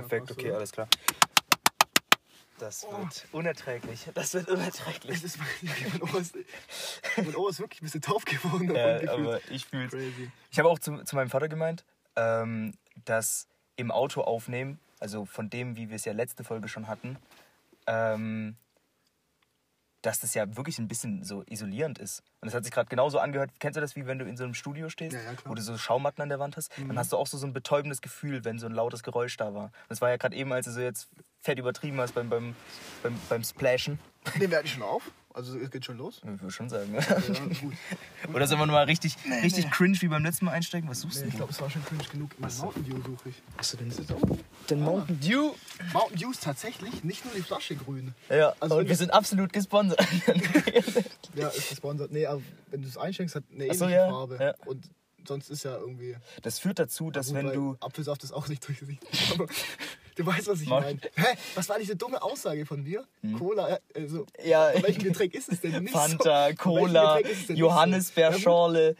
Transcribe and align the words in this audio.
Perfekt, 0.00 0.30
okay, 0.30 0.52
alles 0.52 0.72
klar. 0.72 0.88
Das 2.58 2.84
wird 2.84 3.26
unerträglich. 3.32 4.08
Das 4.14 4.34
wird 4.34 4.48
unerträglich. 4.48 5.16
Es 5.16 5.24
ist, 5.24 5.38
mein, 5.38 6.02
Ohr 6.02 6.20
ist, 6.20 6.36
mein 7.16 7.36
Ohr 7.36 7.50
ist 7.50 7.60
wirklich 7.60 7.80
ein 7.80 7.84
bisschen 7.84 8.02
taub 8.02 8.24
geworden. 8.26 8.66
gefühlt. 8.66 9.08
aber 9.08 9.40
ich 9.50 9.66
fühl's. 9.66 9.92
Crazy. 9.92 10.30
Ich 10.50 10.58
habe 10.58 10.68
auch 10.68 10.78
zu, 10.78 11.04
zu 11.04 11.14
meinem 11.14 11.30
Vater 11.30 11.48
gemeint, 11.48 11.84
ähm, 12.16 12.74
dass 13.04 13.46
im 13.76 13.92
Auto 13.92 14.22
aufnehmen, 14.22 14.80
also 14.98 15.24
von 15.24 15.50
dem, 15.50 15.76
wie 15.76 15.88
wir 15.88 15.96
es 15.96 16.04
ja 16.04 16.12
letzte 16.12 16.42
Folge 16.42 16.68
schon 16.68 16.88
hatten, 16.88 17.16
ähm, 17.86 18.56
dass 20.02 20.20
das 20.20 20.34
ja 20.34 20.56
wirklich 20.56 20.78
ein 20.78 20.86
bisschen 20.88 21.24
so 21.24 21.42
isolierend 21.48 21.98
ist. 21.98 22.22
Und 22.40 22.48
es 22.48 22.54
hat 22.54 22.64
sich 22.64 22.72
gerade 22.72 22.88
genauso 22.88 23.18
angehört. 23.18 23.50
Kennst 23.58 23.76
du 23.76 23.80
das, 23.80 23.96
wie 23.96 24.06
wenn 24.06 24.18
du 24.18 24.24
in 24.24 24.36
so 24.36 24.44
einem 24.44 24.54
Studio 24.54 24.88
stehst, 24.88 25.14
Ja, 25.14 25.20
ja. 25.22 25.32
Mhm. 25.32 25.36
wo 25.46 25.54
du 25.54 25.62
so 25.62 25.76
Schaumatten 25.76 26.22
an 26.22 26.28
der 26.28 26.38
Wand 26.38 26.56
hast? 26.56 26.70
Dann 26.78 26.96
hast 26.98 27.12
du 27.12 27.16
auch 27.16 27.26
so, 27.26 27.36
so 27.36 27.46
ein 27.46 27.52
betäubendes 27.52 28.00
Gefühl, 28.00 28.44
wenn 28.44 28.58
so 28.58 28.66
ein 28.66 28.72
lautes 28.72 29.02
Geräusch 29.02 29.36
da 29.36 29.54
war. 29.54 29.64
Und 29.64 29.72
das 29.88 30.00
war 30.00 30.10
ja 30.10 30.16
gerade 30.16 30.36
eben, 30.36 30.52
als 30.52 30.66
du 30.66 30.72
so 30.72 30.80
jetzt 30.80 31.08
fett 31.40 31.58
übertrieben 31.58 32.00
hast 32.00 32.14
beim, 32.14 32.28
beim, 32.28 32.54
beim, 33.02 33.14
beim 33.28 33.44
Splashen. 33.44 33.98
Nehmen 34.38 34.50
wir 34.50 34.58
eigentlich 34.58 34.72
schon 34.74 34.82
auf? 34.82 35.02
Also 35.34 35.56
es 35.56 35.70
geht 35.70 35.84
schon 35.84 35.98
los? 35.98 36.20
Ich 36.24 36.40
würde 36.42 36.50
schon 36.50 36.68
sagen. 36.68 36.92
Ja, 36.94 37.00
gut. 37.60 37.74
Oder 38.34 38.48
sollen 38.48 38.60
wir 38.60 38.66
nochmal 38.66 38.86
richtig, 38.86 39.14
richtig 39.44 39.66
nee. 39.66 39.70
cringe 39.70 39.96
wie 40.00 40.08
beim 40.08 40.24
letzten 40.24 40.46
Mal 40.46 40.50
einsteigen? 40.52 40.88
Was 40.90 41.02
suchst 41.02 41.18
Nee, 41.18 41.22
du? 41.24 41.28
ich 41.28 41.36
glaube, 41.36 41.52
es 41.52 41.60
war 41.60 41.70
schon 41.70 41.84
cringe 41.84 42.02
genug. 42.10 42.30
Mein 42.38 42.50
Mountain 42.56 42.84
Dew 42.84 42.96
suche 43.06 43.28
ich. 43.28 43.36
Hast 43.56 43.72
du 43.74 43.76
denn 43.76 43.92
den 44.68 44.80
Mountain 44.80 45.20
Dew? 45.20 45.52
Mountain 45.92 46.18
Dew 46.18 46.30
ist 46.32 46.42
tatsächlich 46.42 47.04
nicht 47.04 47.24
nur 47.24 47.34
die 47.34 47.42
Flasche 47.42 47.76
grün. 47.76 48.14
Ja, 48.28 48.52
Also 48.58 48.78
und 48.78 48.88
wir 48.88 48.96
sind 48.96 49.12
absolut 49.12 49.52
gesponsert. 49.52 50.00
Ja, 51.34 51.48
ist 51.48 51.68
gesponsert. 51.68 52.10
Nee, 52.10 52.26
aber 52.26 52.42
wenn 52.70 52.82
du 52.82 52.88
es 52.88 52.96
einschenkst, 52.96 53.36
hat 53.36 53.44
eine 53.52 53.68
Ach 53.70 53.74
so, 53.74 53.84
ähnliche 53.84 54.00
ja, 54.00 54.10
Farbe. 54.10 54.38
ja. 54.40 54.54
Und 54.66 54.90
sonst 55.26 55.50
ist 55.50 55.62
ja 55.62 55.76
irgendwie. 55.76 56.16
Das 56.42 56.58
führt 56.58 56.80
dazu, 56.80 57.12
dass 57.12 57.28
Gut, 57.28 57.36
wenn 57.36 57.52
du. 57.52 57.76
Apfelsaft 57.80 58.24
ist 58.24 58.32
auch 58.32 58.48
nicht 58.48 58.66
durchsichtig. 58.66 58.98
Du 60.18 60.26
weißt, 60.26 60.48
was 60.48 60.60
ich 60.60 60.68
meine. 60.68 60.98
Hä? 61.14 61.26
Was 61.54 61.68
war 61.68 61.76
eine 61.76 61.94
dumme 61.96 62.20
Aussage 62.20 62.66
von 62.66 62.84
dir? 62.84 63.06
Cola, 63.38 63.68
äh, 63.68 63.78
also. 63.94 64.18
Hm. 64.18 64.26
Ja, 64.48 64.72
Von 64.72 64.82
welchem 64.82 65.04
Getränk 65.04 65.32
ist 65.32 65.48
es 65.52 65.60
denn 65.60 65.80
nicht? 65.84 65.92
so? 65.92 65.98
Fanta, 65.98 66.46
welchem 66.46 66.56
Cola, 66.58 67.20
Johannisbeerschorle. 67.48 68.96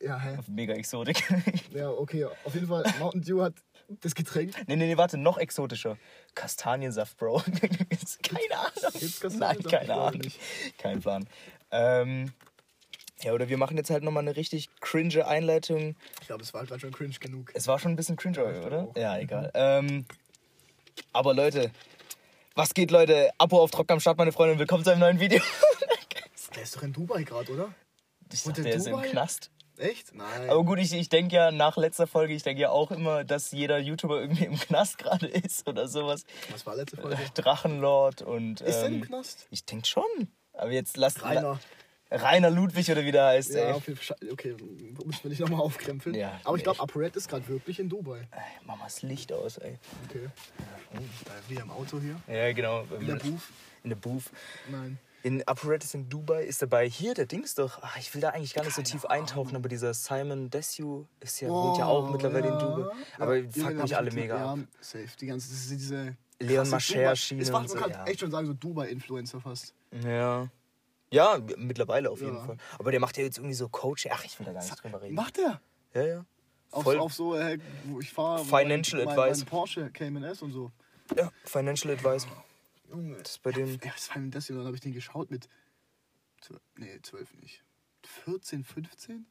So? 0.00 0.06
Ja, 0.06 0.18
hä? 0.18 0.38
Mega 0.48 0.74
Exotik. 0.74 1.22
Ja, 1.74 1.90
okay. 1.90 2.24
Auf 2.44 2.54
jeden 2.54 2.68
Fall, 2.68 2.84
Mountain 3.00 3.22
Dew 3.22 3.42
hat 3.42 3.54
das 4.00 4.14
Getränk. 4.14 4.54
nee, 4.68 4.76
nee, 4.76 4.86
nee, 4.86 4.96
warte, 4.96 5.18
noch 5.18 5.38
exotischer. 5.38 5.96
Kastaniensaft, 6.36 7.16
Bro. 7.16 7.42
keine 8.22 8.58
Ahnung. 8.58 9.38
Nein, 9.38 9.62
keine 9.64 9.94
Ahnung. 9.94 10.22
Kein 10.78 11.00
Plan. 11.00 11.28
Ähm, 11.72 12.32
ja, 13.22 13.32
oder 13.32 13.48
wir 13.48 13.58
machen 13.58 13.76
jetzt 13.76 13.90
halt 13.90 14.02
nochmal 14.02 14.22
eine 14.22 14.36
richtig 14.36 14.68
cringe 14.80 15.26
Einleitung. 15.26 15.96
Ich 16.20 16.28
glaube, 16.28 16.42
es 16.42 16.54
war 16.54 16.64
gerade 16.64 16.80
schon 16.80 16.92
cringe 16.92 17.14
genug. 17.20 17.50
Es 17.54 17.66
war 17.66 17.78
schon 17.78 17.92
ein 17.92 17.96
bisschen 17.96 18.16
cringe, 18.16 18.34
glaube 18.34 18.62
oder? 18.64 18.88
Ja, 18.96 19.18
egal. 19.18 19.50
Ähm, 19.54 20.06
aber 21.12 21.34
Leute, 21.34 21.70
was 22.54 22.74
geht, 22.74 22.90
Leute? 22.90 23.30
Abo 23.38 23.60
auf 23.62 23.70
Trocken 23.70 23.92
am 23.92 24.00
Start, 24.00 24.18
meine 24.18 24.32
Freunde, 24.32 24.52
und 24.54 24.58
willkommen 24.58 24.84
zu 24.84 24.90
einem 24.90 25.00
neuen 25.00 25.20
Video. 25.20 25.40
Der 26.54 26.62
ist 26.64 26.76
doch 26.76 26.82
in 26.82 26.92
Dubai 26.92 27.22
gerade, 27.22 27.52
oder? 27.52 27.72
Ich 28.32 28.42
dachte, 28.42 28.60
in 28.62 28.64
der 28.66 28.74
ist 28.74 28.86
im? 28.88 29.00
Knast. 29.00 29.50
Echt? 29.76 30.12
Nein. 30.14 30.50
Aber 30.50 30.64
gut, 30.64 30.78
ich, 30.80 30.92
ich 30.92 31.08
denke 31.08 31.36
ja 31.36 31.52
nach 31.52 31.76
letzter 31.76 32.06
Folge, 32.08 32.34
ich 32.34 32.42
denke 32.42 32.60
ja 32.62 32.70
auch 32.70 32.90
immer, 32.90 33.22
dass 33.24 33.52
jeder 33.52 33.78
YouTuber 33.78 34.20
irgendwie 34.20 34.44
im 34.46 34.58
Knast 34.58 34.98
gerade 34.98 35.26
ist 35.28 35.66
oder 35.68 35.86
sowas. 35.86 36.24
Was 36.50 36.66
war 36.66 36.74
letzte 36.74 36.96
Folge? 36.96 37.16
Drachenlord 37.34 38.22
und. 38.22 38.60
Ist 38.62 38.80
der 38.80 38.88
im 38.88 38.94
Ähm, 38.94 39.00
Knast? 39.02 39.46
ich 39.50 39.64
denke 39.64 39.86
schon. 39.86 40.04
Aber 40.52 40.72
jetzt 40.72 40.96
lasst. 40.96 41.22
Rainer. 41.24 41.60
Rainer 42.10 42.50
Ludwig 42.50 42.90
oder 42.90 43.04
wie 43.04 43.12
der 43.12 43.26
heißt, 43.26 43.54
Ja, 43.54 43.76
ey. 43.76 44.32
Okay, 44.32 44.56
muss 45.04 45.22
man 45.22 45.30
nicht 45.30 45.40
nochmal 45.40 45.60
aufkrempeln. 45.60 46.14
Ja, 46.16 46.40
Aber 46.44 46.56
ich 46.56 46.62
glaube, 46.64 46.80
ApoRed 46.80 47.14
ist 47.16 47.28
gerade 47.28 47.46
wirklich 47.48 47.78
in 47.78 47.88
Dubai. 47.88 48.26
Ey, 48.32 48.40
Mach 48.66 48.76
mal 48.76 48.84
das 48.84 49.02
Licht 49.02 49.32
aus, 49.32 49.58
ey. 49.58 49.78
Okay. 50.08 50.28
Äh, 50.92 51.50
Wieder 51.50 51.62
im 51.62 51.70
Auto 51.70 52.00
hier. 52.00 52.16
Ja, 52.26 52.52
genau. 52.52 52.84
In 52.98 53.06
der 53.06 53.14
Booth. 53.14 53.42
In 53.84 53.90
der 53.90 53.96
Booth. 53.96 54.24
Nein. 54.68 54.98
In 55.22 55.46
Apparatus 55.46 55.92
in 55.94 56.08
Dubai 56.08 56.44
ist 56.44 56.62
dabei 56.62 56.88
hier 56.88 57.12
der 57.12 57.26
Dings 57.26 57.54
doch. 57.54 57.78
Ach, 57.82 57.96
ich 57.98 58.12
will 58.14 58.22
da 58.22 58.30
eigentlich 58.30 58.54
gar 58.54 58.64
nicht 58.64 58.74
so 58.74 58.82
tief 58.82 59.04
eintauchen, 59.04 59.54
aber 59.54 59.68
dieser 59.68 59.92
Simon 59.92 60.48
Desue 60.48 61.06
ist 61.20 61.40
ja, 61.40 61.48
wohnt 61.48 61.76
ja 61.78 61.84
auch 61.86 62.10
mittlerweile 62.10 62.48
in 62.48 62.58
Dubai. 62.58 62.90
Aber 63.18 63.36
ja, 63.36 63.50
fuck 63.52 63.74
mich 63.74 63.84
ich 63.84 63.96
alle 63.96 64.10
mega 64.12 64.36
ja, 64.36 64.52
ab. 64.52 64.58
safe. 64.80 65.08
Die 65.20 65.26
ganze, 65.26 65.50
das 65.50 65.68
diese. 65.68 66.16
Leon 66.42 66.62
Es 66.64 66.72
war, 67.52 67.60
und 67.60 67.68
so, 67.68 67.74
man 67.74 67.82
kann 67.84 67.90
ja. 67.90 68.04
echt 68.06 68.20
schon 68.20 68.30
sagen, 68.30 68.46
so 68.46 68.54
Dubai-Influencer 68.54 69.42
fast. 69.42 69.74
Ja. 70.02 70.48
Ja, 71.12 71.40
mittlerweile 71.56 72.10
auf 72.10 72.20
jeden 72.20 72.36
Ja. 72.36 72.44
Fall. 72.44 72.56
Aber 72.78 72.90
der 72.90 73.00
macht 73.00 73.16
ja 73.16 73.24
jetzt 73.24 73.38
irgendwie 73.38 73.54
so 73.54 73.68
Coaching. 73.68 74.12
Ach, 74.14 74.24
ich 74.24 74.38
will 74.38 74.46
da 74.46 74.52
gar 74.52 74.62
nicht 74.62 74.82
drüber 74.82 75.02
reden. 75.02 75.14
Macht 75.14 75.38
er? 75.38 75.60
Ja, 75.94 76.04
ja. 76.06 76.24
Auf, 76.70 76.84
Voll. 76.84 76.98
auf 76.98 77.12
so, 77.12 77.34
äh, 77.34 77.58
wo 77.84 78.00
ich 78.00 78.12
fahre. 78.12 78.44
Financial 78.44 79.04
mein, 79.04 79.18
Advice. 79.18 79.38
Mein 79.38 79.46
Porsche 79.46 79.90
Cayman 79.90 80.22
S 80.22 80.40
und 80.42 80.52
so. 80.52 80.70
Ja, 81.16 81.30
Financial 81.44 81.92
Advice. 81.92 82.28
Junge. 82.88 83.16
Das 83.18 83.32
ist 83.32 83.42
bei 83.42 83.50
dem. 83.50 83.78
Ja, 83.82 83.92
was 83.92 84.08
war 84.10 84.16
denn 84.16 84.30
das 84.30 84.46
hier? 84.46 84.56
Dann 84.56 84.66
habe 84.66 84.76
ich 84.76 84.80
den 84.80 84.92
geschaut 84.92 85.30
mit. 85.30 85.48
Nee, 86.76 86.98
zwölf 87.02 87.34
nicht. 87.34 87.64
14, 88.24 88.64
15? 88.64 89.26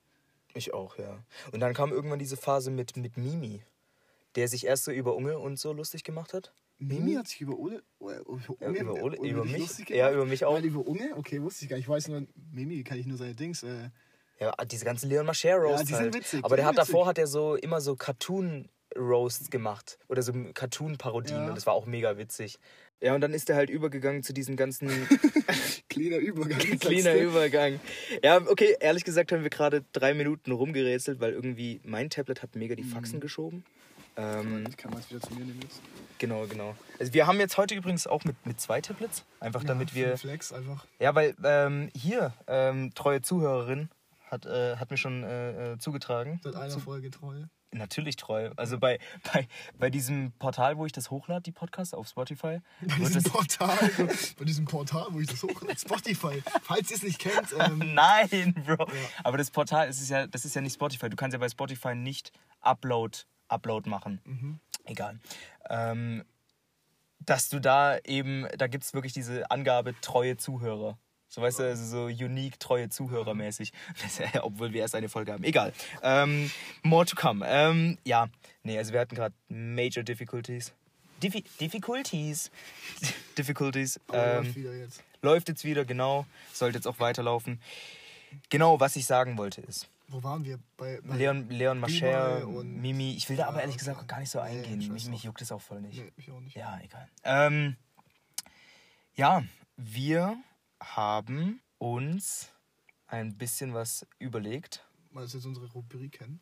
Ich 0.53 0.73
auch, 0.73 0.97
ja. 0.97 1.23
Und 1.51 1.59
dann 1.59 1.73
kam 1.73 1.91
irgendwann 1.91 2.19
diese 2.19 2.37
Phase 2.37 2.71
mit, 2.71 2.97
mit 2.97 3.17
Mimi, 3.17 3.63
der 4.35 4.47
sich 4.47 4.65
erst 4.65 4.83
so 4.85 4.91
über 4.91 5.15
Unge 5.15 5.39
und 5.39 5.57
so 5.57 5.73
lustig 5.73 6.03
gemacht 6.03 6.33
hat. 6.33 6.53
Mimi 6.79 7.13
hat 7.15 7.27
sich 7.27 7.41
über 7.41 7.57
Ole. 7.57 7.83
Über, 7.99 8.13
Ja, 8.13 8.19
Unge- 8.67 8.79
über 8.81 8.93
Ole- 9.03 9.17
über 9.17 9.43
mich? 9.45 9.57
lustig 9.57 9.89
Ja, 9.89 10.11
über 10.11 10.25
mich 10.25 10.45
auch. 10.45 10.59
Über 10.61 10.87
Unge? 10.87 11.11
Okay, 11.17 11.41
wusste 11.41 11.65
ich 11.65 11.69
gar 11.69 11.75
nicht. 11.77 11.85
Ich 11.85 11.89
weiß 11.89 12.07
nur, 12.07 12.25
Mimi 12.51 12.83
kann 12.83 12.97
ich 12.97 13.05
nur 13.05 13.17
seine 13.17 13.35
Dings. 13.35 13.63
Äh, 13.63 13.89
Ja, 14.39 14.53
diese 14.65 14.85
ganzen 14.85 15.09
Leon 15.09 15.25
Mascher 15.25 15.57
Roasts 15.57 15.81
Ja, 15.81 15.97
die 15.97 16.03
sind 16.05 16.13
halt. 16.13 16.15
witzig, 16.15 16.45
Aber 16.45 16.55
der 16.55 16.65
hat 16.65 16.75
sind 16.75 16.81
witzig. 16.83 16.93
davor 16.93 17.07
hat 17.07 17.17
er 17.17 17.27
so 17.27 17.55
immer 17.55 17.81
so 17.81 17.95
Cartoon 17.97 18.69
Roasts 18.97 19.49
gemacht 19.49 19.99
oder 20.07 20.21
so 20.23 20.31
Cartoon 20.53 20.97
Parodien 20.97 21.35
Ja. 21.43 21.49
und 21.49 21.55
das 21.55 21.65
war 21.65 21.73
auch 21.73 21.85
mega 21.85 22.17
witzig. 22.17 22.57
Ja, 23.01 23.13
und 23.15 23.21
dann 23.21 23.33
ist 23.33 23.49
er 23.49 23.55
halt 23.57 23.69
übergegangen 23.69 24.23
zu 24.23 24.33
diesem 24.33 24.55
ganzen 24.55 24.89
cleaner 25.89 26.17
Übergang. 26.17 26.57
cleaner. 26.79 27.15
Übergang. 27.15 27.79
Ja, 28.23 28.37
okay, 28.47 28.75
ehrlich 28.79 29.03
gesagt 29.03 29.31
haben 29.31 29.43
wir 29.43 29.49
gerade 29.49 29.83
drei 29.91 30.13
Minuten 30.13 30.51
rumgerätselt, 30.51 31.19
weil 31.19 31.33
irgendwie 31.33 31.81
mein 31.83 32.09
Tablet 32.09 32.41
hat 32.41 32.55
mega 32.55 32.75
die 32.75 32.83
Mhm. 32.83 32.89
Faxen 32.89 33.19
geschoben. 33.19 33.63
Ähm, 34.19 34.65
Ich 34.69 34.77
kann 34.77 34.91
mal 34.91 35.01
wieder 35.09 35.21
zu 35.21 35.33
mir 35.33 35.45
nehmen 35.45 35.59
jetzt. 35.61 35.81
genau, 36.17 36.45
genau. 36.47 36.75
Also 36.99 37.13
wir 37.13 37.25
haben 37.27 37.39
jetzt 37.39 37.57
heute 37.57 37.75
übrigens 37.75 38.05
auch 38.07 38.23
mit, 38.25 38.35
mit 38.45 38.59
zwei 38.59 38.81
Tablets, 38.81 39.23
einfach 39.39 39.63
damit 39.63 39.89
Ja, 39.91 39.95
wir 39.95 40.17
Flex 40.17 40.51
einfach. 40.51 40.85
Ja, 40.99 41.15
weil 41.15 41.35
ähm, 41.43 41.89
hier, 41.95 42.33
ähm, 42.47 42.93
treue 42.93 43.21
Zuhörerin, 43.21 43.89
hat, 44.29 44.45
äh, 44.45 44.75
hat 44.77 44.91
mir 44.91 44.97
schon 44.97 45.23
äh, 45.23 45.73
äh, 45.73 45.77
zugetragen. 45.79 46.39
Seit 46.43 46.55
einer 46.55 46.79
Folge 46.79 47.09
treu. 47.09 47.45
Natürlich 47.71 48.15
treu. 48.15 48.49
Also 48.57 48.79
bei, 48.79 48.99
bei, 49.31 49.47
bei 49.77 49.89
diesem 49.91 50.31
Portal, 50.39 50.77
wo 50.77 50.85
ich 50.87 50.91
das 50.91 51.11
hochlade, 51.11 51.43
die 51.43 51.51
Podcasts 51.51 51.93
auf 51.93 52.07
Spotify. 52.07 52.61
Bei 52.81 52.95
diesem 52.95 53.23
das, 53.23 53.23
Portal, 53.31 53.77
bei 54.37 54.45
diesem 54.45 54.65
Portal, 54.65 55.05
wo 55.11 55.19
ich 55.19 55.27
das 55.27 55.43
hoch. 55.43 55.61
Spotify. 55.77 56.41
Falls 56.63 56.89
ihr 56.89 56.97
es 56.97 57.03
nicht 57.03 57.19
kennt, 57.19 57.53
ähm, 57.59 57.79
Nein, 57.93 58.55
Bro. 58.65 58.87
Aber 59.23 59.37
das 59.37 59.51
Portal, 59.51 59.87
es 59.87 60.01
ist 60.01 60.09
ja, 60.09 60.25
das 60.25 60.45
ist 60.45 60.55
ja 60.55 60.61
nicht 60.61 60.73
Spotify. 60.73 61.09
Du 61.09 61.15
kannst 61.15 61.33
ja 61.33 61.39
bei 61.39 61.49
Spotify 61.49 61.93
nicht 61.93 62.31
Upload, 62.61 63.19
Upload 63.49 63.89
machen. 63.89 64.21
Mhm. 64.25 64.59
Egal. 64.85 65.19
Ähm, 65.69 66.23
dass 67.19 67.49
du 67.49 67.59
da 67.59 67.97
eben, 68.05 68.47
da 68.57 68.67
gibt 68.67 68.83
es 68.83 68.93
wirklich 68.93 69.13
diese 69.13 69.49
Angabe 69.51 69.93
treue 70.01 70.37
Zuhörer. 70.37 70.97
So 71.27 71.43
weißt 71.43 71.59
du, 71.59 71.63
also 71.63 71.85
so 71.85 72.05
unique, 72.05 72.59
treue 72.59 72.89
Zuhörer 72.89 73.35
mäßig. 73.35 73.71
Obwohl 74.41 74.73
wir 74.73 74.81
erst 74.81 74.95
eine 74.95 75.09
Folge 75.09 75.31
haben. 75.31 75.43
Egal. 75.43 75.73
Ähm, 76.01 76.49
more 76.81 77.05
to 77.05 77.15
come. 77.15 77.45
Ähm, 77.47 77.99
ja, 78.03 78.29
nee, 78.63 78.77
also 78.77 78.93
wir 78.93 78.99
hatten 78.99 79.15
gerade 79.15 79.35
Major 79.47 80.03
Difficulties. 80.03 80.73
Diffi 81.21 81.43
Difficulties. 81.59 82.49
Difficulties. 83.37 83.99
aber 84.07 84.37
Ähm, 84.39 84.43
läuft 84.43 84.55
wieder 84.55 84.73
jetzt. 84.73 85.03
läuft 85.21 85.49
jetzt 85.49 85.63
wieder, 85.65 85.85
genau. 85.85 86.25
Sollte 86.51 86.77
jetzt 86.79 86.87
auch 86.87 86.99
weiterlaufen. 86.99 87.61
Genau, 88.49 88.79
was 88.79 88.95
ich 88.95 89.05
sagen 89.05 89.37
wollte 89.37 89.61
ist. 89.61 89.87
Wo 90.11 90.23
waren 90.23 90.43
wir? 90.43 90.59
Bei, 90.75 90.99
bei 91.01 91.17
Leon, 91.17 91.49
Leon 91.49 91.79
Mascher, 91.79 92.45
Mimi. 92.63 93.13
Ich 93.15 93.29
will 93.29 93.37
da 93.37 93.47
aber 93.47 93.59
ehrlich 93.61 93.75
okay. 93.75 93.85
gesagt 93.85 94.07
gar 94.07 94.19
nicht 94.19 94.31
so 94.31 94.39
Nee, 94.39 94.45
eingehen. 94.45 94.81
scheiß 94.81 94.89
mich, 94.91 95.09
mich 95.09 95.23
juckt 95.23 95.41
es 95.41 95.51
auch 95.51 95.61
voll 95.61 95.81
nicht. 95.81 95.99
Nee, 95.99 96.11
ich 96.15 96.31
auch 96.31 96.39
nicht. 96.39 96.55
Ja, 96.55 96.79
egal. 96.81 97.07
Ähm, 97.23 97.77
ja, 99.13 99.43
wir 99.77 100.35
haben 100.81 101.61
uns 101.77 102.51
ein 103.05 103.37
bisschen 103.37 103.73
was 103.73 104.07
überlegt. 104.17 104.83
Mal 105.11 105.25
jetzt 105.25 105.45
unsere 105.45 105.67
Rubriken. 105.71 106.41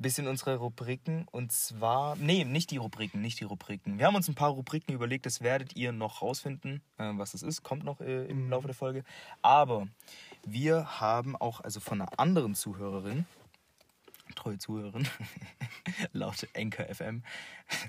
Bisschen 0.00 0.26
unsere 0.28 0.56
Rubriken 0.56 1.26
und 1.30 1.52
zwar. 1.52 2.16
Nee, 2.16 2.44
nicht 2.44 2.70
die 2.70 2.78
Rubriken, 2.78 3.20
nicht 3.20 3.38
die 3.38 3.44
Rubriken. 3.44 3.98
Wir 3.98 4.06
haben 4.06 4.14
uns 4.14 4.28
ein 4.28 4.34
paar 4.34 4.50
Rubriken 4.50 4.94
überlegt, 4.94 5.26
das 5.26 5.42
werdet 5.42 5.76
ihr 5.76 5.92
noch 5.92 6.22
rausfinden, 6.22 6.80
äh, 6.96 7.10
was 7.16 7.32
das 7.32 7.42
ist, 7.42 7.62
kommt 7.62 7.84
noch 7.84 8.00
äh, 8.00 8.24
im 8.24 8.48
Laufe 8.48 8.66
der 8.66 8.74
Folge. 8.74 9.04
Aber 9.42 9.88
wir 10.46 11.00
haben 11.00 11.36
auch, 11.36 11.60
also 11.60 11.80
von 11.80 12.00
einer 12.00 12.18
anderen 12.18 12.54
Zuhörerin, 12.54 13.26
treue 14.34 14.56
Zuhörerin, 14.56 15.06
laut 16.12 16.48
Anchor 16.56 16.86
FM, 16.86 17.22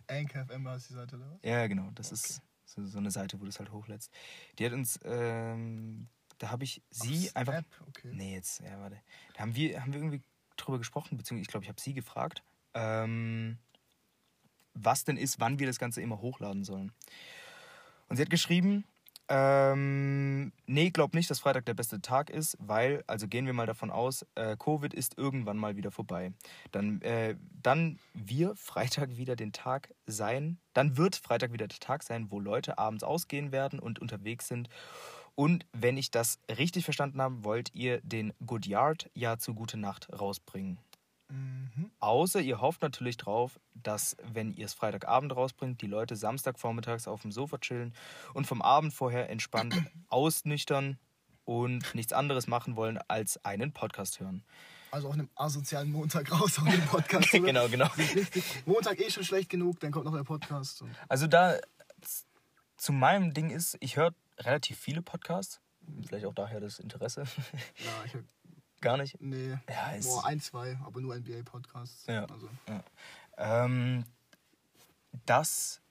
Anchor 0.08 0.46
FM 0.46 0.68
heißt 0.68 0.90
die 0.90 0.94
Seite 0.94 1.18
da. 1.18 1.50
Ja, 1.50 1.68
genau. 1.68 1.92
Das 1.96 2.12
ist 2.12 2.42
so, 2.66 2.86
so 2.86 2.98
eine 2.98 3.12
Seite, 3.12 3.40
wo 3.40 3.44
du 3.44 3.50
es 3.50 3.60
halt 3.60 3.72
hochlädst. 3.72 4.12
Die 4.60 4.66
hat 4.66 4.74
uns, 4.74 5.00
ähm, 5.06 6.10
da 6.40 6.52
habe 6.52 6.64
ich 6.66 6.82
sie 6.90 7.30
Auf 7.30 7.38
einfach. 7.38 7.54
Snap, 7.54 7.88
okay. 7.88 8.10
Nee, 8.14 8.36
jetzt, 8.36 8.60
ja, 8.60 8.80
warte. 8.80 9.00
Da 9.34 9.42
haben 9.42 9.56
wir, 9.56 9.82
haben 9.82 9.94
wir 9.94 10.00
irgendwie 10.02 10.22
drüber 10.62 10.78
gesprochen, 10.78 11.18
beziehungsweise 11.18 11.44
ich 11.44 11.48
glaube, 11.48 11.64
ich 11.64 11.70
habe 11.70 11.82
sie 11.82 11.94
gefragt, 11.94 12.44
ähm, 12.74 13.58
was 14.74 15.04
denn 15.04 15.18
ist, 15.18 15.40
wann 15.40 15.60
wir 15.60 15.68
das 15.68 15.80
Ganze 15.80 16.02
immer 16.02 16.22
hochladen 16.22 16.64
sollen. 16.64 16.92
Und 18.08 18.16
sie 18.16 18.22
hat 18.22 18.30
geschrieben, 18.30 18.86
ähm, 19.34 20.52
nee, 20.66 20.90
glaub 20.90 21.14
nicht, 21.14 21.30
dass 21.30 21.40
Freitag 21.40 21.66
der 21.66 21.74
beste 21.74 22.02
Tag 22.02 22.30
ist, 22.30 22.58
weil, 22.60 23.02
also 23.08 23.30
gehen 23.30 23.46
wir 23.46 23.54
mal 23.54 23.66
davon 23.66 23.90
aus, 23.90 24.26
äh, 24.36 24.58
Covid 24.58 24.94
ist 24.94 25.18
irgendwann 25.18 25.56
mal 25.56 25.78
wieder 25.78 25.90
vorbei. 25.90 26.34
Dann, 26.74 27.02
äh, 27.02 27.38
dann 27.64 27.98
wir 28.14 28.58
Freitag 28.58 29.16
wieder 29.16 29.38
den 29.38 29.54
Tag 29.54 29.94
sein, 30.06 30.58
dann 30.74 30.98
wird 30.98 31.16
Freitag 31.16 31.54
wieder 31.54 31.70
der 31.70 31.80
Tag 31.80 32.04
sein, 32.04 32.30
wo 32.30 32.42
Leute 32.42 32.78
abends 32.78 33.06
ausgehen 33.06 33.54
werden 33.54 33.80
und 33.80 34.00
unterwegs 34.00 34.50
sind. 34.50 34.68
Und 35.36 35.66
wenn 35.74 35.98
ich 35.98 36.12
das 36.12 36.40
richtig 36.50 36.84
verstanden 36.84 37.22
habe, 37.22 37.44
wollt 37.44 37.74
ihr 37.74 38.02
den 38.02 38.34
Goodyard 38.46 39.10
ja 39.14 39.38
zu 39.38 39.54
Gute 39.54 39.78
Nacht 39.78 40.08
rausbringen. 40.12 40.78
Außer 42.00 42.42
ihr 42.42 42.60
hofft 42.60 42.82
natürlich 42.82 43.16
drauf, 43.18 43.60
dass, 43.74 44.18
wenn 44.34 44.54
ihr 44.54 44.66
es 44.66 44.74
Freitagabend 44.74 45.36
rausbringt, 45.36 45.82
die 45.82 45.88
Leute 45.88 46.16
Samstagvormittags 46.16 47.08
auf 47.08 47.22
dem 47.22 47.32
Sofa 47.32 47.58
chillen 47.58 47.94
und 48.34 48.48
vom 48.48 48.62
Abend 48.62 48.94
vorher 48.94 49.30
entspannt 49.30 49.76
ausnüchtern 50.10 50.98
und 51.46 51.96
nichts 51.96 52.12
anderes 52.12 52.48
machen 52.48 52.76
wollen, 52.76 53.00
als 53.08 53.44
einen 53.46 53.72
Podcast 53.72 54.20
hören. 54.20 54.44
Also 54.92 55.08
auch 55.08 55.14
einem 55.14 55.30
asozialen 55.36 55.92
Montag 55.92 56.32
raus 56.32 56.60
auf 56.60 56.70
den 56.70 56.86
Podcast. 56.86 57.32
Genau, 57.32 57.70
genau. 57.70 57.88
Montag 58.66 59.00
eh 59.00 59.10
schon 59.10 59.24
schlecht 59.24 59.50
genug, 59.50 59.80
dann 59.80 59.92
kommt 59.92 60.06
noch 60.06 60.16
der 60.16 60.24
Podcast. 60.24 60.84
Also 61.08 61.28
da 61.28 61.58
zu 62.76 62.92
meinem 62.92 63.34
Ding 63.34 63.52
ist, 63.52 63.78
ich 63.80 63.96
höre 63.96 64.14
relativ 64.46 64.78
viele 64.80 65.02
Podcasts. 65.02 65.60
Vielleicht 66.08 66.26
auch 66.26 66.34
daher 66.34 66.60
das 66.60 66.80
Interesse. 66.80 67.24
ja, 67.78 68.06
ich 68.06 68.14
hab, 68.16 68.22
Gar 68.82 68.98
nicht. 68.98 69.20
nee. 69.22 69.58
Ja, 69.70 69.92
ist- 69.92 70.08
Boah, 70.08 70.26
ein, 70.26 70.40
zwei, 70.40 70.78
aber 70.84 71.02
nur 71.02 71.16
NBA-Podcasts. 71.16 72.06
Ja. 72.08 72.26
Also, 72.26 72.50
Ähm, 73.38 74.06
dass 75.26 75.82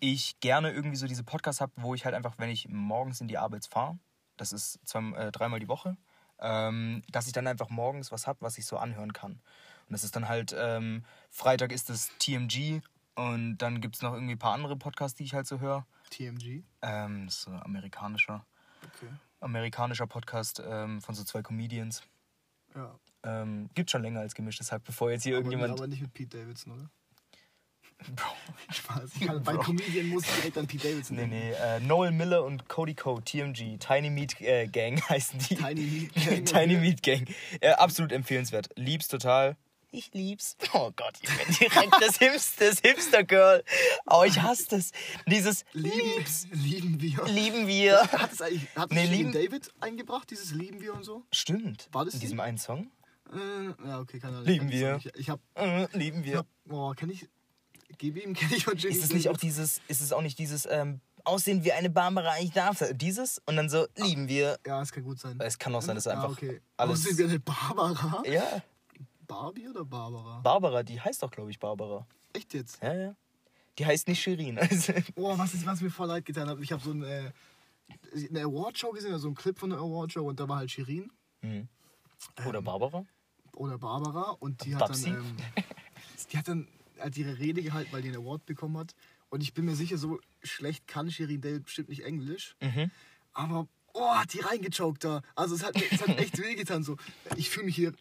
ich 0.00 0.38
gerne 0.40 0.70
irgendwie 0.72 0.96
so 0.96 1.06
diese 1.06 1.24
Podcasts 1.24 1.60
habe, 1.60 1.72
wo 1.76 1.94
ich 1.94 2.04
halt 2.04 2.14
einfach, 2.14 2.34
wenn 2.38 2.50
ich 2.50 2.68
morgens 2.68 3.20
in 3.20 3.28
die 3.28 3.38
Arbeit 3.38 3.66
fahre, 3.66 3.98
das 4.36 4.52
ist 4.52 4.78
zwei, 4.84 5.00
äh, 5.12 5.32
dreimal 5.32 5.60
die 5.60 5.68
Woche, 5.68 5.96
ähm, 6.38 7.02
dass 7.10 7.26
ich 7.26 7.32
dann 7.32 7.46
einfach 7.46 7.70
morgens 7.70 8.12
was 8.12 8.26
habe, 8.26 8.40
was 8.42 8.58
ich 8.58 8.66
so 8.66 8.76
anhören 8.76 9.12
kann. 9.14 9.32
Und 9.32 9.92
das 9.92 10.04
ist 10.04 10.16
dann 10.16 10.28
halt, 10.28 10.54
ähm, 10.58 11.04
Freitag 11.30 11.72
ist 11.72 11.88
das 11.88 12.10
TMG 12.18 12.82
und 13.14 13.58
dann 13.58 13.80
gibt 13.80 13.96
es 13.96 14.02
noch 14.02 14.12
irgendwie 14.12 14.34
ein 14.34 14.38
paar 14.38 14.52
andere 14.52 14.76
Podcasts, 14.76 15.16
die 15.16 15.24
ich 15.24 15.32
halt 15.32 15.46
so 15.46 15.60
höre. 15.60 15.86
TMG. 16.10 16.62
Ähm, 16.82 17.26
das 17.26 17.36
ist 17.36 17.42
so 17.42 17.50
amerikanischer, 17.52 18.44
Okay. 18.84 19.08
amerikanischer 19.40 20.06
Podcast 20.06 20.62
ähm, 20.66 21.00
von 21.00 21.14
so 21.14 21.24
zwei 21.24 21.42
Comedians. 21.42 22.02
Ja. 22.74 22.94
Ähm, 23.24 23.70
gibt 23.74 23.90
schon 23.90 24.02
länger 24.02 24.20
als 24.20 24.34
gemischtes 24.34 24.70
Hack, 24.70 24.84
bevor 24.84 25.10
jetzt 25.10 25.22
hier 25.24 25.36
Aber, 25.36 25.44
irgendjemand. 25.46 25.78
aber 25.78 25.86
nicht 25.88 26.00
mit 26.02 26.12
Pete 26.14 26.38
Davidson, 26.38 26.72
oder? 26.74 26.90
Bro. 28.14 28.26
Spaß. 28.72 29.10
Ich 29.18 29.26
kann, 29.26 29.42
bei 29.42 29.54
Bro. 29.54 29.62
Comedian 29.62 30.08
muss 30.08 30.24
ich 30.26 30.34
direkt 30.36 30.58
an 30.58 30.66
Pete 30.66 30.86
Davidson 30.88 31.16
Nee, 31.16 31.22
denken. 31.22 31.36
nee, 31.38 31.52
äh, 31.52 31.80
Noel 31.80 32.12
Miller 32.12 32.44
und 32.44 32.68
Cody 32.68 32.94
Code, 32.94 33.22
TMG, 33.24 33.78
Tiny 33.78 34.10
Meat 34.10 34.38
äh, 34.42 34.66
Gang 34.66 35.00
heißen 35.08 35.38
die. 35.38 35.54
Tiny 35.56 35.80
Meat 35.80 36.14
Gang, 36.26 36.44
Tiny. 36.44 36.76
Meat 36.76 37.02
Gang. 37.02 37.26
Äh, 37.60 37.70
absolut 37.70 38.12
empfehlenswert. 38.12 38.68
Lieb's 38.76 39.08
total. 39.08 39.56
Ich 39.90 40.12
lieb's. 40.12 40.56
Oh 40.74 40.90
Gott, 40.94 41.14
ich 41.22 41.28
bin 41.28 41.54
direkt 41.70 41.94
das, 42.00 42.16
Hipster, 42.18 42.68
das 42.70 42.80
Hipster-Girl. 42.80 43.62
Oh, 44.10 44.24
ich 44.26 44.40
hasse 44.42 44.66
das. 44.70 44.90
Dieses 45.26 45.64
Lieben, 45.72 46.24
lieben 46.52 47.00
wir. 47.00 47.24
lieben 47.26 47.66
wir. 47.66 48.00
Hat 48.12 48.32
es 48.32 48.42
eigentlich 48.42 48.68
hat 48.76 48.90
Nee, 48.92 49.04
es 49.04 49.10
lieben- 49.10 49.32
David 49.32 49.70
eingebracht, 49.80 50.30
dieses 50.30 50.52
Lieben 50.52 50.80
wir 50.80 50.92
und 50.94 51.04
so? 51.04 51.24
Stimmt. 51.32 51.88
War 51.92 52.04
das 52.04 52.14
In 52.14 52.20
die? 52.20 52.26
diesem 52.26 52.40
einen 52.40 52.58
Song? 52.58 52.90
Äh, 53.32 53.86
ja, 53.88 54.00
okay, 54.00 54.18
keine 54.18 54.34
Ahnung. 54.38 54.46
Lieben 54.48 54.68
Ich 54.68 54.74
wir. 54.74 54.94
nicht. 54.94 55.12
Ich 55.16 55.30
hab, 55.30 55.40
Äh, 55.54 55.86
lieben 55.96 56.20
ich 56.20 56.26
wir. 56.26 56.38
hab 56.38 56.46
boah, 56.64 56.94
kenn 56.94 57.10
ich, 57.10 57.28
gib 57.98 58.16
ihm, 58.22 58.34
kenn 58.34 58.52
ich 58.52 58.64
von 58.64 58.76
Jimmy 58.76 58.94
Ist 58.94 59.04
es 59.04 59.12
nicht 59.12 59.28
auch 59.30 59.36
dieses, 59.36 59.80
ist 59.88 60.00
es 60.00 60.12
auch 60.12 60.22
nicht 60.22 60.38
dieses, 60.38 60.66
ähm, 60.70 61.00
Aussehen 61.24 61.64
wie 61.64 61.72
eine 61.72 61.90
Barbara, 61.90 62.38
ich 62.38 62.52
darf. 62.52 62.84
Dieses 62.92 63.42
und 63.46 63.56
dann 63.56 63.68
so, 63.68 63.86
lieben 63.96 64.28
wir. 64.28 64.60
Ja, 64.64 64.80
es 64.80 64.92
kann 64.92 65.02
gut 65.02 65.18
sein. 65.18 65.40
Es 65.40 65.58
kann 65.58 65.74
auch 65.74 65.82
sein, 65.82 65.96
dass 65.96 66.04
ja, 66.04 66.12
einfach 66.12 66.30
okay. 66.30 66.60
alles- 66.76 67.00
Aussehen 67.00 67.18
wie 67.18 67.24
eine 67.24 67.40
Barbara? 67.40 68.22
Ja, 68.26 68.62
Barbie 69.26 69.68
oder 69.68 69.84
Barbara? 69.84 70.40
Barbara, 70.40 70.82
die 70.82 71.00
heißt 71.00 71.22
doch, 71.22 71.30
glaube 71.30 71.50
ich, 71.50 71.58
Barbara. 71.58 72.06
Echt 72.32 72.54
jetzt? 72.54 72.82
Ja, 72.82 72.94
ja. 72.94 73.16
Die 73.78 73.86
heißt 73.86 74.08
nicht 74.08 74.20
Shirin. 74.20 74.58
Also, 74.58 74.92
Boah, 75.14 75.38
was, 75.38 75.54
ist, 75.54 75.66
was 75.66 75.80
mir 75.80 75.90
voll 75.90 76.08
leid 76.08 76.24
getan 76.24 76.48
hat. 76.48 76.58
Ich 76.60 76.72
habe 76.72 76.82
so 76.82 76.92
ein, 76.92 77.02
äh, 77.02 77.30
eine 78.30 78.42
Awardshow 78.42 78.90
gesehen, 78.92 79.12
also 79.12 79.28
einen 79.28 79.36
Clip 79.36 79.58
von 79.58 79.70
der 79.70 79.78
Awardshow 79.78 80.26
und 80.26 80.40
da 80.40 80.48
war 80.48 80.58
halt 80.58 80.70
Shirin 80.70 81.10
mhm. 81.42 81.68
Oder 82.46 82.62
Barbara? 82.62 83.04
oder 83.56 83.78
Barbara 83.78 84.30
und 84.38 84.64
die 84.64 84.76
hat 84.76 84.88
dann, 84.88 85.04
ähm, 85.04 85.36
die 86.30 86.38
hat 86.38 86.48
dann 86.48 86.68
halt 86.98 87.16
ihre 87.16 87.38
Rede 87.38 87.62
gehalten, 87.62 87.92
weil 87.92 88.02
die 88.02 88.08
einen 88.08 88.18
Award 88.18 88.46
bekommen 88.46 88.76
hat. 88.78 88.94
Und 89.28 89.42
ich 89.42 89.54
bin 89.54 89.64
mir 89.64 89.74
sicher, 89.74 89.98
so 89.98 90.20
schlecht 90.42 90.86
kann 90.86 91.10
Shirin 91.10 91.40
David 91.40 91.64
bestimmt 91.64 91.88
nicht 91.88 92.04
Englisch. 92.04 92.56
Mhm. 92.60 92.90
Aber, 93.32 93.66
oh, 93.92 94.14
hat 94.14 94.32
die 94.32 94.40
reingechoked 94.40 95.04
da. 95.04 95.22
Also 95.34 95.56
es 95.56 95.64
hat, 95.64 95.74
es 95.90 96.00
hat 96.00 96.16
echt 96.18 96.38
wehgetan. 96.42 96.82
So. 96.84 96.96
Ich 97.36 97.50
fühle 97.50 97.66
mich 97.66 97.76
hier, 97.76 97.92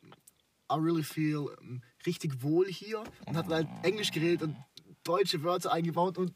I 0.72 0.76
really 0.76 1.04
feel 1.04 1.48
ähm, 1.62 1.82
richtig 2.06 2.42
wohl 2.42 2.68
hier. 2.68 3.04
Und 3.26 3.38
hat 3.38 3.48
halt 3.48 3.68
Englisch 3.84 4.12
geredet 4.12 4.42
und 4.42 4.58
deutsche 5.04 5.44
Wörter 5.44 5.72
eingebaut 5.72 6.18
und 6.18 6.34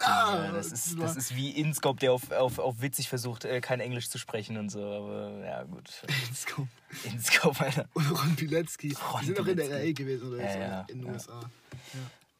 ah, 0.00 0.44
Ja, 0.44 0.52
das, 0.52 0.72
ist, 0.72 0.98
das 0.98 1.16
ist 1.16 1.34
wie 1.34 1.50
Inscope, 1.50 1.98
der 1.98 2.12
auf, 2.12 2.30
auf, 2.30 2.58
auf 2.58 2.80
witzig 2.80 3.08
versucht, 3.08 3.44
äh, 3.44 3.60
kein 3.60 3.80
Englisch 3.80 4.08
zu 4.08 4.18
sprechen 4.18 4.56
und 4.56 4.70
so. 4.70 4.80
Aber 4.80 5.44
ja, 5.44 5.62
gut. 5.64 5.90
Inscope. 6.28 6.68
Inscope, 7.04 7.60
Alter. 7.60 7.88
Und 7.94 8.10
Ron 8.10 8.36
Pilecki. 8.36 8.94
Ron 9.12 9.20
die 9.20 9.26
sind 9.26 9.38
doch 9.38 9.46
in 9.46 9.56
der. 9.56 9.68
LA 9.68 9.92
gewesen 9.92 10.28
oder 10.28 10.42
Ja, 10.42 10.52
so, 10.52 10.58
ja, 10.58 10.80
in 10.82 10.98
den 10.98 11.06
ja. 11.06 11.12
USA. 11.12 11.40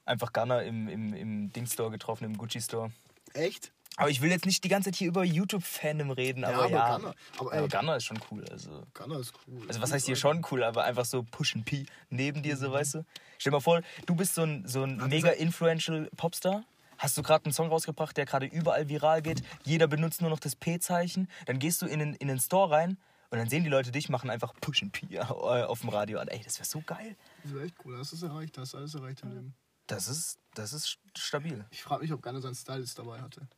Einfach 0.05 0.33
Gunner 0.33 0.62
im, 0.62 0.89
im, 0.89 1.15
im 1.15 1.53
Ding-Store 1.53 1.91
getroffen, 1.91 2.25
im 2.25 2.37
Gucci-Store. 2.37 2.91
Echt? 3.35 3.73
Aber 3.97 4.09
ich 4.09 4.23
will 4.23 4.31
jetzt 4.31 4.47
nicht 4.47 4.65
die 4.65 4.69
ganze 4.69 4.91
Zeit 4.91 4.97
hier 4.97 5.09
über 5.09 5.23
YouTube-Fandom 5.23 6.11
reden, 6.12 6.44
aber 6.44 6.69
ja. 6.71 6.85
aber 6.85 7.15
Aber 7.39 7.69
Gunner 7.69 7.97
ist 7.97 8.05
schon 8.05 8.19
cool. 8.31 8.44
Also, 8.50 8.87
Gunner 8.94 9.19
ist 9.19 9.35
cool. 9.47 9.62
also 9.69 9.83
was 9.83 9.93
heißt 9.93 10.06
hier 10.06 10.17
schon 10.17 10.44
cool, 10.50 10.65
aber 10.65 10.85
einfach 10.85 11.05
so 11.05 11.23
Push 11.23 11.56
and 11.56 11.65
P 11.67 11.85
neben 12.09 12.43
dir, 12.43 12.56
so 12.56 12.73
weißt 12.73 12.94
du. 12.94 13.05
Stell 13.39 13.50
dir 13.50 13.56
mal 13.56 13.61
vor, 13.61 13.83
du 14.06 14.15
bist 14.15 14.35
so 14.35 14.43
ein, 14.43 14.67
so 14.67 14.83
ein 14.85 14.97
mega 15.09 15.31
influential 15.31 16.09
Popstar. 16.17 16.65
Hast 16.97 17.19
du 17.19 17.23
gerade 17.23 17.44
einen 17.44 17.53
Song 17.53 17.69
rausgebracht, 17.69 18.17
der 18.17 18.25
gerade 18.27 18.47
überall 18.47 18.89
viral 18.89 19.23
geht. 19.23 19.43
Jeder 19.65 19.89
benutzt 19.89 20.21
nur 20.21 20.31
noch 20.31 20.39
das 20.39 20.56
P-Zeichen. 20.56 21.29
Dann 21.47 21.59
gehst 21.59 21.83
du 21.83 21.87
in 21.87 21.99
den, 21.99 22.15
in 22.15 22.29
den 22.29 22.39
Store 22.39 22.71
rein 22.71 22.97
und 23.31 23.39
dann 23.39 23.49
sehen 23.49 23.65
die 23.65 23.71
Leute 23.71 23.91
dich, 23.91 24.09
machen 24.09 24.31
einfach 24.31 24.55
Push 24.61 24.83
and 24.83 24.93
P 24.93 25.19
auf 25.21 25.81
dem 25.81 25.89
Radio 25.91 26.19
an. 26.19 26.29
Ey, 26.29 26.41
das 26.44 26.59
wäre 26.59 26.69
so 26.69 26.83
geil. 26.87 27.17
Das 27.43 27.53
ist 27.53 27.61
echt 27.61 27.75
cool. 27.85 27.99
Das 27.99 28.12
ist 28.12 28.23
erreicht. 28.23 28.56
Das 28.56 28.69
ist 28.69 28.75
alles 28.75 28.94
erreicht 28.94 29.23
im 29.23 29.31
Leben. 29.31 29.55
Das 29.87 30.09
ist, 30.09 30.39
das 30.55 30.73
ist 30.73 30.99
stabil. 31.17 31.65
Ich 31.71 31.83
frage 31.83 32.03
mich, 32.03 32.12
ob 32.12 32.23
Gunner 32.23 32.41
seinen 32.41 32.55
Stylist 32.55 32.99
dabei 32.99 33.20
hatte. 33.20 33.49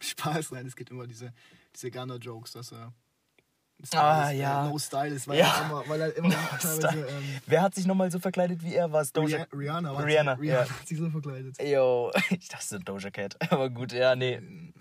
Spaß, 0.02 0.52
nein, 0.52 0.66
es 0.66 0.76
gibt 0.76 0.90
immer 0.90 1.06
diese, 1.06 1.32
diese 1.74 1.90
Gunner-Jokes, 1.90 2.52
dass 2.52 2.72
er. 2.72 2.92
Ah, 3.94 4.30
äh, 4.30 4.38
ja. 4.38 4.68
no 4.68 4.78
Stylist, 4.78 5.26
weil, 5.26 5.38
Ja. 5.38 5.56
er 5.58 5.64
immer, 5.66 5.88
weil 5.88 6.00
er 6.02 6.16
immer 6.16 6.28
teilweise. 6.60 6.76
Style. 6.88 7.06
Ähm, 7.08 7.40
Wer 7.46 7.62
hat 7.62 7.74
sich 7.74 7.86
nochmal 7.86 8.10
so 8.10 8.18
verkleidet 8.18 8.62
wie 8.62 8.74
er? 8.74 8.92
War 8.92 9.00
es 9.00 9.12
Doja? 9.12 9.46
Rihanna, 9.52 9.92
Rihanna, 9.92 9.94
war 9.94 10.38
Rihanna, 10.38 10.42
ja. 10.42 10.68
hat 10.68 10.86
sich 10.86 10.98
so 10.98 11.08
verkleidet. 11.08 11.62
Yo, 11.62 12.10
ich 12.30 12.48
dachte 12.48 12.78
Doja 12.80 13.10
Cat. 13.10 13.36
Aber 13.50 13.70
gut, 13.70 13.92
ja, 13.92 14.14
nee. 14.14 14.34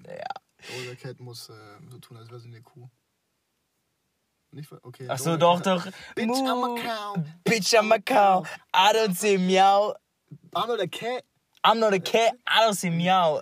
Ja. 0.06 0.76
Doja 0.76 0.96
Cat 0.96 1.20
muss 1.22 1.48
äh, 1.50 1.54
so 1.90 1.98
tun, 2.00 2.18
als 2.18 2.30
wäre 2.30 2.40
sie 2.42 2.50
eine 2.50 2.62
Kuh. 2.62 2.90
Nicht, 4.52 4.70
okay. 4.82 5.06
Ach 5.08 5.18
so, 5.20 5.38
doch, 5.38 5.62
doch. 5.62 5.86
Bitch, 6.16 6.28
I'm 6.42 6.64
a 6.64 6.82
cow. 6.82 7.24
Bitch, 7.46 7.74
I'm 7.78 7.92
a 7.92 8.00
cow. 8.00 8.46
I 8.74 8.92
don't 8.94 9.16
say 9.16 9.38
meow. 9.38 9.94
I'm 10.56 10.68
not 10.68 10.82
a 10.82 10.88
cat. 10.88 11.24
I'm 11.64 11.80
not 11.80 11.94
a 11.94 12.00
cat. 12.00 12.34
I 12.48 12.66
don't 12.66 12.74
say 12.74 12.90
meow. 12.90 13.42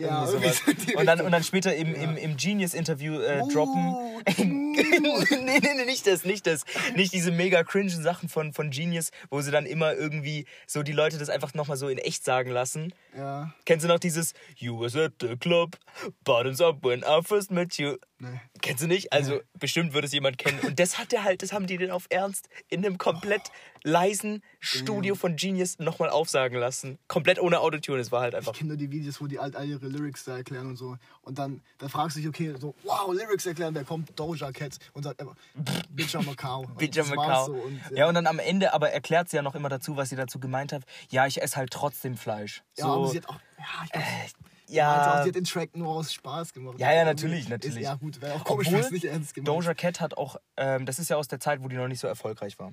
Ja, 0.00 0.24
Irgendwie 0.24 0.48
irgendwie 0.66 0.96
und, 0.96 1.06
dann, 1.06 1.20
und 1.20 1.30
dann 1.32 1.44
später 1.44 1.74
im, 1.74 1.94
im, 1.94 2.16
im 2.16 2.36
Genius-Interview 2.36 3.20
äh, 3.20 3.40
droppen. 3.52 3.84
Muh, 4.38 5.24
nee, 5.30 5.58
nee, 5.60 5.74
nee, 5.74 5.84
nicht 5.84 6.06
das, 6.06 6.24
nicht 6.24 6.46
das. 6.46 6.64
Nicht 6.96 7.12
diese 7.12 7.30
mega 7.30 7.62
cringe 7.64 7.90
Sachen 7.90 8.28
von, 8.28 8.52
von 8.52 8.70
Genius, 8.70 9.10
wo 9.30 9.40
sie 9.40 9.50
dann 9.50 9.66
immer 9.66 9.94
irgendwie 9.94 10.46
so 10.66 10.82
die 10.82 10.92
Leute 10.92 11.18
das 11.18 11.28
einfach 11.28 11.54
nochmal 11.54 11.76
so 11.76 11.88
in 11.88 11.98
echt 11.98 12.24
sagen 12.24 12.50
lassen. 12.50 12.94
Ja, 13.16 13.52
Kennst 13.66 13.84
du 13.84 13.88
noch 13.88 13.98
dieses 13.98 14.32
You 14.56 14.80
was 14.80 14.96
at 14.96 15.12
the 15.20 15.36
club, 15.36 15.76
bottoms 16.24 16.60
up 16.60 16.82
when 16.84 17.00
I 17.00 17.20
first 17.22 17.50
met 17.50 17.76
you? 17.76 17.96
ne. 18.20 18.40
Kennst 18.62 18.82
du 18.82 18.86
nicht? 18.86 19.12
Also 19.12 19.40
bestimmt 19.58 19.92
würde 19.92 20.06
es 20.06 20.12
jemand 20.12 20.38
kennen. 20.38 20.60
Und 20.60 20.78
das 20.78 20.98
hat 20.98 21.12
der 21.12 21.24
halt, 21.24 21.42
das 21.42 21.52
haben 21.52 21.66
die 21.66 21.76
denn 21.76 21.90
auf 21.90 22.06
Ernst 22.10 22.48
in 22.68 22.84
einem 22.84 22.98
komplett 22.98 23.42
leisen 23.82 24.42
Studio 24.60 25.14
von 25.14 25.36
Genius 25.36 25.78
nochmal 25.78 26.10
aufsagen 26.10 26.58
lassen. 26.58 26.98
Komplett 27.08 27.40
ohne 27.40 27.60
Autotune. 27.60 28.00
Es 28.00 28.12
war 28.12 28.20
halt 28.22 28.34
einfach. 28.34 28.52
Ich 28.52 28.58
kenne 28.58 28.68
nur 28.70 28.76
die 28.76 28.90
Videos, 28.90 29.20
wo 29.20 29.26
die 29.26 29.38
alt 29.38 29.56
all 29.56 29.66
ihre 29.68 29.86
Lyrics 29.88 30.24
da 30.24 30.36
erklären 30.36 30.66
und 30.68 30.76
so. 30.76 30.96
Und 31.22 31.38
dann, 31.38 31.60
dann 31.78 31.88
fragst 31.88 32.16
du 32.16 32.20
dich, 32.20 32.28
okay, 32.28 32.54
so, 32.58 32.74
wow, 32.82 33.12
Lyrics 33.12 33.46
erklären, 33.46 33.74
wer 33.74 33.84
kommt? 33.84 34.18
Doja 34.18 34.52
Cat 34.52 34.78
und 34.92 35.02
sagt 35.02 35.20
einfach, 35.20 35.34
Bitch 35.90 36.14
I'm 36.14 36.30
a 36.30 36.34
cow. 36.34 36.66
Und 36.66 36.78
Bitch 36.78 36.96
das 36.96 37.10
am 37.10 37.16
war's 37.16 37.28
Macau. 37.28 37.46
So. 37.46 37.52
Und, 37.54 37.80
ja, 37.96 38.08
und 38.08 38.14
dann 38.14 38.26
am 38.26 38.38
Ende 38.38 38.72
aber 38.74 38.90
erklärt 38.90 39.28
sie 39.30 39.36
ja 39.36 39.42
noch 39.42 39.54
immer 39.54 39.68
dazu, 39.68 39.96
was 39.96 40.08
sie 40.10 40.16
dazu 40.16 40.38
gemeint 40.40 40.72
hat. 40.72 40.82
Ja, 41.10 41.26
ich 41.26 41.40
esse 41.42 41.56
halt 41.56 41.70
trotzdem 41.70 42.16
Fleisch. 42.16 42.62
ja, 42.76 42.84
so, 42.84 42.92
aber 42.92 43.08
sie 43.08 43.18
hat 43.18 43.28
auch, 43.28 43.34
ja, 43.58 43.64
ich 43.84 43.92
meinte 43.92 43.98
auch, 43.98 44.44
ja, 44.72 45.22
sie 45.24 45.28
hat 45.30 45.34
den 45.34 45.44
Track 45.44 45.76
nur 45.76 45.88
aus 45.88 46.12
Spaß 46.12 46.52
gemacht. 46.52 46.78
Ja, 46.78 46.92
ja, 46.92 47.00
Aber 47.02 47.10
natürlich, 47.10 47.40
ist- 47.40 47.48
natürlich. 47.48 47.82
Ja, 47.82 47.94
gut, 47.96 48.20
wäre 48.20 48.34
auch 48.34 48.44
komisch, 48.44 48.68
Obwohl 48.68 48.78
wenn 48.80 48.86
es 48.86 48.92
nicht 48.92 49.04
ernst 49.04 49.34
gemacht 49.34 49.48
Doja 49.48 49.74
Cat 49.74 50.00
hat 50.00 50.16
auch, 50.16 50.36
ähm, 50.56 50.86
das 50.86 50.98
ist 50.98 51.10
ja 51.10 51.16
aus 51.16 51.26
der 51.28 51.40
Zeit, 51.40 51.62
wo 51.62 51.68
die 51.68 51.76
noch 51.76 51.88
nicht 51.88 51.98
so 52.00 52.06
erfolgreich 52.06 52.58
war. 52.58 52.72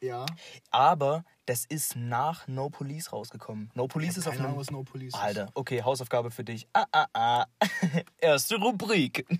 Ja. 0.00 0.26
Aber 0.70 1.24
das 1.46 1.64
ist 1.64 1.96
nach 1.96 2.46
No 2.46 2.68
Police 2.68 3.12
rausgekommen. 3.12 3.70
No 3.74 3.88
Police 3.88 4.18
ist 4.18 4.28
auf 4.28 4.34
einem. 4.34 4.46
Ahnung, 4.46 4.58
was 4.58 4.70
No 4.70 4.82
Police 4.82 5.14
ist. 5.14 5.20
Alter, 5.20 5.48
okay, 5.54 5.82
Hausaufgabe 5.82 6.30
für 6.30 6.44
dich. 6.44 6.68
Ah, 6.74 6.84
ah, 6.92 7.06
ah. 7.14 7.46
Erste 8.18 8.56
Rubrik. 8.56 9.26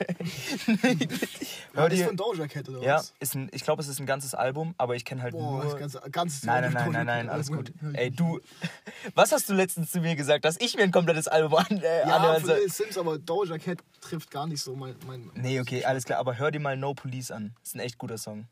Ja, 1.74 1.82
Hör 1.82 1.88
das 1.90 1.98
ist 1.98 2.02
dir, 2.02 2.06
von 2.08 2.16
Doja 2.16 2.48
Cat 2.48 2.68
oder 2.68 2.82
ja, 2.82 2.96
was? 2.96 3.12
ist 3.20 3.34
ein, 3.34 3.48
ich 3.52 3.62
glaube, 3.62 3.82
es 3.82 3.88
ist 3.88 4.00
ein 4.00 4.06
ganzes 4.06 4.34
Album, 4.34 4.74
aber 4.78 4.96
ich 4.96 5.04
kenne 5.04 5.22
halt 5.22 5.32
Boah, 5.32 5.62
nur. 5.62 5.64
das 5.64 5.76
ganze, 5.76 6.00
ganzes 6.10 6.42
Nein, 6.44 6.62
nein, 6.62 6.72
nein, 6.72 6.92
nein, 6.92 7.06
nein, 7.06 7.28
alles 7.28 7.52
gut. 7.52 7.72
Ja, 7.80 7.90
Ey, 7.90 8.10
du, 8.10 8.40
was 9.14 9.30
hast 9.32 9.48
du 9.48 9.54
letztens 9.54 9.92
zu 9.92 10.00
mir 10.00 10.16
gesagt, 10.16 10.44
dass 10.44 10.56
ich 10.60 10.76
mir 10.76 10.82
ein 10.82 10.90
komplettes 10.92 11.28
Album 11.28 11.54
an, 11.54 11.80
äh, 11.82 12.00
Ja, 12.00 12.16
anhören 12.16 12.44
soll? 12.44 12.68
Sims, 12.68 12.98
aber 12.98 13.18
Doja 13.18 13.58
Cat 13.58 13.78
trifft 14.00 14.30
gar 14.30 14.46
nicht 14.46 14.62
so 14.62 14.74
mein. 14.74 14.96
mein 15.06 15.30
Nee, 15.34 15.60
okay, 15.60 15.84
alles 15.84 16.04
klar, 16.04 16.18
aber 16.18 16.38
hör 16.38 16.50
dir 16.50 16.60
mal 16.60 16.76
No 16.76 16.94
Police 16.94 17.30
an. 17.30 17.54
Ist 17.62 17.76
ein 17.76 17.80
echt 17.80 17.98
guter 17.98 18.18
Song. 18.18 18.48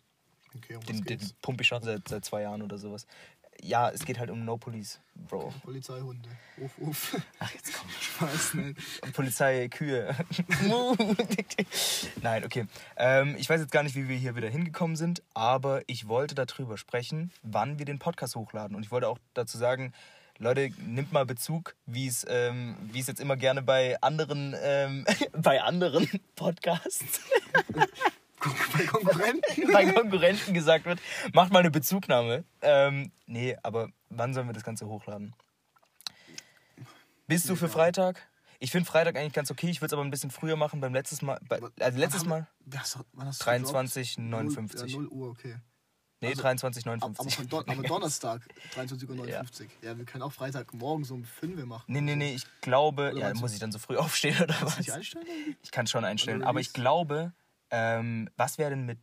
Okay, 0.57 0.77
um 0.77 0.81
Den, 0.83 0.97
den 0.97 1.05
geht's? 1.05 1.35
pump 1.43 1.61
ich 1.61 1.67
schon 1.67 1.83
seit, 1.83 2.09
seit 2.09 2.25
zwei 2.25 2.43
Jahren 2.43 2.63
oder 2.63 2.79
sowas. 2.79 3.07
Ja, 3.63 3.89
es 3.89 4.05
geht 4.05 4.19
halt 4.19 4.29
um 4.29 4.45
No 4.45 4.59
Police, 4.59 5.01
Bro. 5.15 5.53
Polizeihunde. 5.65 6.29
Uff, 6.59 6.79
uff. 6.79 7.17
Ach, 7.39 7.51
jetzt 7.55 7.73
komm. 7.73 7.89
Spaß, 8.01 8.55
ne? 8.55 8.75
Polizei, 9.15 9.69
Kühe. 9.69 10.15
Nein, 12.23 12.45
okay. 12.45 12.67
Ähm, 12.97 13.35
ich 13.39 13.49
weiß 13.49 13.61
jetzt 13.61 13.73
gar 13.73 13.83
nicht, 13.83 13.97
wie 13.97 14.09
wir 14.09 14.17
hier 14.17 14.37
wieder 14.37 14.49
hingekommen 14.51 14.97
sind, 14.97 15.23
aber 15.33 15.83
ich 15.87 16.07
wollte 16.07 16.35
darüber 16.35 16.77
sprechen, 16.77 17.33
wann 17.43 17.79
wir 17.79 17.87
den 17.87 17.99
Podcast 17.99 18.37
hochladen. 18.37 18.77
Und 18.77 18.83
ich 18.83 18.91
wollte 18.91 19.09
auch 19.09 19.19
dazu 19.35 19.57
sagen, 19.57 19.93
Leute, 20.39 20.71
nimmt 20.85 21.13
mal 21.13 21.25
Bezug, 21.25 21.75
wie 21.87 22.07
es 22.07 22.27
ähm, 22.29 22.77
wie 22.93 23.01
es 23.01 23.07
jetzt 23.07 23.21
immer 23.21 23.37
gerne 23.39 23.63
bei 23.63 23.97
anderen 24.03 24.55
ähm, 24.61 25.07
bei 25.33 25.63
anderen 25.63 26.09
Podcasts, 26.35 27.21
Bei 28.73 28.85
Konkurrenten. 28.87 29.43
bei 29.73 29.93
Konkurrenten 29.93 30.55
gesagt 30.55 30.85
wird. 30.85 31.01
Macht 31.33 31.53
mal 31.53 31.61
eine 31.61 31.71
Bezugnahme. 31.71 32.45
Ähm, 32.63 33.13
nee, 33.27 33.57
aber 33.63 33.89
wann 34.11 34.35
sollen 34.35 34.47
wir 34.49 34.53
das 34.55 34.65
Ganze 34.65 34.87
hochladen? 34.87 35.35
Bist 37.27 37.49
du 37.49 37.57
für 37.57 37.69
Freitag? 37.69 38.21
Ich 38.59 38.71
finde 38.71 38.87
Freitag 38.89 39.17
eigentlich 39.17 39.33
ganz 39.35 39.51
okay. 39.51 39.69
Ich 39.69 39.81
würde 39.81 39.87
es 39.89 39.93
aber 39.93 40.03
ein 40.03 40.11
bisschen 40.11 40.31
früher 40.31 40.57
machen. 40.57 40.81
Beim 40.81 40.95
letztes 40.95 41.21
Mal, 41.23 41.39
bei, 41.49 41.61
also 41.81 41.99
letztes 41.99 42.25
Mal 42.25 42.41
haben- 42.43 42.47
Was, 42.67 42.99
wann 43.13 43.27
hast 43.27 43.41
du 43.41 43.45
23, 43.45 44.17
gedroppt? 44.17 44.31
59. 44.31 44.93
Ja, 44.93 44.99
0 44.99 45.09
Uhr, 45.09 45.29
okay. 45.31 45.57
Nee, 46.23 46.29
Also, 46.29 46.41
23, 46.43 46.87
Ab- 46.87 46.93
Aber, 46.95 46.99
59. 47.13 47.35
von 47.37 47.49
Don 47.49 47.69
aber 47.69 47.83
Donnerstag, 47.89 48.49
23.59 48.75 49.11
Uhr. 49.19 49.29
Ja. 49.83 49.99
wir 49.99 50.05
können 50.07 50.23
auch 50.23 50.33
Freitagmorgen 50.33 51.05
so 51.05 51.15
um 51.15 51.25
5 51.25 51.59
Uhr 51.59 51.67
machen. 51.67 51.85
Nee, 51.89 52.01
nee, 52.01 52.17
nee, 52.17 52.35
ich 52.35 52.45
glaube, 52.63 53.11
Oder 53.13 53.29
ja, 53.29 53.35
muss 53.35 53.53
ich 53.53 53.59
dann 53.59 53.71
so 53.73 53.79
früh 53.79 53.97
aufstehen 53.99 54.37
oder 54.43 54.55
Kannst 54.55 54.77
du 54.79 54.81
nicht 54.99 55.15
was? 55.17 55.25
Ich 55.63 55.71
kann 55.71 55.85
es 55.85 55.91
schon 55.91 56.05
einstellen, 56.07 56.43
aber 56.43 56.61
ich 56.61 56.73
glaube, 56.73 57.35
ähm, 57.71 58.31
was 58.37 58.59
wäre 58.59 58.71
denn 58.71 58.87
mit 58.87 58.99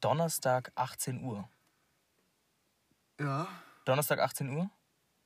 Donnerstag 0.00 0.72
18 0.74 1.22
Uhr? 1.22 1.48
Ja, 3.20 3.48
Donnerstag 3.84 4.20
18 4.20 4.48
Uhr? 4.50 4.70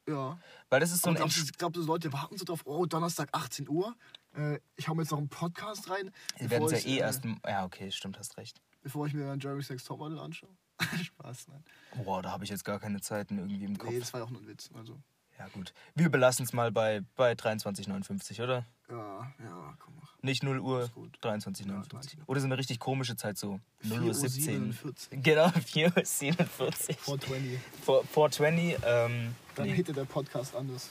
ja. 0.09 0.39
Weil 0.69 0.81
das 0.81 0.93
ist 0.93 1.03
so 1.03 1.11
ein 1.11 1.17
glaubst 1.17 1.39
Entsch 1.39 1.53
glaubst 1.59 1.77
du, 1.77 1.83
Leute 1.83 2.13
warten 2.13 2.37
so 2.39 2.45
drauf, 2.45 2.63
oh, 2.65 2.87
Donnerstag 2.87 3.29
18 3.33 3.69
Uhr, 3.69 3.95
äh, 4.35 4.59
ich 4.77 4.89
hau 4.89 4.95
mir 4.95 5.03
jetzt 5.03 5.11
noch 5.11 5.19
einen 5.19 5.29
Podcast 5.29 5.91
rein, 5.91 6.13
Die 6.41 6.51
werden 6.51 6.65
es 6.65 6.73
ja 6.73 6.79
ich, 6.79 6.87
eh 6.87 6.97
äh, 6.97 7.01
erst. 7.01 7.25
Ja, 7.47 7.65
okay, 7.65 7.91
stimmt, 7.91 8.19
hast 8.19 8.37
recht. 8.37 8.61
bevor 8.83 9.07
ich 9.07 9.15
mir 9.15 9.27
dann 9.27 9.41
Jeremy 9.41 9.63
Sex 9.63 9.85
Topmodel 9.85 10.19
anschaue. 10.19 10.51
Spaß, 11.03 11.49
nein. 11.49 11.65
Boah, 12.05 12.23
da 12.23 12.33
habe 12.33 12.45
ich 12.45 12.51
jetzt 12.51 12.65
gar 12.65 12.79
keine 12.79 13.01
Zeiten 13.01 13.39
irgendwie 13.39 13.65
im 13.65 13.79
Kopf. 13.79 13.91
Nee, 13.91 13.99
das 13.99 14.13
war 14.13 14.21
ja 14.21 14.27
auch 14.27 14.31
nur 14.31 14.43
ein 14.43 14.47
Witz. 14.47 14.71
Also, 14.75 15.01
Ja, 15.39 15.49
gut. 15.49 15.73
Wir 15.95 16.09
belassen 16.09 16.45
es 16.45 16.53
mal 16.53 16.73
bei, 16.73 17.03
bei 17.17 17.33
23,59, 17.33 18.43
oder? 18.43 18.65
ja, 18.89 19.33
ja, 19.43 19.77
komm 19.79 19.95
mach. 20.01 20.15
Nicht 20.23 20.43
0 20.43 20.59
Uhr, 20.61 20.83
Ist 20.85 20.95
gut. 20.95 21.19
23,59. 21.23 22.19
Oder 22.27 22.41
so 22.41 22.47
eine 22.47 22.57
richtig 22.57 22.79
komische 22.79 23.17
Zeit, 23.17 23.37
so 23.37 23.61
0 23.83 24.03
Uhr 24.03 24.15
17. 24.15 24.73
47. 24.73 25.23
Genau, 25.23 25.49
4 25.65 25.87
Uhr 25.97 26.05
47. 26.05 26.97
420. 26.99 27.59
4- 27.87 28.05
420, 28.07 28.77
ähm. 28.85 29.35
Dann 29.55 29.67
nee, 29.67 29.75
hätte 29.75 29.93
der 29.93 30.05
Podcast 30.05 30.55
anders. 30.55 30.89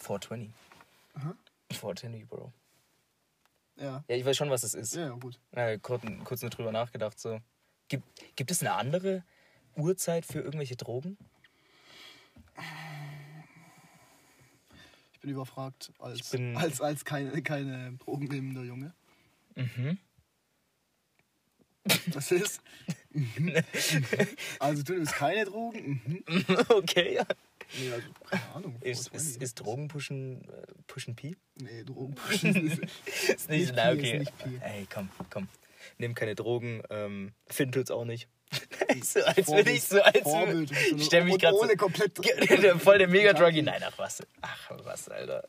420. 0.00 0.50
Aha. 1.14 1.34
420, 1.70 2.28
Bro. 2.28 2.52
Ja, 3.76 4.04
Ja, 4.08 4.16
ich 4.16 4.24
weiß 4.24 4.36
schon, 4.36 4.50
was 4.50 4.62
es 4.64 4.74
ist. 4.74 4.94
ja, 4.94 5.06
ja 5.06 5.14
gut. 5.14 5.38
Äh, 5.52 5.78
kurz, 5.78 6.02
kurz 6.24 6.42
nur 6.42 6.50
drüber 6.50 6.72
nachgedacht, 6.72 7.18
so. 7.18 7.40
Gibt, 7.88 8.04
gibt 8.36 8.50
es 8.50 8.60
eine 8.60 8.72
andere 8.74 9.24
Uhrzeit 9.76 10.26
für 10.26 10.40
irgendwelche 10.40 10.76
Drogen? 10.76 11.16
Ich 15.22 15.26
bin 15.26 15.34
überfragt 15.36 15.92
als, 16.00 16.30
bin- 16.30 16.56
als, 16.56 16.80
als 16.80 17.04
keine, 17.04 17.40
keine 17.42 17.92
drogennehmender 17.98 18.64
Junge. 18.64 18.92
Mhm. 19.54 19.96
Was 22.06 22.32
ist? 22.32 22.60
Mhm. 23.10 23.54
also 24.58 24.82
du 24.82 24.94
nimmst 24.94 25.12
keine 25.14 25.44
Drogen? 25.44 26.24
Mhm. 26.26 26.56
okay, 26.70 27.14
ja. 27.14 27.24
Nee, 27.78 27.92
also 27.92 28.08
keine 28.28 28.42
Ahnung. 28.52 28.74
Ist, 28.80 29.10
420, 29.10 29.14
ist, 29.36 29.42
ist 29.42 29.54
Drogenpushen 29.60 30.42
äh, 30.48 30.62
Pushen 30.88 31.14
Pi? 31.14 31.36
Nee, 31.54 31.84
Drogen 31.84 32.16
pushen 32.16 32.56
ist, 32.56 32.78
Ist 33.28 33.48
nicht, 33.48 33.60
Nicht 33.60 33.74
na, 33.76 33.90
ist 33.90 33.98
okay. 34.00 34.18
nicht 34.18 34.38
Pi. 34.38 34.58
Ey, 34.60 34.88
komm, 34.92 35.08
komm. 35.30 35.46
Nimm 35.98 36.16
keine 36.16 36.34
Drogen, 36.34 36.82
ähm, 36.90 37.30
Finn 37.46 37.70
tut's 37.70 37.92
auch 37.92 38.04
nicht. 38.04 38.28
so, 39.02 39.20
als 39.24 39.46
Vorbild, 39.46 39.48
würde 39.48 39.70
ich 39.72 39.82
so, 39.84 40.02
als 40.02 40.20
Vorbild. 40.22 40.70
würde 40.70 40.96
ich 40.96 41.04
stell 41.06 41.24
mich 41.24 41.38
gerade 41.38 41.56
ohne 41.56 41.70
so, 41.70 41.76
komplett 41.76 42.18
der, 42.62 42.78
voll 42.80 42.98
der 42.98 43.08
Mega-Druggy. 43.08 43.62
Nein, 43.62 43.82
ach 43.84 43.96
was. 43.98 44.22
Ach 44.42 44.70
was, 44.84 45.08
Alter. 45.08 45.48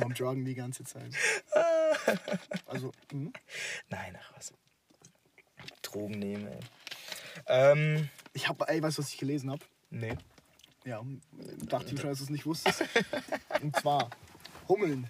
Am 0.00 0.12
Druggen 0.14 0.44
die 0.44 0.54
ganze 0.54 0.84
Zeit. 0.84 1.12
Also, 2.66 2.90
mhm. 3.12 3.32
Nein, 3.90 4.18
ach 4.20 4.32
was. 4.36 4.52
Drogen 5.82 6.18
nehmen, 6.18 6.46
ey. 6.48 6.60
Ähm, 7.46 8.08
ich 8.32 8.48
habe, 8.48 8.66
ey, 8.68 8.82
weißt 8.82 8.98
du, 8.98 9.02
was 9.02 9.10
ich 9.10 9.18
gelesen 9.18 9.50
habe? 9.50 9.64
nee. 9.90 10.16
Ja, 10.84 11.00
dachte 11.58 11.94
ich 11.94 12.00
schon, 12.00 12.10
dass 12.10 12.18
du 12.18 12.24
es 12.24 12.30
nicht 12.30 12.44
wusstest. 12.44 12.82
Und 13.60 13.76
zwar 13.76 14.10
Hummeln. 14.68 15.08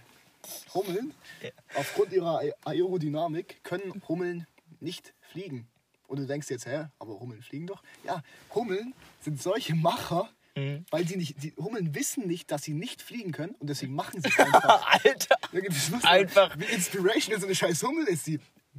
Hummeln, 0.74 1.14
Ja. 1.40 1.48
aufgrund 1.76 2.12
ihrer 2.12 2.40
Ae- 2.40 2.52
Aerodynamik 2.66 3.64
können 3.64 4.02
Hummeln 4.06 4.46
nicht 4.80 5.14
fliegen. 5.30 5.66
Und 6.12 6.18
du 6.18 6.26
denkst 6.26 6.50
jetzt, 6.50 6.66
hä, 6.66 6.88
aber 6.98 7.18
Hummeln 7.18 7.40
fliegen 7.40 7.66
doch. 7.66 7.82
Ja, 8.04 8.22
Hummeln 8.54 8.92
sind 9.22 9.40
solche 9.40 9.74
Macher, 9.74 10.28
Mhm. 10.54 10.84
weil 10.90 11.08
sie 11.08 11.16
nicht, 11.16 11.42
die 11.42 11.54
Hummeln 11.56 11.94
wissen 11.94 12.26
nicht, 12.26 12.50
dass 12.50 12.62
sie 12.64 12.74
nicht 12.74 13.00
fliegen 13.00 13.32
können 13.32 13.54
und 13.54 13.70
deswegen 13.70 13.94
machen 13.94 14.20
sie 14.20 14.28
es 14.28 14.38
einfach. 14.38 14.86
Alter. 15.02 15.36
Das 15.50 16.04
Einfach. 16.04 16.54
Wie 16.58 16.66
inspirational 16.66 17.40
so 17.40 17.46
eine 17.46 17.54
scheiß 17.54 17.82
Hummel 17.84 18.06
ist 18.08 18.26
die. 18.26 18.38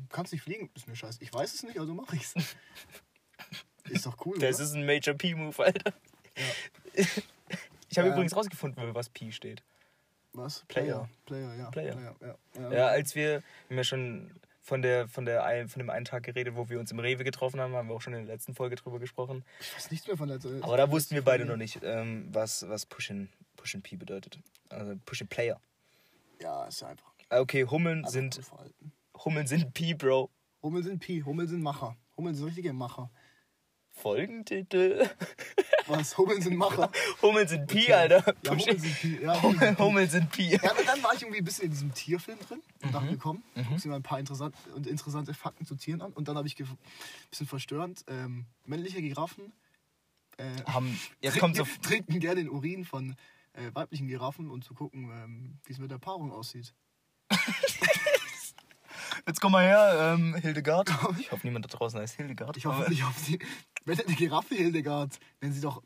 Kannst 0.09 0.31
nicht 0.33 0.43
fliegen? 0.43 0.69
Ist 0.75 0.87
mir 0.87 0.95
scheiß. 0.95 1.17
Ich 1.21 1.33
weiß 1.33 1.51
es 1.55 1.63
nicht, 1.63 1.79
also 1.79 1.95
mach 1.95 2.13
ich's. 2.13 2.35
Ist 3.89 4.05
doch 4.05 4.23
cool, 4.27 4.37
Das 4.37 4.57
oder? 4.57 4.65
ist 4.65 4.73
ein 4.75 4.85
Major 4.85 5.15
P-Move, 5.15 5.61
Alter. 5.65 5.93
Ich 7.89 7.97
habe 7.97 8.07
Ähm. 8.07 8.13
übrigens 8.13 8.35
rausgefunden, 8.35 8.81
für 8.83 8.93
was 8.95 9.09
Pi 9.09 9.31
steht. 9.31 9.63
Was? 10.33 10.63
Player. 10.67 11.09
Player, 11.25 11.53
ja. 11.55 11.69
Player. 11.71 12.15
ja. 12.21 12.37
ja. 12.61 12.71
Ja, 12.71 12.87
als 12.87 13.13
wir, 13.15 13.41
wir 13.67 13.69
haben 13.69 13.77
ja 13.77 13.83
schon 13.83 14.31
von, 14.63 14.81
der, 14.81 15.07
von, 15.09 15.25
der, 15.25 15.43
ein- 15.43 15.67
von 15.67 15.79
dem 15.79 15.89
einen 15.89 16.05
Tag 16.05 16.23
geredet, 16.23 16.55
wo 16.55 16.69
wir 16.69 16.79
uns 16.79 16.89
im 16.91 16.99
Rewe 16.99 17.23
getroffen 17.23 17.59
haben, 17.59 17.73
haben 17.75 17.89
wir 17.89 17.93
auch 17.95 18.01
schon 18.01 18.13
in 18.13 18.25
der 18.25 18.33
letzten 18.35 18.55
Folge 18.55 18.75
drüber 18.77 18.97
gesprochen. 18.97 19.43
Ich 19.59 19.75
weiß 19.75 19.91
nichts 19.91 20.07
mehr 20.07 20.17
von 20.17 20.29
der 20.29 20.39
Zeit. 20.39 20.63
Aber 20.63 20.77
da 20.77 20.89
wussten 20.89 21.13
wir 21.15 21.21
beide 21.23 21.45
noch 21.45 21.57
nicht, 21.57 21.79
ähm, 21.83 22.27
was, 22.31 22.67
was 22.69 22.85
Pushin, 22.85 23.29
Pushin 23.57 23.81
P 23.81 23.97
bedeutet. 23.97 24.39
Also 24.69 24.95
Pushin 25.05 25.27
Player. 25.27 25.59
Ja, 26.41 26.65
ist 26.65 26.81
ja 26.81 26.87
einfach. 26.87 27.11
Ah, 27.29 27.39
Okay, 27.41 27.65
Hummeln 27.65 28.05
sind, 28.07 28.35
verhalten. 28.35 28.91
Hummeln 29.23 29.47
sind 29.47 29.73
P, 29.73 29.93
Bro. 29.93 30.29
Hummel 30.61 30.81
sind 30.83 30.99
Pi, 30.99 31.21
Hummel 31.25 31.47
sind 31.47 31.61
Macher. 31.61 31.95
Hummel 32.15 32.33
sind 32.33 32.45
richtige 32.47 32.71
Macher. 32.73 33.09
Folgentitel. 34.03 35.09
Was? 35.87 36.17
Hummel 36.17 36.41
sind 36.41 36.57
Macher. 36.57 36.91
Hummeln 37.21 37.47
sind 37.47 37.67
Pi, 37.67 37.91
Alter. 37.93 38.35
Ja, 38.43 38.51
Hummel 38.51 38.65
Pushin, 38.65 38.79
sind 38.79 38.99
Pi. 38.99 39.19
Ja, 39.23 39.41
Hummel 39.41 39.59
Hummeln. 39.59 39.77
Hummeln 39.79 40.09
sind 40.09 40.29
Pi. 40.31 40.49
Ja, 40.61 40.71
aber 40.71 40.83
dann 40.83 41.01
war 41.01 41.13
ich 41.13 41.21
irgendwie 41.21 41.39
ein 41.39 41.45
bisschen 41.45 41.65
in 41.65 41.71
diesem 41.71 41.93
Tierfilm 41.93 42.37
drin 42.39 42.61
und 42.81 42.89
Mhm. 42.89 42.91
dachte 42.91 43.05
mir, 43.11 43.17
komm, 43.17 43.43
guckst 43.69 43.85
dir 43.85 43.89
mal 43.89 43.95
ein 43.95 44.03
paar 44.03 44.19
interessante, 44.19 44.57
und 44.75 44.87
interessante 44.87 45.33
Fakten 45.33 45.65
zu 45.65 45.75
Tieren 45.75 46.01
an. 46.01 46.11
Und 46.11 46.27
dann 46.27 46.35
habe 46.37 46.47
ich 46.47 46.59
ein 46.59 46.67
bisschen 47.29 47.47
verstörend, 47.47 48.03
ähm, 48.07 48.45
männliche 48.65 49.01
Giraffen 49.01 49.53
äh, 50.37 50.43
Haben, 50.65 50.99
jetzt 51.21 51.39
kommt 51.39 51.55
so. 51.55 51.65
trinken 51.81 52.19
gerne 52.19 52.41
den 52.41 52.49
Urin 52.49 52.83
von 52.85 53.15
äh, 53.53 53.69
weiblichen 53.73 54.07
Giraffen, 54.07 54.49
um 54.49 54.61
zu 54.61 54.73
gucken, 54.73 55.09
ähm, 55.13 55.59
wie 55.65 55.71
es 55.73 55.79
mit 55.79 55.91
der 55.91 55.97
Paarung 55.99 56.31
aussieht. 56.31 56.73
Jetzt 59.25 59.39
komm 59.39 59.53
mal 59.53 59.63
her, 59.63 60.13
ähm, 60.15 60.35
Hildegard. 60.35 60.89
Ich 61.19 61.31
hoffe, 61.31 61.45
niemand 61.47 61.65
da 61.65 61.69
draußen 61.77 61.99
heißt 61.99 62.15
Hildegard. 62.15 62.57
Ich 62.57 62.65
hoffe, 62.65 62.91
ich 62.91 63.03
hoffe 63.05 63.19
sie, 63.19 63.39
wenn 63.85 63.99
eine 63.99 64.15
Giraffe 64.15 64.55
Hildegard, 64.55 65.17
wenn 65.39 65.53
sie 65.53 65.61
doch 65.61 65.81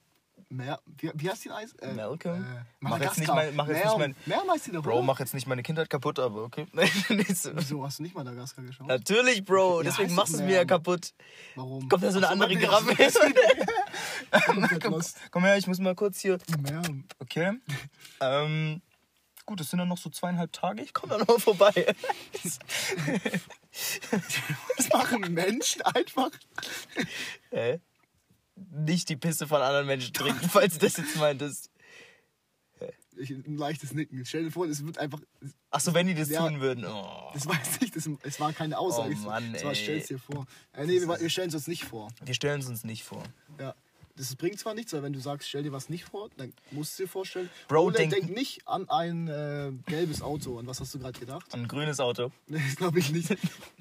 mehr, 0.49 0.79
wie, 0.97 1.11
wie 1.13 1.29
heißt 1.29 1.43
die 1.45 1.51
Eis? 1.51 1.73
Äh, 1.73 1.93
Malcolm? 1.93 2.41
Äh, 2.41 2.63
Mach 2.79 2.99
jetzt 2.99 3.19
nicht 3.19 3.27
mein- 3.27 3.53
mach 3.55 3.67
jetzt 3.67 3.83
nicht 3.83 3.97
mein- 3.97 4.15
Mehr 4.25 4.41
heißt 4.49 4.73
doch, 4.73 4.81
Bro, 4.81 4.93
oder? 4.95 5.01
mach 5.03 5.19
jetzt 5.19 5.33
nicht 5.33 5.45
meine 5.45 5.61
Kindheit 5.61 5.89
kaputt, 5.89 6.19
aber 6.19 6.43
okay. 6.43 6.65
Wieso 6.73 7.83
hast 7.85 7.99
du 7.99 8.03
nicht 8.03 8.15
Madagaskar 8.15 8.63
geschaut? 8.63 8.87
Natürlich, 8.87 9.43
Bro. 9.43 9.79
Ja, 9.81 9.89
Deswegen 9.89 10.15
machst 10.15 10.33
du 10.33 10.37
es 10.37 10.43
mir 10.43 10.55
ja 10.55 10.65
kaputt. 10.65 11.13
Warum? 11.55 11.87
Kommt 11.89 12.01
da 12.03 12.11
so 12.11 12.17
eine 12.19 12.27
Ach 12.27 12.31
andere 12.31 12.55
Giraffe? 12.55 12.95
komm, 14.81 15.01
komm 15.31 15.43
her, 15.43 15.57
ich 15.57 15.67
muss 15.67 15.79
mal 15.79 15.95
kurz 15.95 16.19
hier. 16.21 16.37
Mehr. 16.61 16.81
Okay. 17.19 17.53
Ähm, 18.21 18.81
gut, 19.47 19.59
es 19.61 19.71
sind 19.71 19.79
dann 19.79 19.87
noch 19.87 19.97
so 19.97 20.11
zweieinhalb 20.11 20.53
Tage. 20.53 20.83
Ich 20.83 20.93
komme 20.93 21.11
dann 21.11 21.21
noch 21.21 21.27
mal 21.27 21.39
vorbei. 21.39 21.73
Das 24.77 24.89
machen 24.89 25.33
Menschen 25.33 25.81
einfach. 25.83 26.31
Hä? 27.51 27.79
nicht 28.71 29.09
die 29.09 29.15
Pisse 29.15 29.47
von 29.47 29.61
anderen 29.61 29.85
Menschen 29.85 30.13
trinken, 30.13 30.49
falls 30.49 30.73
du 30.77 30.79
das 30.85 30.97
jetzt 30.97 31.15
meintest. 31.17 31.69
Ich, 33.19 33.31
ein 33.31 33.57
leichtes 33.57 33.93
Nicken. 33.93 34.23
Stell 34.25 34.43
dir 34.43 34.51
vor, 34.51 34.67
es 34.67 34.85
wird 34.85 34.99
einfach. 34.99 35.19
Achso, 35.71 35.93
wenn 35.95 36.05
die 36.05 36.13
das 36.13 36.29
Ja. 36.29 36.47
tun 36.47 36.59
würden. 36.59 36.85
Oh. 36.85 37.31
Das 37.33 37.47
weiß 37.47 37.79
ich, 37.81 37.91
das, 37.91 38.07
es 38.21 38.39
war 38.39 38.53
keine 38.53 38.77
Aussage. 38.77 39.15
Oh 39.19 39.25
Mann, 39.25 39.53
das 39.53 39.63
war, 39.63 39.71
ey. 39.71 39.75
stell's 39.75 40.07
dir 40.07 40.19
vor. 40.19 40.45
Äh, 40.73 40.85
nee, 40.85 41.01
wir, 41.01 41.19
wir 41.19 41.29
stellen 41.29 41.49
es 41.49 41.55
uns 41.55 41.67
nicht 41.67 41.83
vor. 41.83 42.09
Wir 42.23 42.35
stellen 42.35 42.61
es 42.61 42.67
uns 42.67 42.83
nicht 42.83 43.03
vor. 43.03 43.23
Ja. 43.59 43.73
Das 44.17 44.35
bringt 44.35 44.59
zwar 44.59 44.73
nichts, 44.73 44.91
weil 44.93 45.03
wenn 45.03 45.13
du 45.13 45.19
sagst, 45.19 45.47
stell 45.47 45.63
dir 45.63 45.71
was 45.71 45.89
nicht 45.89 46.03
vor, 46.05 46.29
dann 46.37 46.51
musst 46.71 46.97
du 46.97 47.03
dir 47.03 47.09
vorstellen. 47.09 47.49
Bro, 47.67 47.83
Oder 47.83 47.97
denk- 47.99 48.13
denk 48.13 48.29
nicht 48.35 48.67
an 48.67 48.89
ein 48.89 49.27
äh, 49.27 49.71
gelbes 49.85 50.21
Auto. 50.21 50.57
An 50.57 50.65
was 50.67 50.81
hast 50.81 50.93
du 50.95 50.99
gerade 50.99 51.17
gedacht? 51.19 51.53
Ein 51.53 51.67
grünes 51.67 51.99
Auto. 51.99 52.31
Nee, 52.47 52.59
das 52.65 52.75
glaube 52.75 52.97
ich 52.99 53.11
nicht. 53.11 53.29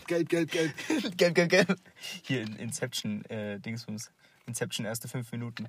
gelb, 0.07 0.29
gelb, 0.29 0.51
gelb. 0.51 0.73
gelb, 1.17 1.35
gelb, 1.35 1.49
gelb. 1.51 1.77
Hier 2.23 2.43
in 2.43 2.55
Inception, 2.57 3.25
äh, 3.27 3.59
Dingsbums. 3.59 4.11
Inception, 4.47 4.85
erste 4.87 5.09
fünf 5.09 5.33
Minuten. 5.33 5.69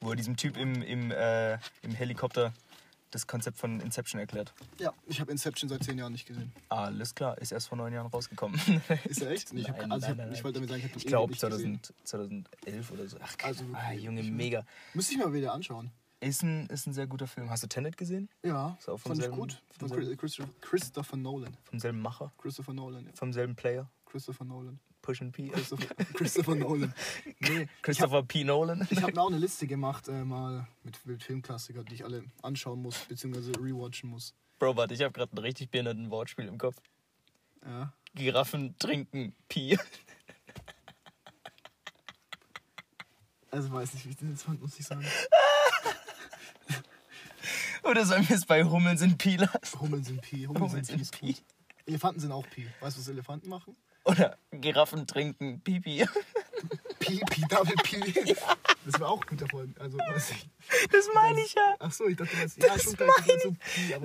Wo 0.00 0.10
er 0.10 0.16
diesem 0.16 0.36
Typ 0.36 0.56
im, 0.56 0.82
im, 0.82 1.10
äh, 1.10 1.54
im 1.82 1.92
Helikopter 1.94 2.52
das 3.10 3.26
Konzept 3.26 3.58
von 3.58 3.80
Inception 3.80 4.20
erklärt. 4.20 4.52
Ja, 4.78 4.92
ich 5.06 5.20
habe 5.20 5.30
Inception 5.32 5.68
seit 5.68 5.82
zehn 5.84 5.98
Jahren 5.98 6.12
nicht 6.12 6.26
gesehen. 6.26 6.52
Alles 6.68 7.14
klar, 7.14 7.36
ist 7.38 7.50
erst 7.52 7.68
vor 7.68 7.76
neun 7.78 7.92
Jahren 7.92 8.06
rausgekommen. 8.06 8.58
Ist 9.04 9.20
er 9.22 9.30
echt? 9.30 9.52
Nee, 9.52 9.62
ich, 9.62 9.68
hab, 9.68 9.78
Nein, 9.78 9.92
also 9.92 10.06
ich, 10.06 10.10
nein, 10.10 10.18
hab, 10.20 10.26
nein, 10.26 10.34
ich 10.34 10.44
wollte 10.44 10.54
damit 10.60 10.70
sagen, 10.70 10.82
ich 10.84 10.88
habe 10.90 10.98
Ich 10.98 11.06
glaube 11.06 11.30
nicht 11.32 11.40
gesehen. 11.42 11.80
2000, 11.82 11.94
2011 12.04 12.90
oder 12.92 13.08
so. 13.08 13.16
Ach, 13.20 13.34
Also 13.42 13.64
ah, 13.72 13.92
Junge, 13.92 14.20
ich- 14.20 14.30
mega. 14.30 14.64
Müsste 14.94 15.14
ich 15.14 15.18
mal 15.18 15.32
wieder 15.32 15.52
anschauen. 15.52 15.90
Ist 16.22 16.42
ein, 16.42 16.66
ist 16.66 16.86
ein 16.86 16.92
sehr 16.92 17.06
guter 17.06 17.26
Film. 17.26 17.48
Hast 17.48 17.62
du 17.62 17.66
Tenet 17.66 17.96
gesehen? 17.96 18.28
Ja, 18.44 18.76
Ist 18.78 18.88
auch 18.90 18.98
vom 18.98 19.10
fand 19.12 19.16
ich 19.20 19.24
selben- 19.24 19.36
gut. 19.38 19.62
vom 19.78 19.88
Von 19.88 20.16
Christopher, 20.18 20.50
Christopher 20.60 21.16
Nolan. 21.16 21.56
Vom 21.64 21.80
selben 21.80 22.00
Macher? 22.00 22.30
Christopher 22.36 22.74
Nolan, 22.74 23.06
ja. 23.06 23.12
Vom 23.14 23.32
selben 23.32 23.54
Player? 23.56 23.88
Christopher 24.04 24.44
Nolan. 24.44 24.78
Push 25.02 25.22
and 25.22 25.32
P? 25.32 25.48
Christopher, 25.48 25.94
Christopher 26.14 26.54
Nolan. 26.54 26.94
Nee, 27.40 27.68
Christopher 27.82 28.22
P. 28.22 28.44
Nolan? 28.44 28.86
Ich 28.90 29.02
habe 29.02 29.12
mir 29.12 29.22
auch 29.22 29.28
eine 29.28 29.38
Liste 29.46 29.66
gemacht, 29.66 30.08
äh, 30.08 30.24
mal 30.24 30.66
mit, 30.82 31.04
mit 31.06 31.22
Filmklassikern, 31.22 31.84
die 31.86 31.94
ich 31.94 32.04
alle 32.04 32.24
anschauen 32.42 32.82
muss, 32.82 32.98
beziehungsweise 33.06 33.52
rewatchen 33.52 34.10
muss. 34.10 34.34
Bro, 34.58 34.76
warte, 34.76 34.94
ich 34.94 35.02
habe 35.02 35.12
gerade 35.12 35.32
einen 35.32 35.44
richtig 35.44 35.70
behinderten 35.70 36.10
Wortspiel 36.10 36.46
im 36.46 36.58
Kopf. 36.58 36.76
Ja. 37.64 37.92
Giraffen 38.14 38.76
trinken 38.78 39.34
Pi. 39.48 39.78
Also 43.50 43.72
weiß 43.72 43.94
nicht, 43.94 44.06
wie 44.06 44.10
ich 44.10 44.16
den 44.16 44.30
jetzt 44.30 44.42
fand, 44.42 44.60
muss 44.60 44.78
ich 44.78 44.86
sagen. 44.86 45.04
Oder 47.82 48.04
sollen 48.04 48.28
wir 48.28 48.36
es 48.36 48.46
bei 48.46 48.64
Hummeln 48.64 48.98
sind 48.98 49.18
Pi 49.18 49.36
lassen? 49.36 49.80
Hummeln 49.80 50.04
sind 50.04 50.20
Pi. 50.20 50.44
Hummeln, 50.44 50.64
Hummeln 50.64 50.84
sind, 50.84 51.04
sind 51.04 51.18
Pi. 51.18 51.36
Elefanten 51.86 52.20
sind 52.20 52.32
auch 52.32 52.46
Pi. 52.48 52.68
Weißt 52.80 52.96
du, 52.96 53.00
was 53.00 53.08
Elefanten 53.08 53.48
machen? 53.48 53.76
Oder 54.04 54.36
Giraffen 54.50 55.06
trinken 55.06 55.60
Pipi. 55.60 56.06
Pi, 56.98 57.20
Pi, 57.30 57.42
Double 57.48 57.74
Pi. 57.82 58.34
Das 58.86 58.98
wäre 58.98 59.10
auch 59.10 59.24
gut 59.26 59.42
davon. 59.42 59.74
Also, 59.78 59.98
weiß 59.98 60.30
ich. 60.30 60.48
Das 60.90 61.06
meine 61.12 61.38
ich 61.42 61.52
ja. 61.52 61.76
Ach 61.80 61.92
so, 61.92 62.08
ich 62.08 62.16
dachte, 62.16 62.34
das, 62.40 62.56
ja, 62.56 62.78
schon 62.78 62.94
gleich 62.94 63.10
das 63.26 63.42
so 63.42 63.54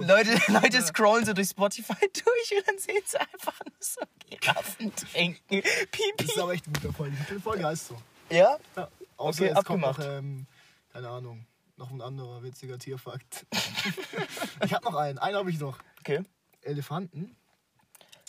Leute, 0.01 0.37
Leute 0.51 0.81
scrollen 0.81 1.25
so 1.25 1.31
durch 1.31 1.47
Spotify 1.49 1.93
durch 2.01 2.57
und 2.59 2.67
dann 2.67 2.77
sehen 2.77 3.01
sie 3.05 3.17
einfach 3.17 3.57
nur 3.63 3.73
so 3.79 4.01
Giraffen 4.29 4.93
trinken 4.93 5.61
das 5.63 5.87
Pipi. 5.91 6.25
ist 6.25 6.37
aber 6.37 6.51
echt 6.53 6.67
ein 6.67 6.73
guter 6.73 6.93
Folge. 6.93 7.15
Die 7.31 7.39
Folge 7.39 7.65
heißt 7.65 7.87
so. 7.87 8.01
Ja? 8.29 8.57
Ja, 8.75 8.89
außer 9.15 9.43
Okay, 9.43 9.51
es 9.51 9.57
abgemacht. 9.57 9.95
kommt 9.97 10.07
noch, 10.07 10.13
ähm, 10.17 10.45
keine 10.91 11.09
Ahnung, 11.09 11.45
noch 11.77 11.91
ein 11.91 12.01
anderer 12.01 12.43
witziger 12.43 12.77
Tierfakt. 12.77 13.45
ich 14.65 14.73
habe 14.73 14.83
noch 14.83 14.95
einen. 14.95 15.19
Einen 15.19 15.37
habe 15.37 15.49
ich 15.49 15.59
noch. 15.59 15.79
Okay. 16.01 16.21
Elefanten. 16.63 17.35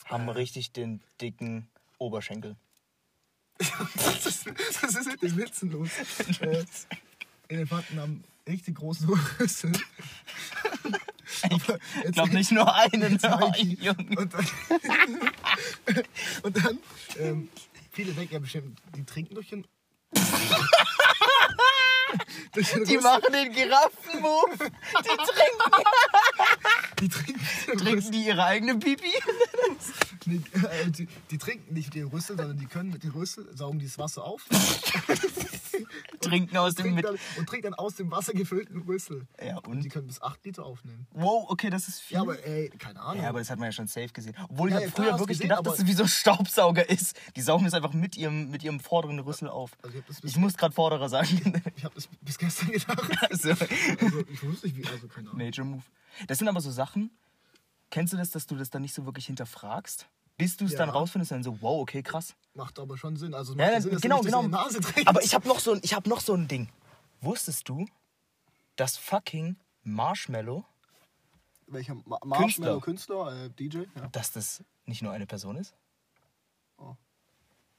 Haben 0.06 0.28
richtig 0.28 0.72
den 0.72 1.00
dicken 1.20 1.68
Oberschenkel. 1.98 2.56
Was 3.58 4.26
ist, 4.26 4.46
was 4.82 4.94
ist 4.94 5.06
mit 5.06 5.22
den 5.22 5.36
Witzen 5.38 5.70
los? 5.70 5.88
Äh, 6.40 6.64
Elefanten 7.48 7.98
haben 7.98 8.22
richtig 8.46 8.76
große 8.76 9.08
Rüssel. 9.40 9.72
Ich 12.04 12.12
glaube 12.12 12.34
nicht 12.34 12.52
nur 12.52 12.74
einen. 12.74 13.18
Junge. 13.80 14.18
Und 14.18 14.34
dann, 14.34 14.46
und 16.42 16.56
dann 16.64 16.78
ähm, 17.18 17.48
viele 17.92 18.12
denken 18.12 18.34
ja 18.34 18.40
bestimmt, 18.40 18.78
die 18.94 19.04
trinken 19.04 19.34
durch 19.34 19.48
den. 19.48 19.66
durch 22.52 22.70
den 22.72 22.84
Die 22.84 22.96
Rüssel. 22.96 23.10
machen 23.10 23.32
den 23.32 23.52
Giraffenmove. 23.52 24.58
Die 24.58 25.16
trinken, 25.16 25.72
Die 27.00 27.08
trinken, 27.08 27.40
trinken 27.78 28.12
die 28.12 28.26
ihre 28.26 28.44
eigene 28.44 28.78
Pipi. 28.78 29.10
Nee, 30.28 30.40
äh, 30.54 30.90
die, 30.90 31.06
die 31.30 31.38
trinken 31.38 31.72
nicht 31.72 31.86
mit 31.86 31.94
den 31.94 32.08
Rüssel, 32.08 32.36
sondern 32.36 32.58
die 32.58 32.66
können 32.66 32.90
mit 32.90 33.04
den 33.04 33.12
Rüssel 33.12 33.46
saugen 33.56 33.78
dieses 33.78 33.96
Wasser 33.96 34.24
auf 34.24 34.44
Trinken 36.20 36.56
aus 36.56 36.74
dem 36.74 36.84
trinken 36.86 37.02
dann, 37.02 37.18
und 37.38 37.48
trinken 37.48 37.64
dann 37.70 37.74
aus 37.74 37.94
dem 37.94 38.10
Wasser 38.10 38.32
gefüllten 38.32 38.82
Rüssel. 38.82 39.26
Ja, 39.40 39.58
Und 39.58 39.82
die 39.82 39.86
und? 39.86 39.90
können 39.90 40.06
bis 40.08 40.20
8 40.20 40.44
Liter 40.44 40.64
aufnehmen. 40.64 41.06
Wow, 41.12 41.46
okay, 41.48 41.70
das 41.70 41.86
ist 41.86 42.00
viel. 42.00 42.16
Ja, 42.16 42.22
aber 42.22 42.44
ey, 42.44 42.70
keine 42.70 43.00
Ahnung. 43.00 43.22
Ja, 43.22 43.28
aber 43.28 43.38
das 43.38 43.50
hat 43.50 43.58
man 43.60 43.66
ja 43.66 43.72
schon 43.72 43.86
safe 43.86 44.08
gesehen. 44.08 44.34
Obwohl 44.48 44.70
Ja, 44.70 44.78
ich 44.78 44.86
ja, 44.86 44.90
früher 44.90 45.12
wirklich 45.18 45.38
gesehen, 45.38 45.50
gedacht, 45.50 45.66
dass 45.66 45.78
es 45.78 45.86
wie 45.86 45.92
so 45.92 46.02
ein 46.02 46.08
Staubsauger 46.08 46.88
ist. 46.90 47.16
Die 47.36 47.40
saugen 47.42 47.64
das 47.64 47.74
einfach 47.74 47.92
mit 47.92 48.16
ihrem, 48.16 48.50
mit 48.50 48.64
ihrem 48.64 48.80
vorderen 48.80 49.20
Rüssel 49.20 49.48
auf. 49.48 49.76
Also 49.82 49.98
ich 49.98 50.04
das 50.06 50.24
ich 50.24 50.36
muss 50.36 50.56
gerade 50.56 50.74
Vorderer 50.74 51.08
sagen. 51.08 51.62
ich 51.76 51.84
habe 51.84 51.94
das 51.94 52.08
bis 52.22 52.38
gestern 52.38 52.72
gedacht. 52.72 52.98
so. 53.30 53.50
Also 53.50 54.24
ich 54.32 54.42
wusste 54.42 54.66
nicht, 54.66 54.76
wie, 54.76 54.86
also 54.86 55.06
keine 55.06 55.28
Ahnung. 55.30 55.38
Major 55.38 55.64
Move. 55.64 55.82
Das 56.26 56.38
sind 56.38 56.48
aber 56.48 56.60
so 56.60 56.70
Sachen. 56.70 57.10
Kennst 57.90 58.12
du 58.12 58.16
das, 58.16 58.30
dass 58.30 58.46
du 58.46 58.56
das 58.56 58.70
dann 58.70 58.82
nicht 58.82 58.94
so 58.94 59.04
wirklich 59.06 59.26
hinterfragst? 59.26 60.06
Bis 60.36 60.56
du 60.56 60.66
es 60.66 60.72
Ja. 60.72 60.78
dann 60.78 60.90
rausfindest, 60.90 61.32
dann 61.32 61.42
so, 61.42 61.60
wow, 61.62 61.80
okay, 61.80 62.02
krass. 62.02 62.34
Macht 62.54 62.78
aber 62.78 62.98
schon 62.98 63.16
Sinn. 63.16 63.32
Also 63.34 63.54
Ja, 63.54 63.80
Sinn, 63.80 63.98
genau, 64.00 64.20
genau. 64.20 64.42
das 64.42 64.44
in 64.44 64.50
die 64.50 64.56
Nase 64.56 64.80
trinkst. 64.80 65.08
Aber 65.08 65.22
ich 65.22 65.34
habe 65.34 65.48
noch, 65.48 65.60
so 65.60 65.72
ein- 65.72 65.80
ich 65.82 65.94
hab 65.94 66.06
noch 66.06 66.20
so 66.20 66.34
ein 66.34 66.46
Ding. 66.48 66.68
Wusstest 67.20 67.68
du, 67.68 67.86
dass 68.76 68.96
fucking 68.96 69.56
Marshmallow, 69.82 70.64
Welcher 71.68 71.94
Ma 72.04 72.18
Marshmallow 72.24 72.80
Künstler, 72.80 73.44
äh, 73.46 73.50
DJ? 73.50 73.84
Ja. 73.96 74.06
dass 74.12 74.30
das 74.32 74.62
nicht 74.84 75.02
nur 75.02 75.12
eine 75.12 75.26
Person 75.26 75.56
ist? 75.56 75.74
Oh. 76.78 76.94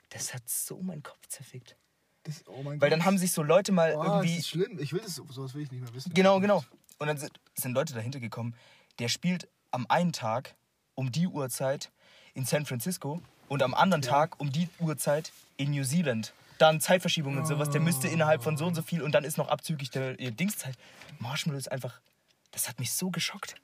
Das 0.10 0.34
hat 0.34 0.50
so 0.50 0.82
meinen 0.82 1.04
Kopf 1.04 1.26
zerfickt. 1.28 1.78
Das, 2.23 2.43
oh 2.47 2.63
mein 2.63 2.82
Weil 2.82 2.89
Gott. 2.89 2.91
dann 2.91 3.06
haben 3.06 3.17
sich 3.17 3.32
so 3.32 3.43
Leute 3.43 3.71
mal 3.71 3.95
oh, 3.95 4.04
irgendwie. 4.04 4.30
Das 4.32 4.39
ist 4.39 4.47
schlimm. 4.50 4.80
Ich 4.80 4.91
will 4.91 5.00
das, 5.02 5.15
sowas 5.15 5.54
will 5.54 5.62
ich 5.62 5.71
nicht 5.71 5.82
mehr 5.82 5.93
wissen. 5.93 6.13
Genau, 6.13 6.39
genau. 6.41 6.63
Und 7.00 7.08
dann 7.08 7.18
sind, 7.18 7.32
sind 7.56 7.74
Leute 7.74 7.94
dahinter 7.94 8.20
gekommen, 8.20 8.56
der 9.00 9.08
spielt 9.10 9.48
am 9.72 9.86
einen 9.90 10.14
Tag 10.14 10.56
um 10.96 11.12
die 11.12 11.28
Uhrzeit 11.28 11.92
in 12.34 12.46
San 12.46 12.66
Francisco 12.66 13.22
und 13.48 13.62
am 13.64 13.74
anderen 13.74 14.02
Tag 14.02 14.40
um 14.40 14.52
die 14.52 14.70
Uhrzeit 14.80 15.32
in 15.58 15.72
New 15.72 15.84
Zealand. 15.84 16.34
Dann 16.58 16.82
Zeitverschiebung 16.82 17.38
und 17.38 17.46
sowas, 17.46 17.70
der 17.70 17.82
müsste 17.82 18.08
innerhalb 18.08 18.44
von 18.44 18.58
so 18.58 18.66
und 18.66 18.74
so 18.74 18.82
viel 18.82 19.04
und 19.04 19.12
dann 19.12 19.24
ist 19.24 19.38
noch 19.38 19.50
abzüglich 19.50 19.92
der 19.92 20.20
äh, 20.20 20.32
Dingszeit. 20.32 20.76
Marshmallow 21.20 21.58
ist 21.60 21.72
einfach, 21.72 22.00
das 22.52 22.68
hat 22.68 22.80
mich 22.80 22.92
so 22.92 23.12
geschockt. 23.12 23.56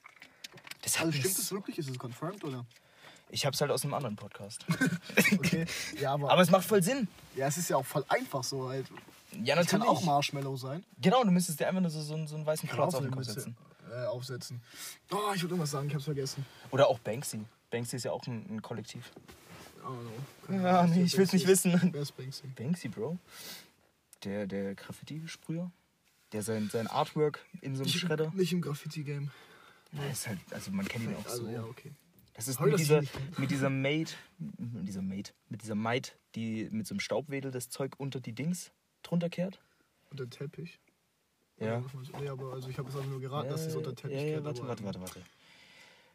Das 0.82 0.98
Also 1.00 1.10
stimmt 1.12 1.38
das 1.38 1.50
wirklich? 1.50 1.78
Ist 1.78 1.88
es 1.88 1.98
confirmed 1.98 2.44
oder? 2.44 2.64
ich 3.30 3.46
hab's 3.46 3.60
halt 3.60 3.72
aus 3.72 3.82
einem 3.82 3.94
anderen 3.94 4.14
Podcast. 4.16 4.64
Okay. 5.32 5.66
Ja, 5.98 6.12
aber, 6.12 6.30
Aber 6.30 6.42
es 6.42 6.50
macht 6.50 6.64
voll 6.64 6.82
Sinn. 6.82 7.08
ja, 7.34 7.48
es 7.48 7.56
ist 7.56 7.68
ja 7.70 7.76
auch 7.76 7.86
voll 7.86 8.04
einfach 8.08 8.44
so 8.44 8.68
halt. 8.68 8.86
Ja, 9.42 9.56
Das 9.56 9.66
kann 9.66 9.80
natürlich. 9.80 9.98
auch 10.00 10.04
Marshmallow 10.04 10.56
sein. 10.56 10.84
Genau, 11.00 11.24
du 11.24 11.30
müsstest 11.30 11.60
dir 11.60 11.68
einfach 11.68 11.80
nur 11.80 11.90
so, 11.90 12.00
so, 12.02 12.14
einen- 12.14 12.26
so 12.26 12.36
einen 12.36 12.46
weißen 12.46 12.68
Klotz 12.68 12.94
auf 12.94 13.02
den 13.02 13.10
Kopf 13.10 13.24
setzen. 13.24 13.56
äh, 13.92 14.06
aufsetzen. 14.06 14.60
Oh, 15.12 15.16
ich 15.34 15.42
würde 15.42 15.54
irgendwas 15.54 15.70
sagen, 15.70 15.88
ich 15.88 15.94
hab's 15.94 16.04
vergessen. 16.04 16.44
Oder 16.70 16.88
auch 16.88 16.98
Banksy. 17.00 17.40
Banksy 17.70 17.96
ist 17.96 18.04
ja 18.04 18.12
auch 18.12 18.26
ein, 18.26 18.46
ein 18.56 18.62
Kollektiv. 18.62 19.10
Oh 19.86 19.90
no. 20.50 20.62
Ja, 20.62 20.86
nee, 20.86 21.02
ich 21.02 21.16
will's 21.18 21.32
nicht 21.32 21.46
wissen. 21.46 21.78
Wer 21.92 22.02
ist 22.02 22.16
Banksy? 22.16 22.46
Banksy, 22.48 22.88
Bro. 22.88 23.18
Der, 24.24 24.46
der 24.46 24.74
Graffiti-Sprüher. 24.74 25.70
Der 26.32 26.42
sein, 26.42 26.68
sein 26.72 26.86
Artwork 26.86 27.44
in 27.60 27.76
so 27.76 27.82
einem 27.82 27.90
Nicht, 27.92 28.00
Schredder. 28.00 28.32
nicht 28.34 28.52
im 28.52 28.60
Graffiti-Game. 28.62 29.30
Der 29.92 30.10
ist 30.10 30.26
halt, 30.26 30.38
also 30.50 30.70
man 30.72 30.86
kennt 30.88 31.04
ihn 31.04 31.14
auch 31.14 31.24
Also 31.26 31.44
so. 31.44 31.50
ja, 31.50 31.62
okay. 31.62 31.92
Das 32.32 32.48
ist 32.48 32.58
mit 32.60 32.70
ich 32.70 32.76
dieser, 32.78 33.02
mit 33.36 33.50
dieser 33.52 33.70
Maid, 33.70 34.16
mit 34.38 34.88
dieser 34.88 35.02
Maid, 35.02 35.34
mit 35.48 35.62
dieser 35.62 35.76
Maid, 35.76 36.16
die 36.34 36.68
mit 36.72 36.84
so 36.86 36.94
einem 36.94 37.00
Staubwedel 37.00 37.52
das 37.52 37.68
Zeug 37.68 37.92
unter 37.98 38.18
die 38.18 38.32
Dings 38.32 38.72
drunter 39.04 39.28
kehrt. 39.30 39.60
Und 40.10 40.20
der 40.20 40.28
Teppich. 40.30 40.78
Ja. 41.58 41.82
Nee, 42.20 42.28
aber 42.28 42.52
also 42.52 42.68
ich 42.68 42.78
habe 42.78 42.88
es 42.88 42.96
einfach 42.96 43.08
nur 43.08 43.20
geraten, 43.20 43.48
dass 43.48 43.64
es 43.66 43.76
unter 43.76 43.92
den 43.92 43.96
Teppich 43.96 44.16
ja, 44.16 44.26
ja, 44.26 44.44
warte, 44.44 44.66
warte, 44.66 44.80
ähm, 44.82 44.86
warte, 44.86 45.00
warte. 45.00 45.22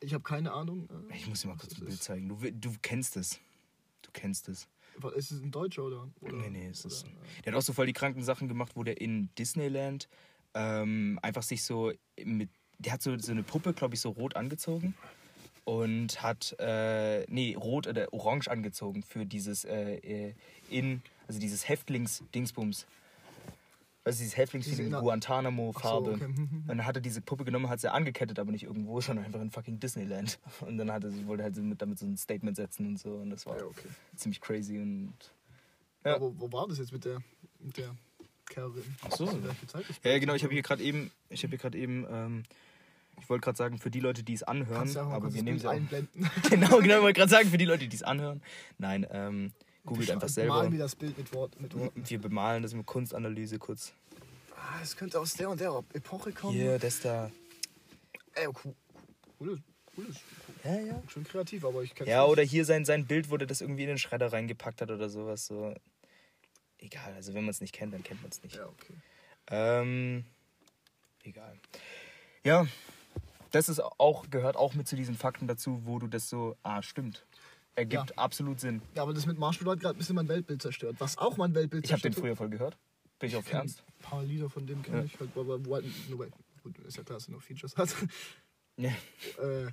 Ich 0.02 0.14
habe 0.14 0.24
keine 0.24 0.52
Ahnung. 0.52 0.88
äh, 1.10 1.16
Ich 1.16 1.28
muss 1.28 1.42
dir 1.42 1.48
mal 1.50 1.58
kurz 1.58 1.78
ein 1.78 1.86
Bild 1.86 2.02
zeigen. 2.04 2.30
Du, 2.30 2.38
du 2.52 2.74
kennst 2.82 3.16
es. 3.18 3.40
Du 4.02 4.12
kennst 4.12 4.50
es. 4.50 4.68
Ist 5.16 5.32
es 5.32 5.42
ein 5.42 5.52
Deutscher 5.52 5.84
oder? 5.84 6.10
oder 6.20 6.34
Nee, 6.34 6.50
nee, 6.50 6.68
es 6.68 6.84
ist. 6.84 7.06
oder, 7.06 7.14
Der 7.46 7.54
hat 7.54 7.58
auch 7.60 7.64
so 7.64 7.72
voll 7.74 7.86
die 7.86 7.94
kranken 7.94 8.24
Sachen 8.24 8.48
gemacht, 8.50 8.74
wo 8.76 8.84
der 8.84 9.00
in 9.00 9.30
Disneyland 9.38 10.10
ähm, 10.54 11.20
einfach 11.22 11.44
sich 11.44 11.64
so 11.64 11.92
mit. 12.24 12.50
Der 12.80 12.94
hat 12.94 13.02
so, 13.02 13.18
so 13.18 13.32
eine 13.32 13.44
Puppe, 13.44 13.74
glaube 13.74 13.96
ich, 13.96 14.02
so 14.02 14.10
rot 14.10 14.36
angezogen. 14.36 14.96
Und 15.66 16.22
hat, 16.22 16.56
äh, 16.60 17.26
nee, 17.30 17.56
rot 17.56 17.88
oder 17.88 18.12
orange 18.14 18.48
angezogen 18.50 19.04
für 19.04 19.26
dieses 19.26 19.66
äh, 19.66 19.96
äh, 19.98 20.34
in, 20.70 21.02
also 21.30 21.40
dieses 21.40 21.70
Häftlings-Dingsbums. 21.70 22.86
Du, 24.04 24.12
dieses 24.12 24.36
Häftlingsfeeling, 24.38 24.78
Diese 24.86 24.90
inner- 24.90 25.02
Guantanamo-Farbe. 25.02 26.10
So, 26.10 26.16
okay. 26.16 26.26
Und 26.26 26.68
dann 26.68 26.86
hat 26.86 26.96
er 26.98 27.02
diese 27.02 27.22
Puppe 27.22 27.46
genommen, 27.46 27.70
hat 27.70 27.80
sie 27.80 27.92
angekettet, 27.92 28.40
aber 28.40 28.52
nicht 28.52 28.64
irgendwo, 28.64 29.00
sondern 29.02 29.26
einfach 29.26 29.40
in 29.42 29.52
fucking 29.52 29.80
Disneyland. 29.80 30.40
Und 30.62 30.78
dann 30.78 30.92
hat 30.92 31.04
er, 31.04 31.12
wollte 31.28 31.44
er 31.44 31.52
halt 31.54 31.82
damit 31.82 32.00
so 32.00 32.06
ein 32.08 32.18
Statement 32.18 32.56
setzen 32.58 32.88
und 32.88 32.98
so. 33.00 33.14
Und 33.16 33.30
das 33.30 33.46
war 33.46 33.58
Ja, 33.60 33.66
okay. 33.66 33.88
ziemlich 34.16 34.42
crazy 34.42 34.80
und 34.80 35.14
Ja. 36.04 36.16
Aber 36.16 36.38
wo 36.40 36.52
war 36.52 36.68
das 36.68 36.80
jetzt 36.80 36.92
mit 36.92 37.06
der, 37.06 37.20
mit 37.60 37.78
der 37.78 37.96
Kevin. 38.48 38.84
Ach 39.08 39.12
so. 39.12 39.28
Welche 39.44 39.68
Zeit 39.68 39.86
ich 39.88 40.00
Ja, 40.04 40.18
genau, 40.18 40.34
ich 40.34 40.44
habe 40.44 40.54
hier 40.54 40.64
gerade 40.64 40.82
eben, 40.82 41.12
ich 41.30 41.44
habe 41.44 41.52
hier 41.52 41.60
gerade 41.60 41.78
eben, 41.78 42.08
ähm, 42.10 42.44
ich 43.22 43.30
wollte 43.30 43.42
gerade 43.44 43.58
sagen, 43.58 43.78
für 43.78 43.92
die 43.92 44.00
Leute, 44.00 44.24
die 44.24 44.34
es 44.34 44.42
anhören, 44.42 44.96
aber 44.98 45.32
wir 45.36 45.44
nehmen 45.44 45.60
sie 45.60 45.68
auch. 45.68 45.72
einblenden. 45.74 46.28
Genau, 46.50 46.80
genau, 46.80 46.96
ich 46.96 47.02
wollte 47.04 47.20
gerade 47.20 47.30
sagen, 47.30 47.50
für 47.50 47.60
die 47.60 47.66
Leute, 47.66 47.88
die 47.88 47.96
es 47.96 48.02
anhören. 48.02 48.42
Nein, 48.80 49.06
ähm, 49.12 49.52
googelt 49.86 50.12
einfach 50.12 50.30
selber. 50.30 50.56
Malen 50.56 50.72
wir 50.72 50.80
das 50.80 50.96
Bild 50.96 51.18
mit, 51.18 51.34
Wort, 51.34 51.60
mit 51.60 51.76
Worten. 51.76 52.04
Wir 52.08 52.20
bemalen 52.20 52.64
das 52.64 52.74
mit 52.74 52.86
Kunstanalyse 52.86 53.60
kurz. 53.60 53.94
Ah, 54.56 54.80
es 54.84 54.96
könnte 54.96 55.20
aus 55.20 55.34
der 55.34 55.50
und 55.50 55.60
der 55.60 55.84
Epoche 55.94 56.32
kommen. 56.32 56.54
Hier, 56.54 56.78
das 56.80 57.02
da. 57.02 57.32
Ey, 58.34 58.48
cool. 58.64 58.76
Cooles, 59.38 59.60
cooles. 59.96 60.18
Ja, 60.64 60.80
ja. 60.80 61.04
Schon 61.08 61.24
kreativ, 61.24 61.66
aber 61.66 61.82
ich 61.82 61.96
kann 61.96 62.08
Ja, 62.08 62.26
oder 62.26 62.44
hier 62.44 62.66
sein, 62.66 62.86
sein 62.86 63.06
Bild, 63.06 63.32
wo 63.32 63.38
der 63.38 63.48
das 63.48 63.62
irgendwie 63.62 63.84
in 63.84 63.90
den 63.90 63.98
Schredder 63.98 64.32
reingepackt 64.32 64.82
hat 64.82 64.92
oder 64.92 65.10
sowas. 65.10 65.46
So. 65.46 65.74
Egal, 66.78 67.14
also 67.14 67.34
wenn 67.34 67.44
man 67.44 67.52
es 67.52 67.62
nicht 67.62 67.74
kennt, 67.74 67.94
dann 67.94 68.04
kennt 68.04 68.22
man 68.22 68.32
es 68.32 68.44
nicht. 68.44 68.56
Ja, 68.56 68.68
okay. 68.68 68.94
Ähm, 69.48 70.26
egal. 71.24 71.58
Ja, 72.44 72.68
das 73.52 73.68
ist 73.70 73.80
auch, 73.82 74.30
gehört 74.30 74.56
auch 74.56 74.74
mit 74.76 74.88
zu 74.88 74.96
diesen 74.96 75.16
Fakten 75.16 75.48
dazu, 75.48 75.82
wo 75.86 76.00
du 76.00 76.08
das 76.08 76.30
so, 76.30 76.56
ah, 76.64 76.82
stimmt. 76.82 77.26
Ergibt 77.80 78.10
Ja. 78.12 78.18
absolut 78.18 78.60
Sinn. 78.60 78.82
Ja, 78.96 79.04
aber 79.04 79.14
das 79.14 79.26
mit 79.26 79.38
Marshmallow 79.40 79.72
hat 79.72 79.80
gerade 79.80 79.96
ein 79.96 80.00
bisschen 80.00 80.16
mein 80.16 80.28
Weltbild 80.28 80.62
zerstört. 80.62 80.98
Was 81.00 81.18
auch 81.18 81.38
mein 81.38 81.56
Weltbild 81.56 81.86
Ich 81.86 81.92
habe 81.94 82.02
den 82.02 82.12
zerstört. 82.12 82.26
früher 82.28 82.36
voll 82.36 82.50
gehört. 82.50 82.78
Bin 83.20 83.30
ich 83.30 83.36
auf 83.36 83.52
Ernst? 83.52 83.84
Ein 83.88 84.02
paar 84.02 84.24
Lieder 84.24 84.50
von 84.50 84.66
dem 84.68 84.82
kenne 84.82 85.00
Ja. 85.00 85.04
ich 85.06 85.20
halt, 85.20 85.30
aber 85.38 85.64
wo 85.66 85.76
halt 85.76 85.86
nur, 86.10 86.28
gut, 86.64 86.78
ist 86.80 86.98
ja 86.98 87.04
klar, 87.04 87.18
dass 87.18 87.28
er 87.28 87.32
noch 87.34 87.42
Features 87.42 87.76
hat. 87.78 87.96
Ja. 88.78 88.92
äh, 89.42 89.72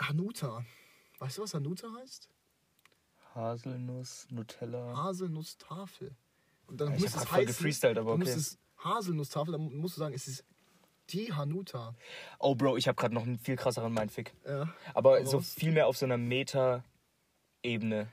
Hanuta. 0.00 0.64
Weißt 1.18 1.38
du, 1.38 1.42
was 1.42 1.54
Hanuta 1.54 1.88
heißt? 2.00 2.28
Haselnuss, 3.34 4.26
Nutella. 4.30 4.94
Haselnusstafel. 4.96 6.14
Und 6.66 6.80
dann 6.80 6.90
Ja, 6.90 6.96
ich 6.96 7.02
muss 7.02 7.14
hab 7.14 7.22
es 7.22 7.28
voll 7.28 7.38
heißen, 7.38 7.46
gefreestylt, 7.46 7.98
aber 7.98 8.12
okay. 8.14 8.36
Haselnusstafel, 8.78 9.52
dann 9.52 9.74
musst 9.76 9.96
du 9.96 10.00
sagen, 10.00 10.14
es 10.14 10.26
ist 10.28 10.44
die 11.10 11.32
Hanuta. 11.32 11.94
Oh, 12.38 12.54
Bro, 12.54 12.76
ich 12.76 12.88
habe 12.88 12.96
gerade 12.96 13.14
noch 13.14 13.24
einen 13.24 13.38
viel 13.38 13.56
krasseren 13.56 13.92
Mindfick. 13.92 14.34
Ja. 14.46 14.72
Aber 14.94 15.16
Aber 15.16 15.26
so 15.26 15.40
viel 15.40 15.72
mehr 15.72 15.86
auf 15.86 15.96
so 15.96 16.06
einer 16.06 16.16
Meta-Ebene. 16.16 18.08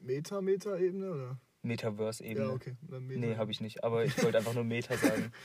Meta, 0.00 0.40
Meta-Ebene, 0.40 1.10
oder? 1.10 1.40
Metaverse-Ebene. 1.62 2.46
Ja, 2.46 2.52
okay. 2.52 2.76
Dann 2.82 3.06
Meta. 3.06 3.20
Nee, 3.20 3.36
habe 3.36 3.50
ich 3.50 3.60
nicht. 3.60 3.84
Aber 3.84 4.04
ich 4.04 4.22
wollte 4.22 4.38
einfach 4.38 4.54
nur 4.54 4.64
Meta 4.64 4.96
sagen. 4.96 5.32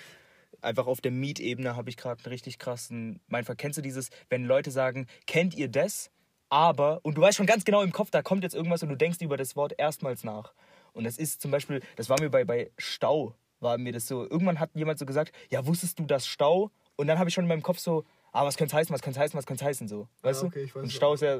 Einfach 0.62 0.86
auf 0.86 1.02
der 1.02 1.12
Meet-Ebene 1.12 1.76
habe 1.76 1.90
ich 1.90 1.98
gerade 1.98 2.24
einen 2.24 2.32
richtig 2.32 2.60
krassen 2.60 3.20
Mindfuck. 3.28 3.58
Kennst 3.58 3.78
du 3.78 3.82
dieses, 3.82 4.10
wenn 4.30 4.44
Leute 4.44 4.70
sagen, 4.70 5.08
kennt 5.26 5.56
ihr 5.56 5.70
das? 5.70 6.12
Aber, 6.50 7.00
und 7.04 7.18
du 7.18 7.22
weißt 7.22 7.38
schon 7.38 7.46
ganz 7.46 7.64
genau 7.64 7.82
im 7.82 7.94
Kopf, 7.94 8.12
da 8.12 8.22
kommt 8.22 8.44
jetzt 8.44 8.54
irgendwas 8.54 8.84
und 8.84 8.90
du 8.90 8.98
denkst 8.98 9.20
über 9.22 9.38
das 9.38 9.56
Wort 9.56 9.74
erstmals 9.78 10.24
nach. 10.24 10.54
Und 10.92 11.06
das 11.06 11.18
ist 11.18 11.42
zum 11.42 11.50
Beispiel, 11.50 11.82
das 11.96 12.10
war 12.10 12.20
mir 12.20 12.30
bei, 12.30 12.44
bei 12.44 12.70
Stau, 12.78 13.34
war 13.62 13.78
mir 13.78 13.92
das 13.92 14.08
so, 14.08 14.24
irgendwann 14.24 14.60
hat 14.60 14.72
jemand 14.74 15.00
so 15.00 15.06
gesagt, 15.06 15.34
ja, 15.50 15.66
wusstest 15.66 16.00
du 16.00 16.06
das 16.06 16.28
Stau? 16.28 16.72
Und 16.96 17.08
dann 17.08 17.20
habe 17.20 17.30
ich 17.30 17.34
schon 17.34 17.46
in 17.46 17.48
meinem 17.48 17.64
Kopf 17.64 17.80
so, 17.80 18.06
ah, 18.32 18.46
was 18.46 18.58
könnte 18.58 18.74
es 18.74 18.80
heißen, 18.80 18.94
was 18.94 19.02
könnte 19.02 19.20
es 19.20 19.24
heißen, 19.24 19.38
was 19.38 19.46
könnte 19.46 19.64
es 19.64 19.68
heißen, 19.68 19.88
so. 19.88 20.08
Weißt 20.22 20.44
okay, 20.44 20.60
du? 20.60 20.66
ich 20.66 20.76
weiß 20.76 20.84
und 20.84 20.92
Stau 20.92 21.14
ist 21.14 21.22
ja 21.22 21.40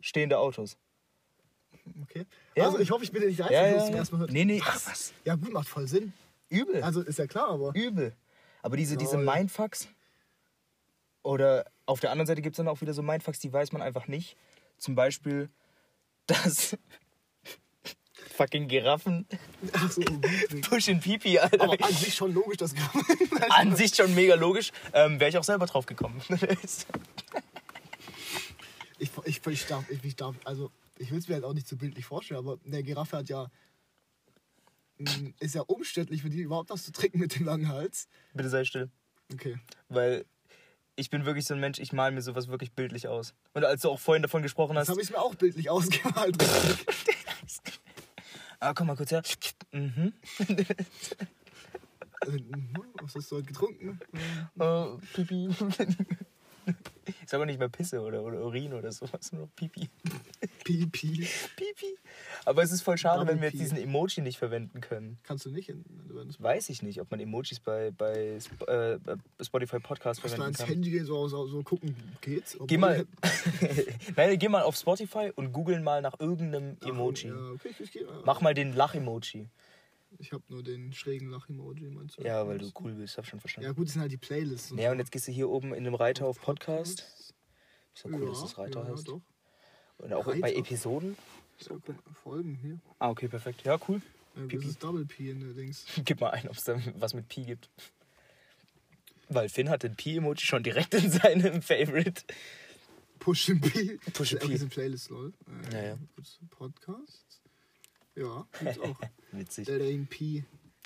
stehende 0.00 0.38
Autos. 0.38 0.76
Okay. 2.02 2.26
Ja. 2.54 2.64
Also 2.66 2.78
ich 2.78 2.90
hoffe, 2.90 3.04
ich 3.04 3.12
bin 3.12 3.26
nicht 3.26 3.38
der 3.38 3.50
Ja, 3.50 3.60
Einzige, 3.60 3.76
ja, 3.76 3.78
es 3.78 3.84
zum 3.86 3.94
ja. 3.94 3.98
ersten 3.98 4.16
Mal 4.16 4.20
hört. 4.20 4.32
Nee, 4.32 4.44
nee, 4.44 4.60
Was? 4.64 4.86
was? 4.86 5.14
Ja 5.24 5.34
gut, 5.36 5.52
macht 5.52 5.68
voll 5.68 5.88
Sinn. 5.88 6.12
Übel. 6.50 6.82
Also 6.82 7.02
ist 7.02 7.18
ja 7.18 7.26
klar, 7.26 7.48
aber... 7.48 7.74
Übel. 7.74 8.14
Aber 8.62 8.76
diese, 8.76 8.96
diese 8.96 9.16
Lol. 9.16 9.24
Mindfucks, 9.24 9.88
oder 11.28 11.66
auf 11.84 12.00
der 12.00 12.10
anderen 12.10 12.26
Seite 12.26 12.40
gibt 12.40 12.54
es 12.54 12.56
dann 12.56 12.68
auch 12.68 12.80
wieder 12.80 12.94
so 12.94 13.02
Mindfucks, 13.02 13.38
die 13.38 13.52
weiß 13.52 13.72
man 13.72 13.82
einfach 13.82 14.08
nicht. 14.08 14.36
Zum 14.78 14.94
Beispiel, 14.94 15.50
dass 16.26 16.76
fucking 18.38 18.68
Giraffen 18.68 19.26
Ach 19.72 19.90
so, 19.90 20.00
gut. 20.50 20.62
pushen 20.70 21.00
Pipi, 21.00 21.38
Alter. 21.38 21.60
aber 21.64 21.76
an 21.84 21.92
sich 21.92 22.14
schon 22.14 22.32
logisch, 22.32 22.56
dass 22.58 22.72
An 23.50 23.74
sich 23.76 23.94
schon 23.94 24.14
mega 24.14 24.34
logisch. 24.36 24.70
Ähm, 24.92 25.18
Wäre 25.20 25.30
ich 25.30 25.36
auch 25.38 25.44
selber 25.44 25.66
drauf 25.66 25.86
gekommen. 25.86 26.22
ich, 28.98 29.10
ich, 29.24 29.46
ich, 29.46 29.66
darf, 29.66 29.90
ich, 29.90 30.04
ich 30.04 30.16
darf, 30.16 30.34
also 30.44 30.70
ich 30.98 31.10
will 31.10 31.18
es 31.18 31.28
mir 31.28 31.34
halt 31.34 31.44
auch 31.44 31.54
nicht 31.54 31.68
so 31.68 31.76
bildlich 31.76 32.04
vorstellen, 32.06 32.38
aber 32.38 32.58
eine 32.64 32.82
Giraffe 32.82 33.16
hat 33.18 33.28
ja 33.28 33.48
mh, 34.98 35.32
ist 35.40 35.54
ja 35.54 35.62
umständlich 35.62 36.22
für 36.22 36.30
die 36.30 36.40
überhaupt 36.40 36.70
was 36.70 36.84
zu 36.84 36.92
trinken 36.92 37.18
mit 37.18 37.34
dem 37.38 37.44
langen 37.44 37.68
Hals. 37.68 38.08
Bitte 38.34 38.48
sei 38.48 38.64
still. 38.64 38.88
Okay. 39.32 39.58
Weil 39.88 40.24
ich 40.96 41.10
bin 41.10 41.24
wirklich 41.26 41.44
so 41.44 41.54
ein 41.54 41.60
Mensch, 41.60 41.78
ich 41.78 41.92
male 41.92 42.12
mir 42.14 42.22
sowas 42.22 42.48
wirklich 42.48 42.72
bildlich 42.72 43.06
aus. 43.08 43.34
Und 43.52 43.64
als 43.64 43.82
du 43.82 43.90
auch 43.90 44.00
vorhin 44.00 44.22
davon 44.22 44.42
gesprochen 44.42 44.74
Das 44.74 44.88
hast. 44.88 44.94
habe 44.94 45.02
ich 45.02 45.10
mir 45.10 45.18
auch 45.20 45.34
bildlich 45.34 45.70
ausgemalt. 45.70 46.36
Ah, 48.60 48.74
komm 48.74 48.88
mal 48.88 48.96
kurz 48.96 49.12
her. 49.12 49.22
Mhm. 49.72 50.12
Also, 52.20 52.38
mhm, 52.38 52.74
was 53.00 53.14
hast 53.14 53.30
du 53.30 53.36
heute 53.36 53.46
getrunken? 53.46 54.00
Oh, 54.58 54.98
Pipi. 55.14 55.48
Ist 57.24 57.34
aber 57.34 57.46
nicht 57.46 57.58
mehr 57.58 57.68
Pisse 57.68 58.00
oder, 58.00 58.22
oder 58.22 58.40
Urin 58.44 58.72
oder 58.74 58.92
sowas, 58.92 59.32
nur 59.32 59.42
noch 59.42 59.54
Pipi. 59.56 59.88
Pipi. 60.64 61.26
Pipi. 61.56 61.96
Aber 62.44 62.62
es 62.62 62.70
ist 62.72 62.82
voll 62.82 62.98
schade, 62.98 63.20
Double 63.20 63.34
wenn 63.34 63.40
wir 63.40 63.48
jetzt 63.48 63.60
diesen 63.60 63.78
Emoji 63.78 64.22
nicht 64.22 64.38
verwenden 64.38 64.80
können. 64.80 65.18
Kannst 65.22 65.46
du 65.46 65.50
nicht? 65.50 65.68
In, 65.68 65.84
du 66.08 66.22
Weiß 66.38 66.68
ich 66.68 66.82
nicht, 66.82 67.00
ob 67.00 67.10
man 67.10 67.20
Emojis 67.20 67.60
bei, 67.60 67.90
bei 67.90 68.38
äh, 68.66 68.98
Spotify 69.40 69.78
Podcast 69.80 70.22
Hast 70.22 70.24
du 70.24 70.28
verwenden 70.28 70.42
ans 70.42 70.58
kann. 70.58 70.68
Handy 70.68 70.90
gehen, 70.90 71.06
so, 71.06 71.28
so, 71.28 71.46
so 71.46 71.62
gucken, 71.62 71.96
geht's? 72.20 72.52
Geh 72.66 72.76
Obwohl- 72.76 72.78
mal, 72.78 73.06
Nein, 74.16 74.38
geh 74.38 74.48
mal 74.48 74.62
auf 74.62 74.76
Spotify 74.76 75.32
und 75.34 75.52
googeln 75.52 75.82
mal 75.82 76.02
nach 76.02 76.20
irgendeinem 76.20 76.76
Ach, 76.82 76.88
Emoji. 76.88 77.28
Ja, 77.28 77.50
okay, 77.54 77.68
ich, 77.70 77.80
ich, 77.80 77.92
geh 77.92 78.04
mal. 78.04 78.22
Mach 78.24 78.40
mal 78.40 78.54
den 78.54 78.74
Lach-Emoji. 78.74 79.48
Ich 80.20 80.32
habe 80.32 80.42
nur 80.48 80.62
den 80.64 80.92
schrägen 80.92 81.28
Lach-Emoji, 81.30 81.90
meinst 81.90 82.18
du? 82.18 82.22
Ja, 82.22 82.46
weil 82.46 82.58
du 82.58 82.70
cool 82.80 82.92
bist, 82.94 83.16
hab 83.18 83.26
schon 83.26 83.38
verstanden. 83.38 83.66
Ja, 83.68 83.72
gut, 83.72 83.86
das 83.86 83.92
sind 83.92 84.02
halt 84.02 84.10
die 84.12 84.16
Playlists. 84.16 84.74
Ja, 84.76 84.90
und 84.90 84.98
jetzt 84.98 85.12
gehst 85.12 85.28
du 85.28 85.32
hier 85.32 85.48
oben 85.48 85.72
in 85.74 85.84
dem 85.84 85.94
Reiter 85.94 86.26
auf 86.26 86.40
Podcast. 86.40 87.00
Ist 87.94 88.04
doch 88.04 88.10
cool, 88.10 88.26
dass 88.26 88.40
das 88.42 88.58
Reiter 88.58 88.82
ja, 88.84 88.92
heißt. 88.92 89.06
doch. 89.08 89.20
Und 89.98 90.12
auch 90.12 90.26
Reiter. 90.26 90.40
bei 90.40 90.54
Episoden. 90.54 91.16
So, 91.58 91.74
mal, 91.74 91.96
Folgen 92.12 92.54
hier. 92.56 92.80
Ah, 92.98 93.10
okay, 93.10 93.28
perfekt. 93.28 93.64
Ja, 93.64 93.78
cool. 93.88 94.02
Ja, 94.36 94.46
das 94.46 94.64
ist 94.64 94.82
Double 94.82 95.04
P 95.06 95.30
in 95.30 95.40
der 95.40 95.52
Dings. 95.54 95.84
Gib 96.04 96.20
mal 96.20 96.30
ein, 96.30 96.48
ob 96.48 96.56
es 96.56 96.64
da 96.64 96.80
was 96.96 97.14
mit 97.14 97.28
Pi 97.28 97.44
gibt. 97.44 97.70
Weil 99.28 99.48
Finn 99.48 99.68
hat 99.68 99.82
den 99.82 99.94
Pi-Emoji 99.94 100.46
schon 100.46 100.62
direkt 100.62 100.94
in 100.94 101.10
seinem 101.10 101.60
Favorite. 101.62 102.22
Push 103.18 103.50
and 103.50 103.60
P. 103.60 103.98
Push 104.12 104.36
Auch 104.36 104.40
P. 104.40 104.48
diese 104.48 104.68
Playlist, 104.68 105.10
lol. 105.10 105.32
Äh, 105.70 105.74
Ja, 105.74 105.82
ja. 105.88 105.98
Ja, 108.18 108.46
gibt's 108.58 108.80
auch. 108.80 109.00
Witzig. 109.32 109.66
Der 109.66 109.78
Lane 109.78 110.06
P. 110.08 110.44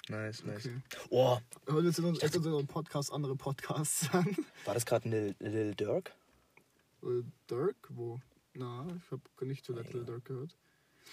Nice, 0.08 0.44
nice. 0.44 0.66
Okay. 0.66 0.80
Oh, 1.10 1.38
jetzt 1.80 1.98
in 1.98 2.04
uns- 2.04 2.20
jetzt 2.20 2.34
in 2.36 2.42
unserem 2.44 2.66
Podcast 2.66 3.12
andere 3.12 3.36
Podcasts 3.36 4.12
an. 4.12 4.36
war 4.64 4.74
das 4.74 4.84
gerade 4.84 5.08
ein 5.08 5.12
Lil, 5.12 5.34
Lil 5.38 5.74
Dirk? 5.74 6.12
Äh, 7.02 7.22
Dirk, 7.48 7.76
wo? 7.90 8.20
Na, 8.54 8.86
ich 8.96 9.10
habe 9.10 9.22
nicht 9.46 9.64
zuletzt 9.64 9.92
Lil 9.94 10.04
Dirk 10.04 10.24
gehört. 10.26 10.56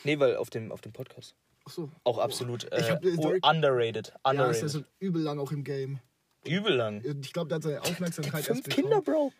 Nee, 0.03 0.19
weil 0.19 0.35
auf 0.35 0.49
dem, 0.49 0.71
auf 0.71 0.81
dem 0.81 0.91
Podcast. 0.91 1.35
Achso. 1.65 1.89
Auch 2.03 2.17
absolut 2.17 2.63
Ich 2.65 2.71
äh, 2.71 2.91
hab 2.91 3.03
Lil 3.03 3.15
oh, 3.17 3.29
Durk- 3.29 3.49
underrated. 3.49 4.07
Ja, 4.07 4.31
Underrated. 4.31 4.55
ist 4.55 4.61
ja 4.73 4.79
so 4.79 4.85
übel 4.99 5.21
lang 5.21 5.39
auch 5.39 5.51
im 5.51 5.63
Game. 5.63 5.99
Übel 6.45 6.73
lang. 6.73 7.01
Ich 7.21 7.31
glaube, 7.33 7.47
der 7.49 7.57
hat 7.57 7.63
seine 7.63 7.81
Aufmerksamkeit 7.81 8.45
Fünf 8.45 8.59
erst 8.59 8.69
Kinder, 8.69 9.01
bekommen. 9.01 9.29
Bro. 9.29 9.33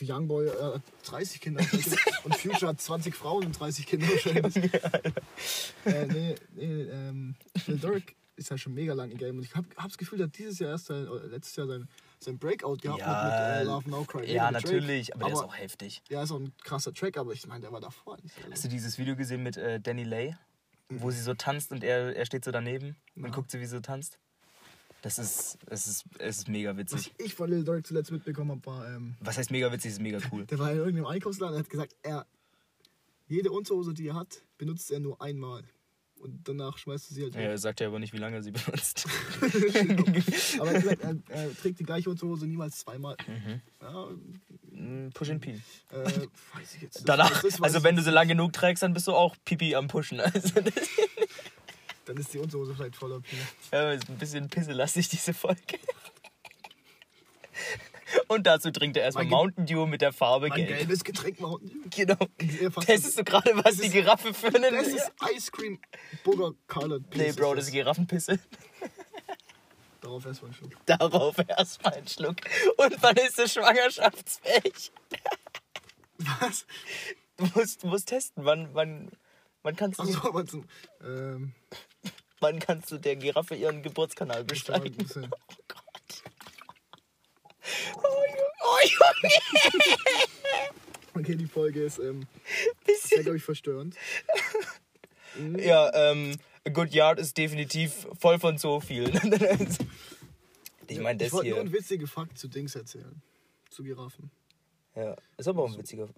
Youngboy 0.00 0.46
äh, 0.48 0.74
hat 0.74 0.82
30 1.04 1.40
Kinder. 1.40 1.60
und 2.24 2.34
Future 2.36 2.68
hat 2.68 2.80
20 2.80 3.14
Frauen 3.14 3.46
und 3.46 3.58
30 3.58 3.86
Kinder 3.86 4.08
wahrscheinlich. 4.08 4.56
äh, 5.84 6.06
nee, 6.06 6.34
nee, 6.54 6.82
ähm, 6.82 7.34
Lil 7.66 7.78
Durk 7.78 8.14
ist 8.36 8.50
ja 8.50 8.58
schon 8.58 8.74
mega 8.74 8.94
lang 8.94 9.10
im 9.10 9.18
Game. 9.18 9.36
Und 9.36 9.44
ich 9.44 9.54
habe 9.54 9.66
hab 9.76 9.88
das 9.88 9.98
Gefühl, 9.98 10.18
der 10.18 10.28
hat 10.28 10.38
dieses 10.38 10.58
Jahr 10.58 10.70
erst 10.70 10.86
sein, 10.86 11.06
letztes 11.30 11.56
Jahr 11.56 11.66
sein, 11.66 11.88
sein 12.20 12.38
Breakout 12.38 12.76
gehabt 12.76 13.00
Ja, 13.00 13.24
mit, 13.24 13.34
äh, 13.34 13.62
Love 13.64 13.90
Now 13.90 14.04
Cry. 14.04 14.32
Ja, 14.32 14.50
natürlich, 14.50 15.14
aber, 15.14 15.24
der 15.24 15.34
ist 15.34 15.42
auch 15.42 15.56
heftig. 15.56 16.02
Ja, 16.08 16.22
ist 16.22 16.30
auch 16.30 16.40
ein 16.40 16.52
krasser 16.62 16.94
Track, 16.94 17.16
aber 17.18 17.32
ich 17.32 17.46
meine, 17.46 17.62
der 17.62 17.72
war 17.72 17.80
davor 17.80 18.16
nicht. 18.22 18.34
Hast 18.50 18.64
du 18.64 18.68
dieses 18.68 18.96
Video 18.98 19.16
gesehen 19.16 19.42
mit 19.42 19.56
äh, 19.56 19.80
Danny 19.80 20.04
Lay? 20.04 20.36
Wo 20.90 21.10
sie 21.10 21.20
so 21.20 21.34
tanzt 21.34 21.70
und 21.70 21.84
er, 21.84 22.16
er 22.16 22.24
steht 22.24 22.44
so 22.44 22.50
daneben 22.50 22.96
und 23.14 23.24
Ja. 23.24 23.30
guckt 23.30 23.50
sie, 23.50 23.60
wie 23.60 23.66
sie 23.66 23.72
so 23.76 23.80
tanzt? 23.80 24.18
Das 25.02 25.18
ist, 25.18 25.58
es 25.66 25.86
ist, 25.86 26.04
es 26.18 26.38
ist 26.38 26.48
mega 26.48 26.70
Was 26.70 26.78
witzig. 26.78 27.14
ich 27.18 27.34
von 27.34 27.48
Lil 27.48 27.62
Durk 27.64 27.86
zuletzt 27.86 28.10
mitbekommen 28.10 28.50
habe, 28.50 28.66
war, 28.66 28.88
ähm, 28.88 29.16
Was 29.20 29.38
heißt 29.38 29.50
mega 29.50 29.70
witzig, 29.72 29.92
ist 29.92 30.00
mega 30.00 30.18
cool. 30.32 30.44
der 30.50 30.58
war 30.58 30.72
in 30.72 30.78
irgendeinem 30.78 31.06
Einkaufsladen 31.06 31.54
und 31.56 31.62
hat 31.62 31.70
gesagt, 31.70 31.94
er, 32.02 32.26
jede 33.28 33.50
Unterhose, 33.52 33.94
die 33.94 34.08
er 34.08 34.14
hat, 34.16 34.42
benutzt 34.58 34.90
er 34.90 35.00
nur 35.00 35.20
einmal. 35.22 35.62
Und 36.20 36.48
danach 36.48 36.78
schmeißt 36.78 37.12
er 37.12 37.14
sie 37.14 37.22
halt 37.22 37.34
Ja, 37.36 37.42
er 37.42 37.58
sagt 37.58 37.78
ja 37.78 37.86
aber 37.86 38.00
nicht, 38.00 38.12
wie 38.12 38.16
lange 38.18 38.34
er 38.36 38.42
sie 38.42 38.50
benutzt. 38.50 39.06
Aber 40.58 40.72
er, 40.72 40.80
gesagt, 40.80 41.00
er, 41.02 41.16
er 41.28 41.56
trägt 41.56 41.78
die 41.78 41.84
gleiche 41.84 42.10
Unterhose 42.10 42.46
niemals 42.48 42.78
zweimal. 42.80 43.16
Mhm. 43.28 43.60
Ja, 43.80 44.08
Mm, 44.70 45.08
Push 45.12 45.30
and 45.30 45.40
Pee. 45.40 45.60
äh, 45.90 46.04
weiß 46.04 46.74
ich 46.76 46.82
jetzt. 46.82 46.96
Das- 46.98 47.04
Danach, 47.04 47.42
das 47.42 47.54
weiß 47.54 47.62
also 47.62 47.78
ich 47.78 47.84
wenn 47.84 47.96
du 47.96 48.02
sie 48.02 48.10
lang 48.12 48.28
genug 48.28 48.52
trägst, 48.52 48.82
dann 48.84 48.94
bist 48.94 49.08
du 49.08 49.12
auch 49.12 49.34
Pipi 49.44 49.74
am 49.74 49.88
Pushen. 49.88 50.20
Also. 50.20 50.50
Dann 52.08 52.16
ist 52.16 52.32
die 52.32 52.38
Unterhose 52.38 52.74
vielleicht 52.74 52.96
voller 52.96 53.20
Pipi. 53.20 53.36
ja, 53.70 53.92
ist 53.92 54.08
ein 54.08 54.16
bisschen 54.16 54.48
pisselastig, 54.48 55.08
diese 55.10 55.34
Folge. 55.34 55.78
Und 58.28 58.46
dazu 58.46 58.70
trinkt 58.70 58.96
er 58.96 59.02
erstmal 59.04 59.24
Ge- 59.26 59.30
Mountain 59.34 59.66
Dew 59.66 59.84
mit 59.84 60.00
der 60.00 60.12
Farbe 60.14 60.48
Mein 60.48 60.56
gelb. 60.56 60.78
gelbes 60.78 61.04
Getränk 61.04 61.38
Mountain 61.40 61.68
Dew. 61.68 61.90
Genau. 61.94 62.16
Testest 62.80 63.18
du 63.18 63.24
gerade, 63.24 63.54
was 63.62 63.76
die 63.76 63.90
Giraffe 63.90 64.32
für 64.32 64.46
einen... 64.48 64.72
Das 64.74 64.86
ist 64.86 65.12
Ice 65.34 65.50
Cream 65.50 65.78
Booger 66.24 66.52
Colored 66.66 67.02
Nee, 67.14 67.24
Piece. 67.24 67.36
Bro, 67.36 67.56
das 67.56 67.66
ist 67.66 67.72
Giraffenpisse. 67.72 68.38
Darauf 70.00 70.24
erstmal 70.24 70.50
ein 70.52 70.54
Schluck. 70.54 70.72
Darauf 70.86 71.36
erstmal 71.46 71.92
einen 71.94 72.08
Schluck. 72.08 72.36
Und 72.78 73.02
wann 73.02 73.16
ist 73.16 73.38
es 73.38 73.52
schwangerschaftsfähig? 73.52 74.92
Was? 76.18 76.64
Du 77.36 77.46
musst, 77.54 77.82
du 77.82 77.86
musst 77.88 78.08
testen, 78.08 78.44
wann, 78.46 78.70
wann, 78.72 79.10
wann, 79.62 79.76
kannst 79.76 79.98
du, 79.98 80.04
Achso, 80.04 80.26
aber 80.28 80.46
zum. 80.46 80.64
Ähm. 81.02 81.52
Wann 82.40 82.58
kannst 82.58 82.90
du 82.90 82.98
der 82.98 83.16
Giraffe 83.16 83.54
ihren 83.54 83.82
Geburtskanal 83.82 84.44
das 84.44 84.62
bisschen. 84.64 85.30
Oh 85.50 85.62
Gott. 85.68 86.22
Oh 87.96 88.24
Junge, 88.26 88.48
oh 88.62 88.78
Junge. 88.82 89.34
Okay, 91.14 91.34
die 91.34 91.46
Folge 91.46 91.82
ist 91.82 91.98
ähm, 91.98 92.26
sehr, 92.46 92.72
Bisschen. 92.86 93.22
glaube 93.22 93.36
ich, 93.36 93.44
verstörend. 93.44 93.96
Ja, 95.56 95.92
ähm, 95.94 96.36
A 96.66 96.70
Good 96.70 96.92
Yard 96.92 97.20
ist 97.20 97.36
definitiv 97.36 98.08
voll 98.18 98.40
von 98.40 98.58
so 98.58 98.80
viel. 98.80 99.08
ich 100.88 100.98
meine, 100.98 101.22
ich 101.22 101.28
das 101.28 101.32
wollte 101.32 101.48
nur 101.50 101.56
hier. 101.58 101.60
einen 101.60 101.72
witzigen 101.72 102.06
Fakt 102.08 102.38
zu 102.38 102.48
Dings 102.48 102.74
erzählen. 102.74 103.22
Zu 103.70 103.84
Giraffen. 103.84 104.30
Ja, 104.96 105.14
ist 105.36 105.46
aber 105.46 105.62
auch 105.62 105.70
ein 105.70 105.78
witziger. 105.78 106.08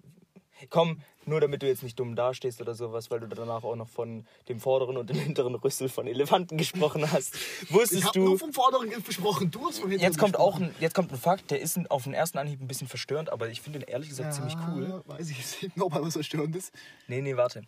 Komm, 0.69 1.01
nur 1.25 1.39
damit 1.39 1.61
du 1.61 1.67
jetzt 1.67 1.83
nicht 1.83 1.99
dumm 1.99 2.15
dastehst 2.15 2.61
oder 2.61 2.73
sowas, 2.73 3.11
weil 3.11 3.19
du 3.19 3.27
danach 3.27 3.63
auch 3.63 3.75
noch 3.75 3.87
von 3.87 4.25
dem 4.49 4.59
vorderen 4.59 4.97
und 4.97 5.09
dem 5.09 5.17
hinteren 5.19 5.55
Rüssel 5.55 5.89
von 5.89 6.07
Elefanten 6.07 6.57
gesprochen 6.57 7.11
hast. 7.11 7.35
Ich 7.63 7.73
Wusstest 7.73 8.05
habe 8.05 8.19
du. 8.19 8.25
nur 8.25 8.39
vom 8.39 8.53
Vorderen 8.53 8.89
gesprochen, 9.03 9.51
du 9.51 9.67
hast 9.67 9.79
vom 9.79 9.89
Hinteren 9.89 10.11
Jetzt 10.11 10.19
kommt 10.19 10.37
auch 10.37 10.57
gesprochen. 10.57 10.75
ein, 10.77 10.81
jetzt 10.81 10.93
kommt 10.93 11.11
ein 11.11 11.17
Fakt, 11.17 11.51
der 11.51 11.61
ist 11.61 11.79
auf 11.89 12.03
den 12.03 12.13
ersten 12.13 12.37
Anhieb 12.37 12.61
ein 12.61 12.67
bisschen 12.67 12.87
verstörend, 12.87 13.31
aber 13.31 13.49
ich 13.49 13.61
finde 13.61 13.79
ihn 13.79 13.83
ehrlich 13.87 14.09
gesagt 14.09 14.33
ziemlich 14.33 14.55
cool. 14.69 14.87
Ja, 14.89 15.17
Weiß 15.17 15.29
ich 15.29 15.37
nicht, 15.61 15.71
ob 15.79 15.93
er 15.93 16.03
was 16.03 16.13
verstörend 16.13 16.55
ist. 16.55 16.73
Nee, 17.07 17.21
nee, 17.21 17.35
warte. 17.37 17.63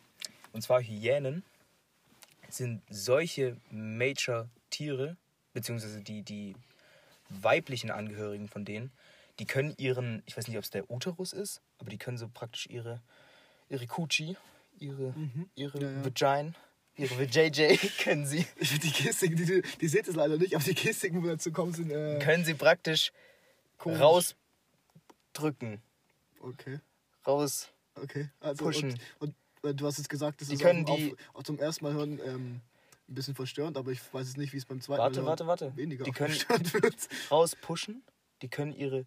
Und 0.51 0.61
zwar 0.61 0.81
Hyänen 0.81 1.43
sind 2.49 2.81
solche 2.89 3.57
Major-Tiere, 3.71 5.17
beziehungsweise 5.53 6.01
die, 6.01 6.21
die 6.23 6.55
weiblichen 7.29 7.89
Angehörigen 7.91 8.47
von 8.47 8.65
denen, 8.65 8.91
die 9.39 9.45
können 9.45 9.73
ihren, 9.77 10.21
ich 10.25 10.37
weiß 10.37 10.47
nicht, 10.47 10.57
ob 10.57 10.63
es 10.63 10.69
der 10.69 10.89
Uterus 10.91 11.33
ist, 11.33 11.61
aber 11.79 11.89
die 11.89 11.97
können 11.97 12.17
so 12.17 12.27
praktisch 12.29 12.67
ihre, 12.67 13.01
ihre 13.69 13.87
Kuchi, 13.87 14.37
ihre, 14.79 15.13
ihre 15.55 15.81
Ja, 15.81 15.91
ja. 15.91 16.05
Vagina, 16.05 16.53
ihre 16.95 17.15
VJJ, 17.27 17.77
können 18.03 18.25
sie, 18.27 18.45
die 18.59 18.91
Gestiken, 18.91 19.35
die, 19.37 19.45
die, 19.45 19.61
die 19.81 19.87
seht 19.87 20.07
es 20.07 20.15
leider 20.15 20.37
nicht, 20.37 20.55
aber 20.55 20.63
die 20.63 20.75
Gestiken, 20.75 21.19
wo 21.19 21.23
wir 21.25 21.31
dazu 21.31 21.51
kommen, 21.51 21.73
sind. 21.73 21.89
Äh, 21.91 22.19
können 22.19 22.45
sie 22.45 22.53
praktisch 22.53 23.11
komisch. 23.77 23.99
rausdrücken, 23.99 25.81
Okay, 26.39 26.79
raus. 27.25 27.69
okay. 27.95 28.29
Also, 28.39 28.63
Pushen. 28.65 28.99
Und, 29.19 29.33
und 29.61 29.79
du 29.79 29.85
hast 29.87 29.97
jetzt 29.97 30.09
gesagt, 30.09 30.41
das 30.41 30.49
Die 30.49 30.55
ist 30.55 30.61
können 30.61 30.85
auch, 30.87 30.95
die- 30.97 31.15
auch, 31.33 31.39
auch 31.39 31.43
zum 31.43 31.57
ersten 31.57 31.85
Mal 31.85 31.93
hören 31.93 32.19
ähm, 32.25 32.61
ein 33.09 33.15
bisschen 33.15 33.33
verstörend, 33.33 33.77
aber 33.77 33.91
ich 33.91 34.01
weiß 34.13 34.27
jetzt 34.27 34.37
nicht, 34.37 34.53
wie 34.53 34.57
es 34.57 34.65
beim 34.65 34.81
zweiten 34.81 34.99
Warte, 35.01 35.21
Mal 35.21 35.27
warte, 35.27 35.47
warte. 35.47 35.75
weniger 35.77 36.03
Die 36.03 36.11
können- 36.11 36.33
verstörend 36.33 36.73
wird. 36.73 36.95
rauspushen. 37.31 38.03
Die 38.41 38.49
können 38.49 38.73
ihre 38.73 39.05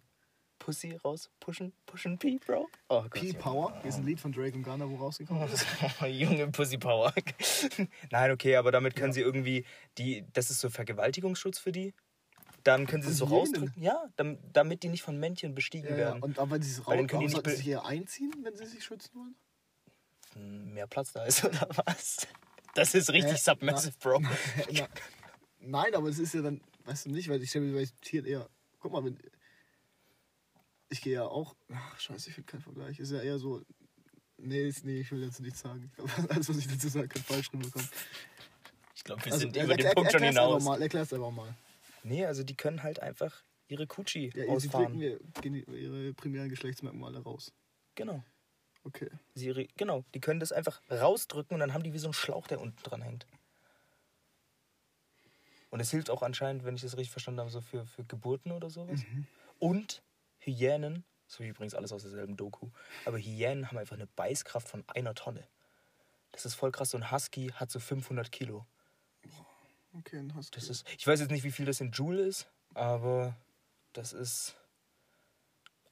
Pussy 0.59 0.95
rauspushen. 1.03 1.73
Pushen 1.85 2.17
P, 2.17 2.39
Bro. 2.45 2.67
Oh 2.89 3.01
Gott. 3.03 3.11
P-Power, 3.13 3.73
hier 3.81 3.89
ist 3.89 3.97
ein 3.97 4.05
Lied 4.05 4.19
von 4.19 4.31
Drake 4.31 4.55
und 4.55 4.63
Ghana, 4.63 4.89
wo 4.89 4.95
rausgekommen 4.95 5.47
ist. 5.51 5.65
Junge 6.07 6.47
Pussy 6.49 6.77
Power. 6.77 7.13
Nein, 8.11 8.31
okay, 8.31 8.55
aber 8.55 8.71
damit 8.71 8.95
können 8.95 9.13
sie 9.13 9.21
irgendwie 9.21 9.65
die. 9.97 10.25
Das 10.33 10.49
ist 10.49 10.59
so 10.59 10.69
Vergewaltigungsschutz 10.69 11.59
für 11.59 11.71
die. 11.71 11.93
Dann 12.63 12.85
können 12.85 13.01
sie 13.03 13.11
es 13.11 13.17
so 13.17 13.25
rausdrücken. 13.25 13.71
Ja, 13.81 14.03
dam- 14.17 14.39
damit 14.51 14.83
die 14.83 14.89
nicht 14.89 15.03
von 15.03 15.17
Männchen 15.17 15.55
bestiegen 15.55 15.87
Ja, 15.89 15.91
ja. 15.91 15.97
werden. 16.07 16.23
Und 16.23 16.37
aber 16.39 16.51
wenn 16.51 16.61
sie 16.61 16.71
es 16.71 16.79
raus, 16.85 16.95
dann 16.95 17.07
können 17.07 17.27
die 17.27 17.33
nicht 17.35 17.49
sie 17.49 17.69
eher 17.69 17.85
einziehen, 17.85 18.33
wenn 18.43 18.55
sie 18.57 18.65
sich 18.65 18.83
schützen 18.83 19.11
wollen? 19.15 19.35
Mehr 20.73 20.87
Platz 20.87 21.13
da 21.13 21.23
ist, 21.25 21.43
oder 21.45 21.67
was? 21.85 22.27
Das 22.75 22.93
ist 22.93 23.09
richtig 23.11 23.33
Hä? 23.37 23.51
submissive, 23.51 23.93
Bro. 23.99 24.21
Na, 24.71 24.87
nein, 25.59 25.95
aber 25.95 26.09
es 26.09 26.19
ist 26.19 26.33
ja 26.33 26.41
dann, 26.41 26.61
weißt 26.85 27.05
du 27.05 27.11
nicht, 27.11 27.29
weil 27.29 27.41
ich 27.41 27.49
stelle 27.49 27.65
mir 27.65 27.79
bei 27.79 27.87
Tieren 28.01 28.25
eher, 28.25 28.49
guck 28.79 28.91
mal, 28.91 29.03
wenn, 29.03 29.17
ich 30.89 31.01
gehe 31.01 31.13
ja 31.15 31.25
auch, 31.25 31.55
ach 31.71 31.99
scheiße, 31.99 32.29
ich 32.29 32.35
finde 32.35 32.51
keinen 32.51 32.61
Vergleich, 32.61 32.99
ist 32.99 33.11
ja 33.11 33.21
eher 33.21 33.39
so, 33.39 33.61
nee, 34.37 34.67
ist, 34.67 34.83
nee, 34.85 34.99
ich 35.01 35.11
will 35.11 35.23
jetzt 35.23 35.39
nichts 35.39 35.59
sagen. 35.61 35.83
Ich 35.85 35.93
glaube, 35.93 36.11
alles, 36.29 36.49
was 36.49 36.57
ich 36.57 36.67
dazu 36.67 36.87
sage, 36.89 37.07
kann 37.07 37.23
falsch 37.23 37.51
rüberkommen. 37.53 37.87
Ich 38.95 39.03
glaube, 39.03 39.23
wir 39.25 39.31
Also, 39.33 39.41
sind 39.45 39.57
er- 39.57 39.65
über 39.65 39.75
den 39.77 39.91
Punkt 39.91 40.11
schon 40.11 40.23
hinaus. 40.23 40.63
Mal, 40.63 40.81
erklär's 40.81 41.13
einfach 41.13 41.31
mal. 41.31 41.53
Nee, 42.03 42.25
also 42.25 42.43
die 42.43 42.55
können 42.55 42.83
halt 42.83 42.99
einfach 43.01 43.43
ihre 43.67 43.85
Kutschi 43.87 44.31
Ja, 44.33 44.43
sie 44.45 44.49
ausfahren. 44.69 44.97
mir 44.97 45.19
geni- 45.41 45.69
ihre 45.69 46.13
primären 46.13 46.49
Geschlechtsmerkmale 46.49 47.19
raus. 47.19 47.51
Genau. 47.95 48.23
Okay. 48.83 49.09
Sie, 49.33 49.67
genau, 49.75 50.05
die 50.13 50.21
können 50.21 50.39
das 50.39 50.53
einfach 50.53 50.81
rausdrücken 50.89 51.53
und 51.55 51.59
dann 51.59 51.73
haben 51.73 51.83
die 51.83 51.91
wie 51.93 51.97
so 51.97 52.07
einen 52.07 52.13
Schlauch, 52.13 52.47
der 52.47 52.61
unten 52.61 52.81
dran 52.83 53.01
hängt. 53.01 53.27
Und 55.69 55.81
es 55.81 55.91
hilft 55.91 56.09
auch 56.09 56.21
anscheinend, 56.21 56.63
wenn 56.63 56.75
ich 56.75 56.81
das 56.81 56.95
richtig 56.95 57.11
verstanden 57.11 57.41
habe, 57.41 57.49
so 57.49 57.59
für, 57.59 57.85
für 57.85 58.05
Geburten 58.05 58.51
oder 58.53 58.69
sowas. 58.69 59.01
Und 59.59 60.01
Hyänen, 60.47 61.03
habe 61.35 61.43
ich 61.43 61.49
übrigens 61.49 61.73
alles 61.73 61.91
aus 61.91 62.01
derselben 62.03 62.37
Doku, 62.37 62.69
aber 63.05 63.17
Hyänen 63.17 63.67
haben 63.67 63.77
einfach 63.77 63.95
eine 63.95 64.07
Beißkraft 64.07 64.67
von 64.67 64.83
einer 64.87 65.13
Tonne. 65.13 65.47
Das 66.31 66.45
ist 66.45 66.55
voll 66.55 66.71
krass. 66.71 66.91
So 66.91 66.97
ein 66.97 67.11
Husky 67.11 67.47
hat 67.55 67.71
so 67.71 67.79
500 67.79 68.31
Kilo. 68.31 68.65
Okay, 69.93 70.23
hast 70.35 70.55
du. 70.55 70.59
Das 70.59 70.69
ist, 70.69 70.87
ich 70.97 71.07
weiß 71.07 71.19
jetzt 71.19 71.31
nicht, 71.31 71.43
wie 71.43 71.51
viel 71.51 71.65
das 71.65 71.81
in 71.81 71.91
Joule 71.91 72.21
ist, 72.23 72.47
aber 72.73 73.35
das 73.93 74.13
ist 74.13 74.55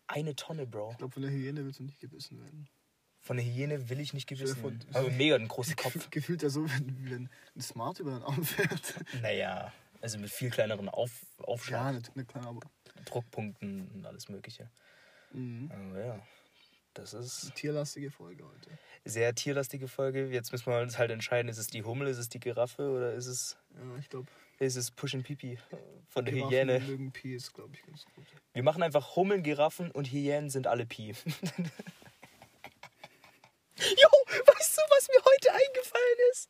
eine 0.08 0.36
Tonne, 0.36 0.68
Bro. 0.68 0.92
ich 0.92 0.98
glaube, 0.98 1.14
von 1.14 1.24
der 1.24 1.32
Hyäne 1.32 1.66
willst 1.66 1.80
du 1.80 1.84
nicht 1.84 2.00
gebissen 2.00 2.40
werden. 2.40 2.70
Von 3.22 3.38
der 3.38 3.46
Hyäne 3.46 3.90
will 3.90 4.00
ich 4.00 4.14
nicht 4.14 4.30
vor, 4.30 4.38
werden. 4.72 4.86
Aber 4.94 5.10
mega 5.10 5.36
einen 5.36 5.48
großen 5.48 5.76
Kopf. 5.76 5.94
Gefühl- 5.96 6.10
Gefühlt 6.12 6.44
ja 6.44 6.50
so, 6.50 6.70
wenn, 6.70 6.98
wie 7.00 7.10
wenn 7.10 7.30
ein 7.56 7.62
Smart 7.62 8.00
über 8.00 8.12
den 8.12 8.22
Arm 8.22 8.44
fährt. 8.44 8.94
Naja, 9.22 9.74
also 10.02 10.20
mit 10.20 10.30
viel 10.30 10.52
kleineren 10.52 10.90
Auf 10.90 11.12
Ja, 11.40 11.46
Aufschlag, 11.46 11.94
natürlich, 11.94 12.12
na 12.16 12.24
klar, 12.24 12.46
aber. 12.48 12.60
Druckpunkten 13.06 13.88
und 13.94 14.06
alles 14.06 14.30
Mögliche. 14.30 14.70
Mhm. 15.32 15.72
Aber 15.72 16.06
ja, 16.06 16.20
das 16.94 17.14
ist 17.14 17.54
Tierlastige 17.56 18.10
Folge 18.12 18.46
heute. 18.46 18.70
sehr 19.04 19.34
tierlastige 19.36 19.88
Folge. 19.88 20.28
Jetzt 20.28 20.52
müssen 20.52 20.68
wir 20.72 20.80
uns 20.82 20.98
halt 20.98 21.12
entscheiden, 21.12 21.50
ist 21.50 21.58
es 21.58 21.68
die 21.68 21.84
Hummel, 21.84 22.08
ist 22.08 22.18
es 22.18 22.30
die 22.30 22.40
Giraffe 22.40 22.90
oder 22.90 23.14
ist 23.14 23.28
es, 23.28 23.58
Ja, 23.76 23.98
ich 24.00 24.10
glaube, 24.10 24.28
ist 24.60 24.76
es 24.78 24.92
Push 24.92 25.16
and 25.16 25.24
Pipi 25.26 25.60
von 26.10 26.24
der 26.26 26.34
Giraffen 26.34 26.52
Hyäne? 26.54 26.80
mögen 26.80 27.12
Pi 27.12 27.36
ist, 27.36 27.54
glaube 27.54 27.76
ich, 27.76 27.84
ganz 27.86 28.06
gut. 28.16 28.26
Wir 28.54 28.64
machen 28.64 28.82
einfach 28.84 29.16
Hummeln, 29.18 29.44
Giraffen 29.44 29.92
und 29.92 30.06
Hyänen 30.12 30.50
sind 30.50 30.68
alle 30.68 30.86
Pi. 30.86 31.14
Jo, 33.78 34.08
weißt 34.30 34.78
du, 34.78 34.82
was 34.90 35.08
mir 35.10 35.22
heute 35.26 35.52
eingefallen 35.54 36.20
ist? 36.32 36.50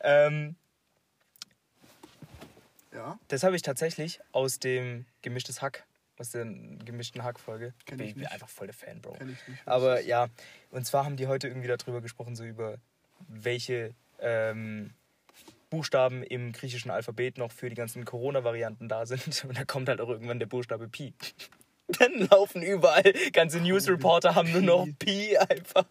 Ähm, 0.00 0.56
Ja, 2.92 3.18
Das 3.28 3.42
habe 3.42 3.56
ich 3.56 3.62
tatsächlich 3.62 4.20
aus 4.32 4.58
dem 4.58 5.06
gemischtes 5.22 5.62
Hack, 5.62 5.84
aus 6.18 6.30
der 6.30 6.44
gemischten 6.44 7.24
Hack-Folge. 7.24 7.72
Bin 7.86 8.00
ich 8.00 8.14
bin 8.14 8.26
einfach 8.26 8.48
voll 8.48 8.66
der 8.66 8.74
Fan, 8.74 9.00
Bro. 9.00 9.12
kenn 9.12 9.30
ich 9.30 9.48
nicht. 9.48 9.66
Aber 9.66 10.00
ja, 10.02 10.28
und 10.70 10.86
zwar 10.86 11.04
haben 11.04 11.16
die 11.16 11.26
heute 11.26 11.48
irgendwie 11.48 11.68
darüber 11.68 12.00
gesprochen, 12.00 12.36
so 12.36 12.44
über 12.44 12.76
welche 13.28 13.94
ähm, 14.20 14.92
Buchstaben 15.70 16.22
im 16.22 16.52
griechischen 16.52 16.90
Alphabet 16.90 17.38
noch 17.38 17.50
für 17.50 17.70
die 17.70 17.74
ganzen 17.74 18.04
Corona-Varianten 18.04 18.88
da 18.88 19.06
sind. 19.06 19.44
Und 19.48 19.56
da 19.56 19.64
kommt 19.64 19.88
halt 19.88 20.00
auch 20.00 20.08
irgendwann 20.10 20.38
der 20.38 20.46
Buchstabe 20.46 20.88
Pi. 20.88 21.14
Dann 21.98 22.28
laufen 22.30 22.62
überall, 22.62 23.12
ganze 23.32 23.60
News-Reporter 23.60 24.34
haben 24.34 24.52
nur 24.52 24.62
noch 24.62 24.86
Pi 24.98 25.36
einfach. 25.36 25.84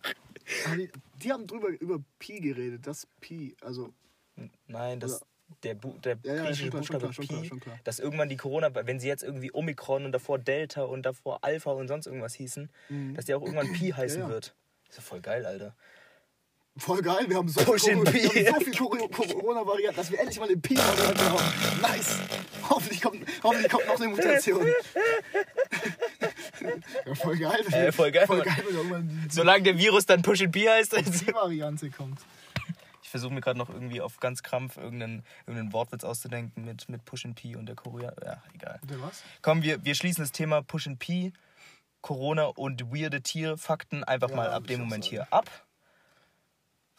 Die, 1.21 1.31
haben 1.31 1.45
drüber 1.45 1.69
über 1.69 1.99
Pi 2.17 2.39
geredet, 2.39 2.87
das 2.87 3.07
Pi, 3.19 3.55
also 3.61 3.93
Nein, 4.67 4.99
das, 4.99 5.21
der, 5.63 5.75
Bu 5.75 5.97
der 6.03 6.17
Ja, 6.23 6.33
ja, 6.35 6.41
griechische 6.43 6.61
schon 6.63 6.69
klar, 6.71 6.79
Buchstabe 6.81 6.99
klar, 6.99 7.13
schon 7.13 7.27
klar, 7.27 7.41
Pi, 7.41 7.47
schon 7.47 7.59
klar. 7.59 7.79
dass 7.83 7.99
irgendwann 7.99 8.29
die 8.29 8.37
Corona, 8.37 8.69
wenn 8.73 8.99
sie 8.99 9.07
jetzt 9.07 9.23
irgendwie 9.23 9.51
Omikron 9.53 10.05
und 10.05 10.11
davor 10.11 10.39
Delta 10.39 10.83
und 10.83 11.03
davor 11.05 11.39
Alpha 11.43 11.71
und 11.71 11.87
sonst 11.87 12.05
irgendwas 12.07 12.33
hießen, 12.35 12.69
dass 13.15 13.25
die 13.25 13.33
auch 13.33 13.41
irgendwann 13.41 13.71
Pi 13.73 13.91
heißen 13.97 14.21
Mhm. 14.21 14.27
ja. 14.27 14.33
wird. 14.33 14.53
Ist 14.89 14.97
ja 14.97 15.01
voll 15.03 15.21
geil, 15.21 15.45
Alter. 15.45 15.75
voll 16.77 17.01
geil. 17.01 17.25
Wir 17.27 17.37
haben 17.37 17.47
so, 17.47 17.61
Push 17.63 17.83
viel, 17.83 17.95
wir 18.03 18.53
haben 18.53 18.59
so 18.59 18.65
viel 18.65 18.73
Coro- 18.73 19.07
Corona-Varianten, 19.09 19.97
dass 19.97 20.11
wir 20.11 20.19
endlich 20.19 20.39
mal 20.39 20.47
den 20.47 20.61
Pi-Variante 20.61 21.29
haben. 21.29 21.81
Nice. 21.81 22.19
Hoffentlich 22.69 23.01
kommt, 23.01 23.25
hoffentlich 23.43 23.69
kommt 23.71 23.87
noch 23.87 23.99
eine 23.99 24.07
Mutation. 24.09 24.65
ja, 27.05 27.15
voll 27.15 27.37
geil. 27.37 27.59
Äh, 27.71 27.91
voll 27.91 28.11
geil, 28.11 28.27
Voll 28.27 28.41
geil, 28.41 28.55
wenn 28.67 28.75
irgendwann 28.75 29.07
die 29.29 29.33
Solange 29.35 29.63
der 29.63 29.77
Virus 29.77 30.05
dann 30.05 30.21
Push 30.21 30.41
and 30.41 30.51
Pi 30.51 30.61
heißt. 30.61 30.95
Also 30.95 31.11
Pi-Variante 31.25 31.89
kommt. 31.89 32.19
Ich 33.11 33.19
versuche 33.19 33.33
mir 33.33 33.41
gerade 33.41 33.59
noch 33.59 33.67
irgendwie 33.67 33.99
auf 33.99 34.21
ganz 34.21 34.41
Krampf 34.41 34.77
irgendeinen, 34.77 35.25
irgendeinen 35.45 35.73
Wortwitz 35.73 36.05
auszudenken 36.05 36.63
mit, 36.63 36.87
mit 36.87 37.03
Push 37.03 37.25
and 37.25 37.35
Pi 37.35 37.57
und 37.57 37.65
der 37.65 37.75
Korea. 37.75 38.13
Ja, 38.23 38.41
egal. 38.53 38.79
Der 38.83 39.01
was? 39.01 39.21
Komm, 39.41 39.63
wir, 39.63 39.83
wir 39.83 39.95
schließen 39.95 40.23
das 40.23 40.31
Thema 40.31 40.61
Push 40.61 40.87
and 40.87 40.97
Pi, 40.97 41.33
Corona 41.99 42.45
und 42.45 42.85
weirde 42.93 43.21
Tierfakten 43.21 44.05
einfach 44.05 44.29
Ja, 44.29 44.35
mal 44.37 44.49
ab 44.49 44.65
dem 44.65 44.79
Moment 44.79 45.03
hier 45.03 45.27
ab. 45.29 45.49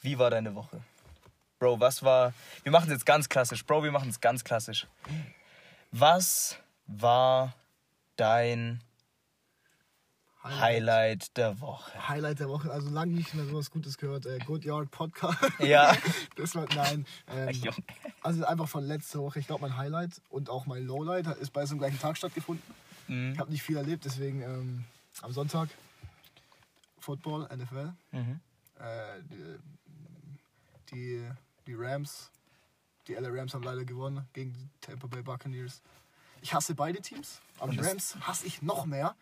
Wie 0.03 0.19
war 0.19 0.29
deine 0.29 0.55
Woche? 0.55 0.83
Bro, 1.59 1.81
was 1.81 2.03
war. 2.03 2.35
Wir 2.63 2.73
machen 2.73 2.89
es 2.89 2.93
jetzt 2.93 3.07
ganz 3.07 3.31
klassisch. 3.31 3.65
Bro, 3.65 3.83
wir 3.83 3.91
machen 3.91 4.11
es 4.11 4.21
ganz 4.21 4.45
klassisch. 4.45 4.87
Was 5.93 6.59
war 6.87 7.55
dein 8.17 8.83
Highlight 10.45 11.37
der 11.37 11.61
Woche? 11.61 12.09
Highlight 12.09 12.41
der 12.41 12.49
Woche, 12.49 12.71
also 12.73 12.91
lange 12.91 13.13
nicht 13.13 13.33
mehr 13.35 13.45
sowas 13.45 13.71
Gutes 13.71 13.97
gehört. 13.97 14.27
Äh, 14.27 14.39
Good 14.45 14.65
Yard 14.65 14.91
Podcast. 14.91 15.39
Ja. 15.61 15.97
Das 16.37 16.55
war, 16.55 16.67
nein. 16.75 17.07
Ähm, 17.29 17.63
also 18.23 18.45
einfach 18.45 18.69
von 18.69 18.85
letzter 18.85 19.21
Woche. 19.21 19.39
Ich 19.39 19.47
glaube, 19.47 19.63
mein 19.63 19.77
Highlight 19.77 20.21
und 20.31 20.51
auch 20.51 20.67
mein 20.67 20.85
Lowlight 20.85 21.27
ist 21.39 21.53
bei 21.53 21.65
so 21.67 21.73
einem 21.73 21.81
gleichen 21.81 21.99
Tag 21.99 22.17
stattgefunden. 22.17 22.65
Mhm. 23.07 23.33
Ich 23.33 23.39
habe 23.39 23.51
nicht 23.51 23.63
viel 23.63 23.77
erlebt, 23.77 24.05
deswegen 24.05 24.43
ähm, 24.43 24.85
am 25.21 25.33
Sonntag 25.33 25.69
Football, 26.99 27.49
NFL. 27.55 27.93
Mhm. 28.13 28.41
Äh, 28.79 29.23
die, 29.31 29.59
die, 30.91 31.31
die 31.67 31.75
Rams, 31.75 32.31
die 33.07 33.15
LA 33.15 33.29
Rams 33.31 33.55
haben 33.55 33.63
leider 33.63 33.85
gewonnen 33.85 34.27
gegen 34.33 34.53
die 34.53 34.69
Tampa 34.81 35.07
Bay 35.07 35.23
Buccaneers. 35.23 35.83
Ich 36.41 36.55
hasse 36.55 36.75
beide 36.75 37.01
Teams, 37.01 37.41
aber 37.59 37.73
die 37.73 37.79
Rams 37.79 38.17
hasse 38.21 38.47
ich 38.47 38.63
noch 38.63 38.87
mehr. 38.87 39.15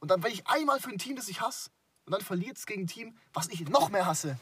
Und 0.00 0.10
dann, 0.10 0.22
wenn 0.22 0.32
ich 0.32 0.46
einmal 0.46 0.80
für 0.80 0.90
ein 0.90 0.98
Team, 0.98 1.16
das 1.16 1.28
ich 1.28 1.40
hasse, 1.40 1.70
und 2.06 2.12
dann 2.12 2.22
verliert 2.22 2.56
es 2.56 2.66
gegen 2.66 2.82
ein 2.82 2.86
Team, 2.86 3.16
was 3.32 3.48
ich 3.48 3.68
noch 3.68 3.90
mehr 3.90 4.06
hasse. 4.06 4.38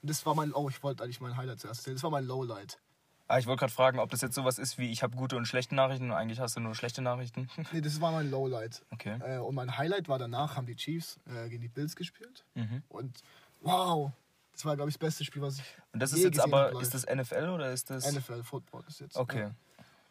Und 0.00 0.10
das 0.10 0.24
war 0.24 0.34
mein, 0.34 0.52
oh, 0.52 0.68
ich 0.68 0.82
wollte 0.82 1.02
eigentlich 1.02 1.20
mein 1.20 1.36
Highlight 1.36 1.60
zuerst 1.60 1.80
erzählen. 1.80 1.96
Das 1.96 2.04
war 2.04 2.10
mein 2.10 2.24
Lowlight. 2.24 2.78
Ah, 3.26 3.38
ich 3.38 3.46
wollte 3.46 3.60
gerade 3.60 3.72
fragen, 3.72 3.98
ob 3.98 4.10
das 4.10 4.22
jetzt 4.22 4.34
sowas 4.34 4.58
ist 4.58 4.78
wie 4.78 4.90
ich 4.90 5.02
habe 5.02 5.14
gute 5.16 5.36
und 5.36 5.46
schlechte 5.46 5.74
Nachrichten 5.74 6.06
und 6.06 6.12
eigentlich 6.12 6.40
hast 6.40 6.56
du 6.56 6.60
nur 6.60 6.74
schlechte 6.74 7.02
Nachrichten. 7.02 7.48
Nee, 7.72 7.82
das 7.82 8.00
war 8.00 8.10
mein 8.10 8.30
Lowlight. 8.30 8.82
Okay. 8.90 9.18
Äh, 9.20 9.38
und 9.38 9.54
mein 9.54 9.76
Highlight 9.76 10.08
war 10.08 10.18
danach, 10.18 10.56
haben 10.56 10.66
die 10.66 10.76
Chiefs 10.76 11.18
äh, 11.26 11.48
gegen 11.50 11.60
die 11.60 11.68
Bills 11.68 11.94
gespielt. 11.94 12.46
Mhm. 12.54 12.82
Und 12.88 13.20
wow, 13.60 14.12
das 14.52 14.64
war, 14.64 14.76
glaube 14.76 14.88
ich, 14.88 14.94
das 14.96 15.00
beste 15.00 15.24
Spiel, 15.24 15.42
was 15.42 15.58
ich 15.58 15.64
Und 15.92 16.00
das 16.00 16.12
ist 16.12 16.20
je 16.20 16.24
jetzt 16.24 16.40
aber, 16.40 16.80
ist 16.80 16.94
das 16.94 17.04
NFL 17.04 17.50
oder 17.50 17.70
ist 17.70 17.90
das. 17.90 18.10
NFL 18.10 18.42
Football 18.44 18.84
ist 18.88 19.00
jetzt. 19.00 19.16
Okay. 19.16 19.40
Ja. 19.40 19.54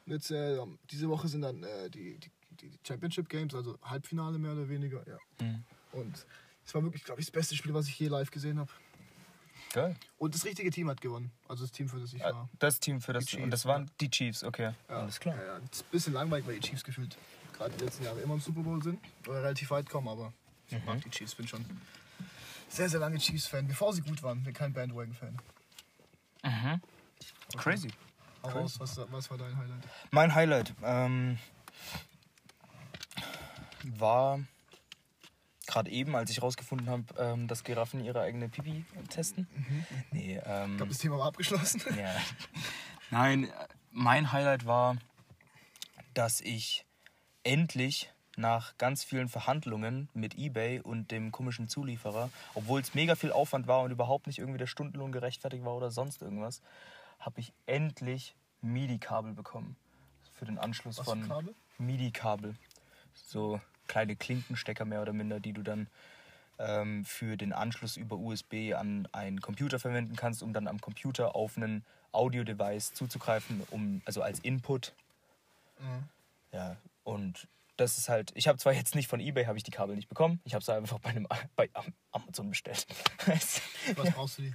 Jetzt, 0.06 0.30
äh, 0.30 0.60
diese 0.92 1.10
Woche 1.10 1.28
sind 1.28 1.42
dann 1.42 1.64
äh, 1.64 1.90
die, 1.90 2.20
die, 2.20 2.32
die 2.62 2.72
Championship 2.86 3.30
Games, 3.30 3.54
also 3.56 3.78
Halbfinale 3.84 4.38
mehr 4.38 4.54
oder 4.54 4.68
weniger. 4.70 5.04
Ja. 5.08 5.18
Mhm. 5.46 5.64
Und 5.94 6.26
es 6.66 6.74
war 6.76 6.84
wirklich, 6.84 7.04
glaube 7.04 7.22
ich, 7.22 7.28
das 7.28 7.32
beste 7.32 7.56
Spiel, 7.56 7.74
was 7.74 7.88
ich 7.88 7.98
je 8.00 8.08
live 8.08 8.30
gesehen 8.32 8.60
habe. 8.60 8.72
Geil. 9.74 9.96
Und 10.18 10.34
das 10.34 10.46
richtige 10.46 10.70
Team 10.72 10.90
hat 10.90 11.02
gewonnen. 11.02 11.32
Also 11.48 11.64
das 11.64 11.72
Team, 11.72 11.90
für 11.90 12.00
das 12.00 12.14
ich 12.14 12.24
Ah, 12.26 12.32
war. 12.34 12.50
Das 12.60 12.80
Team 12.80 13.02
für 13.02 13.14
das. 13.14 13.26
Chiefs, 13.26 13.44
und 13.44 13.52
das 13.52 13.66
waren 13.66 13.90
die 14.00 14.10
Chiefs, 14.10 14.44
okay. 14.44 14.74
Ja. 14.90 15.00
Alles 15.00 15.20
klar. 15.20 15.36
Ja, 15.36 15.44
ja. 15.44 15.60
Das 15.60 15.80
ist 15.80 15.86
ein 15.86 15.92
bisschen 15.92 16.14
langweilig, 16.14 16.48
weil 16.48 16.56
die 16.60 16.68
Chiefs 16.68 16.84
gefühlt 16.84 17.18
gerade 17.54 17.76
die 17.78 17.84
letzten 17.84 18.04
Jahre 18.06 18.20
immer 18.22 18.36
im 18.36 18.40
Super 18.40 18.62
Bowl 18.62 18.82
sind. 18.82 19.00
Oder 19.28 19.44
relativ 19.44 19.70
weit 19.72 19.90
kommen, 19.90 20.08
aber 20.08 20.32
ich 20.70 20.78
Mhm. 20.80 20.86
mag 20.86 21.02
die 21.02 21.10
Chiefs, 21.10 21.36
bin 21.36 21.48
schon 21.48 21.66
sehr, 22.70 22.88
sehr 22.90 23.00
lange 23.00 23.18
Chiefs-Fan. 23.18 23.68
Bevor 23.68 23.94
sie 23.94 24.02
gut 24.02 24.22
waren, 24.24 24.44
bin 24.44 24.54
kein 24.54 24.74
Bandwagon-Fan. 24.74 25.38
Crazy. 27.58 27.90
Hau 28.44 28.50
raus, 28.50 28.80
was, 28.80 28.98
was 29.12 29.30
war 29.30 29.38
dein 29.38 29.58
Highlight? 29.58 29.84
Mein 30.12 30.34
Highlight 30.36 30.74
ähm, 30.84 31.38
war 33.98 34.40
gerade 35.68 35.92
eben, 35.92 36.16
als 36.16 36.32
ich 36.32 36.42
rausgefunden 36.42 36.90
habe, 36.90 37.04
ähm, 37.20 37.48
dass 37.48 37.64
Giraffen 37.64 38.04
ihre 38.04 38.22
eigene 38.22 38.50
Pipi 38.50 38.86
testen. 39.10 39.48
Nee, 40.12 40.42
ähm, 40.46 40.72
Ich 40.72 40.78
glaube, 40.78 40.92
das 40.92 40.98
Thema 41.00 41.18
war 41.20 41.28
abgeschlossen. 41.28 41.82
ja. 41.98 42.16
Nein, 43.12 43.52
mein 43.92 44.32
Highlight 44.32 44.66
war, 44.66 44.98
dass 46.14 46.42
ich 46.42 46.86
endlich 47.44 48.12
nach 48.38 48.78
ganz 48.78 49.04
vielen 49.04 49.30
Verhandlungen 49.30 50.10
mit 50.14 50.38
eBay 50.38 50.80
und 50.80 51.12
dem 51.12 51.32
komischen 51.32 51.68
Zulieferer, 51.68 52.30
obwohl 52.54 52.80
es 52.82 52.94
mega 52.94 53.16
viel 53.16 53.32
Aufwand 53.32 53.68
war 53.68 53.82
und 53.82 53.92
überhaupt 53.92 54.28
nicht 54.28 54.40
irgendwie 54.40 54.60
der 54.60 54.68
Stundenlohn 54.68 55.12
gerechtfertigt 55.12 55.66
war 55.66 55.76
oder 55.76 55.92
sonst 55.92 56.22
irgendwas, 56.22 56.62
habe 57.20 57.40
ich 57.40 57.52
endlich 57.66 58.36
MIDI-Kabel 58.62 59.34
bekommen. 59.34 59.76
Für 60.34 60.46
den 60.46 60.60
Anschluss 60.60 61.00
Was 61.00 61.06
von 61.06 61.28
Kabel? 61.28 61.56
MIDI-Kabel. 61.80 62.56
So 63.14 63.60
kleine 63.88 64.16
Klinkenstecker 64.16 64.86
mehr 64.86 65.02
oder 65.02 65.14
minder, 65.14 65.40
die 65.40 65.54
du 65.54 65.64
dann 65.64 65.88
ähm, 66.60 67.06
für 67.06 67.38
den 67.38 67.54
Anschluss 67.54 67.98
über 67.98 68.16
USB 68.18 68.74
an 68.76 69.08
einen 69.12 69.42
Computer 69.42 69.80
verwenden 69.80 70.16
kannst, 70.16 70.42
um 70.44 70.54
dann 70.54 70.68
am 70.68 70.82
Computer 70.82 71.36
auf 71.36 71.58
einen 71.58 71.86
Audio-Device 72.12 72.94
zuzugreifen, 72.94 73.62
um, 73.72 74.02
also 74.06 74.22
als 74.22 74.40
Input. 74.40 74.94
Mhm. 75.80 76.04
Ja, 76.52 76.78
und 77.04 77.48
das 77.76 77.98
ist 78.00 78.10
halt, 78.10 78.32
ich 78.34 78.48
habe 78.48 78.58
zwar 78.58 78.74
jetzt 78.74 78.96
nicht 78.96 79.08
von 79.08 79.20
eBay, 79.20 79.46
habe 79.46 79.58
ich 79.58 79.64
die 79.64 79.72
Kabel 79.72 79.96
nicht 79.96 80.10
bekommen, 80.10 80.42
ich 80.46 80.56
habe 80.56 80.66
sie 80.66 80.74
einfach 80.74 80.98
bei, 81.00 81.10
einem, 81.12 81.28
bei 81.56 81.70
Am- 81.74 81.94
Amazon 82.12 82.50
bestellt. 82.50 82.88
Was 83.28 84.12
brauchst 84.14 84.40
du 84.40 84.44
die? 84.44 84.54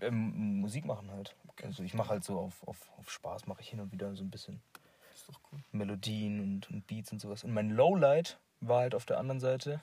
ähm, 0.00 0.60
Musik 0.60 0.84
machen 0.84 1.10
halt. 1.10 1.34
Also 1.62 1.82
ich 1.82 1.94
mache 1.94 2.10
halt 2.10 2.24
so 2.24 2.38
auf, 2.38 2.66
auf, 2.66 2.78
auf 2.98 3.10
Spaß, 3.10 3.46
mache 3.46 3.60
ich 3.60 3.68
hin 3.68 3.80
und 3.80 3.92
wieder 3.92 4.14
so 4.16 4.22
ein 4.24 4.30
bisschen 4.30 4.60
doch 5.32 5.40
cool. 5.52 5.60
Melodien 5.72 6.40
und, 6.40 6.70
und 6.70 6.86
Beats 6.86 7.12
und 7.12 7.20
sowas. 7.20 7.44
Und 7.44 7.52
mein 7.52 7.70
Lowlight 7.70 8.38
war 8.60 8.80
halt 8.80 8.94
auf 8.94 9.04
der 9.06 9.18
anderen 9.18 9.40
Seite, 9.40 9.80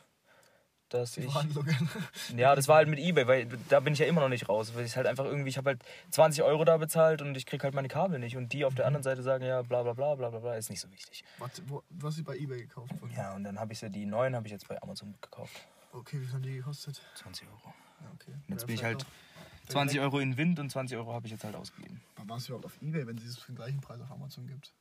dass 0.90 1.18
ich. 1.18 1.32
Ja, 2.36 2.56
das 2.56 2.68
war 2.68 2.78
halt 2.78 2.88
mit 2.88 3.00
Ebay, 3.00 3.28
weil 3.28 3.46
da 3.70 3.80
bin 3.80 3.94
ich 3.94 4.00
ja 4.00 4.06
immer 4.06 4.22
noch 4.22 4.30
nicht 4.30 4.48
raus. 4.50 4.74
Weil 4.76 4.86
ich 4.86 4.96
halt 4.96 5.08
einfach 5.08 5.26
irgendwie, 5.26 5.50
ich 5.50 5.58
habe 5.58 5.72
halt 5.72 5.84
20 6.12 6.44
Euro 6.44 6.64
da 6.64 6.78
bezahlt 6.78 7.22
und 7.22 7.36
ich 7.36 7.46
krieg 7.46 7.64
halt 7.64 7.74
meine 7.74 7.88
Kabel 7.88 8.20
nicht. 8.20 8.38
Und 8.38 8.54
die 8.54 8.66
auf 8.66 8.76
der 8.76 8.86
anderen 8.86 9.04
Seite 9.04 9.22
sagen, 9.24 9.44
ja, 9.46 9.62
bla 9.62 9.84
bla 9.84 9.94
bla 9.94 10.16
bla 10.16 10.30
bla 10.30 10.40
bla, 10.40 10.56
ist 10.56 10.70
nicht 10.70 10.80
so 10.80 10.92
wichtig. 10.92 11.24
Warte, 11.40 11.62
wo, 11.68 11.84
du 11.90 12.08
hast 12.08 12.16
sie 12.16 12.24
bei 12.24 12.38
Ebay 12.38 12.62
gekauft? 12.62 12.94
Von 13.00 13.12
Ja, 13.12 13.34
und 13.36 13.44
dann 13.44 13.60
habe 13.60 13.74
ich 13.74 13.80
sie, 13.80 13.90
die 13.90 14.06
neuen 14.06 14.36
habe 14.36 14.48
ich 14.48 14.52
jetzt 14.54 14.68
bei 14.68 14.82
Amazon 14.82 15.16
gekauft. 15.22 15.60
Okay, 15.92 16.20
wie 16.22 16.26
viel 16.26 16.34
haben 16.34 16.44
die 16.44 16.56
gekostet? 16.58 17.02
20 17.16 17.48
Euro. 17.48 17.74
Ja, 18.02 18.12
okay. 18.14 18.32
Und 18.32 18.50
jetzt 18.50 18.62
Ja, 18.62 18.66
bin 18.68 18.76
ich 18.76 18.84
halt 18.84 19.04
auch- 19.04 19.70
20 19.72 20.00
Euro 20.00 20.20
in 20.20 20.36
Wind 20.38 20.60
und 20.60 20.72
20 20.72 20.98
Euro 20.98 21.14
habe 21.14 21.28
ich 21.28 21.32
jetzt 21.32 21.44
halt 21.44 21.56
ausgegeben. 21.56 22.02
Wann 22.16 22.28
warst 22.30 22.48
du 22.48 22.54
überhaupt 22.54 22.66
auf 22.66 22.82
Ebay, 22.82 23.06
wenn 23.06 23.18
es 23.18 23.24
es 23.26 23.38
für 23.38 23.52
den 23.52 23.56
gleichen 23.56 23.80
Preis 23.82 24.02
auf 24.02 24.10
Amazon 24.12 24.48
gibt? 24.48 24.74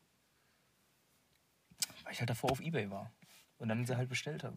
Weil 2.05 2.13
ich 2.13 2.21
halt 2.21 2.31
davor 2.31 2.51
auf 2.53 2.61
Ebay 2.61 2.91
war. 2.91 3.11
Und 3.59 3.69
dann 3.69 3.85
sie 3.87 3.97
halt 3.97 4.09
bestellt 4.09 4.45
habe. 4.45 4.57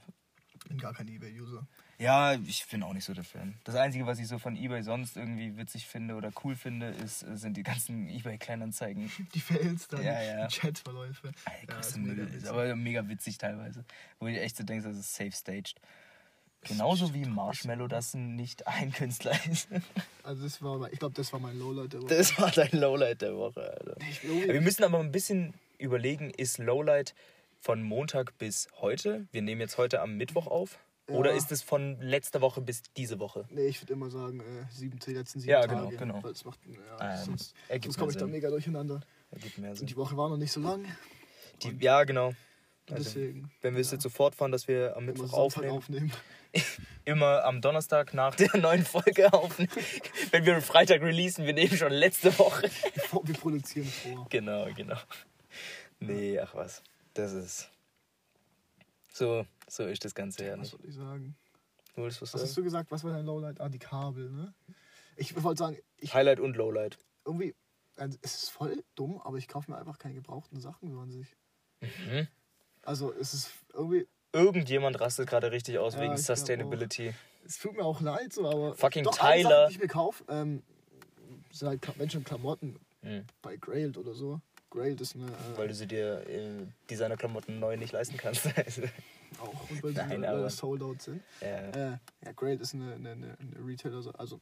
Ich 0.53 0.59
bin 0.69 0.77
gar 0.77 0.93
kein 0.93 1.07
Ebay-User. 1.07 1.65
Ja, 1.97 2.33
ich 2.35 2.67
bin 2.67 2.83
auch 2.83 2.93
nicht 2.93 3.03
so 3.05 3.13
der 3.15 3.23
Fan. 3.23 3.55
Das 3.63 3.73
Einzige, 3.75 4.05
was 4.05 4.19
ich 4.19 4.27
so 4.27 4.37
von 4.37 4.55
Ebay 4.55 4.83
sonst 4.83 5.17
irgendwie 5.17 5.57
witzig 5.57 5.87
finde 5.87 6.13
oder 6.15 6.31
cool 6.43 6.55
finde, 6.55 6.87
ist, 6.89 7.19
sind 7.21 7.57
die 7.57 7.63
ganzen 7.63 8.07
Ebay-Kleinanzeigen. 8.15 9.11
Die 9.33 9.39
Fails 9.39 9.87
dann, 9.87 10.03
Ja, 10.03 10.21
ja. 10.21 10.47
die 10.47 10.55
Chatverläufe. 10.55 11.31
Ja, 11.67 11.79
ist 11.79 11.97
mega 11.97 12.23
Müll 12.23 12.33
ist 12.35 12.45
aber 12.47 12.75
mega 12.75 13.07
witzig 13.07 13.39
teilweise. 13.39 13.83
Wo 14.19 14.27
du 14.27 14.39
echt 14.39 14.55
so 14.55 14.63
denkst, 14.63 14.85
das 14.85 14.97
ist 14.97 15.15
safe 15.15 15.31
staged. 15.31 15.75
Genauso 16.63 17.11
wie 17.15 17.25
Marshmallow 17.25 17.87
das 17.87 18.13
nicht 18.13 18.67
ein 18.67 18.91
Künstler 18.91 19.33
ist. 19.49 19.67
Also 20.23 20.43
das 20.43 20.61
war, 20.61 20.77
mein- 20.77 20.93
ich 20.93 20.99
glaube, 20.99 21.15
das 21.15 21.33
war 21.33 21.39
mein 21.39 21.57
Lowlight 21.57 21.93
der 21.93 22.03
Woche. 22.03 22.15
Das 22.15 22.37
war 22.37 22.51
dein 22.51 22.69
Lowlight 22.79 23.23
der 23.23 23.35
Woche, 23.35 23.61
Alter. 23.61 23.95
Wir 24.21 24.61
müssen 24.61 24.83
aber 24.83 24.99
ein 24.99 25.11
bisschen 25.11 25.55
überlegen, 25.81 26.29
ist 26.29 26.57
Lowlight 26.59 27.13
von 27.59 27.83
Montag 27.83 28.37
bis 28.37 28.67
heute? 28.79 29.27
Wir 29.31 29.41
nehmen 29.41 29.61
jetzt 29.61 29.77
heute 29.77 30.01
am 30.01 30.15
Mittwoch 30.17 30.47
auf. 30.47 30.79
Oder 31.07 31.31
Ja. 31.31 31.37
ist 31.37 31.51
es 31.51 31.61
von 31.61 31.99
letzter 31.99 32.39
Woche 32.39 32.61
bis 32.61 32.83
diese 32.95 33.19
Woche? 33.19 33.45
nee, 33.49 33.65
ich 33.65 33.81
würde 33.81 33.93
immer 33.93 34.09
sagen, 34.09 34.39
äh, 34.39 34.43
sieben, 34.71 34.97
die 34.99 35.13
letzten 35.13 35.39
sieben 35.41 35.51
Ja, 35.51 35.61
Tage. 35.61 35.75
genau, 35.75 35.89
genau. 35.97 36.23
Weil 36.23 36.31
es 36.31 36.45
macht, 36.45 36.59
ja, 36.67 37.13
Ähm, 37.13 37.25
sonst 37.25 37.53
sonst 37.83 37.97
komme 37.97 38.11
ich 38.11 38.17
da 38.17 38.27
mega 38.27 38.49
durcheinander. 38.49 39.01
Ergibt 39.31 39.57
mehr 39.57 39.71
Und 39.71 39.77
Sinn. 39.77 39.87
die 39.87 39.97
Woche 39.97 40.15
war 40.15 40.29
noch 40.29 40.37
nicht 40.37 40.51
so 40.53 40.61
lang. 40.61 40.85
Die, 41.63 41.75
ja, 41.83 42.03
genau. 42.05 42.33
Also, 42.89 43.03
deswegen. 43.03 43.51
wenn 43.61 43.73
wir 43.75 43.81
es 43.81 43.91
jetzt 43.91 44.03
so 44.03 44.09
fortfahren, 44.09 44.51
dass 44.51 44.67
wir 44.67 44.95
am 44.97 45.05
Mittwoch 45.05 45.33
aufnehmen, 45.33 45.71
aufnehmen. 45.77 46.11
immer 47.05 47.43
am 47.45 47.61
Donnerstag 47.61 48.13
nach 48.13 48.35
der 48.35 48.55
neuen 48.57 48.83
Folge 48.85 49.31
aufnehmen. 49.33 49.69
wenn 50.31 50.45
wir 50.45 50.55
am 50.55 50.61
Freitag 50.61 51.01
releasen, 51.01 51.45
wir 51.45 51.53
nehmen 51.53 51.75
schon 51.77 51.91
letzte 51.91 52.37
Woche. 52.39 52.63
Wir- 52.63 53.21
Wir 53.23 53.35
produzieren 53.35 53.87
vor. 53.87 54.27
genau, 54.29 54.67
genau. 54.75 54.97
Nee, 56.01 56.39
ach 56.39 56.55
was. 56.55 56.81
Das 57.13 57.31
ist. 57.31 57.69
So, 59.13 59.45
so 59.67 59.83
ist 59.85 60.03
das 60.05 60.15
Ganze 60.15 60.45
ja 60.45 60.57
Was 60.59 60.69
soll 60.69 60.79
ich 60.85 60.95
sagen? 60.95 61.35
Du 61.95 62.03
was 62.03 62.21
Was 62.21 62.33
hast 62.33 62.55
du 62.57 62.63
gesagt? 62.63 62.89
Was 62.91 63.03
war 63.03 63.11
dein 63.11 63.25
Lowlight? 63.25 63.59
Ah, 63.59 63.69
die 63.69 63.79
Kabel, 63.79 64.29
ne? 64.31 64.53
Ich 65.17 65.41
wollte 65.43 65.59
sagen, 65.59 65.77
ich 65.97 66.13
Highlight 66.13 66.39
und 66.39 66.55
Lowlight. 66.55 66.97
irgendwie, 67.25 67.53
also 67.97 68.17
es 68.21 68.35
ist 68.43 68.49
voll 68.49 68.83
dumm, 68.95 69.19
aber 69.21 69.37
ich 69.37 69.47
kaufe 69.47 69.69
mir 69.69 69.77
einfach 69.77 69.99
keine 69.99 70.15
gebrauchten 70.15 70.59
Sachen 70.61 70.89
so 70.89 70.99
an 70.99 71.11
sich. 71.11 71.35
Mhm. 71.81 72.27
Also 72.83 73.13
es 73.13 73.33
ist 73.33 73.51
irgendwie, 73.73 74.07
Irgendjemand 74.33 74.99
rastet 75.01 75.27
gerade 75.27 75.51
richtig 75.51 75.77
aus 75.77 75.95
Ja, 75.95 76.01
wegen 76.01 76.17
Sustainability. 76.17 77.13
es 77.45 77.59
tut 77.59 77.75
mir 77.75 77.83
auch 77.83 77.99
leid, 77.99 78.31
so, 78.31 78.49
aber 78.49 78.75
Fucking 78.75 79.03
doch, 79.03 79.17
Tyler. 79.17 79.49
Sache, 79.49 79.67
die 79.67 79.73
ich 79.75 79.81
mir 79.81 79.87
kaufe, 79.89 80.23
ähm, 80.29 80.63
sind 81.51 81.67
halt 81.67 82.11
schon 82.11 82.23
Klamotten 82.23 82.79
Mhm. 83.01 83.25
bei 83.41 83.57
Grailed 83.57 83.97
oder 83.97 84.13
so. 84.13 84.39
Grailed 84.71 84.99
ist 85.01 85.15
eine, 85.15 85.25
äh, 85.27 85.57
Weil 85.57 85.67
du 85.67 85.75
sie 85.75 85.85
dir 85.85 86.27
äh, 86.27 86.65
Designerklamotten 86.89 87.59
neu 87.59 87.77
nicht 87.77 87.91
leisten 87.93 88.17
kannst. 88.17 88.47
Auch, 89.39 89.69
und 89.69 89.83
weil 89.83 89.91
sie 89.91 89.97
Nein, 89.97 90.21
leider 90.21 90.37
aber- 90.39 90.49
sold 90.49 90.81
out 90.81 91.01
sind. 91.01 91.21
ja. 91.41 91.47
Äh, 91.47 91.97
ja, 92.25 92.31
Grailed 92.35 92.61
ist 92.61 92.73
eine, 92.73 92.93
eine, 92.95 93.11
eine, 93.11 93.37
Retailer, 93.65 94.01
also 94.17 94.39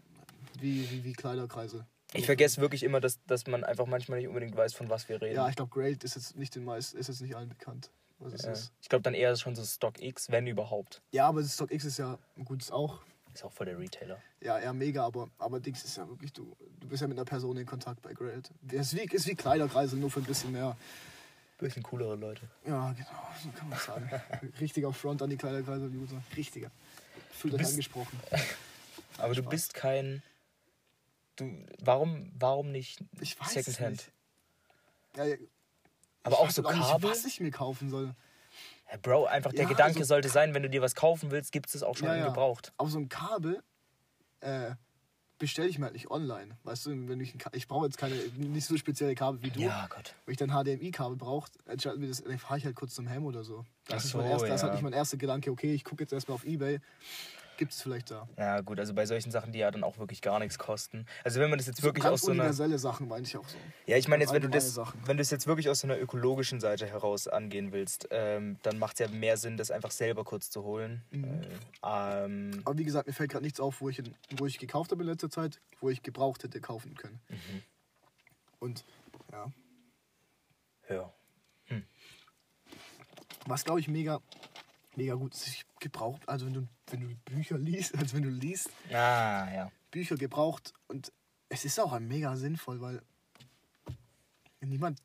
wie, 0.60 0.90
wie, 0.90 1.04
wie 1.04 1.14
Kleiderkreise. 1.14 1.86
Ich 2.14 2.26
vergesse 2.26 2.60
wirklich 2.62 2.84
immer, 2.84 3.00
dass, 3.00 3.20
dass 3.26 3.46
man 3.48 3.64
einfach 3.64 3.86
manchmal 3.86 4.18
nicht 4.20 4.28
unbedingt 4.28 4.56
weiß, 4.56 4.74
von 4.74 4.90
was 4.90 5.10
wir 5.10 5.22
reden. 5.22 5.36
Ja, 5.36 5.50
ich 5.50 5.56
glaube, 5.56 5.72
Grailed 5.72 6.04
ist 6.04 6.16
jetzt 6.16 6.36
nicht 6.38 6.56
den 6.56 6.64
meisten, 6.64 6.98
ist 6.98 7.08
jetzt 7.08 7.22
nicht 7.22 7.36
allen 7.36 7.50
bekannt, 7.50 7.92
was 8.20 8.34
es 8.34 8.44
Ja. 8.44 8.52
ist. 8.52 8.72
Ich 8.82 8.90
glaube 8.90 9.04
dann 9.04 9.14
eher 9.14 9.36
schon 9.36 9.56
so 9.56 9.64
Stock 9.64 10.02
X, 10.02 10.32
wenn 10.32 10.48
überhaupt. 10.48 11.02
Ja, 11.12 11.28
aber 11.28 11.42
das 11.42 11.54
StockX 11.54 11.86
ist 11.86 11.98
ja, 12.00 12.18
gut, 12.46 12.62
ist 12.62 12.72
auch, 12.72 13.02
Ist 13.40 13.46
auch 13.46 13.54
voll 13.54 13.68
der 13.68 13.80
Retailer. 13.80 14.22
ja, 14.42 14.60
eher 14.60 14.74
mega, 14.74 15.06
aber, 15.06 15.30
aber 15.38 15.62
Dings 15.62 15.86
ist 15.86 15.96
ja 15.96 16.06
wirklich, 16.10 16.34
du, 16.34 16.58
du 16.82 16.88
bist 16.90 17.00
ja 17.02 17.08
mit 17.08 17.18
einer 17.18 17.24
Person 17.24 17.56
in 17.56 17.66
Kontakt 17.66 18.02
bei 18.02 18.12
Grailed. 18.12 18.52
Es 18.68 18.92
ist 18.92 18.96
wie, 18.98 19.16
ist 19.16 19.28
wie 19.28 19.36
Kleiderkreise, 19.36 19.96
nur 19.96 20.12
für 20.12 20.20
ein 20.20 20.26
bisschen 20.26 20.52
mehr, 20.52 20.76
Bisschen 21.58 21.82
coolere 21.84 22.18
Leute. 22.18 22.42
Ja, 22.66 22.92
genau, 22.92 23.28
so 23.42 23.50
kann 23.58 23.70
man 23.70 23.80
sagen. 23.80 24.10
Richtiger 24.60 24.92
Front 24.92 25.22
an 25.22 25.30
die 25.30 25.38
Kleiderkreise-User. 25.38 26.22
Richtiger. 26.36 26.70
Fühlt 27.32 27.54
euch 27.54 27.66
angesprochen. 27.66 28.20
Aber 29.18 29.34
du 29.34 29.44
bist 29.44 29.74
kein. 29.74 30.22
Du, 31.38 31.66
warum, 31.82 32.34
warum 32.38 32.74
nicht 32.74 33.02
Ich 33.22 33.40
weiß 33.40 33.54
Secondhand? 33.54 33.92
nicht. 33.92 34.12
Ja, 35.16 35.24
ja, 35.26 35.36
Aber 36.24 36.40
auch 36.40 36.50
so 36.50 36.62
doch 36.62 36.74
nicht, 36.74 36.82
Kabel? 36.82 37.10
was 37.10 37.24
ich 37.24 37.40
mir 37.40 37.52
kaufen 37.52 37.90
soll. 37.90 38.14
Bro, 39.02 39.26
einfach 39.26 39.52
der 39.52 39.64
Ja, 39.64 39.70
Gedanke 39.70 40.00
also- 40.00 40.08
sollte 40.08 40.30
sein, 40.30 40.54
wenn 40.54 40.64
du 40.64 40.70
dir 40.70 40.82
was 40.82 40.96
kaufen 40.96 41.32
willst, 41.32 41.52
gibt 41.52 41.74
es 41.74 41.84
auch 41.84 41.96
schon 41.96 42.08
Ja, 42.08 42.28
gebraucht. 42.28 42.74
Aber 42.78 42.90
so 42.90 42.98
ein 42.98 43.08
Kabel 43.10 43.62
äh, 44.42 44.72
bestelle 45.38 45.68
ich 45.70 45.78
mir 45.80 45.86
halt 45.86 45.94
nicht 45.94 46.10
online. 46.12 46.58
Weißt 46.64 46.86
du, 46.88 47.08
wenn 47.08 47.20
ich, 47.20 47.36
ich 47.54 47.68
brauche 47.68 47.86
jetzt 47.86 47.98
keine 47.98 48.16
nicht 48.38 48.66
so 48.66 48.76
spezielle 48.78 49.16
Kabel 49.16 49.42
wie 49.42 49.52
du. 49.52 49.60
Ja, 49.62 49.88
Gott. 49.88 50.14
Wenn 50.26 50.32
ich 50.34 50.38
dann 50.38 50.50
HDMI-Kabel 50.50 51.16
brauche, 51.18 51.50
dann 51.66 51.80
fahre 52.40 52.58
ich 52.58 52.66
halt 52.66 52.76
kurz 52.76 52.96
zum 52.96 53.08
Hem 53.08 53.26
oder 53.26 53.44
so. 53.44 53.66
Das, 53.86 54.02
Ach 54.02 54.06
ist, 54.06 54.12
so, 54.12 54.18
mein 54.18 54.28
erster, 54.32 54.48
das 54.48 54.56
ist 54.60 54.64
halt 54.64 54.74
nicht 54.74 54.84
mein 54.84 54.94
erster 54.94 55.18
Gedanke, 55.18 55.52
okay, 55.52 55.74
ich 55.74 55.84
gucke 55.84 56.04
jetzt 56.04 56.14
erstmal 56.14 56.36
auf 56.36 56.46
Ebay. 56.46 56.80
Gibt 57.60 57.74
es 57.74 57.82
vielleicht 57.82 58.10
da? 58.10 58.26
Ja, 58.38 58.62
gut, 58.62 58.80
also 58.80 58.94
bei 58.94 59.06
solchen 59.06 59.32
Sachen, 59.32 59.52
die 59.52 59.60
ja 59.60 59.70
dann 59.70 59.84
auch 59.84 59.98
wirklich 59.98 60.22
gar 60.22 60.40
nichts 60.40 60.58
kosten. 60.58 61.06
Also 61.26 61.42
wenn 61.42 61.50
man 61.50 61.60
das 61.60 61.68
jetzt 61.68 61.82
So 61.82 61.84
wirklich 61.84 62.06
aus 62.06 62.22
so 62.22 62.32
einer. 62.32 62.44
universelle 62.44 62.80
Sachen 62.80 63.10
meine 63.10 63.24
ich 63.28 63.36
auch 63.36 63.46
so. 63.46 63.58
Ja, 63.86 63.98
ich 63.98 64.08
meine 64.08 64.24
jetzt, 64.24 64.32
wenn 64.32 64.42
du 64.42 64.48
das, 64.48 64.74
Sachen. 64.74 64.98
wenn 65.06 65.18
du 65.18 65.22
es 65.22 65.30
jetzt 65.30 65.46
wirklich 65.46 65.68
aus 65.68 65.82
so 65.82 65.88
einer 65.88 66.00
ökologischen 66.00 66.62
Seite 66.62 66.88
heraus 66.88 67.28
angehen 67.28 67.74
willst, 67.74 68.08
ähm, 68.12 68.56
dann 68.64 68.80
macht 68.80 68.94
es 68.94 69.00
ja 69.00 69.14
mehr 69.14 69.36
Sinn, 69.36 69.58
das 69.58 69.72
einfach 69.72 69.92
selber 69.92 70.24
kurz 70.24 70.50
zu 70.50 70.64
holen. 70.64 71.04
Mhm. 71.12 71.26
Äh, 71.84 72.24
ähm, 72.24 72.62
Aber 72.64 72.78
wie 72.78 72.86
gesagt, 72.86 73.08
mir 73.08 73.14
fällt 73.14 73.30
gerade 73.30 73.44
nichts 73.44 73.60
auf, 73.60 73.82
wo 73.82 73.90
ich, 73.90 74.00
in, 74.00 74.16
wo 74.38 74.46
ich 74.46 74.58
gekauft 74.58 74.92
habe 74.92 75.04
in 75.04 75.10
letzter 75.10 75.30
Zeit, 75.30 75.60
wo 75.82 75.90
ich 75.90 76.02
gebraucht 76.02 76.42
hätte 76.46 76.62
kaufen 76.62 76.96
können. 76.96 77.20
Mhm. 77.28 77.64
Und 78.60 78.86
ja, 79.34 79.52
ja. 80.90 81.14
was 83.48 83.66
glaube 83.66 83.82
ich 83.82 83.90
mega, 83.90 84.22
mega 85.00 85.16
gut 85.16 85.34
gebraucht, 85.80 86.28
also 86.28 86.46
wenn 86.46 86.54
du, 86.54 86.68
wenn 86.92 87.02
du 87.02 87.16
Bücher 87.26 87.58
liest, 87.58 87.96
also 87.98 88.16
wenn 88.16 88.24
du 88.24 88.30
liest, 88.30 88.70
Ah, 88.90 89.48
ja. 89.54 89.72
Bücher 89.92 90.16
gebraucht 90.18 90.74
und 90.88 91.12
es 91.50 91.66
ist 91.66 91.80
auch 91.80 91.98
mega 92.00 92.36
sinnvoll, 92.36 92.82
weil 92.82 93.02
niemand 94.62 95.02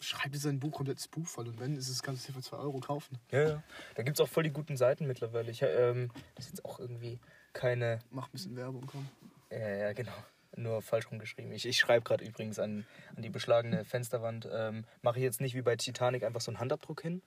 schreibt 0.00 0.34
jetzt 0.34 0.46
ein 0.46 0.60
Buch 0.60 0.72
komplettes 0.72 1.08
Buch 1.08 1.26
voll 1.26 1.48
und 1.48 1.58
wenn, 1.58 1.76
ist 1.76 1.88
es 1.88 2.02
kannst 2.02 2.28
du 2.28 2.32
dir 2.32 2.38
für 2.38 2.42
2 2.42 2.56
Euro 2.58 2.78
kaufen. 2.78 3.18
Ja, 3.30 3.48
ja. 3.48 3.62
Da 3.94 4.02
gibt 4.02 4.18
es 4.18 4.20
auch 4.20 4.28
voll 4.28 4.42
die 4.42 4.50
guten 4.50 4.76
Seiten 4.76 5.06
mittlerweile. 5.06 5.50
Ich, 5.50 5.62
ähm, 5.62 6.10
das 6.34 6.46
ist 6.46 6.52
jetzt 6.52 6.64
auch 6.64 6.78
irgendwie 6.78 7.18
keine. 7.54 8.00
Mach 8.10 8.28
ein 8.28 8.32
bisschen 8.32 8.56
Werbung, 8.56 8.86
komm. 8.86 9.08
Ja, 9.50 9.68
ja, 9.68 9.92
genau. 9.94 10.12
Nur 10.56 10.82
falsch 10.82 11.10
rumgeschrieben. 11.10 11.50
Ich, 11.52 11.66
ich 11.66 11.78
schreibe 11.78 12.04
gerade 12.04 12.24
übrigens 12.24 12.58
an, 12.58 12.86
an 13.16 13.22
die 13.22 13.30
beschlagene 13.30 13.84
Fensterwand. 13.84 14.46
Ähm, 14.52 14.84
Mache 15.02 15.18
ich 15.18 15.24
jetzt 15.24 15.40
nicht 15.40 15.54
wie 15.54 15.62
bei 15.62 15.74
Titanic 15.76 16.22
einfach 16.22 16.42
so 16.42 16.50
einen 16.50 16.60
Handabdruck 16.60 17.00
hin 17.00 17.22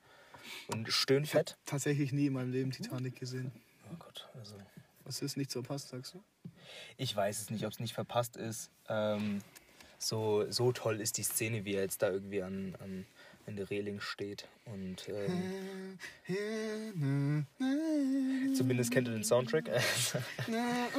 und 0.68 0.90
Stöhnfett. 0.92 1.56
Tatsächlich 1.66 2.12
nie 2.12 2.26
in 2.26 2.32
meinem 2.32 2.52
Leben 2.52 2.70
Titanic 2.70 3.16
gesehen. 3.16 3.52
Oh 3.90 3.96
Gott, 3.98 4.28
also. 4.34 4.54
Was 5.04 5.22
ist 5.22 5.36
nicht 5.36 5.50
so 5.50 5.62
passt, 5.62 5.88
sagst 5.88 6.14
du? 6.14 6.22
Ich 6.98 7.16
weiß 7.16 7.40
es 7.40 7.50
nicht, 7.50 7.64
ob 7.64 7.72
es 7.72 7.80
nicht 7.80 7.94
verpasst 7.94 8.36
ist. 8.36 8.70
Ähm, 8.88 9.40
so, 9.98 10.44
so 10.50 10.72
toll 10.72 11.00
ist 11.00 11.16
die 11.16 11.22
Szene, 11.22 11.64
wie 11.64 11.74
er 11.74 11.82
jetzt 11.82 12.02
da 12.02 12.10
irgendwie 12.10 12.42
an, 12.42 12.76
an, 12.80 13.06
an 13.48 13.56
der 13.56 13.68
Reling 13.70 14.00
steht. 14.00 14.46
Und 14.66 15.08
ähm, 15.08 15.54
zumindest 18.54 18.92
kennt 18.92 19.08
er 19.08 19.14
den 19.14 19.24
Soundtrack. 19.24 19.64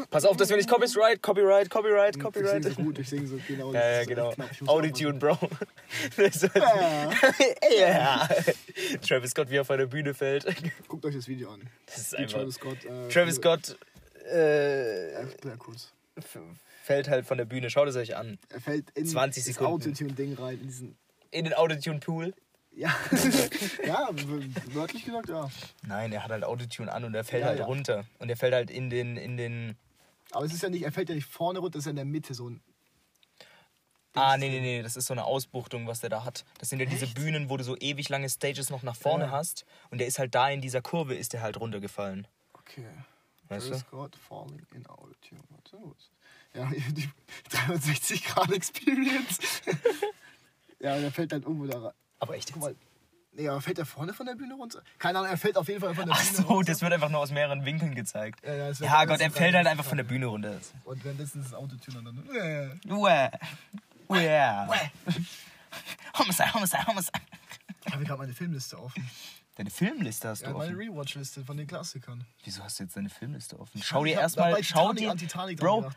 Pass 0.09 0.25
auf, 0.25 0.35
dass 0.35 0.49
wir 0.49 0.57
nicht 0.57 0.67
Copyright, 0.67 1.21
Copyright, 1.21 1.69
Copyright, 1.69 2.15
Ich 2.15 2.21
Copyright. 2.21 2.63
singe 2.63 2.75
so 2.75 2.81
gut, 2.81 2.99
ich 2.99 3.09
singe 3.09 3.27
so 3.27 3.39
genau. 3.47 3.71
Ja, 3.73 3.79
ja, 3.79 3.97
das 3.99 4.07
genau. 4.07 4.33
Ich 4.51 4.67
Autotune, 4.67 5.19
Bro. 5.19 5.37
Ja. 7.79 8.27
Travis 9.07 9.31
Scott, 9.31 9.49
wie 9.49 9.57
er 9.57 9.65
von 9.65 9.77
der 9.77 9.85
Bühne 9.85 10.13
fällt. 10.13 10.45
Guckt 10.87 11.05
euch 11.05 11.15
das 11.15 11.27
Video 11.27 11.51
an. 11.51 11.61
Das 11.85 11.97
ist 11.97 12.15
einfach. 12.15 12.39
Travis 12.39 12.55
Scott. 12.55 12.85
Äh, 12.85 13.07
Travis 13.09 13.35
Scott 13.35 13.77
äh, 14.25 15.25
fällt 16.83 17.09
halt 17.09 17.25
von 17.25 17.37
der 17.37 17.45
Bühne. 17.45 17.69
Schaut 17.69 17.87
es 17.87 17.95
euch 17.95 18.15
an. 18.15 18.39
Er 18.49 18.59
fällt 18.59 18.89
in 18.91 19.05
20 19.05 19.43
das 19.43 19.53
Sekunden. 19.53 19.73
Autotune-Ding 19.73 20.33
rein. 20.35 20.59
In 20.59 20.67
diesen, 20.67 20.97
In 21.31 21.45
den 21.45 21.53
Autotune-Pool. 21.53 22.33
ja, 22.71 22.95
ja, 23.85 24.09
wörtlich 24.73 25.05
gesagt, 25.05 25.29
ja. 25.29 25.49
Nein, 25.85 26.11
er 26.11 26.23
hat 26.23 26.31
halt 26.31 26.43
Autotune 26.43 26.91
an 26.91 27.03
und 27.03 27.13
er 27.13 27.23
fällt 27.23 27.41
Ja, 27.41 27.47
halt 27.49 27.59
ja. 27.59 27.65
runter. 27.65 28.05
Und 28.19 28.29
er 28.29 28.37
fällt 28.37 28.53
halt 28.53 28.71
in 28.71 28.89
den, 28.89 29.17
in 29.17 29.37
den. 29.37 29.77
Aber 30.31 30.45
es 30.45 30.53
ist 30.53 30.63
ja 30.63 30.69
nicht, 30.69 30.83
er 30.83 30.91
fällt 30.91 31.09
ja 31.09 31.15
nicht 31.15 31.27
vorne 31.27 31.59
runter, 31.59 31.77
es 31.77 31.83
ist 31.83 31.87
ja 31.87 31.91
in 31.91 31.95
der 31.97 32.05
Mitte 32.05 32.33
so 32.33 32.49
ein. 32.49 32.61
Ah, 34.13 34.37
nee, 34.37 34.49
nee, 34.49 34.59
nee, 34.59 34.81
das 34.81 34.97
ist 34.97 35.05
so 35.05 35.13
eine 35.13 35.23
Ausbuchtung, 35.23 35.85
was 35.87 35.99
der 36.01 36.09
da 36.09 36.25
hat. 36.25 36.43
Das 36.57 36.69
sind 36.69 36.79
ja 36.79 36.85
diese 36.87 37.05
Echt? 37.05 37.13
Bühnen, 37.15 37.49
wo 37.49 37.57
du 37.57 37.63
so 37.63 37.77
ewig 37.77 38.09
lange 38.09 38.27
Stages 38.27 38.69
noch 38.71 38.81
nach 38.81 38.95
vorne 38.95 39.25
Ja. 39.25 39.31
hast. 39.31 39.65
Und 39.91 39.99
der 39.99 40.07
ist 40.07 40.17
halt 40.17 40.33
da 40.33 40.49
in 40.49 40.61
dieser 40.61 40.81
Kurve, 40.81 41.13
ist 41.13 41.33
der 41.33 41.41
halt 41.41 41.59
runtergefallen. 41.59 42.27
Okay. 42.53 42.87
Weißt 43.49 43.69
du? 43.69 43.77
Scott 43.77 44.15
falling 44.15 44.65
in 44.73 44.85
Autotune. 44.87 45.41
Ja, 46.55 46.65
die 46.91 47.07
360 47.51 48.23
Grad 48.25 48.51
Experience. 48.51 49.37
ja, 50.79 50.95
und 50.95 51.03
er 51.03 51.11
fällt 51.11 51.31
dann 51.31 51.41
irgendwo 51.43 51.65
da 51.65 51.79
rein. 51.79 51.93
Aber 52.19 52.35
echt 52.35 52.53
Guck 52.53 52.61
mal. 52.61 52.75
Nee, 53.31 53.47
aber 53.47 53.61
fällt 53.61 53.77
er 53.77 53.85
vorne 53.85 54.13
von 54.13 54.25
der 54.25 54.33
Bühne 54.35 54.55
runter? 54.55 54.81
Keine 54.97 55.19
Ahnung, 55.19 55.31
er 55.31 55.37
fällt 55.37 55.55
auf 55.55 55.67
jeden 55.67 55.79
Fall 55.79 55.93
von 55.93 56.07
der 56.07 56.15
Ach 56.15 56.21
Bühne 56.23 56.35
so, 56.37 56.43
runter. 56.53 56.71
das 56.71 56.81
wird 56.81 56.91
einfach 56.93 57.09
nur 57.09 57.19
aus 57.19 57.31
mehreren 57.31 57.63
Winkeln 57.63 57.93
gezeigt. 57.93 58.41
Ja, 58.45 58.53
ja, 58.55 58.71
Ja, 58.71 59.05
Gott, 59.05 59.21
er 59.21 59.31
fällt 59.31 59.53
halt 59.55 59.67
einfach 59.67 59.85
von 59.85 59.97
der 59.97 60.03
Bühne 60.03 60.25
runter. 60.25 60.59
Und 60.83 61.03
währenddessen 61.03 61.41
ist 61.41 61.51
das 61.51 61.53
Autotune 61.53 62.03
dann. 62.03 62.35
Äh. 62.35 62.91
Uäh. 62.91 63.29
Uäh. 64.09 64.89
Homicide, 66.17 66.53
Homicide, 66.53 66.87
Homicide. 66.87 67.19
Ich 67.85 67.93
habe 67.93 68.03
gerade 68.03 68.19
meine 68.19 68.33
Filmliste 68.33 68.77
offen. 68.79 69.09
Deine 69.55 69.69
Filmliste 69.69 70.29
hast 70.29 70.41
du 70.41 70.47
Ja, 70.47 70.53
meine 70.53 70.71
offen. 70.75 70.89
Rewatch-Liste 70.89 71.43
von 71.43 71.57
den 71.57 71.67
Klassikern. 71.67 72.25
Wieso 72.43 72.63
hast 72.63 72.79
du 72.79 72.83
jetzt 72.83 72.95
deine 72.95 73.09
Filmliste 73.09 73.59
offen? 73.59 73.81
Schau 73.83 74.03
dir 74.05 74.17
erstmal, 74.19 74.63
schau 74.63 74.93
dir, 74.93 75.13
Bro, 75.57 75.89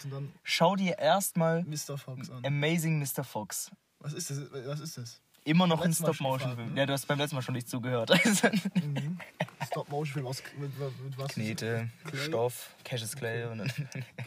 schau 0.42 0.76
dir 0.76 0.98
erstmal 0.98 1.62
Mr. 1.62 1.96
Fox 1.96 2.28
an. 2.28 2.44
Amazing 2.44 2.98
Mr. 2.98 3.24
Fox. 3.24 3.70
Was 4.02 4.12
ist 4.12 4.30
das? 4.30 4.38
Was 4.66 4.80
ist 4.80 4.98
das? 4.98 5.20
Immer 5.44 5.66
noch 5.66 5.80
ein 5.80 5.92
Stop-Motion-Film. 5.92 6.74
ne? 6.74 6.80
Ja, 6.80 6.86
du 6.86 6.92
hast 6.92 7.06
beim 7.08 7.18
letzten 7.18 7.34
Mal 7.34 7.42
schon 7.42 7.54
nicht 7.54 7.68
zugehört. 7.68 8.10
Stop-Motion-Film 9.66 10.26
aus 10.26 10.40
mit, 10.56 10.78
mit 10.78 11.18
was? 11.18 11.32
Knete, 11.32 11.88
Clay? 12.04 12.20
Stoff, 12.26 12.70
Cassius 12.84 13.16
Clay 13.16 13.44
und 13.46 13.58
dann. 13.58 13.72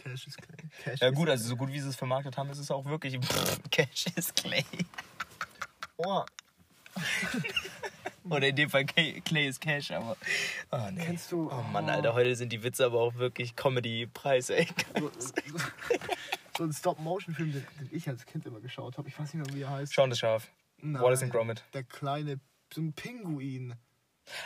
Cash 0.02 0.26
is 0.26 0.36
Clay. 0.36 0.56
Cash 0.84 1.00
Ja 1.00 1.10
gut, 1.10 1.30
also 1.30 1.48
so 1.48 1.56
gut 1.56 1.72
wie 1.72 1.80
sie 1.80 1.88
es 1.88 1.96
vermarktet 1.96 2.36
haben, 2.36 2.50
ist 2.50 2.58
es 2.58 2.70
auch 2.70 2.84
wirklich 2.84 3.18
Cassius 3.70 4.34
Clay. 4.34 4.64
Oh, 5.96 6.22
Oder 8.28 8.48
in 8.48 8.56
dem 8.56 8.68
Fall 8.68 8.84
Clay 8.84 9.22
Clay 9.24 9.48
ist 9.48 9.60
Cash, 9.60 9.92
aber. 9.92 10.16
Oh, 10.70 10.78
nee. 10.92 11.02
Kennst 11.04 11.32
du- 11.32 11.50
Oh 11.50 11.62
Mann, 11.72 11.88
Alter, 11.88 12.12
heute 12.12 12.36
sind 12.36 12.52
die 12.52 12.62
Witze 12.62 12.84
aber 12.84 13.00
auch 13.00 13.14
wirklich 13.14 13.56
Comedy-Preis, 13.56 14.50
ey. 14.50 14.68
So, 16.56 16.64
ein 16.64 16.72
Stop-Motion-Film, 16.72 17.52
den, 17.52 17.66
den 17.80 17.88
ich 17.96 18.08
als 18.08 18.24
Kind 18.26 18.46
immer 18.46 18.60
geschaut 18.60 18.98
habe. 18.98 19.08
Ich 19.08 19.18
weiß 19.18 19.34
nicht 19.34 19.46
mehr, 19.46 19.54
wie 19.56 19.62
er 19.62 19.70
heißt. 19.70 19.92
Schauen 19.94 20.10
das 20.10 20.18
scharf. 20.18 20.48
Nein, 20.78 21.02
Wallace 21.02 21.22
and 21.22 21.32
Gromit. 21.32 21.64
Der 21.74 21.84
kleine, 21.84 22.38
so 22.72 22.80
ein 22.80 22.92
Pinguin. 22.92 23.74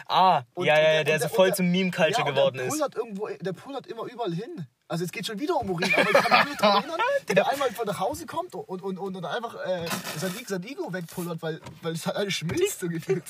Ah, 0.06 0.42
Und- 0.54 0.66
ja, 0.66 0.78
ja, 0.78 0.92
ja, 0.94 0.98
und 1.00 1.08
der 1.08 1.20
so 1.20 1.28
voll 1.28 1.54
zum 1.54 1.70
Meme-Culture 1.70 2.26
ja, 2.26 2.30
geworden 2.30 2.58
der 2.58 2.66
ist. 2.66 2.80
Irgendwo, 2.94 3.28
der 3.28 3.52
pullert 3.52 3.86
immer 3.86 4.04
überall 4.04 4.32
hin. 4.34 4.66
Also 4.88 5.04
es 5.04 5.12
geht 5.12 5.24
schon 5.26 5.38
wieder 5.38 5.56
um 5.56 5.70
Urin, 5.70 5.92
aber 5.94 6.10
ich 6.10 6.16
kann 6.16 6.38
mich 6.38 6.46
nur 6.48 6.56
daran 6.56 6.82
erinnern, 6.88 7.00
der 7.28 7.48
einmal 7.48 7.70
von 7.72 7.86
nach 7.86 7.98
Hause 8.00 8.26
kommt 8.26 8.54
und, 8.54 8.82
und, 8.82 8.98
und, 8.98 9.16
und 9.16 9.24
einfach 9.24 9.54
äh, 9.64 9.86
sein, 10.18 10.32
sein 10.46 10.62
Ego 10.64 10.92
wegpullert, 10.92 11.40
weil, 11.42 11.60
weil 11.82 11.92
es 11.94 12.06
halt 12.06 12.16
alles 12.16 12.34
schmilzt 12.34 12.80
so 12.80 12.88
gefühlt. 12.88 13.24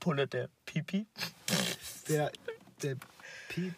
Pullert 0.00 0.32
der 0.32 0.48
Pipi. 0.64 1.06
Der, 2.08 2.30
der 2.82 2.96
Pi, 3.48 3.72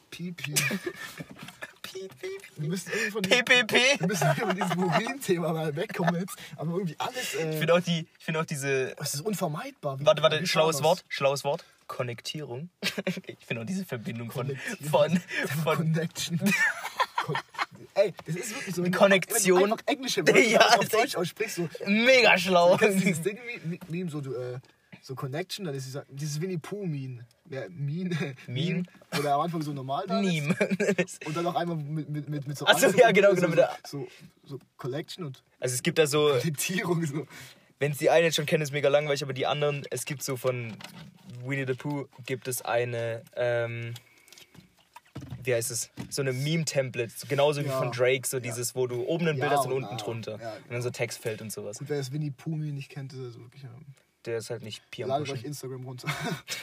Pi, 1.95 2.09
Pi. 2.09 2.09
Pipi. 2.09 2.39
Wir 2.57 2.69
müssen 2.69 2.91
irgendwie 2.91 3.11
von 3.13 3.23
diesem, 3.23 3.45
PPP. 3.45 3.73
wir 4.01 4.07
müssen 4.09 4.35
von 4.35 4.57
diesem 4.57 4.79
Urin-Thema 4.85 5.53
mal 5.53 5.77
wegkommen 5.77 6.17
jetzt. 6.21 6.37
Aber 6.57 6.73
irgendwie 6.73 6.97
alles, 6.99 7.35
Ich 7.35 7.41
äh, 7.41 7.53
finde 7.59 7.75
auch, 7.75 7.81
die, 7.81 8.07
ich 8.19 8.25
find 8.25 8.37
auch 8.37 8.45
diese. 8.45 8.97
es 8.99 9.15
ist 9.15 9.21
unvermeidbar. 9.21 10.01
Wie- 10.01 10.07
Warte, 10.07 10.23
warte, 10.23 10.41
wie 10.41 10.47
schlaues. 10.47 10.83
Wort. 10.83 11.05
Schlaues 11.09 11.45
Wort. 11.45 11.65
Konnektierung. 11.87 12.69
Ich 13.27 13.47
finde 13.47 13.63
auch 13.63 13.67
diese 13.67 13.85
Verbindung 13.85 14.31
von. 14.31 14.59
Von, 14.91 15.21
von 15.63 15.77
Connection. 15.77 16.41
Ey, 17.95 18.13
das 18.27 18.35
ist 18.37 18.55
wirklich 18.55 18.75
so. 18.75 18.83
wenn 18.83 18.91
du 18.93 18.99
Konnektion. 18.99 19.61
Wenn 19.61 19.69
du 19.69 19.75
einfach 19.75 19.87
englische 19.87 20.27
Wörter 20.27 20.41
Ja, 20.49 20.67
auf 20.79 20.89
Deutsch 20.89 21.15
aussprichst, 21.17 21.57
so. 21.57 21.69
mega 21.87 22.37
schlau. 22.39 22.77
Du 22.77 22.89
dieses 22.89 23.23
Ding, 23.23 23.39
wie- 23.47 23.73
wie- 23.73 23.81
Meme, 23.89 24.11
so, 24.11 24.21
du, 24.21 24.35
äh, 24.35 24.59
so 25.07 25.15
Connection, 25.15 25.67
dann 25.67 25.75
ist 25.75 25.85
dieser, 25.85 26.07
dieses 26.09 26.41
Winnie 26.41 26.57
Pooh-Meme. 26.57 27.27
Ja, 27.51 27.65
Meme. 27.69 28.35
Meme. 28.47 28.85
Oder 29.19 29.35
am 29.35 29.43
Anfang 29.43 29.61
so 29.61 29.75
normal 29.75 30.07
da. 30.09 30.23
Meme. 30.23 30.57
Und 31.27 31.37
dann 31.37 31.47
auch 31.47 31.55
einmal 31.57 31.77
mit, 31.77 32.09
mit, 32.09 32.27
mit, 32.27 32.47
mit 32.49 32.57
so. 32.57 32.65
Ach 32.67 32.79
so, 32.79 32.87
Anzug 32.87 33.01
ja, 33.03 33.09
und 33.09 33.15
genau, 33.15 33.35
genau, 33.35 33.67
So, 33.87 33.99
so, 34.01 34.09
so 34.47 34.59
Collection 34.79 35.25
und 35.27 35.43
Also 35.61 35.75
es 35.75 35.83
gibt 35.83 35.99
da 35.99 36.07
so, 36.07 36.39
Diktierung. 36.39 37.05
So. 37.05 37.27
wenn 37.81 37.93
es 37.93 37.99
die 37.99 38.09
einen 38.09 38.25
jetzt 38.25 38.37
schon 38.37 38.47
kennen, 38.47 38.63
ist 38.63 38.73
mega 38.73 38.89
langweilig, 38.89 39.23
aber 39.23 39.35
die 39.35 39.45
anderen, 39.47 39.83
es 39.91 40.07
gibt 40.07 40.23
so 40.23 40.39
von 40.39 40.75
Winnie 41.45 41.67
the 41.67 41.75
Pooh 41.75 42.09
gibt 42.25 42.49
es 42.49 42.63
eine, 42.63 43.23
ähm, 43.37 43.93
wie 45.43 45.53
heißt 45.55 45.71
es, 45.71 45.91
so 46.09 46.23
eine 46.23 46.33
Meme-Template, 46.33 47.13
so 47.15 47.27
genauso 47.27 47.61
wie 47.63 47.67
Ja. 47.67 47.79
von 47.79 47.93
Drake, 47.93 48.27
so 48.27 48.41
dieses, 48.41 48.75
wo 48.75 48.87
du 48.87 49.03
oben 49.05 49.29
ein 49.29 49.37
Bild 49.39 49.53
Ja, 49.53 49.59
hast 49.59 49.67
und 49.67 49.73
und- 49.73 49.83
unten 49.83 49.95
ah, 49.97 49.99
drunter. 49.99 50.39
ja, 50.41 50.55
Und 50.55 50.73
dann 50.73 50.81
so 50.81 50.89
Textfeld 50.89 51.43
und 51.43 51.53
sowas. 51.53 51.79
Gut, 51.79 51.91
wer 51.91 51.99
das 51.99 52.11
Winnie 52.11 52.31
Pooh-Meme 52.31 52.73
nicht 52.73 52.89
kennt, 52.89 53.13
ist 53.13 53.23
das 53.23 53.39
wirklich. 53.39 53.65
Ähm, 53.65 53.85
der 54.27 54.39
ist 54.39 54.51
halt 54.51 54.63
nicht 54.63 54.89
Pier 54.91 55.07
Ladet 55.07 55.31
euch. 55.31 55.45
Instagram 55.45 55.85
runter. 55.85 56.09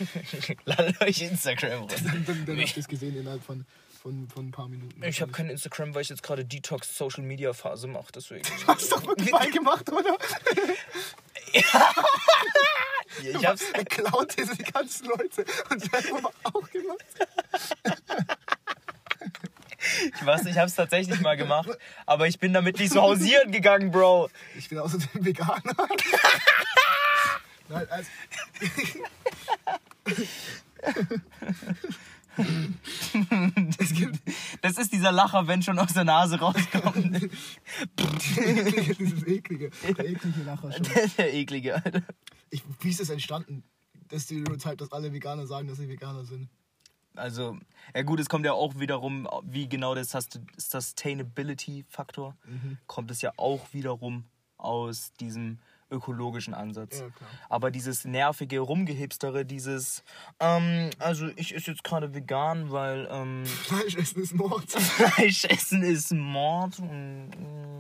Ladet 0.66 1.02
euch 1.02 1.22
Instagram 1.22 1.80
runter. 1.82 1.96
dann 2.04 2.26
dann, 2.26 2.46
dann 2.46 2.60
habt 2.60 2.78
ihr 2.78 2.82
es 2.82 2.88
gesehen 2.88 3.16
innerhalb 3.18 3.44
von, 3.44 3.66
von, 4.02 4.28
von 4.30 4.48
ein 4.48 4.52
paar 4.52 4.68
Minuten. 4.68 5.02
Ich 5.04 5.22
habe 5.22 5.32
kein 5.32 5.50
Instagram, 5.50 5.94
weil 5.94 6.02
ich 6.02 6.10
jetzt 6.10 6.24
gerade 6.24 6.44
Detox 6.44 6.98
Social 6.98 7.24
Media 7.24 7.54
Phase 7.54 7.88
mache, 7.88 8.12
deswegen. 8.14 8.44
Hast 8.68 8.92
du 8.92 8.96
doch 8.96 9.08
wirklich 9.08 9.32
mal 9.32 9.52
gemacht, 9.52 9.92
oder? 9.92 10.18
ich 13.22 13.46
hab's. 13.46 13.64
Er 13.74 13.86
klaut 13.86 14.36
diese 14.38 14.56
die 14.56 14.64
ganzen 14.64 15.08
Leute 15.08 15.46
und 15.70 15.80
selber 15.80 16.32
auch 16.44 16.70
gemacht. 16.70 17.06
Ich 20.16 20.26
weiß, 20.26 20.46
ich 20.46 20.58
hab's 20.58 20.76
tatsächlich 20.76 21.20
mal 21.22 21.36
gemacht, 21.36 21.70
aber 22.06 22.28
ich 22.28 22.40
bin 22.40 22.54
damit 22.54 22.80
nicht 22.80 22.94
so 22.94 23.02
hausieren 23.02 23.52
gegangen, 23.52 23.92
Bro. 23.92 24.30
Ich 24.58 24.70
bin 24.70 24.78
außerdem 24.78 25.26
Veganer. 25.26 25.76
Nein, 27.72 27.88
also, 27.90 28.10
es 33.80 33.94
gibt 33.94 34.20
Das 34.62 34.78
ist 34.78 34.94
dieser 34.94 35.12
Lacher, 35.12 35.48
wenn 35.48 35.62
schon 35.62 35.78
aus 35.80 35.94
der 35.94 36.04
Nase 36.04 36.40
rauskommt. 36.40 37.30
dieses 38.00 39.28
eklige, 39.28 39.70
der 39.98 40.10
eklige 40.10 40.44
Lacher 40.44 40.72
schon. 40.72 40.84
Der 40.84 41.04
ist 41.04 41.18
der 41.18 41.34
eklige, 41.34 41.76
Alter. 41.84 42.04
Ich, 42.50 42.64
wie 42.80 42.90
ist 42.90 43.00
das 43.00 43.10
entstanden? 43.10 43.64
Das 44.10 44.24
Stereotype, 44.24 44.78
dass 44.78 44.92
alle 44.92 45.12
Veganer 45.14 45.48
sagen, 45.48 45.68
dass 45.68 45.78
sie 45.78 45.88
Veganer 45.88 46.26
sind. 46.26 46.50
Also, 47.16 47.58
ja 47.94 48.04
gut, 48.04 48.20
es 48.22 48.30
kommt 48.30 48.46
ja 48.46 48.54
auch 48.54 48.80
wiederum, 48.80 49.28
wie 49.44 49.68
genau 49.68 49.94
der 49.96 50.06
Sust- 50.06 50.40
Sustainability-Faktor, 50.58 52.38
kommt 52.88 53.12
es 53.12 53.22
ja 53.22 53.34
auch 53.38 53.74
wiederum 53.74 54.24
aus 54.58 55.12
diesem 55.20 55.60
ökologischen 55.92 56.54
Ansatz. 56.54 57.00
Ja. 57.02 57.08
Aber 57.50 57.70
dieses 57.72 58.06
nervige 58.06 58.60
Rumgehipstere, 58.62 59.46
dieses, 59.46 60.04
ähm, 60.40 60.90
also 61.00 61.28
ich 61.36 61.54
esse 61.54 61.72
jetzt 61.72 61.84
gerade 61.84 62.14
vegan, 62.16 62.72
weil 62.72 63.08
ähm, 63.12 63.46
Fleisch 63.46 63.96
essen 63.96 64.24
ist 64.24 64.34
Mord. 64.34 64.70
Fleisch 64.72 65.46
essen 65.46 65.84
ist 65.84 66.12
Mord. 66.14 66.80
Mm, 66.80 67.30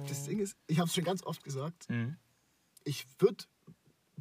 Das 0.07 0.25
Ding 0.25 0.39
ist, 0.39 0.55
ich 0.67 0.77
habe 0.79 0.87
es 0.87 0.93
schon 0.95 1.03
ganz 1.03 1.23
oft 1.23 1.43
gesagt, 1.43 1.89
Mhm. 1.89 2.17
ich 2.83 3.05
würde 3.19 3.45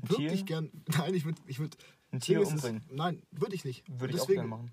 Tier? 0.09 0.19
wirklich 0.19 0.47
gern. 0.47 0.71
Nein, 0.97 1.15
ich 1.15 1.25
würde. 1.25 1.43
Ich 1.47 1.59
würd, 1.59 1.77
Ein 2.13 2.21
Tier 2.21 2.47
umbringen. 2.47 2.85
Nein, 2.91 3.23
würde 3.31 3.55
ich 3.55 3.65
nicht. 3.65 3.85
Würde 3.89 4.15
ich 4.15 4.21
auch 4.21 4.27
gerne 4.27 4.49
machen. 4.49 4.73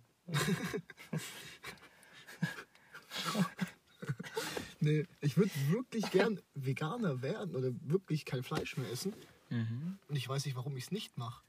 Nee, 4.87 5.05
ich 5.19 5.37
würde 5.37 5.51
wirklich 5.69 6.09
gern 6.11 6.39
Veganer 6.53 7.21
werden 7.21 7.55
oder 7.55 7.71
wirklich 7.81 8.25
kein 8.25 8.43
Fleisch 8.43 8.77
mehr 8.77 8.89
essen. 8.89 9.13
Mhm. 9.49 9.99
Und 10.07 10.15
ich 10.15 10.27
weiß 10.27 10.45
nicht, 10.45 10.55
warum 10.55 10.75
ich 10.77 10.85
es 10.85 10.91
nicht 10.91 11.17
mache. 11.17 11.43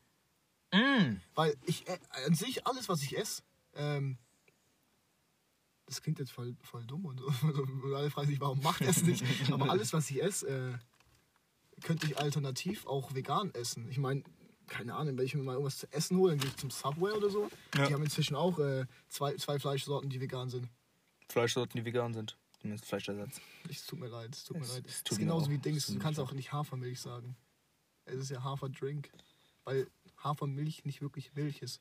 Mm. 0.72 1.16
Weil 1.34 1.56
ich 1.64 1.88
äh, 1.88 1.98
an 2.26 2.34
sich 2.34 2.66
alles, 2.66 2.88
was 2.88 3.02
ich 3.02 3.16
esse, 3.16 3.42
ähm, 3.74 4.18
das 5.86 6.02
klingt 6.02 6.18
jetzt 6.18 6.32
voll, 6.32 6.54
voll 6.62 6.84
dumm 6.84 7.06
und, 7.06 7.20
und 7.42 7.94
alle 7.94 8.10
fragen 8.10 8.28
sich, 8.28 8.40
warum 8.40 8.62
macht 8.62 8.82
er 8.82 8.90
es 8.90 9.02
nicht? 9.02 9.24
Aber 9.52 9.70
alles, 9.70 9.92
was 9.92 10.10
ich 10.10 10.22
esse, 10.22 10.48
äh, 10.48 11.82
könnte 11.82 12.06
ich 12.06 12.18
alternativ 12.18 12.86
auch 12.86 13.14
vegan 13.14 13.54
essen. 13.54 13.88
Ich 13.88 13.98
meine, 13.98 14.22
keine 14.66 14.94
Ahnung, 14.94 15.16
wenn 15.16 15.24
ich 15.24 15.34
mir 15.34 15.42
mal 15.42 15.52
irgendwas 15.52 15.78
zu 15.78 15.90
essen 15.92 16.18
hole, 16.18 16.32
dann 16.32 16.40
gehe 16.40 16.50
ich 16.50 16.56
zum 16.56 16.70
Subway 16.70 17.12
oder 17.12 17.30
so. 17.30 17.48
Ja. 17.74 17.86
Die 17.86 17.94
haben 17.94 18.02
inzwischen 18.02 18.36
auch 18.36 18.58
äh, 18.58 18.84
zwei, 19.08 19.34
zwei 19.36 19.58
Fleischsorten, 19.58 20.10
die 20.10 20.20
vegan 20.20 20.50
sind. 20.50 20.68
Fleischsorten, 21.28 21.80
die 21.80 21.84
vegan 21.84 22.12
sind. 22.12 22.36
Zumindest 22.60 22.86
Fleischersatz. 22.86 23.40
Es 23.68 23.86
tut 23.86 24.00
mir 24.00 24.08
leid, 24.08 24.34
es 24.34 24.44
tut 24.44 24.56
mir 24.56 24.62
Es- 24.64 24.74
leid. 24.74 24.84
es 24.86 25.02
Es 25.04 25.12
ist 25.12 25.18
genauso 25.18 25.46
auch- 25.46 25.50
wie 25.50 25.58
Dings, 25.58 25.86
du 25.86 25.98
kannst 25.98 26.18
auch 26.18 26.32
nicht 26.32 26.52
Hafermilch 26.52 27.00
sagen. 27.00 27.36
Es 28.04 28.16
ist 28.16 28.30
ja 28.30 28.42
Haferdrink. 28.42 29.10
Weil 29.64 29.86
Hafermilch 30.22 30.84
nicht 30.84 31.00
wirklich 31.02 31.34
Milch 31.34 31.62
ist. 31.62 31.80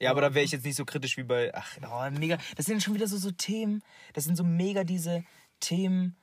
Ja, 0.00 0.10
aber 0.12 0.20
da 0.20 0.34
wäre 0.34 0.44
ich 0.44 0.52
jetzt 0.52 0.64
nicht 0.64 0.76
so 0.76 0.84
kritisch 0.84 1.16
wie 1.16 1.24
bei. 1.24 1.52
Ach, 1.54 1.76
oh, 1.82 2.10
mega. 2.18 2.38
Das 2.56 2.66
sind 2.66 2.82
schon 2.82 2.94
wieder 2.94 3.08
so, 3.08 3.16
so 3.16 3.30
Themen. 3.32 3.82
Das 4.12 4.24
sind 4.24 4.36
so 4.36 4.44
mega 4.44 4.84
diese 4.84 5.24
Themen. 5.60 6.14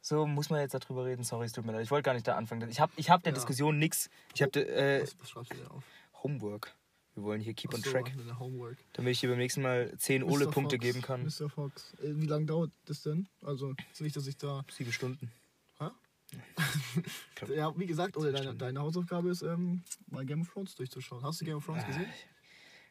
So, 0.00 0.26
muss 0.26 0.48
man 0.48 0.60
jetzt 0.60 0.72
darüber 0.74 1.04
reden? 1.04 1.22
Sorry, 1.24 1.46
es 1.46 1.52
tut 1.52 1.64
mir 1.66 1.72
leid. 1.72 1.82
Ich 1.84 1.90
wollte 1.90 2.04
gar 2.04 2.14
nicht 2.14 2.26
da 2.26 2.36
anfangen. 2.36 2.68
Ich 2.70 2.80
habe 2.80 2.92
ich 2.96 3.10
hab 3.10 3.22
der 3.22 3.32
Ja. 3.32 3.34
Diskussion 3.34 3.78
nix. 3.78 4.08
Ich 4.34 4.42
habe 4.42 4.58
äh, 4.66 5.02
Was, 5.02 5.18
was 5.20 5.30
schreibst 5.30 5.52
du 5.52 5.56
denn 5.56 5.68
auf? 5.68 5.84
Homework. 6.22 6.74
Wir 7.14 7.22
wollen 7.22 7.40
hier 7.40 7.54
keep 7.54 7.72
on 7.72 7.80
so, 7.82 7.90
track. 7.90 8.12
deine 8.16 8.38
Homework. 8.38 8.76
Damit 8.94 9.12
ich 9.12 9.20
hier 9.20 9.28
beim 9.28 9.38
nächsten 9.38 9.62
Mal 9.62 9.96
10 9.96 10.22
Mr. 10.22 10.30
Ole-Punkte 10.32 10.78
geben 10.78 11.00
kann. 11.00 11.22
Mr. 11.24 11.48
Fox. 11.48 11.94
Äh, 12.02 12.16
wie 12.16 12.26
lange 12.26 12.46
dauert 12.46 12.72
das 12.86 13.02
denn? 13.02 13.28
Also, 13.42 13.74
ist 13.92 14.00
nicht, 14.00 14.16
dass 14.16 14.26
ich 14.26 14.36
da. 14.36 14.64
Sieben 14.70 14.92
Stunden. 14.92 15.30
Hä? 15.78 15.88
ja, 17.54 17.72
wie 17.78 17.86
gesagt, 17.86 18.16
oder 18.16 18.32
deine, 18.32 18.54
deine 18.56 18.80
Hausaufgabe 18.80 19.30
ist, 19.30 19.42
ähm, 19.42 19.82
mal 20.08 20.24
Game 20.26 20.40
of 20.40 20.52
Thrones 20.52 20.74
durchzuschauen. 20.74 21.22
Hast 21.22 21.40
du 21.40 21.44
Game 21.44 21.56
of 21.56 21.64
Thrones 21.64 21.86
gesehen? 21.86 22.06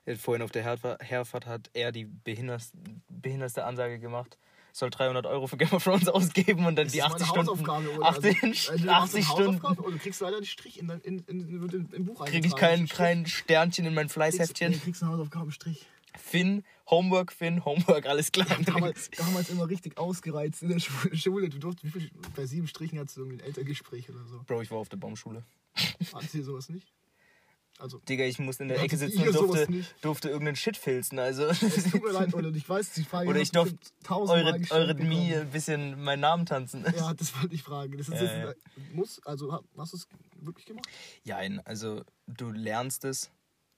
Äh, 0.05 0.15
Vorhin 0.15 0.41
auf 0.41 0.51
der 0.51 0.63
Herfa- 0.65 1.01
Herfahrt 1.01 1.45
hat 1.45 1.69
er 1.73 1.91
die 1.91 2.05
behinderste 2.05 3.63
Ansage 3.65 3.99
gemacht. 3.99 4.37
Soll 4.75 4.89
300 4.89 5.27
Euro 5.27 5.45
für 5.45 5.55
Game 5.55 5.71
of 5.71 5.83
Thrones 5.83 6.07
ausgeben 6.09 6.65
und 6.65 6.75
dann 6.75 6.87
die 6.87 6.97
Das 6.97 7.07
ist 7.09 7.13
80 7.21 7.27
meine 7.35 7.43
Stunden. 7.45 7.67
Hausaufgabe, 7.67 7.95
oder? 7.95 8.05
80, 8.09 8.69
also, 8.71 8.83
du 8.83 8.89
machst 8.91 9.03
80 9.03 9.15
eine 9.15 9.23
Stunden. 9.23 9.47
Hausaufgabe 9.63 9.81
Und 9.83 9.93
du 9.93 9.99
kriegst 9.99 10.21
leider 10.21 10.37
einen 10.37 10.45
Strich 10.47 10.79
in, 10.79 10.89
in, 10.89 11.19
in, 11.27 11.89
im 11.93 12.05
Buch 12.05 12.25
Kriege 12.25 12.47
ich 12.47 12.55
kein, 12.55 12.87
kein 12.87 13.25
Sternchen 13.27 13.85
in 13.85 13.93
mein 13.93 14.05
Kriegst, 14.05 14.13
Fleißheftchen. 14.15 14.71
nee, 14.71 14.77
kriegst 14.79 15.03
einen 15.03 15.11
Hausaufgabenstrich. 15.11 15.85
Finn, 16.17 16.63
Homework, 16.89 17.31
Finn, 17.31 17.63
Homework, 17.65 18.05
alles 18.07 18.31
klar. 18.31 18.47
Damals, 18.65 19.09
damals 19.11 19.49
immer 19.49 19.69
richtig 19.69 19.97
ausgereizt 19.97 20.63
in 20.63 20.69
der 20.69 20.79
Schu- 20.79 21.15
Schule. 21.15 21.49
Du 21.49 21.71
viel, 21.71 22.09
bei 22.35 22.45
sieben 22.47 22.67
Strichen 22.67 22.97
hattest 22.99 23.17
du 23.17 23.21
irgendwie 23.21 23.41
ein 23.43 23.45
Elterngespräch 23.47 24.09
oder 24.09 24.25
so. 24.27 24.41
Bro, 24.47 24.61
ich 24.63 24.71
war 24.71 24.79
auf 24.79 24.89
der 24.89 24.97
Baumschule. 24.97 25.43
Hattest 26.13 26.33
du 26.33 26.43
sowas 26.43 26.69
nicht? 26.69 26.87
Also, 27.79 27.97
Digga, 27.99 28.23
ich 28.23 28.37
musste 28.39 28.63
in 28.63 28.69
der 28.69 28.77
Ja, 28.77 28.83
Ecke 28.83 28.97
sitzen 28.97 29.21
und 29.23 29.33
durfte, 29.33 29.67
durfte 30.01 30.29
irgendeinen 30.29 30.55
Shit 30.55 30.77
filzen. 30.77 31.17
Also, 31.19 31.43
es 31.45 31.89
tut 31.89 32.03
mir 32.03 32.11
leid, 32.11 32.33
oder 32.33 32.49
ich 32.49 32.67
weiß, 32.69 32.93
die 32.93 33.03
Frage 33.03 33.29
Oder 33.29 33.39
ich 33.39 33.51
du 33.51 33.63
durfte 33.63 33.77
eure, 34.09 34.59
eure. 34.69 34.93
Mie 34.95 35.35
ein 35.35 35.49
bisschen 35.49 36.01
meinen 36.03 36.19
Namen 36.21 36.45
tanzen. 36.45 36.85
Ja, 36.95 37.13
das 37.13 37.39
wollte 37.41 37.55
ich 37.55 37.63
fragen. 37.63 37.97
Das 37.97 38.07
ist 38.09 38.19
Ja, 38.21 38.47
jetzt, 38.49 38.57
muss, 38.93 39.21
also 39.25 39.51
ha- 39.51 39.63
hast 39.77 39.93
du 39.93 39.97
es 39.97 40.07
wirklich 40.41 40.65
gemacht? 40.65 40.87
Jein, 41.23 41.65
also 41.65 42.03
du 42.27 42.51
lernst 42.51 43.05
es 43.05 43.31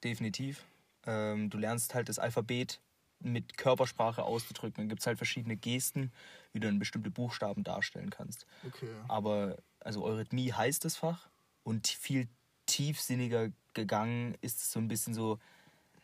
definitiv. 0.04 0.64
Ähm, 1.06 1.50
du 1.50 1.58
lernst 1.58 1.94
halt 1.94 2.08
das 2.08 2.18
Alphabet 2.18 2.80
mit 3.20 3.56
Körpersprache 3.56 4.22
auszudrücken. 4.22 4.74
Dann 4.82 4.88
gibt 4.88 5.00
es 5.00 5.06
halt 5.06 5.16
verschiedene 5.16 5.56
Gesten, 5.56 6.12
wie 6.52 6.60
du 6.60 6.66
dann 6.66 6.78
bestimmte 6.78 7.10
Buchstaben 7.10 7.64
darstellen 7.64 8.10
kannst. 8.10 8.46
Okay. 8.66 8.88
Aber 9.08 9.56
also 9.80 10.04
Eurythmie 10.04 10.52
heißt 10.52 10.84
das 10.84 10.96
Fach 10.96 11.28
und 11.62 11.86
viel 11.88 12.28
tiefsinniger 12.76 13.50
gegangen 13.72 14.36
ist 14.42 14.60
es 14.60 14.72
so 14.72 14.78
ein 14.78 14.88
bisschen 14.88 15.14
so, 15.14 15.38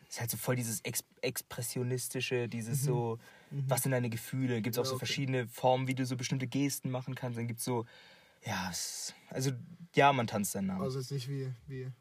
ist 0.08 0.20
halt 0.20 0.30
so 0.30 0.38
voll 0.38 0.56
dieses 0.56 0.80
Ex 0.80 1.04
Expressionistische, 1.20 2.48
dieses 2.48 2.82
so, 2.82 3.18
was 3.50 3.82
sind 3.82 3.92
deine 3.92 4.08
Gefühle? 4.08 4.62
Gibt 4.62 4.76
es 4.76 4.78
auch 4.78 4.82
Mhm. 4.82 4.86
Ja, 4.86 4.88
so 4.88 4.94
okay. 4.96 5.06
verschiedene 5.06 5.48
Formen, 5.48 5.86
wie 5.86 5.94
du 5.94 6.06
so 6.06 6.16
bestimmte 6.16 6.46
Gesten 6.46 6.90
machen 6.90 7.14
kannst. 7.14 7.38
Dann 7.38 7.46
gibt 7.46 7.60
es 7.60 7.66
so, 7.66 7.84
ja, 8.44 8.70
es, 8.70 9.14
also 9.28 9.52
ja, 9.94 10.12
man 10.12 10.26
tanzt 10.26 10.52
seinen 10.52 10.68
Namen. 10.68 10.82
Also 10.82 10.98
jetzt 10.98 11.12
nicht 11.12 11.28
wie, 11.28 11.52
wie 11.66 11.92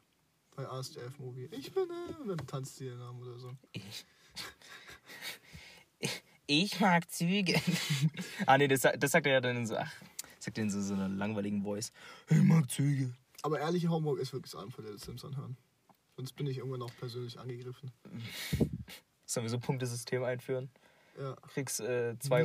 bei 0.56 0.66
ASDF 0.66 1.18
Movie. 1.18 1.48
Ich 1.52 1.72
bin 1.72 1.84
äh, 1.84 2.14
und 2.22 2.28
dann 2.28 2.46
tanzt 2.46 2.80
die 2.80 2.84
den 2.84 2.98
Namen 2.98 3.20
oder 3.20 3.38
so. 3.38 3.52
Ich, 3.72 4.06
ich 6.46 6.80
mag 6.80 7.10
Züge. 7.10 7.60
ah, 8.46 8.56
nee, 8.56 8.68
das, 8.68 8.80
das 8.80 9.10
sagt 9.10 9.26
er 9.26 9.34
ja 9.34 9.40
dann 9.42 9.56
in 9.58 9.66
so, 9.66 9.76
ach, 9.76 9.92
sagt 10.38 10.56
er 10.56 10.64
in 10.64 10.70
so, 10.70 10.80
so 10.80 10.94
einer 10.94 11.08
langweiligen 11.08 11.62
Voice. 11.62 11.92
Ich 12.30 12.42
mag 12.42 12.70
Züge. 12.70 13.14
Aber 13.42 13.58
ehrliche 13.58 13.90
Homework 13.90 14.20
ist 14.20 14.32
wirklich 14.32 14.54
Abend 14.54 14.72
von 14.72 14.84
der 14.84 14.96
Sims 14.98 15.24
anhören. 15.24 15.56
Sonst 16.16 16.32
bin 16.34 16.46
ich 16.46 16.58
irgendwann 16.58 16.82
auch 16.82 16.94
persönlich 16.98 17.38
angegriffen. 17.38 17.90
Sollen 19.26 19.44
wir 19.44 19.50
so 19.50 19.56
ein 19.56 19.62
Punktesystem 19.62 20.22
einführen? 20.22 20.70
Ja. 21.18 21.34
Kriegst 21.48 21.80
äh, 21.80 22.16
zwei, 22.18 22.44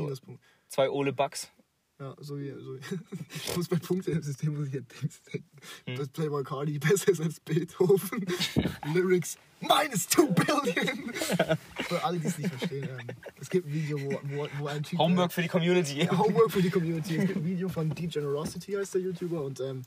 zwei 0.68 0.90
Ole 0.90 1.14
Bucks. 1.14 1.52
Ja, 2.00 2.16
so 2.20 2.38
wie, 2.38 2.52
so 2.52 2.76
ich 3.36 3.58
muss 3.58 3.68
bei 3.68 3.78
Punkten 3.78 4.12
im 4.12 4.22
System 4.22 4.56
muss 4.56 4.68
ich 4.68 4.74
Dings 4.74 5.22
denken. 5.24 5.50
Hm. 5.86 5.96
Dass 5.96 6.10
Playboy 6.10 6.44
Cardi 6.44 6.78
besser 6.78 7.12
ist 7.12 7.22
als 7.22 7.40
Beethoven. 7.40 8.24
Lyrics 8.94 9.40
minus 9.60 10.08
2 10.10 10.28
Billion. 10.28 11.14
Für 11.14 12.04
alle, 12.04 12.20
die 12.20 12.28
es 12.28 12.38
nicht 12.38 12.54
verstehen. 12.54 12.88
Ähm, 13.00 13.08
es 13.40 13.50
gibt 13.50 13.66
ein 13.66 13.74
Video, 13.74 14.00
wo, 14.00 14.20
wo, 14.26 14.48
wo 14.60 14.68
ein 14.68 14.84
Typ. 14.84 15.00
Homework 15.00 15.34
für 15.34 15.42
die 15.42 15.48
Community. 15.48 16.04
Ja, 16.04 16.16
Homework 16.16 16.52
für 16.52 16.62
die 16.62 16.70
Community. 16.70 17.18
Es 17.18 17.26
gibt 17.26 17.38
ein 17.38 17.46
Video 17.46 17.68
von 17.68 17.90
Degenerosity, 17.90 18.74
heißt 18.74 18.94
der 18.94 19.02
YouTuber, 19.02 19.42
und 19.42 19.60
ähm, 19.60 19.82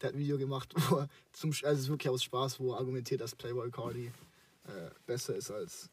der 0.00 0.08
hat 0.08 0.14
ein 0.14 0.18
Video 0.18 0.38
gemacht, 0.38 0.72
wo 0.88 0.96
er 0.98 1.08
zum, 1.32 1.50
also 1.50 1.66
es 1.66 1.80
ist 1.80 1.88
wirklich 1.88 2.10
aus 2.10 2.22
Spaß, 2.22 2.60
wo 2.60 2.72
er 2.72 2.78
argumentiert, 2.78 3.20
dass 3.20 3.34
Playboy 3.34 3.70
Cardi 3.70 4.06
äh, 4.66 4.90
besser 5.06 5.34
ist 5.36 5.50
als 5.50 5.88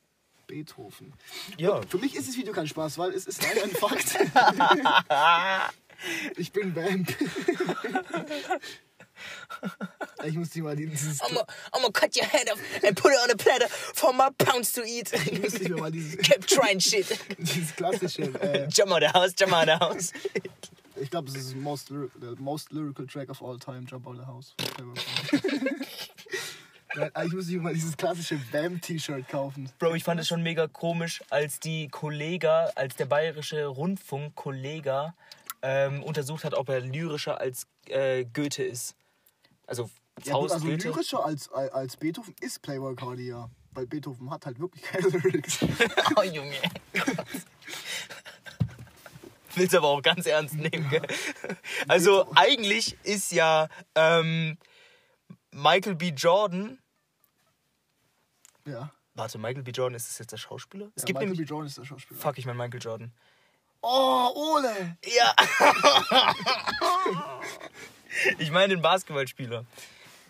Beethoven. 0.47 1.13
Ja. 1.57 1.81
Für 1.87 1.97
mich 1.97 2.15
ist 2.15 2.27
das 2.27 2.35
Video 2.35 2.53
kein 2.53 2.67
Spaß, 2.67 2.97
weil 2.97 3.11
es 3.11 3.25
ist 3.25 3.41
leider 3.41 3.63
ein 3.63 3.71
Fakt. 3.71 4.17
ich 6.37 6.51
bin 6.51 6.73
Bam. 6.73 7.05
ich 10.25 10.35
muss 10.35 10.49
dir 10.49 10.63
mal 10.63 10.75
dieses, 10.75 11.21
I'm 11.21 11.35
gonna 11.71 11.89
cut 11.93 12.15
your 12.17 12.25
head 12.25 12.51
off 12.51 12.59
and 12.83 12.95
put 12.97 13.11
it 13.11 13.17
on 13.23 13.31
a 13.31 13.35
platter 13.35 13.67
for 13.69 14.11
my 14.13 14.29
pounds 14.37 14.73
to 14.73 14.83
eat. 14.83 15.11
ich 15.13 15.41
muss 15.41 15.53
dir 15.53 15.77
mal 15.77 15.91
dieses, 15.91 16.17
Kept 16.17 16.49
trying 16.49 16.79
shit. 16.79 17.05
dieses 17.37 17.75
klassische, 17.75 18.23
äh, 18.41 18.67
Jump 18.69 18.91
out 18.91 19.03
of 19.03 19.09
the 19.09 19.13
house, 19.19 19.33
jump 19.37 19.53
out 19.53 19.69
of 19.69 19.79
the 19.79 19.85
house. 19.85 20.11
Ich 21.01 21.09
glaube, 21.09 21.27
das 21.31 21.35
ist 21.37 21.49
the 21.49 21.55
most, 21.55 21.87
the 21.87 22.35
most 22.37 22.71
lyrical 22.71 23.05
track 23.07 23.29
of 23.29 23.41
all 23.41 23.57
time, 23.57 23.85
Jump 23.87 24.05
Out 24.07 24.17
of 24.17 24.21
the 24.21 24.25
House. 24.27 24.53
Nein, 26.95 27.09
Eigentlich 27.13 27.33
muss 27.35 27.47
ich 27.47 27.55
mir 27.55 27.61
mal 27.61 27.73
dieses 27.73 27.97
klassische 27.97 28.39
Bam-T-Shirt 28.51 29.27
kaufen. 29.29 29.69
Bro, 29.79 29.95
ich 29.95 30.03
fand 30.03 30.19
es 30.19 30.27
schon 30.27 30.43
mega 30.43 30.67
komisch, 30.67 31.23
als 31.29 31.59
die 31.59 31.87
Kollega, 31.87 32.65
als 32.75 32.95
der 32.95 33.05
bayerische 33.05 33.65
Rundfunk 33.65 34.35
Kollega 34.35 35.15
ähm, 35.61 36.03
untersucht 36.03 36.43
hat, 36.43 36.53
ob 36.53 36.69
er 36.69 36.81
lyrischer 36.81 37.39
als 37.39 37.65
äh, 37.87 38.25
Goethe 38.25 38.63
ist. 38.63 38.95
Also 39.67 39.89
Ja, 40.23 40.33
gut, 40.33 40.41
Faust, 40.41 40.53
also 40.55 40.65
Goethe. 40.67 40.87
lyrischer 40.89 41.25
als, 41.25 41.49
als 41.51 41.97
Beethoven 41.97 42.35
ist 42.41 42.61
Playboy 42.61 42.95
Cardi 42.95 43.27
ja. 43.29 43.49
Weil 43.73 43.87
Beethoven 43.87 44.29
hat 44.29 44.45
halt 44.45 44.59
wirklich 44.59 44.83
keine 44.83 45.07
Lyrics. 45.17 45.59
Oh 46.17 46.23
Junge. 46.23 46.53
Willst 49.55 49.75
aber 49.75 49.87
auch 49.87 50.01
ganz 50.01 50.25
ernst 50.25 50.55
nehmen, 50.55 50.89
gell? 50.89 51.01
Also 51.87 52.31
eigentlich 52.35 52.97
ist 53.03 53.31
ja 53.31 53.67
ähm, 53.95 54.57
Michael 55.51 55.95
B. 55.95 56.09
Jordan. 56.09 56.79
ja. 58.65 58.91
Warte, 59.13 59.37
Michael 59.37 59.63
B. 59.63 59.71
Jordan 59.71 59.95
ist 59.95 60.09
das 60.09 60.19
jetzt 60.19 60.31
der 60.31 60.37
Schauspieler? 60.37 60.89
Es 60.95 61.03
ja 61.03 61.07
gibt 61.07 61.19
Michael 61.19 61.35
B. 61.37 61.43
Jordan 61.43 61.67
ist 61.67 61.77
der 61.77 61.83
Schauspieler. 61.83 62.19
Fuck, 62.19 62.37
ich 62.37 62.45
mein 62.45 62.55
Michael 62.55 62.81
Jordan. 62.81 63.11
Oh, 63.81 64.29
Ole! 64.35 64.97
Ja. 65.05 65.35
ich 68.37 68.51
meine 68.51 68.75
den 68.75 68.81
Basketballspieler. 68.81 69.65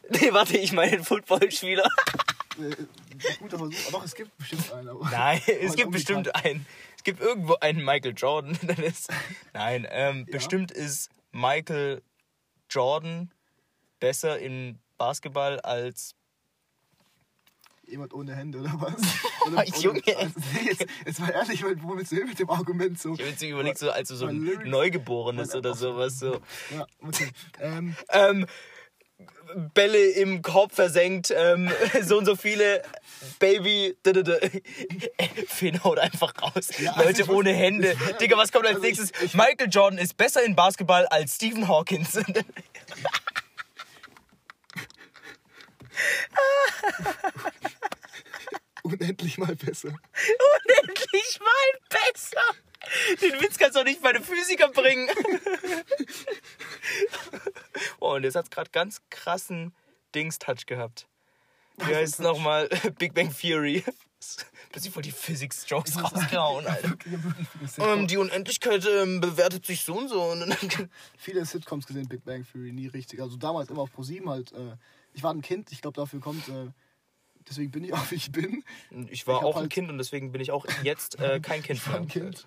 Nee, 0.09 0.33
warte, 0.33 0.57
ich 0.57 0.73
meine 0.73 0.91
den 0.91 1.05
Footballspieler. 1.05 1.87
Äh, 2.59 2.75
guter 3.39 3.57
Versuch. 3.59 3.77
Aber 3.87 3.99
doch, 3.99 4.03
es 4.03 4.13
gibt 4.13 4.37
bestimmt 4.37 4.73
einen. 4.73 4.99
Nein, 5.09 5.41
es 5.61 5.75
gibt 5.77 5.91
bestimmt 5.91 6.35
einen. 6.35 6.65
Es 7.01 7.03
gibt 7.03 7.19
irgendwo 7.19 7.55
einen 7.61 7.83
Michael 7.83 8.13
Jordan. 8.15 8.51
Ist, 8.85 9.09
nein, 9.53 9.87
ähm, 9.89 10.25
Ja. 10.27 10.33
bestimmt 10.33 10.69
ist 10.69 11.09
Michael 11.31 12.03
Jordan 12.69 13.33
besser 13.99 14.37
in 14.37 14.77
Basketball 14.99 15.59
als. 15.61 16.13
Jemand 17.87 18.13
ohne 18.13 18.35
Hände 18.35 18.59
oder 18.59 18.73
was? 18.79 19.01
Oder, 19.47 19.65
Junge. 19.79 20.03
Also, 20.15 20.39
nee, 20.53 20.67
jetzt, 20.69 20.85
jetzt 21.03 21.19
mal 21.19 21.31
ehrlich, 21.31 21.63
weil 21.63 21.81
wo 21.81 21.97
willst 21.97 22.11
du 22.11 22.17
hin 22.17 22.27
mit 22.27 22.37
dem 22.37 22.51
Argument 22.51 22.99
so? 22.99 23.15
Ich 23.15 23.19
habe 23.19 23.31
jetzt 23.31 23.41
überlegt, 23.41 23.79
so 23.79 23.89
als 23.89 24.09
du 24.09 24.15
so 24.15 24.27
Weil 24.27 24.35
ein 24.35 24.69
Neugeborenes 24.69 25.55
oder 25.55 25.73
sowas. 25.73 26.19
So. 26.19 26.39
Ja, 26.69 26.85
okay. 27.01 27.31
Ähm, 27.59 27.95
Ähm, 28.09 28.45
Bälle 29.73 30.11
im 30.11 30.41
Korb 30.41 30.73
versenkt, 30.73 31.33
ähm, 31.35 31.69
so 32.01 32.17
und 32.17 32.25
so 32.25 32.35
viele 32.35 32.81
Baby. 33.39 33.95
Finn 35.47 35.83
haut 35.83 35.99
einfach 35.99 36.33
raus. 36.41 36.69
Ja, 36.79 36.93
also 36.93 37.03
Leute 37.09 37.21
ich 37.23 37.29
ohne 37.29 37.51
Hände. 37.53 37.95
ich- 38.09 38.15
Digga, 38.17 38.37
was 38.37 38.51
kommt 38.51 38.65
als 38.65 38.75
also 38.75 38.87
ich- 38.87 38.97
nächstes? 38.97 39.21
ich- 39.21 39.33
Michael 39.33 39.69
Jordan 39.69 39.99
ist 39.99 40.15
besser 40.17 40.43
in 40.43 40.55
Basketball 40.55 41.05
als 41.07 41.35
Stephen 41.35 41.67
Hawkins. 41.67 42.17
unendlich 48.83 49.37
mal 49.37 49.55
besser. 49.55 49.89
Unendlich 49.89 51.39
mal 51.39 51.79
besser. 51.89 52.43
Den 53.21 53.39
Witz 53.41 53.57
kannst 53.57 53.75
du 53.75 53.79
doch 53.81 53.85
nicht 53.85 54.01
bei 54.01 54.11
den 54.13 54.23
Physikern 54.23 54.71
bringen. 54.73 55.09
oh, 57.99 58.15
und 58.15 58.23
jetzt 58.23 58.35
hat's 58.35 58.49
gerade 58.49 58.69
ganz 58.71 59.01
krassen 59.09 59.73
Dings-Touch 60.15 60.65
gehabt. 60.65 61.07
Wie 61.77 61.95
heißt 61.95 62.13
es 62.15 62.19
nochmal? 62.19 62.67
Big 62.99 63.13
Bang 63.13 63.33
Theory. 63.35 63.83
Plötzlich 64.71 64.93
voll 64.93 65.03
die 65.03 65.11
Physics-Jokes 65.11 66.01
rausgehauen, 66.03 66.67
Alter. 66.67 66.95
Ähm, 67.79 68.07
die 68.07 68.17
Unendlichkeit 68.17 68.85
ähm, 68.85 69.19
bewertet 69.19 69.65
sich 69.65 69.83
so 69.83 69.97
und 69.97 70.09
so. 70.09 70.21
Und 70.23 70.41
dann, 70.41 70.57
viele 71.17 71.43
Sitcoms 71.45 71.87
gesehen, 71.87 72.07
Big 72.07 72.23
Bang 72.23 72.45
Theory, 72.51 72.71
nie 72.71 72.87
richtig. 72.87 73.19
Also 73.21 73.37
damals 73.37 73.69
immer 73.69 73.81
auf 73.81 73.91
ProSieben 73.91 74.29
halt. 74.29 74.51
Äh, 74.51 74.75
ich 75.13 75.23
war 75.23 75.33
ein 75.33 75.41
Kind, 75.41 75.71
ich 75.71 75.81
glaube, 75.81 75.95
dafür 75.95 76.19
kommt. 76.19 76.47
Äh, 76.49 76.67
deswegen 77.49 77.71
bin 77.71 77.83
ich 77.83 77.93
auch, 77.93 78.11
wie 78.11 78.15
ich 78.15 78.31
bin. 78.31 78.63
ich 79.09 79.25
war 79.25 79.39
Ich 79.39 79.43
auch 79.45 79.55
ein 79.55 79.61
halt- 79.63 79.71
Kind 79.71 79.89
und 79.89 79.97
deswegen 79.97 80.31
bin 80.31 80.41
ich 80.41 80.51
auch 80.51 80.65
jetzt 80.83 81.19
äh, 81.19 81.39
kein 81.39 81.63
Kind 81.63 81.85
mehr. 81.87 81.95
ein 81.97 82.07
Kind. 82.07 82.45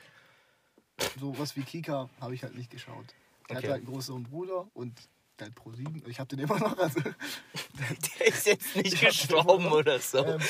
So 1.20 1.36
was 1.38 1.56
wie 1.56 1.62
Kika 1.62 2.08
habe 2.20 2.34
ich 2.34 2.42
halt 2.42 2.54
nicht 2.56 2.70
geschaut. 2.70 3.06
Der 3.48 3.56
Okay. 3.58 3.66
hat 3.66 3.72
halt 3.72 3.84
einen 3.84 3.92
größeren 3.92 4.22
Bruder 4.24 4.66
und 4.74 4.98
der 5.38 5.48
hat 5.48 5.54
Pro7. 5.54 6.06
Ich 6.08 6.20
habe 6.20 6.28
den 6.28 6.38
immer 6.40 6.58
noch. 6.58 6.78
Also, 6.78 7.00
Der 8.18 8.26
ist 8.26 8.46
jetzt 8.46 8.76
nicht 8.76 9.00
gestorben 9.00 9.66
oder 9.66 9.98
so. 9.98 10.24
ähm, 10.24 10.40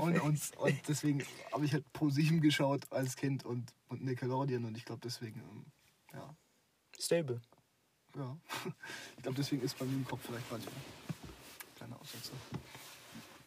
und, 0.00 0.20
und, 0.20 0.40
und 0.58 0.88
deswegen 0.88 1.24
habe 1.52 1.64
ich 1.64 1.72
halt 1.72 1.84
Pro7 1.94 2.40
geschaut 2.40 2.90
als 2.92 3.14
Kind 3.16 3.44
und, 3.44 3.72
und 3.88 4.04
Nickelodeon 4.04 4.64
und 4.64 4.76
ich 4.76 4.84
glaube 4.84 5.00
deswegen, 5.04 5.40
ähm, 5.40 5.64
ja, 6.12 6.34
Stable. 6.98 7.40
ja. 8.16 8.36
Ich 9.16 9.22
glaube 9.22 9.36
deswegen 9.36 9.62
ist 9.62 9.78
bei 9.78 9.84
mir 9.84 9.94
im 9.94 10.04
Kopf 10.04 10.20
vielleicht 10.26 10.50
manchmal 10.50 10.74
kleiner 11.76 12.00
Aussetzer. 12.00 12.32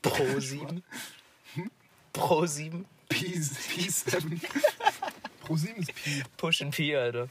Pro 0.01 0.39
7. 0.39 0.81
Pro 2.13 2.45
7. 2.45 2.85
Peace, 3.09 3.53
Peace 3.69 4.03
7. 5.45 5.75
Pro7 5.75 5.77
ist 5.79 5.95
P. 5.95 6.23
Push 6.37 6.61
and 6.61 6.75
P, 6.75 6.95
Alter. 6.95 7.29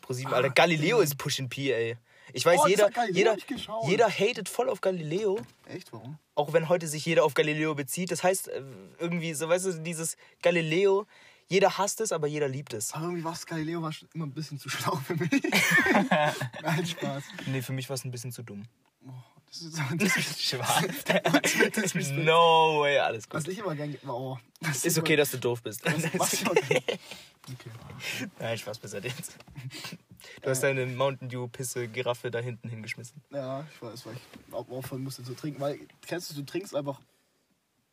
Pro 0.00 0.12
7, 0.12 0.32
Ah, 0.32 0.36
Alter. 0.36 0.50
Galileo 0.50 1.00
ist 1.00 1.16
Push 1.18 1.40
and 1.40 1.50
P, 1.50 1.72
ey. 1.72 1.96
Ich 2.34 2.44
weiß, 2.44 2.60
Oh, 2.62 2.66
jeder, 2.68 2.90
jeder, 3.10 3.36
jeder 3.86 4.08
hatet 4.10 4.48
voll 4.50 4.68
auf 4.68 4.82
Galileo. 4.82 5.40
Echt, 5.66 5.92
warum? 5.94 6.18
Auch 6.34 6.52
wenn 6.52 6.68
heute 6.68 6.86
sich 6.86 7.04
jeder 7.06 7.24
auf 7.24 7.32
Galileo 7.34 7.74
bezieht. 7.74 8.10
Das 8.10 8.22
heißt, 8.22 8.48
äh, 8.48 8.62
irgendwie, 8.98 9.32
so 9.32 9.48
weißt 9.48 9.64
du, 9.64 9.72
dieses 9.80 10.16
Galileo, 10.42 11.06
jeder 11.48 11.78
hasst 11.78 12.02
es, 12.02 12.12
aber 12.12 12.26
jeder 12.26 12.46
liebt 12.46 12.74
es. 12.74 12.92
Aber 12.92 13.04
irgendwie 13.04 13.24
war 13.24 13.32
es 13.32 13.46
Galileo 13.46 13.80
war 13.80 13.92
schon 13.92 14.08
immer 14.12 14.26
ein 14.26 14.32
bisschen 14.34 14.58
zu 14.58 14.68
schlau 14.68 14.96
für 14.96 15.14
mich. 15.16 15.30
Nein, 16.62 16.86
Spaß. 16.86 17.24
Nee, 17.46 17.62
für 17.62 17.72
mich 17.72 17.88
war 17.88 17.94
es 17.94 18.04
ein 18.04 18.10
bisschen 18.10 18.30
zu 18.32 18.42
dumm. 18.42 18.64
Oh, 19.06 19.10
das 19.50 19.62
ist, 19.62 19.78
das 19.98 20.16
ist 20.16 20.42
Schwarz. 20.48 22.12
no 22.12 22.80
way, 22.82 22.98
alles 22.98 23.24
Was 23.30 23.44
gut. 23.44 23.52
ich 23.52 23.58
immer 23.58 23.74
gern. 23.74 23.96
Oh, 24.06 24.36
das 24.60 24.84
Ist 24.84 24.98
okay, 24.98 25.16
dass 25.16 25.30
du 25.30 25.38
doof 25.38 25.62
bist. 25.62 25.84
Was, 25.84 26.02
was 26.18 26.30
gern, 26.32 26.48
okay. 26.50 26.82
Nein, 28.38 28.58
Spaß 28.58 28.78
besser 28.78 29.02
jetzt. 29.02 29.36
Du 30.42 30.50
hast 30.50 30.62
deine 30.62 30.84
Mountain 30.86 31.28
Dew 31.28 31.48
Pisse 31.48 31.88
Giraffe 31.88 32.30
da 32.30 32.40
hinten 32.40 32.68
hingeschmissen. 32.68 33.22
Ja, 33.30 33.66
ich 33.72 33.80
weiß, 33.82 34.04
weil 34.06 34.14
ich 34.14 34.54
auf- 34.54 34.70
aufhören 34.70 35.02
musste 35.02 35.22
zu 35.24 35.34
trinken. 35.34 35.60
Weil, 35.60 35.78
kennst 36.06 36.30
du, 36.30 36.34
du 36.34 36.42
trinkst 36.44 36.74
einfach 36.74 37.00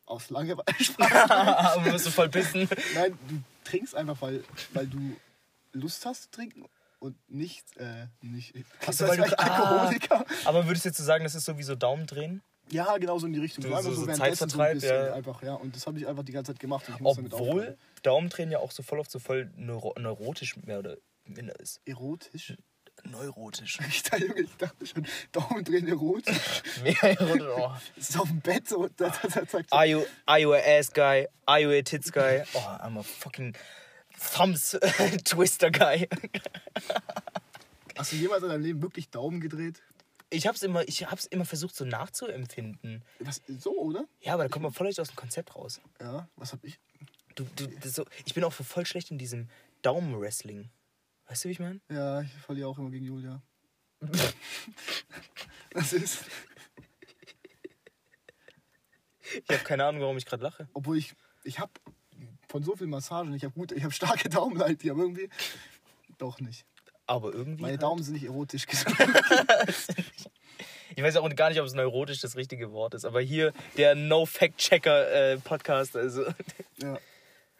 aus 0.04 0.28
Langeweile. 0.30 0.66
Spaß. 0.78 1.30
Aber 1.30 1.90
musst 1.90 2.06
du 2.06 2.10
voll 2.10 2.28
pissen. 2.28 2.68
Nein, 2.94 3.18
du 3.28 3.42
trinkst 3.64 3.94
einfach, 3.94 4.20
weil, 4.20 4.44
weil 4.74 4.86
du 4.86 5.16
Lust 5.72 6.04
hast 6.04 6.24
zu 6.24 6.30
trinken 6.32 6.64
und 6.98 7.16
nicht. 7.28 7.76
Äh, 7.76 8.06
nicht 8.20 8.54
Ach 8.86 8.92
so, 8.92 9.06
das 9.06 9.10
weil 9.10 9.16
du- 9.18 9.22
vielleicht 9.24 9.38
Alkoholiker. 9.38 10.24
Aber 10.44 10.66
würdest 10.66 10.84
du 10.84 10.88
jetzt 10.90 10.98
so 10.98 11.04
sagen, 11.04 11.24
das 11.24 11.34
ist 11.34 11.44
so 11.44 11.56
wie 11.58 11.62
so 11.62 11.74
Daumen 11.74 12.06
drehen? 12.06 12.42
Ja, 12.70 12.96
genau 12.98 13.18
so 13.18 13.26
in 13.26 13.32
die 13.32 13.38
Richtung. 13.40 13.62
So- 13.64 13.80
so- 13.80 13.92
so 13.94 14.06
Zeitvertreib, 14.06 14.68
ein 14.70 14.74
bisschen 14.74 14.96
ja. 15.06 15.14
Einfach, 15.14 15.42
ja. 15.42 15.54
Und 15.54 15.76
das 15.76 15.86
habe 15.86 15.98
ich 15.98 16.06
einfach 16.06 16.24
die 16.24 16.32
ganze 16.32 16.52
Zeit 16.52 16.60
gemacht. 16.60 16.84
Obwohl. 17.02 17.76
Daumentränen 18.02 18.50
ja 18.52 18.58
auch 18.58 18.72
so 18.72 18.82
voll 18.82 18.98
oft 18.98 19.10
so 19.10 19.18
voll 19.18 19.50
neuro 19.56 19.94
neurotisch 19.98 20.56
mehr 20.56 20.80
oder 20.80 20.96
minder 21.24 21.58
ist. 21.60 21.80
Erotisch? 21.84 22.54
Neurotisch. 23.04 23.78
Ich 23.88 24.02
dachte, 24.02 24.24
ich 24.40 24.56
dachte 24.56 24.86
schon, 24.86 25.06
Daumen 25.30 25.62
drehen 25.64 25.86
erotisch. 25.86 26.62
Mega 26.82 27.08
erotisch. 27.08 27.46
Oh. 27.56 27.70
Es 27.96 28.08
ist 28.10 28.18
auf 28.18 28.28
dem 28.28 28.40
Bett 28.40 28.68
so 28.68 28.78
und 28.78 29.00
da, 29.00 29.10
da, 29.10 29.28
da 29.28 29.42
so, 29.46 29.58
Are 29.70 29.86
you, 29.86 30.02
are 30.24 30.40
you 30.40 30.52
a 30.54 30.58
ass 30.58 30.90
guy? 30.92 31.28
Are 31.44 31.60
you 31.60 31.70
a 31.70 31.82
tits 31.82 32.10
guy? 32.10 32.42
Oh, 32.54 32.58
I'm 32.58 32.98
a 32.98 33.02
fucking 33.02 33.54
thumbs 34.34 34.70
twister 35.24 35.70
guy. 35.70 36.08
Hast 37.96 38.12
du 38.12 38.16
jemals 38.16 38.42
in 38.42 38.48
deinem 38.48 38.62
Leben 38.62 38.82
wirklich 38.82 39.10
Daumen 39.10 39.40
gedreht? 39.40 39.82
Ich 40.30 40.46
hab's 40.46 40.62
immer, 40.62 40.86
ich 40.88 41.06
hab's 41.06 41.26
immer 41.26 41.44
versucht 41.44 41.76
so 41.76 41.84
nachzuempfinden. 41.84 43.04
Was, 43.20 43.42
so, 43.58 43.78
oder? 43.78 44.06
Ja, 44.20 44.34
aber 44.34 44.44
da 44.44 44.48
kommt 44.48 44.64
man 44.64 44.72
voll 44.72 44.88
aus 44.88 44.94
dem 44.96 45.16
Konzept 45.16 45.54
raus. 45.54 45.80
Ja, 46.00 46.28
was 46.36 46.52
hab 46.52 46.64
ich? 46.64 46.78
Du, 47.36 47.44
du, 47.54 47.88
so, 47.88 48.04
ich 48.24 48.34
bin 48.34 48.42
auch 48.44 48.52
voll 48.52 48.86
schlecht 48.86 49.10
in 49.10 49.18
diesem 49.18 49.48
Daumenwrestling. 49.82 50.70
Weißt 51.28 51.44
du, 51.44 51.48
wie 51.48 51.52
ich 51.52 51.60
meine? 51.60 51.80
Ja, 51.88 52.22
ich 52.22 52.32
verliere 52.32 52.68
auch 52.68 52.78
immer 52.78 52.90
gegen 52.90 53.04
Julia. 53.04 53.42
das 55.70 55.92
ist, 55.92 56.24
Ich 59.48 59.54
habe 59.54 59.64
keine 59.64 59.84
Ahnung, 59.84 60.02
warum 60.02 60.16
ich 60.16 60.26
gerade 60.26 60.42
lache. 60.42 60.68
obwohl 60.72 60.98
ich, 60.98 61.14
ich 61.44 61.58
habe 61.58 61.72
von 62.48 62.62
so 62.62 62.76
vielen 62.76 62.90
Massagen, 62.90 63.34
ich 63.34 63.44
habe 63.44 63.54
gut, 63.54 63.72
ich 63.72 63.82
habe 63.82 63.92
starke 63.92 64.28
Daumen 64.28 64.60
halt, 64.60 64.82
die 64.82 64.90
aber 64.90 65.02
irgendwie 65.02 65.28
doch 66.18 66.40
nicht. 66.40 66.64
Aber 67.06 67.32
irgendwie. 67.32 67.62
Meine 67.62 67.72
halt- 67.74 67.82
Daumen 67.82 68.02
sind 68.02 68.14
nicht 68.14 68.24
erotisch 68.24 68.66
gesund. 68.66 68.96
Ich 70.96 71.02
weiß 71.02 71.16
auch 71.16 71.28
gar 71.34 71.50
nicht, 71.50 71.60
ob 71.60 71.66
es 71.66 71.74
neurotisch 71.74 72.20
das 72.20 72.36
richtige 72.36 72.72
Wort 72.72 72.94
ist, 72.94 73.04
aber 73.04 73.20
hier 73.20 73.52
der 73.76 73.94
No-Fact-Checker-Podcast, 73.94 75.96
also 75.96 76.24
ja. 76.78 76.98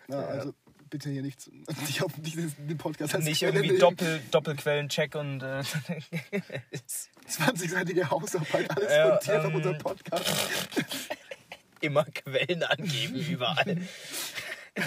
ja, 0.09 0.19
also 0.21 0.55
bitte 0.89 1.11
hier 1.11 1.23
nichts, 1.23 1.51
nicht 1.87 2.03
auf 2.03 2.17
nicht 2.19 2.37
den 2.37 2.79
Podcast 2.79 3.15
als 3.15 3.25
nicht 3.25 3.41
Quelle 3.41 3.59
irgendwie. 3.59 3.79
Doppel, 3.79 4.21
Doppelquellen-Check 4.31 5.15
und. 5.17 5.43
Äh, 5.43 5.63
20-seitige 7.29 8.09
Hausarbeit, 8.11 8.71
alles 8.75 8.93
Ja, 8.93 9.09
montiert 9.09 9.39
auf 9.39 9.45
ähm, 9.47 9.55
unserem 9.57 9.79
Podcast. 9.79 10.25
immer 11.81 12.05
Quellen 12.05 12.63
angeben, 12.63 13.17
überall. 13.17 13.79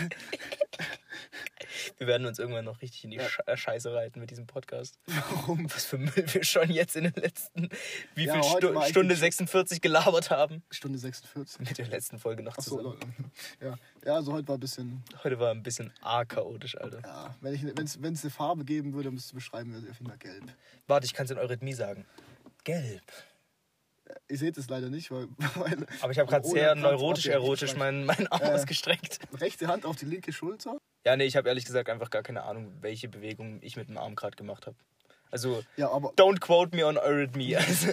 Wir 1.97 2.07
werden 2.07 2.25
uns 2.25 2.39
irgendwann 2.39 2.65
noch 2.65 2.81
richtig 2.81 3.03
in 3.03 3.11
die 3.11 3.19
Sch 3.19 3.39
äh, 3.45 3.55
Scheiße 3.57 3.93
reiten 3.93 4.19
mit 4.19 4.31
diesem 4.31 4.47
Podcast. 4.47 4.97
Warum? 5.05 5.71
Was 5.73 5.85
für 5.85 5.97
Müll 5.97 6.25
wir 6.33 6.43
schon 6.43 6.69
jetzt 6.71 6.95
in 6.95 7.03
den 7.05 7.13
letzten, 7.13 7.69
wie 8.15 8.25
Ja, 8.25 8.33
viel 8.33 8.43
Stu 8.43 8.81
Stunde 8.83 9.15
46 9.15 9.81
gelabert 9.81 10.29
haben. 10.29 10.63
Stunde 10.71 10.97
46. 10.97 11.59
Mit 11.59 11.77
der 11.77 11.87
letzten 11.87 12.17
Folge 12.19 12.43
noch 12.43 12.57
Achso, 12.57 12.77
zusammen. 12.77 13.31
ja. 13.61 13.75
ja, 14.05 14.15
also 14.15 14.33
heute 14.33 14.47
war 14.47 14.57
ein 14.57 14.59
bisschen. 14.61 15.03
Heute 15.23 15.39
war 15.39 15.51
ein 15.51 15.63
bisschen 15.63 15.91
arg 16.01 16.29
chaotisch, 16.29 16.77
Alter. 16.77 17.01
Ja, 17.03 17.35
wenn 17.41 17.53
es 17.53 17.95
es 17.95 18.23
eine 18.23 18.31
Farbe 18.31 18.63
geben 18.65 18.93
würde, 18.93 19.11
müsste 19.11 19.35
beschreiben, 19.35 19.71
wäre 19.71 19.81
sie 19.81 19.89
auf 19.89 19.97
jeden 19.99 20.09
Fall 20.09 20.19
gelb. 20.19 20.43
Warte, 20.87 21.05
ich 21.05 21.13
kann 21.13 21.25
es 21.25 21.31
in 21.31 21.37
Eurythmie 21.37 21.73
sagen. 21.73 22.05
Gelb. 22.63 23.03
Ihr 24.27 24.37
seht 24.37 24.57
es 24.57 24.69
leider 24.69 24.89
nicht, 24.89 25.11
weil. 25.11 25.27
weil 25.55 25.85
Aber 26.01 26.11
ich 26.11 26.19
habe 26.19 26.29
gerade 26.29 26.47
sehr 26.47 26.73
Platz 26.75 26.79
neurotisch, 26.79 27.25
auf 27.27 27.31
der 27.31 27.33
erotisch 27.33 27.61
Rechten- 27.69 27.79
meinen, 27.79 28.05
meinen 28.05 28.27
Arm 28.27 28.41
Äh. 28.41 28.53
ausgestreckt. 28.53 29.19
Rechte 29.39 29.67
Hand 29.67 29.85
auf 29.85 29.95
die 29.95 30.05
linke 30.05 30.31
Schulter. 30.33 30.77
Ja, 31.05 31.15
nee, 31.15 31.25
ich 31.25 31.35
habe 31.35 31.47
ehrlich 31.49 31.65
gesagt 31.65 31.89
einfach 31.89 32.09
gar 32.09 32.23
keine 32.23 32.43
Ahnung, 32.43 32.71
welche 32.81 33.07
Bewegung 33.07 33.59
ich 33.61 33.75
mit 33.77 33.87
dem 33.89 33.97
Arm 33.97 34.15
gerade 34.15 34.35
gemacht 34.35 34.65
habe. 34.67 34.75
Also, 35.31 35.63
Ja, 35.77 35.89
aber. 35.91 36.09
don't 36.13 36.39
quote 36.39 36.75
me 36.75 36.85
on 36.85 36.97
Eurythmie. 36.97 37.55
Also, 37.55 37.87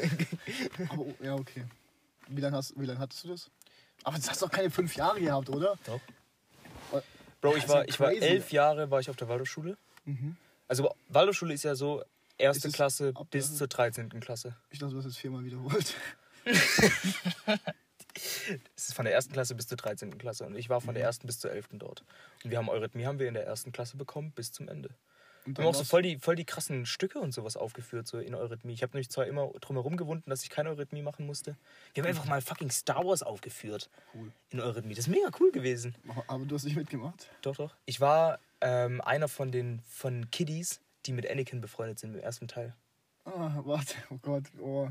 aber 0.88 1.04
ja, 1.22 1.34
okay. 1.34 1.64
Wie 2.28 2.40
lange 2.40 2.56
hast, 2.56 2.78
wie 2.80 2.86
lang 2.86 2.98
hattest 2.98 3.24
du 3.24 3.28
das? 3.28 3.50
Aber 4.04 4.16
das 4.16 4.28
hast 4.30 4.42
doch 4.42 4.50
keine 4.50 4.70
fünf 4.70 4.94
Jahre 4.96 5.20
gehabt, 5.20 5.48
oder? 5.50 5.76
Doch. 5.84 6.00
Bro, 7.40 7.56
ich 7.56 7.68
war, 7.68 7.86
ich 7.86 8.00
war 8.00 8.12
elf 8.12 8.50
Jahre 8.52 8.90
war 8.90 9.00
ich 9.00 9.10
auf 9.10 9.16
der 9.16 9.28
Waldorfschule. 9.28 9.76
Mhm. 10.04 10.36
Also 10.68 10.92
Waldorfschule 11.08 11.54
ist 11.54 11.62
ja 11.64 11.74
so 11.74 12.02
erste 12.38 12.68
es 12.68 12.74
Klasse 12.74 13.12
ab- 13.14 13.26
bis 13.30 13.56
zur 13.56 13.68
13. 13.68 14.08
Klasse. 14.20 14.56
Ich 14.70 14.78
dachte, 14.78 14.92
du 14.92 14.98
hast 14.98 15.04
jetzt 15.06 15.18
viermal 15.18 15.44
wiederholt. 15.44 15.94
Es 18.76 18.88
ist 18.88 18.94
von 18.94 19.04
der 19.04 19.12
ersten 19.14 19.32
Klasse 19.34 19.54
bis 19.54 19.66
zur 19.66 19.76
13. 19.76 20.16
Klasse 20.16 20.46
und 20.46 20.56
ich 20.56 20.70
war 20.70 20.80
von 20.80 20.94
der 20.94 21.02
Mhm. 21.02 21.06
ersten 21.06 21.26
bis 21.26 21.38
zur 21.38 21.50
11. 21.52 21.68
dort. 21.78 22.02
Und 22.44 22.50
wir 22.50 22.56
haben 22.56 22.68
Eurythmie 22.70 23.04
haben 23.04 23.18
wir 23.18 23.28
in 23.28 23.34
der 23.34 23.46
ersten 23.46 23.72
Klasse 23.72 23.96
bekommen 23.98 24.32
bis 24.32 24.52
zum 24.52 24.68
Ende. 24.68 24.88
Und 25.44 25.58
Wir 25.58 25.64
haben 25.64 25.70
auch 25.70 25.78
so 25.78 25.84
voll 25.84 26.00
die, 26.02 26.18
voll 26.18 26.34
die 26.34 26.46
krassen 26.46 26.86
Stücke 26.86 27.18
und 27.20 27.32
sowas 27.32 27.56
aufgeführt, 27.58 28.06
so 28.08 28.18
in 28.18 28.34
Eurythmie. 28.34 28.72
Ich 28.72 28.82
habe 28.82 28.92
nämlich 28.94 29.10
zwar 29.10 29.26
immer 29.26 29.50
drumherum 29.60 29.96
gewunden, 29.98 30.30
dass 30.30 30.42
ich 30.42 30.50
keine 30.50 30.70
Eurythmie 30.70 31.02
machen 31.02 31.26
musste. 31.26 31.56
Wir 31.94 32.02
haben 32.02 32.08
einfach 32.08 32.24
mal 32.24 32.40
fucking 32.40 32.70
Star 32.70 33.04
Wars 33.04 33.22
aufgeführt 33.22 33.90
Cool. 34.14 34.32
in 34.50 34.60
Eurythmie. 34.60 34.94
Das 34.94 35.06
ist 35.06 35.10
mega 35.12 35.28
cool 35.38 35.52
gewesen. 35.52 35.94
Aber 36.26 36.44
du 36.46 36.54
hast 36.54 36.64
nicht 36.64 36.76
mitgemacht. 36.76 37.28
Doch, 37.42 37.56
doch. 37.56 37.74
Ich 37.84 38.00
war 38.00 38.38
ähm, 38.62 39.00
einer 39.02 39.28
von 39.28 39.52
den 39.52 39.82
von 39.86 40.30
Kiddies, 40.30 40.80
die 41.06 41.12
mit 41.12 41.28
Anakin 41.30 41.60
befreundet 41.60 41.98
sind 41.98 42.14
im 42.14 42.20
ersten 42.20 42.48
Teil. 42.48 42.74
Ah, 43.24 43.60
warte, 43.64 43.94
oh 44.10 44.18
Gott. 44.22 44.44
Oh, 44.60 44.88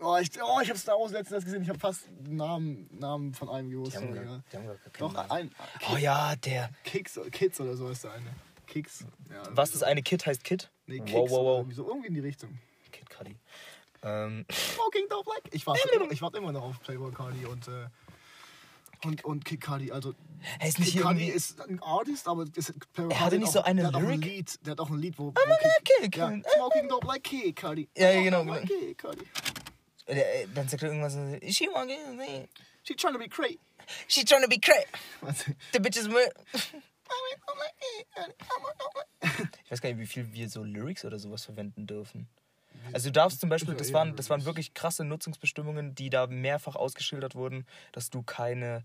oh 0.00 0.16
ich, 0.20 0.30
oh, 0.42 0.60
ich 0.60 0.68
habe 0.68 0.78
Star 0.78 0.98
Wars 0.98 1.12
letztens 1.12 1.44
gesehen. 1.44 1.62
Ich 1.62 1.68
habe 1.68 1.78
fast 1.78 2.08
den 2.08 2.36
Namen, 2.36 2.88
Namen 2.98 3.34
von 3.34 3.48
einem 3.48 3.70
gewusst. 3.70 3.92
Die 3.92 3.96
haben, 3.98 4.14
gar, 4.14 4.22
egal. 4.22 4.42
die 4.52 4.56
haben 4.56 4.66
gar 4.66 4.76
Doch, 4.98 5.12
Namen. 5.12 5.30
ein. 5.30 5.50
Oh 5.92 5.96
ja, 5.96 6.34
der. 6.36 6.70
Kicks, 6.84 7.18
Kids 7.30 7.60
oder 7.60 7.76
so 7.76 7.88
ist 7.88 8.04
der 8.04 8.12
eine. 8.12 8.30
Kicks. 8.66 9.04
Ja, 9.30 9.42
Was 9.50 9.72
das 9.72 9.82
eine 9.82 10.02
Kid 10.02 10.26
heißt 10.26 10.44
Kid? 10.44 10.70
Nee, 10.86 10.98
Kicks. 10.98 11.12
wow, 11.12 11.30
wow, 11.30 11.44
wow. 11.44 11.58
Irgendwie, 11.58 11.74
so, 11.74 11.88
irgendwie 11.88 12.08
in 12.08 12.14
die 12.14 12.20
Richtung. 12.20 12.58
Kid 12.92 13.08
Cudi. 13.10 13.36
Ähm, 14.02 14.44
Smoking 14.50 15.08
Dope 15.08 15.24
Black. 15.24 15.42
Ich 15.52 15.66
warte, 15.66 15.88
immer, 15.90 16.10
ich 16.10 16.22
warte 16.22 16.38
immer 16.38 16.52
noch 16.52 16.62
auf 16.62 16.80
Playboy 16.80 17.12
Cardi 17.12 17.44
und, 17.46 17.66
äh, 17.68 17.86
und, 19.04 19.24
und 19.24 19.44
Kid 19.44 19.60
Cardi. 19.60 19.90
Also, 19.92 20.14
hey, 20.58 20.68
ist 20.68 20.78
nicht 20.78 20.94
irgendwie. 20.96 21.28
ist 21.28 21.60
ein 21.60 21.80
Artist, 21.82 22.26
aber 22.28 22.44
ist, 22.54 22.72
Er 22.96 23.20
hatte 23.20 23.38
nicht 23.38 23.46
hat 23.48 23.52
so 23.52 23.60
auch- 23.60 23.64
eine 23.64 23.80
der 23.82 23.88
hat 23.88 23.94
auch 23.94 23.98
ein 24.00 24.20
Lyric? 24.20 24.24
Lied, 24.24 24.58
Der 24.66 24.70
hat 24.72 24.80
auch 24.80 24.90
ein 24.90 24.98
Lied, 24.98 25.18
wo. 25.18 25.26
wo 25.26 25.32
Kid, 26.02 26.16
ja. 26.16 26.32
Smoking 26.56 26.88
Dope 26.88 27.06
Like 27.06 27.24
Kid 27.24 27.56
Cardi. 27.56 27.88
Ja, 27.96 28.10
ja, 28.10 28.22
genau, 28.22 28.42
Like. 28.44 28.68
Der, 30.08 30.42
äh, 30.42 30.46
dann 30.54 30.68
sagt 30.68 30.82
er 30.82 30.88
irgendwas. 30.88 31.12
so, 31.12 31.18
She 31.50 31.66
want 31.72 31.90
it, 31.90 32.48
She 32.84 32.94
trying 32.94 33.12
to 33.12 33.18
be 33.18 33.28
crazy. 33.28 33.58
She 34.06 34.24
trying 34.24 34.42
to 34.42 34.48
be 34.48 34.58
crazy. 34.58 34.86
The 35.72 35.78
bitch 35.80 35.98
is 35.98 36.08
weird. 36.08 36.32
Ich 39.64 39.70
weiß 39.70 39.80
gar 39.80 39.90
nicht, 39.90 39.98
wie 39.98 40.06
viel 40.06 40.32
wir 40.32 40.48
so 40.48 40.62
Lyrics 40.62 41.04
oder 41.04 41.18
sowas 41.18 41.44
verwenden 41.44 41.86
dürfen. 41.86 42.28
Also 42.92 43.08
du 43.08 43.12
darfst 43.12 43.40
zum 43.40 43.48
Beispiel, 43.50 43.74
das 43.74 43.92
waren, 43.92 44.16
das 44.16 44.30
waren 44.30 44.44
wirklich 44.44 44.74
krasse 44.74 45.04
Nutzungsbestimmungen, 45.04 45.94
die 45.94 46.10
da 46.10 46.26
mehrfach 46.26 46.76
ausgeschildert 46.76 47.34
wurden, 47.34 47.66
dass 47.92 48.10
du 48.10 48.22
keine 48.22 48.84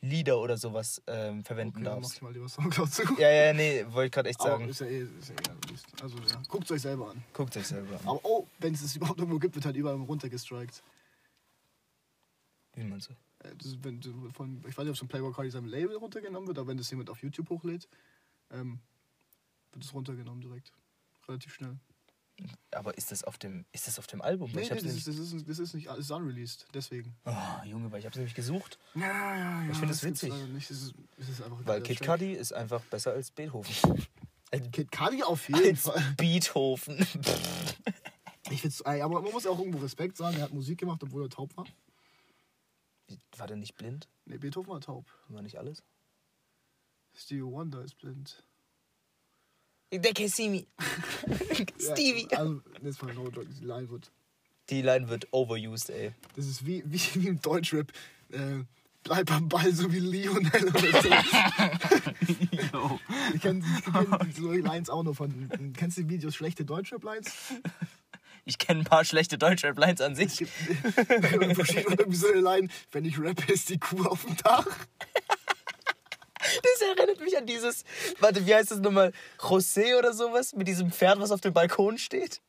Lieder 0.00 0.38
oder 0.38 0.58
sowas 0.58 1.02
ähm, 1.06 1.44
verwenden 1.44 1.76
Okay, 1.76 1.84
dann 1.84 1.94
mach 1.94 2.02
darfst. 2.02 2.16
ich 2.16 2.22
mal 2.22 2.32
lieber 2.32 2.48
Soundcloud 2.48 2.92
zu. 2.92 3.02
Ja, 3.18 3.30
ja, 3.30 3.52
nee, 3.54 3.86
wollte 3.88 4.06
ich 4.06 4.12
gerade 4.12 4.28
echt 4.28 4.40
Aber 4.40 4.50
sagen. 4.50 4.68
ist 4.68 4.80
ja 4.80 4.86
eh, 4.86 4.98
ist 5.18 5.28
ja 5.30 5.34
eh. 5.34 6.02
Also 6.02 6.16
ja, 6.18 6.42
guckt 6.48 6.70
euch 6.70 6.82
selber 6.82 7.10
an. 7.10 7.24
Guckt 7.32 7.56
euch 7.56 7.66
selber 7.66 7.94
an. 7.94 8.06
Aber 8.06 8.20
oh, 8.22 8.46
wenn 8.58 8.74
es 8.74 8.82
es 8.82 8.96
überhaupt 8.96 9.18
irgendwo 9.18 9.38
gibt, 9.38 9.54
wird 9.54 9.64
halt 9.64 9.76
überall 9.76 9.96
runtergestrikt. 9.96 10.82
Wie 12.74 12.84
meinst 12.84 13.08
du? 13.08 13.12
Äh, 13.48 13.54
Das 13.56 13.82
wenn, 13.82 14.02
von, 14.32 14.58
ich 14.68 14.76
weiß 14.76 14.84
nicht, 14.84 14.88
ob 14.88 14.92
es 14.94 14.98
von 14.98 15.08
Playboy 15.08 15.32
Cardi 15.32 15.50
seinem 15.50 15.68
Label 15.68 15.96
runtergenommen 15.96 16.48
wird, 16.48 16.58
aber 16.58 16.68
wenn 16.68 16.76
das 16.76 16.90
jemand 16.90 17.08
auf 17.08 17.22
YouTube 17.22 17.48
hochlädt, 17.48 17.88
ähm, 18.50 18.80
wird 19.72 19.84
es 19.84 19.94
runtergenommen 19.94 20.40
direkt. 20.42 20.72
Relativ 21.28 21.54
schnell. 21.54 21.78
Aber 22.72 22.96
ist 22.98 23.12
das 23.12 23.22
auf 23.22 23.38
dem, 23.38 23.64
ist 23.72 23.86
das 23.86 23.98
auf 23.98 24.06
dem 24.06 24.20
Album? 24.20 24.50
Nee, 24.52 24.62
ich 24.62 24.70
nee, 24.70 24.74
das, 24.74 24.84
ist, 24.84 25.06
das, 25.06 25.16
ist, 25.16 25.48
das 25.48 25.58
ist 25.58 25.74
nicht 25.74 25.86
das 25.86 25.98
ist 25.98 26.10
unreleased, 26.10 26.66
deswegen. 26.74 27.14
oh, 27.24 27.32
Junge, 27.64 27.92
weil 27.92 28.00
ich 28.00 28.06
hab's 28.06 28.16
nämlich 28.16 28.34
gesucht. 28.34 28.78
Ja, 28.94 29.02
ja, 29.02 29.62
ja. 29.62 29.70
Ich 29.70 29.78
find 29.78 29.90
das 29.90 30.00
gibt's 30.00 30.22
witzig. 30.24 30.48
Nicht. 30.48 30.70
Es 30.70 30.82
ist, 30.82 30.94
es 31.16 31.28
ist 31.28 31.42
Weil 31.64 31.82
Kid. 31.82 32.00
Cudi 32.00 32.32
ist 32.32 32.52
einfach 32.52 32.82
besser 32.82 33.12
als 33.12 33.30
Beethoven. 33.30 33.72
Kid 34.72 34.90
Cudi 34.90 35.22
auf 35.22 35.48
jeden 35.48 35.64
Als 35.64 35.82
Fall. 35.82 36.14
Beethoven. 36.16 37.06
Ich 38.50 38.60
find's, 38.60 38.82
aber 38.82 39.22
man 39.22 39.32
muss 39.32 39.46
auch 39.46 39.58
irgendwo 39.58 39.78
Respekt 39.78 40.18
sagen, 40.18 40.36
er 40.36 40.42
hat 40.42 40.52
Musik 40.52 40.78
gemacht, 40.78 41.02
obwohl 41.02 41.22
er 41.22 41.30
taub 41.30 41.56
war. 41.56 41.64
War 43.38 43.46
der 43.46 43.56
nicht 43.56 43.74
blind? 43.74 44.06
Nee, 44.26 44.36
Beethoven 44.36 44.68
war 44.70 44.82
taub. 44.82 45.06
War 45.28 45.40
nicht 45.40 45.58
alles? 45.58 45.82
Stevie 47.14 47.42
Wonder 47.42 47.82
ist 47.82 47.96
blind. 47.96 48.44
They 50.00 50.12
can 50.12 50.28
see 50.28 50.48
me. 50.48 50.66
Stevie. 51.78 52.26
Ja, 52.30 52.38
also, 52.38 52.60
jetzt 52.82 53.02
mal 53.02 53.14
no 53.14 53.28
joke, 53.28 53.46
die 53.46 53.64
Line 53.64 53.88
wird. 53.90 54.10
Die 54.70 54.82
Line 54.82 55.08
wird 55.08 55.28
overused, 55.32 55.90
ey. 55.90 56.12
Das 56.36 56.46
ist 56.46 56.66
wie, 56.66 56.82
wie, 56.86 57.00
wie 57.14 57.28
im 57.28 57.40
Deutschrap. 57.40 57.92
Äh, 58.30 58.64
bleib 59.02 59.30
am 59.30 59.48
Ball, 59.48 59.72
so 59.72 59.92
wie 59.92 59.98
Lionel 60.00 60.68
oder 60.68 61.02
so. 61.02 61.08
ich 63.34 63.40
kenne 63.40 63.62
kenn 63.92 64.32
solche 64.34 64.60
Lines 64.62 64.88
auch 64.90 65.02
nur 65.02 65.14
von. 65.14 65.50
Kennst 65.76 65.98
du 65.98 66.02
die 66.02 66.08
Videos 66.08 66.34
schlechte 66.34 66.64
Deutschrap-Lines? 66.64 67.30
Ich 68.46 68.58
kenne 68.58 68.80
ein 68.80 68.84
paar 68.84 69.04
schlechte 69.04 69.38
Deutschrap-Lines 69.38 70.00
an 70.00 70.12
Es 70.12 70.18
sich. 70.18 70.38
gibt 70.38 70.52
irgendwo 71.32 71.64
steht 71.64 71.86
irgendwie 71.88 72.16
so 72.16 72.28
eine 72.28 72.40
Line, 72.40 72.68
wenn 72.92 73.04
ich 73.04 73.18
rappe, 73.18 73.52
ist 73.52 73.68
die 73.70 73.78
Kuh 73.78 74.04
auf 74.06 74.24
dem 74.24 74.36
Dach. 74.38 74.66
Das 76.62 76.88
erinnert 76.88 77.20
mich 77.20 77.36
an 77.36 77.46
dieses, 77.46 77.84
warte, 78.20 78.46
wie 78.46 78.54
heißt 78.54 78.70
das 78.70 78.78
nochmal? 78.80 79.12
José 79.38 79.98
oder 79.98 80.12
sowas? 80.12 80.54
Mit 80.54 80.68
diesem 80.68 80.90
Pferd, 80.90 81.20
was 81.20 81.30
auf 81.30 81.40
dem 81.40 81.52
Balkon 81.52 81.98
steht? 81.98 82.40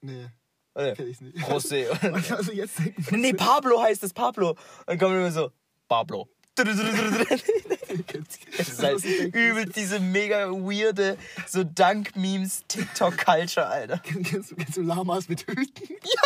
Nee, 0.00 0.26
Oder? 0.74 0.94
kenn 0.94 1.08
ich 1.08 1.20
nicht. 1.20 1.36
José. 1.38 1.86
Also 2.36 2.52
jetzt 2.52 2.78
denken 2.78 3.20
nee, 3.20 3.32
Pablo 3.32 3.82
heißt 3.82 4.02
es, 4.02 4.12
Pablo. 4.12 4.56
Dann 4.86 4.98
kommt 4.98 5.12
immer 5.14 5.32
so, 5.32 5.50
Pablo. 5.88 6.28
Das 6.56 6.68
ist 8.68 8.82
halt 8.82 9.04
übel 9.04 9.66
diese 9.66 10.00
mega 10.00 10.50
weirde, 10.50 11.18
so 11.46 11.64
Dank-Memes, 11.64 12.62
TikTok-Culture, 12.68 13.66
Alter. 13.66 13.98
Kennst 13.98 14.52
du, 14.52 14.56
kennst 14.56 14.76
du 14.76 14.82
Lamas 14.82 15.28
mit 15.28 15.46
Hüten? 15.46 15.96
Ja! 16.02 16.22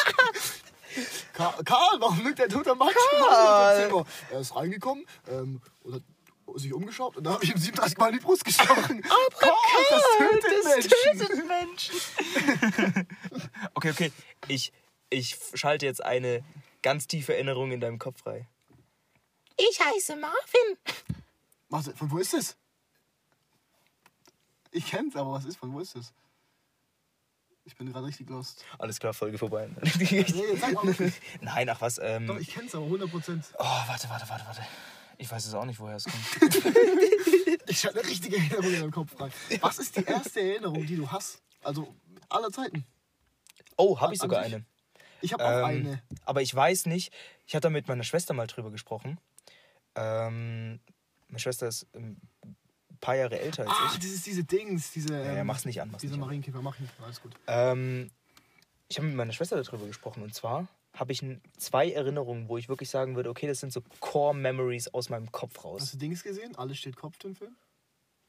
Karl, 1.35 1.65
Karl 1.65 2.01
warum 2.01 2.25
liegt 2.27 2.41
der 2.41 2.49
tote 2.49 2.75
Max? 2.75 2.95
Karl! 3.11 4.05
Er 4.33 4.41
ist 4.41 4.57
reingekommen 4.57 5.05
ähm, 5.29 5.61
und 5.85 5.95
hat 5.95 6.03
sich 6.59 6.73
umgeschaut 6.73 7.17
und 7.17 7.25
da 7.25 7.33
habe 7.35 7.45
ich 7.45 7.51
ihm 7.51 7.59
37 7.59 7.99
Mal 7.99 8.09
in 8.09 8.19
die 8.19 8.25
Brust 8.25 8.45
gestochen. 8.45 9.03
Aber 9.05 9.37
Karl, 9.39 9.55
das 9.91 10.03
tötet 10.19 10.53
Das 10.65 10.65
Menschen. 10.75 11.19
tötet 11.19 11.49
Menschen. 11.49 13.07
okay, 13.75 13.91
okay. 13.91 14.13
Ich, 14.49 14.73
ich 15.11 15.37
schalte 15.55 15.87
jetzt 15.87 16.05
eine 16.05 16.45
ganz 16.83 17.07
tiefe 17.07 17.35
Erinnerung 17.35 17.73
in 17.73 17.81
deinem 17.81 17.99
Kopf 17.99 18.21
frei. 18.23 18.49
Ich 19.57 19.79
heiße 19.81 20.17
Marvin. 20.17 20.79
Warte, 21.69 21.95
von 21.95 22.11
wo 22.11 22.19
ist 22.19 22.33
das? 22.35 22.57
Ich 24.73 24.87
kenn's, 24.87 25.17
aber 25.17 25.33
was 25.33 25.45
ist, 25.45 25.57
von 25.57 25.73
wo 25.73 25.81
ist 25.81 25.97
das? 25.97 26.13
Ich 27.65 27.77
bin 27.77 27.93
gerade 27.93 28.07
richtig 28.07 28.29
lost. 28.31 28.65
Alles 28.79 28.99
klar, 28.99 29.13
Folge 29.13 29.39
vorbei. 29.39 29.69
Nee, 29.99 30.05
jetzt 30.21 30.61
sag 30.61 30.83
nicht. 30.83 31.21
Nein, 31.41 31.69
ach 31.69 31.81
was. 31.81 31.99
Ähm, 32.03 32.27
Doch, 32.27 32.39
ich 32.39 32.49
kenn's 32.49 32.75
aber 32.75 32.87
100%. 32.87 33.43
oh, 33.59 33.65
warte, 33.65 34.09
warte, 34.09 34.29
warte, 34.29 34.47
warte. 34.47 34.63
Ich 35.21 35.31
weiß 35.31 35.47
es 35.47 35.55
auch 35.55 35.65
nicht, 35.65 35.79
woher 35.79 35.97
es 35.97 36.05
kommt. 36.05 36.17
Ich 37.67 37.85
habe 37.87 38.01
eine 38.01 38.09
richtige 38.09 38.37
Erinnerung 38.37 38.65
in 38.75 38.81
meinem 38.81 38.91
Kopf 38.91 39.13
frei. 39.17 39.31
Was 39.61 39.79
ist 39.79 39.97
die 39.97 40.03
erste 40.05 40.41
Erinnerung, 40.41 40.85
die 40.87 40.97
du 40.97 41.09
hast? 41.09 41.41
Also 41.63 41.95
aller 42.29 42.51
Zeiten. 42.51 42.85
Oh, 43.77 44.01
habe 44.01 44.13
ich 44.13 44.21
sogar 44.21 44.43
eine. 44.43 44.65
Ich 45.21 45.33
habe 45.33 45.45
auch 45.45 45.59
Ähm, 45.59 45.65
eine. 45.65 46.03
Aber 46.25 46.43
ich 46.43 46.53
weiß 46.53 46.87
nicht. 46.87 47.13
Ich 47.47 47.55
hatte 47.55 47.67
da 47.69 47.71
mit 47.71 47.87
meiner 47.87 48.03
Schwester 48.03 48.35
mal 48.35 48.49
drüber 48.49 48.71
gesprochen. 48.73 49.21
Ähm, 49.95 50.81
meine 51.29 51.39
Schwester 51.39 51.69
ist 51.69 51.87
ein 51.95 52.21
paar 53.01 53.15
Jahre 53.15 53.39
älter 53.39 53.63
als 53.63 53.71
Ah, 53.73 53.91
ich. 53.93 53.99
das 54.01 54.11
ist 54.11 54.27
diese 54.27 54.43
Dings, 54.43 54.91
diese. 54.91 55.13
Ja, 55.15 55.21
ja, 55.25 55.33
ähm, 55.41 55.47
mach's 55.47 55.65
nicht 55.65 55.81
an, 55.81 55.91
mach's 55.93 56.03
Diese. 56.03 56.17
Marienkäfer, 56.17 56.63
mach 56.63 56.75
ich 56.75 56.81
nicht. 56.81 56.93
Alles 57.03 57.23
gut. 57.23 57.33
Ähm, 57.47 58.11
ich 58.89 58.97
habe 58.99 59.07
mit 59.07 59.17
meiner 59.17 59.33
Schwester 59.33 59.63
darüber 59.63 59.87
gesprochen 59.87 60.23
und 60.25 60.35
zwar 60.35 60.67
habe 60.95 61.13
ich 61.13 61.25
zwei 61.57 61.91
Erinnerungen, 61.91 62.49
wo 62.49 62.59
ich 62.59 62.69
wirklich 62.69 62.91
sagen 62.91 63.17
würde, 63.17 63.31
okay, 63.31 63.47
das 63.47 63.61
sind 63.61 63.73
so 63.73 63.83
Core 64.01 64.35
Memories 64.35 64.89
aus 64.89 65.09
meinem 65.09 65.31
Kopf 65.33 65.57
Hast 65.59 65.65
raus. 65.65 65.91
du 65.93 65.99
Dings 65.99 66.23
gesehen? 66.23 66.57
Alles 66.57 66.79
steht 66.79 66.97
Kopf, 66.97 67.19
den 67.19 67.35
Film? 67.35 67.57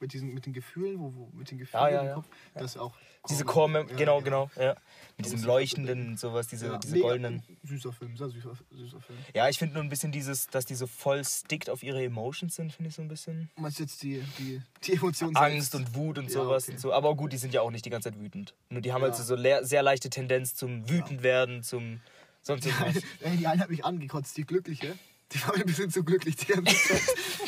mit 0.02 0.12
diesen 0.12 0.34
mit 0.34 0.44
den 0.44 0.52
Gefühlen, 0.52 1.00
wo, 1.00 1.14
wo 1.14 1.30
mit 1.32 1.50
den 1.50 1.58
Gefühlen 1.58 1.84
Ja, 1.84 1.90
ja, 1.90 2.00
im 2.02 2.06
ja. 2.08 2.14
Kopf, 2.14 2.26
das 2.54 2.64
ist 2.72 2.76
auch 2.76 2.92
Diese 3.30 3.44
Core- 3.44 3.72
Core, 3.72 3.90
ja, 3.90 3.96
genau, 3.96 4.20
genau, 4.20 4.50
ja. 4.56 4.74
Mit 5.16 5.26
diesem 5.26 5.44
leuchtenden 5.44 6.08
und 6.08 6.20
sowas, 6.20 6.48
diese, 6.48 6.78
diese 6.80 6.94
mega 6.94 7.06
goldenen. 7.06 7.42
Süßer 7.62 7.92
Film, 7.92 8.16
sehr 8.16 8.28
süßer, 8.28 8.54
süßer 8.70 9.00
Film. 9.00 9.18
Ja, 9.34 9.48
ich 9.48 9.58
finde 9.58 9.74
nur 9.74 9.84
ein 9.84 9.88
bisschen 9.88 10.10
dieses, 10.10 10.48
dass 10.48 10.66
die 10.66 10.74
so 10.74 10.86
voll 10.88 11.24
stickt 11.24 11.70
auf 11.70 11.82
ihre 11.82 12.02
Emotions 12.02 12.56
sind, 12.56 12.72
finde 12.72 12.88
ich 12.88 12.96
so 12.96 13.02
ein 13.02 13.08
bisschen. 13.08 13.48
Meinst 13.56 13.78
du 13.78 13.84
jetzt 13.84 14.02
die, 14.02 14.22
die, 14.38 14.60
die 14.82 14.92
Emotionen 14.94 15.36
Angst 15.36 15.74
und 15.76 15.94
Wut 15.94 16.18
und 16.18 16.30
sowas 16.30 16.64
okay. 16.64 16.72
und 16.72 16.78
so. 16.80 16.92
Aber 16.92 17.14
gut, 17.14 17.32
die 17.32 17.38
sind 17.38 17.54
ja 17.54 17.60
auch 17.62 17.70
nicht 17.70 17.84
die 17.84 17.90
ganze 17.90 18.10
Zeit 18.10 18.18
wütend. 18.20 18.54
Nur 18.70 18.82
die 18.82 18.92
haben 18.92 19.02
halt 19.02 19.14
so, 19.14 19.22
so 19.22 19.36
sehr 19.62 19.82
leichte 19.82 20.10
Tendenz 20.10 20.56
zum 20.56 20.88
wütend 20.90 21.22
werden, 21.22 21.62
zum 21.62 22.00
sonst 22.42 22.66
irgendwas. 22.66 23.02
Ey, 23.20 23.36
die 23.36 23.46
eine 23.46 23.62
hat 23.62 23.70
mich 23.70 23.84
angekotzt, 23.84 24.36
die 24.36 24.44
Glückliche. 24.44 24.96
Die 25.32 25.42
war 25.42 25.54
mir 25.56 25.60
ein 25.62 25.66
bisschen 25.66 25.90
zu 25.90 26.04
glücklich 26.04 26.36
die 26.36 26.46
ganze 26.46 26.74
Zeit. 26.76 27.00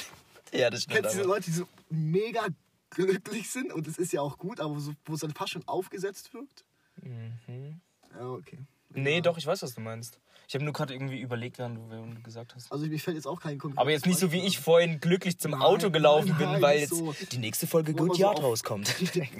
ja, 0.52 0.70
das 0.70 0.84
stimmt. 0.84 1.00
Kennst 1.02 1.14
du 1.14 1.18
diese. 1.18 1.28
Leute, 1.28 1.44
die 1.46 1.52
so 1.52 1.68
mega 1.90 2.46
glücklich 2.90 3.50
sind? 3.50 3.72
Und 3.72 3.86
das 3.86 3.98
ist 3.98 4.12
ja 4.12 4.20
auch 4.22 4.38
gut, 4.38 4.60
aber 4.60 4.78
so, 4.80 4.92
wo 5.04 5.14
es 5.14 5.20
dann 5.20 5.32
fast 5.34 5.50
schon 5.52 5.66
aufgesetzt 5.68 6.32
wirkt? 6.32 6.64
Mhm. 7.02 7.80
Ja, 8.18 8.26
okay. 8.30 8.58
Nee, 8.96 9.16
ja. 9.16 9.20
doch, 9.20 9.36
ich 9.36 9.46
weiß, 9.46 9.62
was 9.62 9.74
du 9.74 9.80
meinst. 9.80 10.18
Ich 10.46 10.54
habe 10.54 10.62
nur 10.64 10.72
gerade 10.74 10.92
irgendwie 10.94 11.20
überlegt, 11.20 11.58
während 11.58 11.78
du, 11.78 11.90
während 11.90 12.18
du 12.18 12.22
gesagt 12.22 12.54
hast. 12.54 12.70
Also 12.70 12.86
mir 12.86 12.98
fällt 13.00 13.16
jetzt 13.16 13.26
auch 13.26 13.40
kein 13.40 13.58
konkretes 13.58 13.80
Aber 13.80 13.90
jetzt 13.90 14.06
nicht 14.06 14.18
so 14.18 14.30
wie 14.30 14.40
ich 14.46 14.58
vorhin 14.60 15.00
glücklich 15.00 15.38
zum 15.38 15.52
Nein, 15.52 15.62
Auto 15.62 15.90
gelaufen 15.90 16.28
nein, 16.28 16.38
bin, 16.38 16.46
nein, 16.52 16.62
weil 16.62 16.80
nicht 16.80 16.90
jetzt 16.92 16.98
so. 16.98 17.14
die 17.32 17.38
nächste 17.38 17.66
Folge 17.66 17.94
Good 17.94 18.14
so 18.16 18.20
Yard 18.22 18.36
auf- 18.38 18.44
rauskommt. 18.44 18.94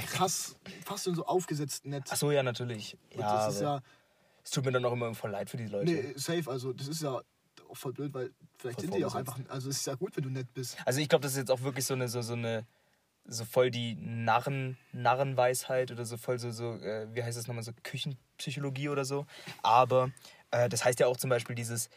Krass, 0.09 0.57
fast 0.85 1.05
schon 1.05 1.15
so 1.15 1.27
aufgesetzt 1.27 1.85
nett. 1.85 2.05
Ach 2.11 2.17
so, 2.17 2.31
ja, 2.33 2.43
natürlich. 2.43 2.97
Und 3.13 3.21
Ja, 3.21 3.47
das 3.47 3.55
ist 3.57 3.61
ja, 3.61 3.81
es 4.45 4.51
tut 4.51 4.65
mir 4.65 4.73
dann 4.73 4.85
auch 4.85 4.93
immer 4.93 5.15
voll 5.15 5.31
leid 5.31 5.51
für 5.51 5.57
die 5.57 5.67
Leute. 5.67 5.93
nee, 5.93 6.13
safe, 6.17 6.51
also 6.51 6.73
das 6.73 6.89
ist 6.89 7.03
ja 7.03 7.21
auch 7.69 7.77
voll 7.77 7.93
blöd, 7.93 8.13
weil 8.13 8.31
vielleicht 8.59 8.81
Voll 8.81 8.91
sind 8.91 8.99
die 8.99 9.05
auch 9.05 9.15
einfach, 9.15 9.39
also 9.49 9.71
es 9.71 9.79
ist 9.79 9.87
ja 9.87 9.95
gut, 9.95 10.17
wenn 10.17 10.25
du 10.25 10.31
nett 10.31 10.53
bist. 10.55 10.77
Also 10.85 11.01
ich 11.01 11.09
glaube, 11.09 11.23
das 11.23 11.33
ist 11.33 11.39
jetzt 11.39 11.51
auch 11.51 11.63
wirklich 11.63 11.85
so 11.85 11.95
eine, 11.95 12.09
so, 12.09 12.21
so 12.23 12.35
eine, 12.35 12.67
so 13.27 13.45
voll 13.45 13.71
die 13.71 13.95
Narren, 13.95 14.77
Narrenweisheit 14.93 15.91
oder 15.91 16.05
so 16.05 16.17
voll 16.19 16.39
so, 16.39 16.51
so 16.51 16.75
äh, 16.75 17.09
wie 17.15 17.23
heißt 17.23 17.39
das 17.39 17.47
nochmal, 17.47 17.65
so 17.65 17.73
Küchenpsychologie 17.83 18.91
oder 18.91 19.05
so. 19.05 19.27
Aber 19.63 20.11
äh, 20.51 20.69
das 20.69 20.85
heißt 20.85 21.01
ja 21.01 21.07
auch 21.07 21.17
zum 21.17 21.31
Beispiel 21.31 21.57
dieses 21.57 21.89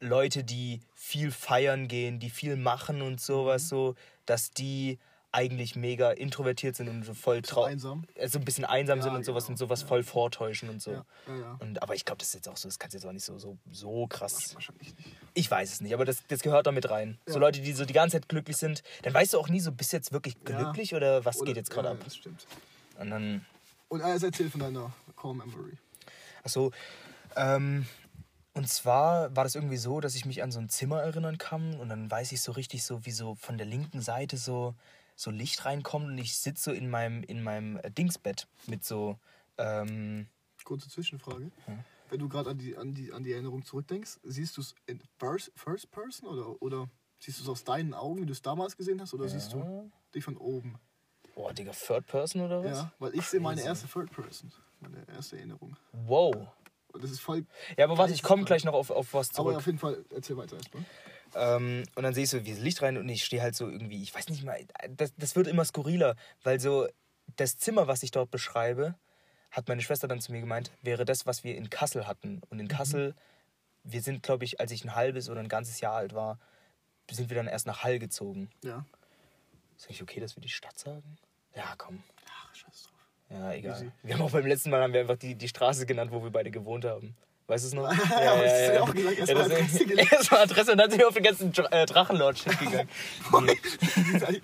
Leute, 0.00 0.44
die 0.44 0.80
viel 0.94 1.30
feiern 1.30 1.88
gehen, 1.88 2.18
die 2.18 2.30
viel 2.30 2.56
machen 2.56 3.02
und 3.02 3.18
Mhm. 3.18 3.18
sowas 3.18 3.68
so, 3.68 3.94
dass 4.26 4.50
die 4.50 4.98
eigentlich 5.32 5.76
mega 5.76 6.10
introvertiert 6.10 6.76
sind 6.76 6.88
und 6.88 7.04
so 7.04 7.14
voll 7.14 7.40
trau 7.42 7.64
einsam. 7.64 8.04
äh, 8.14 8.28
so 8.28 8.38
ein 8.38 8.44
bisschen 8.44 8.64
einsam 8.64 8.98
Ja, 8.98 9.04
sind 9.04 9.14
und 9.14 9.24
sowas 9.24 9.44
genau, 9.44 9.52
und 9.54 9.56
sowas 9.56 9.82
voll 9.82 10.02
vortäuschen 10.02 10.68
und 10.68 10.82
so. 10.82 10.92
Ja, 10.92 11.04
ja, 11.26 11.36
ja. 11.40 11.56
Und, 11.60 11.82
aber 11.82 11.94
ich 11.94 12.04
glaube, 12.04 12.18
das 12.18 12.28
ist 12.28 12.34
jetzt 12.34 12.48
auch 12.48 12.56
so, 12.56 12.68
das 12.68 12.78
kannst 12.78 12.94
du 12.94 12.98
jetzt 12.98 13.06
auch 13.06 13.12
nicht 13.12 13.24
so, 13.24 13.38
so, 13.38 13.56
so 13.70 14.06
krass 14.06 14.54
Wahrscheinlich 14.54 14.94
nicht. 14.96 15.08
ich 15.34 15.50
weiß 15.50 15.72
es 15.72 15.80
nicht, 15.80 15.94
aber 15.94 16.04
das, 16.04 16.22
das 16.28 16.40
gehört 16.42 16.66
da 16.66 16.72
mit 16.72 16.90
rein. 16.90 17.18
So 17.26 17.34
Ja. 17.34 17.40
Leute, 17.40 17.60
die 17.62 17.72
so 17.72 17.84
die 17.84 17.94
ganze 17.94 18.18
Zeit 18.20 18.28
glücklich 18.28 18.56
sind, 18.58 18.82
dann 19.02 19.14
weißt 19.14 19.32
du 19.32 19.38
auch 19.38 19.48
nie 19.48 19.60
so, 19.60 19.72
bist 19.72 19.92
du 19.92 19.96
jetzt 19.96 20.12
wirklich 20.12 20.34
Ja. 20.48 20.62
glücklich 20.62 20.94
oder 20.94 21.24
was 21.24 21.38
Oder- 21.38 21.46
geht 21.46 21.56
jetzt 21.56 21.70
gerade 21.70 21.88
ja, 21.88 21.94
ab? 21.94 22.00
Das 22.04 22.14
stimmt. 22.16 22.46
Und 22.98 23.10
dann, 23.10 23.46
Und 23.88 24.02
alles 24.02 24.22
erzähl 24.22 24.50
von 24.50 24.60
deiner 24.60 24.92
Core 25.16 25.34
Memory. 25.34 25.78
achso, 26.44 26.72
ähm, 27.36 27.86
und 28.54 28.68
zwar 28.68 29.34
war 29.34 29.44
das 29.44 29.54
irgendwie 29.54 29.78
so, 29.78 30.00
dass 30.00 30.14
ich 30.14 30.26
mich 30.26 30.42
an 30.42 30.52
so 30.52 30.58
ein 30.60 30.68
Zimmer 30.68 31.00
erinnern 31.00 31.38
kann 31.38 31.74
und 31.80 31.88
dann 31.88 32.10
weiß 32.10 32.32
ich 32.32 32.42
so 32.42 32.52
richtig 32.52 32.84
so, 32.84 33.06
wie 33.06 33.10
so 33.10 33.34
von 33.34 33.56
der 33.56 33.66
linken 33.66 34.02
Seite 34.02 34.36
so, 34.36 34.74
so 35.16 35.30
Licht 35.30 35.64
reinkommt 35.64 36.06
und 36.06 36.18
ich 36.18 36.36
sitze 36.36 36.70
so 36.70 36.72
in 36.72 36.90
meinem, 36.90 37.22
in 37.22 37.42
meinem 37.42 37.76
äh, 37.78 37.90
Dingsbett 37.90 38.46
mit 38.66 38.84
so, 38.84 39.18
ähm, 39.58 40.26
Kurze 40.64 40.88
Zwischenfrage. 40.88 41.50
Wenn 42.08 42.20
du 42.20 42.28
gerade 42.28 42.50
an 42.50 42.58
die, 42.58 42.76
an, 42.76 42.94
die, 42.94 43.12
an 43.12 43.24
die 43.24 43.32
Erinnerung 43.32 43.64
zurückdenkst, 43.64 44.20
siehst 44.22 44.56
du 44.56 44.60
es 44.60 44.74
in 44.86 45.02
first, 45.18 45.50
first 45.56 45.90
Person 45.90 46.28
oder, 46.28 46.62
oder 46.62 46.88
siehst 47.18 47.38
du 47.40 47.42
es 47.42 47.48
aus 47.48 47.64
deinen 47.64 47.94
Augen, 47.94 48.22
wie 48.22 48.26
du 48.26 48.32
es 48.32 48.42
damals 48.42 48.76
gesehen 48.76 49.00
hast, 49.00 49.12
oder 49.12 49.28
siehst 49.28 49.52
du 49.52 49.90
dich 50.14 50.22
von 50.22 50.36
oben? 50.36 50.78
oh 51.34 51.50
Digga, 51.50 51.72
Third 51.72 52.06
Person 52.06 52.42
oder 52.42 52.62
was? 52.64 52.78
Ja, 52.78 52.92
weil 52.98 53.14
ich 53.14 53.26
sehe 53.26 53.40
meine 53.40 53.62
erste 53.62 53.88
Third 53.88 54.10
Person, 54.12 54.52
meine 54.80 55.06
erste 55.08 55.36
Erinnerung. 55.36 55.76
Wow. 55.92 56.48
Das 57.00 57.10
ist 57.10 57.20
voll. 57.20 57.46
Ja, 57.78 57.86
aber 57.86 57.96
warte, 57.96 58.12
ich 58.12 58.22
komme 58.22 58.44
gleich 58.44 58.64
noch 58.64 58.74
auf, 58.74 58.90
auf 58.90 59.14
was 59.14 59.30
zurück. 59.30 59.48
Aber 59.48 59.56
auf 59.58 59.66
jeden 59.66 59.78
Fall, 59.78 60.04
erzähl 60.10 60.36
weiter 60.36 60.56
erstmal. 60.56 60.84
Ähm, 61.34 61.84
und 61.94 62.02
dann 62.02 62.14
sehe 62.14 62.24
ich 62.24 62.30
so 62.30 62.44
wie 62.44 62.50
das 62.50 62.60
Licht 62.60 62.82
rein 62.82 62.96
und 62.98 63.08
ich 63.08 63.24
stehe 63.24 63.42
halt 63.42 63.54
so 63.54 63.68
irgendwie, 63.68 64.02
ich 64.02 64.14
weiß 64.14 64.28
nicht 64.28 64.44
mal, 64.44 64.58
das, 64.90 65.14
das 65.16 65.36
wird 65.36 65.46
immer 65.46 65.64
skurriler, 65.64 66.16
weil 66.42 66.60
so 66.60 66.88
das 67.36 67.56
Zimmer, 67.56 67.86
was 67.86 68.02
ich 68.02 68.10
dort 68.10 68.30
beschreibe, 68.30 68.94
hat 69.50 69.68
meine 69.68 69.82
Schwester 69.82 70.08
dann 70.08 70.20
zu 70.20 70.32
mir 70.32 70.40
gemeint, 70.40 70.70
wäre 70.82 71.04
das, 71.04 71.26
was 71.26 71.44
wir 71.44 71.56
in 71.56 71.70
Kassel 71.70 72.06
hatten. 72.06 72.40
Und 72.48 72.58
in 72.58 72.68
Kassel, 72.68 73.14
wir 73.84 74.02
sind, 74.02 74.22
glaube 74.22 74.44
ich, 74.44 74.60
als 74.60 74.72
ich 74.72 74.84
ein 74.84 74.94
halbes 74.94 75.28
oder 75.28 75.40
ein 75.40 75.48
ganzes 75.48 75.80
Jahr 75.80 75.94
alt 75.94 76.14
war, 76.14 76.38
sind 77.10 77.28
wir 77.28 77.36
dann 77.36 77.48
erst 77.48 77.66
nach 77.66 77.84
Hall 77.84 77.98
gezogen. 77.98 78.50
Ja. 78.62 78.86
Sag 79.76 79.90
ich, 79.90 80.02
okay, 80.02 80.20
dass 80.20 80.36
wir 80.36 80.40
die 80.40 80.48
Stadt 80.48 80.78
sagen? 80.78 81.18
Ja, 81.54 81.74
komm. 81.76 82.02
Ach, 82.30 82.54
scheiß 82.54 82.84
drauf. 82.84 83.08
Ja, 83.28 83.52
egal. 83.52 83.76
Easy. 83.76 83.92
Wir 84.02 84.14
haben 84.14 84.22
auch 84.22 84.30
beim 84.30 84.46
letzten 84.46 84.70
Mal 84.70 84.82
haben 84.82 84.92
wir 84.92 85.00
einfach 85.00 85.18
die, 85.18 85.34
die 85.34 85.48
Straße 85.48 85.84
genannt, 85.84 86.12
wo 86.12 86.22
wir 86.22 86.30
beide 86.30 86.50
gewohnt 86.50 86.84
haben. 86.84 87.14
Weißt 87.52 87.64
du 87.64 87.68
es 87.68 87.74
noch? 87.74 87.82
Ja, 88.10 88.32
aber 88.32 88.44
das 88.44 88.52
hast 88.52 88.68
du 88.68 88.74
ja 88.74 88.80
auch 88.80 88.94
gesagt, 88.94 89.18
erst 89.18 89.34
mal 89.34 89.48
das- 89.48 89.52
Adresse 89.52 89.84
gelegt. 89.86 90.32
Adresse 90.32 90.72
und 90.72 90.78
dann 90.78 90.90
sind 90.90 90.98
wir 91.00 91.08
auf 91.08 91.14
den 91.14 91.22
ganzen 91.22 91.52
äh, 91.70 91.84
Drachenlord-Shit 91.84 92.58
gegangen. 92.58 92.88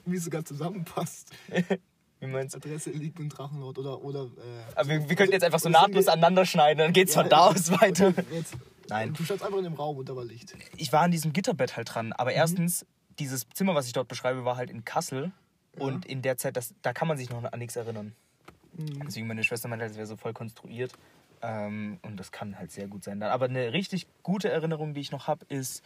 wie 0.04 0.16
es 0.16 0.24
sogar 0.24 0.44
zusammenpasst. 0.44 1.30
Wie 2.20 2.26
meinst 2.26 2.54
du? 2.54 2.58
Adresse 2.58 2.90
liegt 2.90 3.18
im 3.18 3.30
Drachenlord 3.30 3.78
oder. 3.78 4.04
oder 4.04 4.24
äh, 4.24 4.74
Aber 4.74 4.88
wir, 4.90 5.08
wir 5.08 5.16
könnten 5.16 5.32
jetzt 5.32 5.44
einfach 5.44 5.58
so 5.58 5.70
nahtlos 5.70 6.06
aneinander 6.08 6.44
schneiden, 6.44 6.78
dann 6.80 6.92
geht's 6.92 7.14
Ja, 7.14 7.22
von 7.22 7.30
da 7.30 7.46
aus 7.46 7.70
weiter. 7.80 8.12
Jetzt, 8.30 8.54
Nein. 8.90 9.14
Du 9.14 9.24
standst 9.24 9.42
einfach 9.42 9.56
in 9.58 9.64
dem 9.64 9.74
Raum 9.74 9.96
und 9.96 10.06
da 10.06 10.14
war 10.14 10.24
Licht. 10.26 10.54
Ich 10.76 10.92
war 10.92 11.00
an 11.00 11.10
diesem 11.10 11.32
Gitterbett 11.32 11.78
halt 11.78 11.94
dran, 11.94 12.12
aber 12.12 12.32
erstens, 12.34 12.84
dieses 13.18 13.46
Zimmer, 13.54 13.74
was 13.74 13.86
ich 13.86 13.94
dort 13.94 14.08
beschreibe, 14.08 14.44
war 14.44 14.56
halt 14.58 14.68
in 14.70 14.84
Kassel. 14.84 15.32
Und 15.78 16.04
in 16.04 16.20
der 16.20 16.36
Zeit, 16.36 16.58
das, 16.58 16.74
da 16.82 16.92
kann 16.92 17.08
man 17.08 17.16
sich 17.16 17.30
noch 17.30 17.42
an 17.44 17.58
nichts 17.58 17.76
erinnern. 17.76 18.12
Deswegen 18.74 19.26
meine 19.28 19.44
Schwester 19.44 19.68
meinte, 19.68 19.86
das 19.86 19.96
wäre 19.96 20.06
so 20.06 20.16
voll 20.16 20.32
konstruiert. 20.34 20.92
Ähm, 21.42 21.98
und 22.02 22.16
das 22.18 22.32
kann 22.32 22.58
halt 22.58 22.72
sehr 22.72 22.88
gut 22.88 23.04
sein. 23.04 23.22
Aber 23.22 23.46
eine 23.46 23.72
richtig 23.72 24.06
gute 24.22 24.50
Erinnerung, 24.50 24.94
die 24.94 25.00
ich 25.00 25.12
noch 25.12 25.26
habe, 25.26 25.44
ist, 25.48 25.84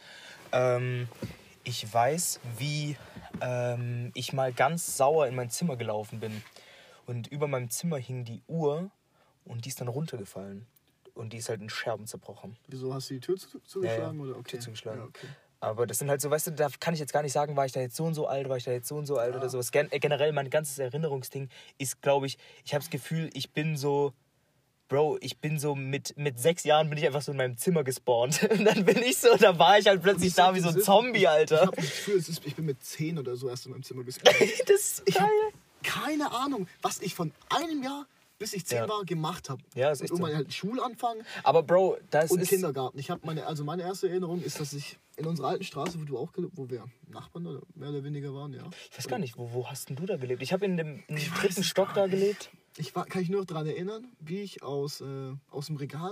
ähm, 0.51 1.07
ich 1.63 1.91
weiß, 1.91 2.39
wie 2.57 2.97
ähm, 3.41 4.11
ich 4.15 4.33
mal 4.33 4.51
ganz 4.51 4.97
sauer 4.97 5.27
in 5.27 5.35
mein 5.35 5.49
Zimmer 5.49 5.77
gelaufen 5.77 6.19
bin. 6.19 6.43
Und 7.05 7.27
über 7.27 7.47
meinem 7.47 7.69
Zimmer 7.69 7.97
hing 7.97 8.25
die 8.25 8.41
Uhr 8.47 8.89
und 9.45 9.65
die 9.65 9.69
ist 9.69 9.81
dann 9.81 9.87
runtergefallen. 9.87 10.65
Und 11.15 11.33
die 11.33 11.37
ist 11.37 11.49
halt 11.49 11.61
in 11.61 11.69
Scherben 11.69 12.07
zerbrochen. 12.07 12.57
Wieso 12.67 12.93
hast 12.93 13.09
du 13.09 13.15
die 13.15 13.19
Tür 13.19 13.37
zu, 13.37 13.59
zugeschlagen? 13.59 14.19
Ja, 14.19 14.25
ja. 14.25 14.31
Oder? 14.31 14.39
Okay. 14.39 14.51
Tür 14.51 14.59
zugeschlagen. 14.61 14.99
Ja, 14.99 15.05
okay. 15.05 15.27
Aber 15.59 15.87
das 15.87 15.99
sind 15.99 16.09
halt 16.09 16.19
so, 16.19 16.29
weißt 16.29 16.47
du, 16.47 16.51
da 16.51 16.67
kann 16.79 16.93
ich 16.93 16.99
jetzt 16.99 17.13
gar 17.13 17.21
nicht 17.21 17.31
sagen, 17.31 17.55
war 17.55 17.65
ich 17.65 17.71
da 17.71 17.79
jetzt 17.79 17.95
so 17.95 18.03
und 18.03 18.15
so 18.15 18.27
alt, 18.27 18.49
war 18.49 18.57
ich 18.57 18.65
da 18.65 18.71
jetzt 18.71 18.87
so 18.87 18.97
und 18.97 19.05
so 19.05 19.17
alt 19.17 19.33
oder 19.33 19.47
sowas. 19.47 19.71
Gen 19.71 19.89
äh, 19.91 19.99
generell 19.99 20.33
mein 20.33 20.49
ganzes 20.49 20.77
Erinnerungsding 20.77 21.47
ist, 21.77 22.01
glaube 22.01 22.25
ich, 22.25 22.37
ich 22.65 22.73
habe 22.73 22.83
das 22.83 22.89
Gefühl, 22.89 23.29
ich 23.33 23.51
bin 23.51 23.77
so, 23.77 24.11
Bro, 24.93 25.17
ich 25.21 25.39
bin 25.39 25.57
so 25.57 25.73
mit, 25.73 26.15
mit 26.19 26.37
sechs 26.39 26.63
Jahren 26.65 26.87
bin 26.87 26.99
ich 26.99 27.05
einfach 27.07 27.23
so 27.23 27.31
in 27.31 27.37
meinem 27.39 27.57
Zimmer 27.57 27.83
gespawnt. 27.83 28.43
Und 28.51 28.63
dann 28.63 28.85
bin 28.85 28.99
ich 29.01 29.17
so, 29.17 29.35
da 29.37 29.57
war 29.57 29.79
ich 29.79 29.87
halt 29.87 30.03
plötzlich 30.03 30.27
Ich 30.29 30.35
da 30.35 30.53
wie 30.53 30.59
so 30.59 30.69
ein 30.69 30.79
Zombie, 30.79 31.21
Ich 31.21 31.27
Alter. 31.29 31.61
habe 31.61 31.75
das 31.77 31.85
Gefühl, 31.85 32.17
es 32.19 32.29
ist, 32.29 32.45
ich 32.45 32.53
bin 32.55 32.65
mit 32.65 32.83
10 32.83 33.17
oder 33.17 33.35
so 33.35 33.49
erst 33.49 33.65
in 33.65 33.71
meinem 33.71 33.81
Zimmer 33.81 34.03
gespawnt. 34.03 34.35
Das 34.67 34.69
ist 34.69 35.01
Ich 35.07 35.15
geil. 35.15 35.23
habe 35.23 35.53
keine 35.81 36.31
Ahnung, 36.31 36.67
was 36.83 37.01
ich 37.01 37.15
von 37.15 37.31
einem 37.49 37.81
Jahr 37.81 38.05
bis 38.43 38.53
ich 38.53 38.65
10 38.65 38.77
Ja. 38.79 38.89
war 38.89 39.05
gemacht 39.05 39.49
habe. 39.49 39.63
Ja, 39.73 39.89
ist 39.91 40.01
Und 40.01 40.07
so. 40.07 40.13
irgendwann 40.15 40.35
halt 40.35 40.53
Schulanfang 40.53 41.21
Aber 41.43 41.63
Bro, 41.63 41.97
das 42.09 42.29
und 42.29 42.41
ist... 42.41 42.49
Kindergarten. 42.49 42.99
Ich 42.99 43.09
habe 43.09 43.25
meine, 43.25 43.45
also 43.47 43.63
meine 43.63 43.83
erste 43.83 44.09
Erinnerung 44.09 44.41
ist, 44.41 44.59
dass 44.59 44.73
ich 44.73 44.99
in 45.15 45.25
unserer 45.25 45.47
alten 45.49 45.63
Straße, 45.63 45.97
wo 46.01 46.03
du 46.03 46.17
auch 46.17 46.33
gelebt, 46.33 46.53
wo 46.57 46.69
wir 46.69 46.85
Nachbarn 47.07 47.47
oder 47.47 47.61
mehr 47.75 47.89
oder 47.89 48.03
weniger 48.03 48.33
waren, 48.33 48.51
ja. 48.51 48.63
Ich 48.91 48.97
weiß 48.97 49.07
gar 49.07 49.19
nicht, 49.19 49.37
wo, 49.37 49.53
wo 49.53 49.69
hast 49.69 49.87
denn 49.89 49.95
du 49.95 50.05
da 50.05 50.17
gelebt? 50.17 50.41
Ich 50.41 50.51
habe 50.51 50.65
in 50.65 50.75
dem 50.75 51.03
weiß 51.07 51.29
dritten 51.39 51.63
Stock 51.63 51.93
da 51.93 52.07
gelebt. 52.07 52.49
Ich 52.77 52.93
war, 52.95 53.05
kann 53.05 53.21
ich 53.21 53.29
nur 53.29 53.39
noch 53.41 53.45
daran 53.47 53.67
erinnern, 53.67 54.11
wie 54.19 54.41
ich 54.41 54.61
aus, 54.63 54.99
äh, 54.99 55.33
aus 55.51 55.67
dem 55.67 55.77
Regal 55.77 56.11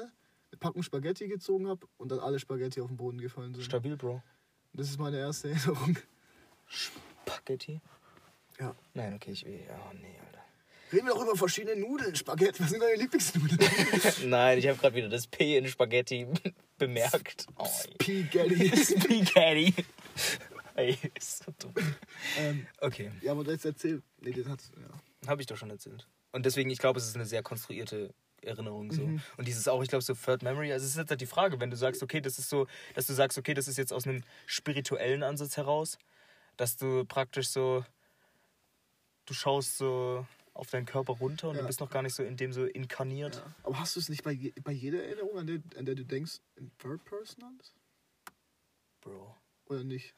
eine 0.51 0.59
Packung 0.59 0.83
Spaghetti 0.83 1.27
gezogen 1.27 1.67
habe 1.67 1.85
und 1.97 2.11
dann 2.11 2.19
alle 2.19 2.39
Spaghetti 2.39 2.79
auf 2.79 2.87
den 2.87 2.97
Boden 2.97 3.19
gefallen 3.19 3.53
sind. 3.53 3.63
Stabil, 3.63 3.97
Bro. 3.97 4.21
Das 4.73 4.87
ist 4.87 4.99
meine 4.99 5.17
erste 5.17 5.49
Erinnerung. 5.49 5.97
Spaghetti? 6.67 7.81
Ja. 8.59 8.75
Nein, 8.93 9.15
okay, 9.15 9.31
ich... 9.31 9.41
Ja, 9.41 9.91
nee, 9.99 10.15
Alter. 10.25 10.40
Reden 10.91 11.05
wir 11.07 11.13
doch 11.13 11.23
über 11.23 11.35
verschiedene 11.35 11.79
Nudeln. 11.79 12.15
Spaghetti, 12.15 12.61
was 12.63 12.69
sind 12.69 12.81
deine 12.81 12.95
Lieblingsnudeln? 12.95 13.59
Nein, 14.29 14.57
ich 14.57 14.67
habe 14.67 14.77
gerade 14.77 14.95
wieder 14.95 15.09
das 15.09 15.27
P 15.27 15.57
in 15.57 15.67
Spaghetti 15.67 16.27
bemerkt. 16.77 17.47
Oh, 17.55 17.65
Spaghetti. 17.65 18.75
Spaghetti. 18.85 19.73
Ey, 20.75 20.97
ist 21.17 21.43
so 21.43 21.53
dumm. 21.59 21.73
ähm, 22.37 22.67
Okay, 22.79 23.11
ja, 23.21 23.31
aber 23.31 23.49
jetzt 23.49 23.65
erzähl. 23.65 24.01
Nee, 24.21 24.31
das 24.31 24.47
hat's. 24.47 24.71
Ja. 24.75 25.29
habe 25.29 25.41
ich 25.41 25.47
doch 25.47 25.57
schon 25.57 25.69
erzählt. 25.69 26.07
Und 26.31 26.45
deswegen, 26.45 26.69
ich 26.69 26.79
glaube, 26.79 26.99
es 26.99 27.07
ist 27.07 27.15
eine 27.15 27.25
sehr 27.25 27.43
konstruierte 27.43 28.13
Erinnerung 28.41 28.91
so. 28.91 29.01
Mhm. 29.05 29.21
Und 29.37 29.47
dieses 29.47 29.67
auch, 29.67 29.83
ich 29.83 29.89
glaube, 29.89 30.03
so 30.03 30.13
Third 30.13 30.41
Memory, 30.43 30.71
also 30.73 30.85
es 30.85 30.91
ist 30.93 30.97
jetzt 30.97 31.09
halt 31.09 31.21
die 31.21 31.25
Frage, 31.25 31.59
wenn 31.59 31.69
du 31.69 31.77
sagst, 31.77 32.01
okay, 32.03 32.21
das 32.21 32.39
ist 32.39 32.49
so, 32.49 32.67
dass 32.95 33.05
du 33.05 33.13
sagst, 33.13 33.37
okay, 33.37 33.53
das 33.53 33.67
ist 33.67 33.77
jetzt 33.77 33.93
aus 33.93 34.07
einem 34.07 34.23
spirituellen 34.45 35.23
Ansatz 35.23 35.57
heraus, 35.57 35.97
dass 36.57 36.75
du 36.77 37.05
praktisch 37.05 37.49
so, 37.49 37.85
du 39.25 39.33
schaust 39.33 39.77
so 39.77 40.25
auf 40.53 40.69
deinen 40.69 40.85
Körper 40.85 41.13
runter 41.13 41.49
und 41.49 41.55
Ja. 41.55 41.61
du 41.61 41.67
bist 41.67 41.79
noch 41.79 41.89
gar 41.89 42.01
nicht 42.03 42.13
so 42.15 42.23
in 42.23 42.37
dem 42.37 42.51
so 42.53 42.65
inkarniert. 42.65 43.35
Ja. 43.37 43.55
Aber 43.63 43.79
hast 43.79 43.95
du 43.95 43.99
es 43.99 44.09
nicht 44.09 44.23
bei, 44.23 44.31
je, 44.31 44.53
bei 44.63 44.71
jeder 44.71 45.03
Erinnerung, 45.03 45.37
an 45.37 45.47
der, 45.47 45.61
an 45.77 45.85
der 45.85 45.95
du 45.95 46.05
denkst, 46.05 46.41
in 46.55 46.71
Third 46.77 47.03
Person 47.05 47.43
alles? 47.43 47.73
Bro. 49.01 49.35
Oder 49.65 49.83
nicht? 49.83 50.13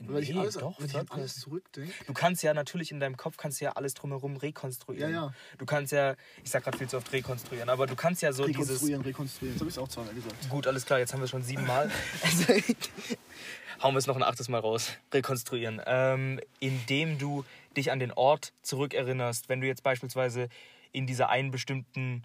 Weil 0.00 0.22
ich 0.22 0.30
Nee, 0.30 0.40
alles, 0.40 0.54
doch, 0.54 0.78
wenn 0.78 0.86
ich 0.86 0.96
an 0.96 1.06
alles 1.10 1.40
zurückdenke. 1.40 1.92
Du 2.06 2.12
kannst 2.12 2.42
ja 2.42 2.54
natürlich 2.54 2.92
in 2.92 3.00
deinem 3.00 3.16
Kopf 3.16 3.36
kannst 3.36 3.60
ja 3.60 3.72
alles 3.72 3.94
drumherum 3.94 4.36
rekonstruieren. 4.36 5.12
Ja, 5.12 5.26
ja. 5.26 5.34
Du 5.58 5.66
kannst 5.66 5.92
ja, 5.92 6.14
ich 6.44 6.50
sag 6.50 6.64
gerade 6.64 6.78
viel 6.78 6.88
zu 6.88 6.98
oft 6.98 7.12
rekonstruieren, 7.12 7.68
aber 7.68 7.86
du 7.86 7.96
kannst 7.96 8.22
ja 8.22 8.32
so 8.32 8.46
dieses. 8.46 8.60
Rekonstruieren, 8.68 9.02
rekonstruieren. 9.02 9.54
Das 9.56 9.60
habe 9.60 9.70
ich 9.70 9.78
auch 9.78 9.88
zweimal 9.88 10.14
gesagt. 10.14 10.48
Gut, 10.48 10.66
alles 10.66 10.86
klar, 10.86 11.00
jetzt 11.00 11.12
haben 11.12 11.20
wir 11.20 11.28
schon 11.28 11.42
siebenmal. 11.42 11.90
Also, 12.22 12.52
hauen 13.82 13.94
wir 13.94 13.98
es 13.98 14.06
noch 14.06 14.16
ein 14.16 14.22
achtes 14.22 14.48
Mal 14.48 14.60
raus. 14.60 14.92
Rekonstruieren. 15.12 15.80
Ähm, 15.86 16.40
indem 16.60 17.18
du 17.18 17.44
dich 17.76 17.90
an 17.90 17.98
den 17.98 18.12
Ort 18.12 18.52
zurückerinnerst, 18.62 19.48
wenn 19.48 19.60
du 19.60 19.66
jetzt 19.66 19.82
beispielsweise 19.82 20.48
in 20.92 21.06
dieser 21.06 21.28
einen 21.28 21.50
bestimmten 21.50 22.22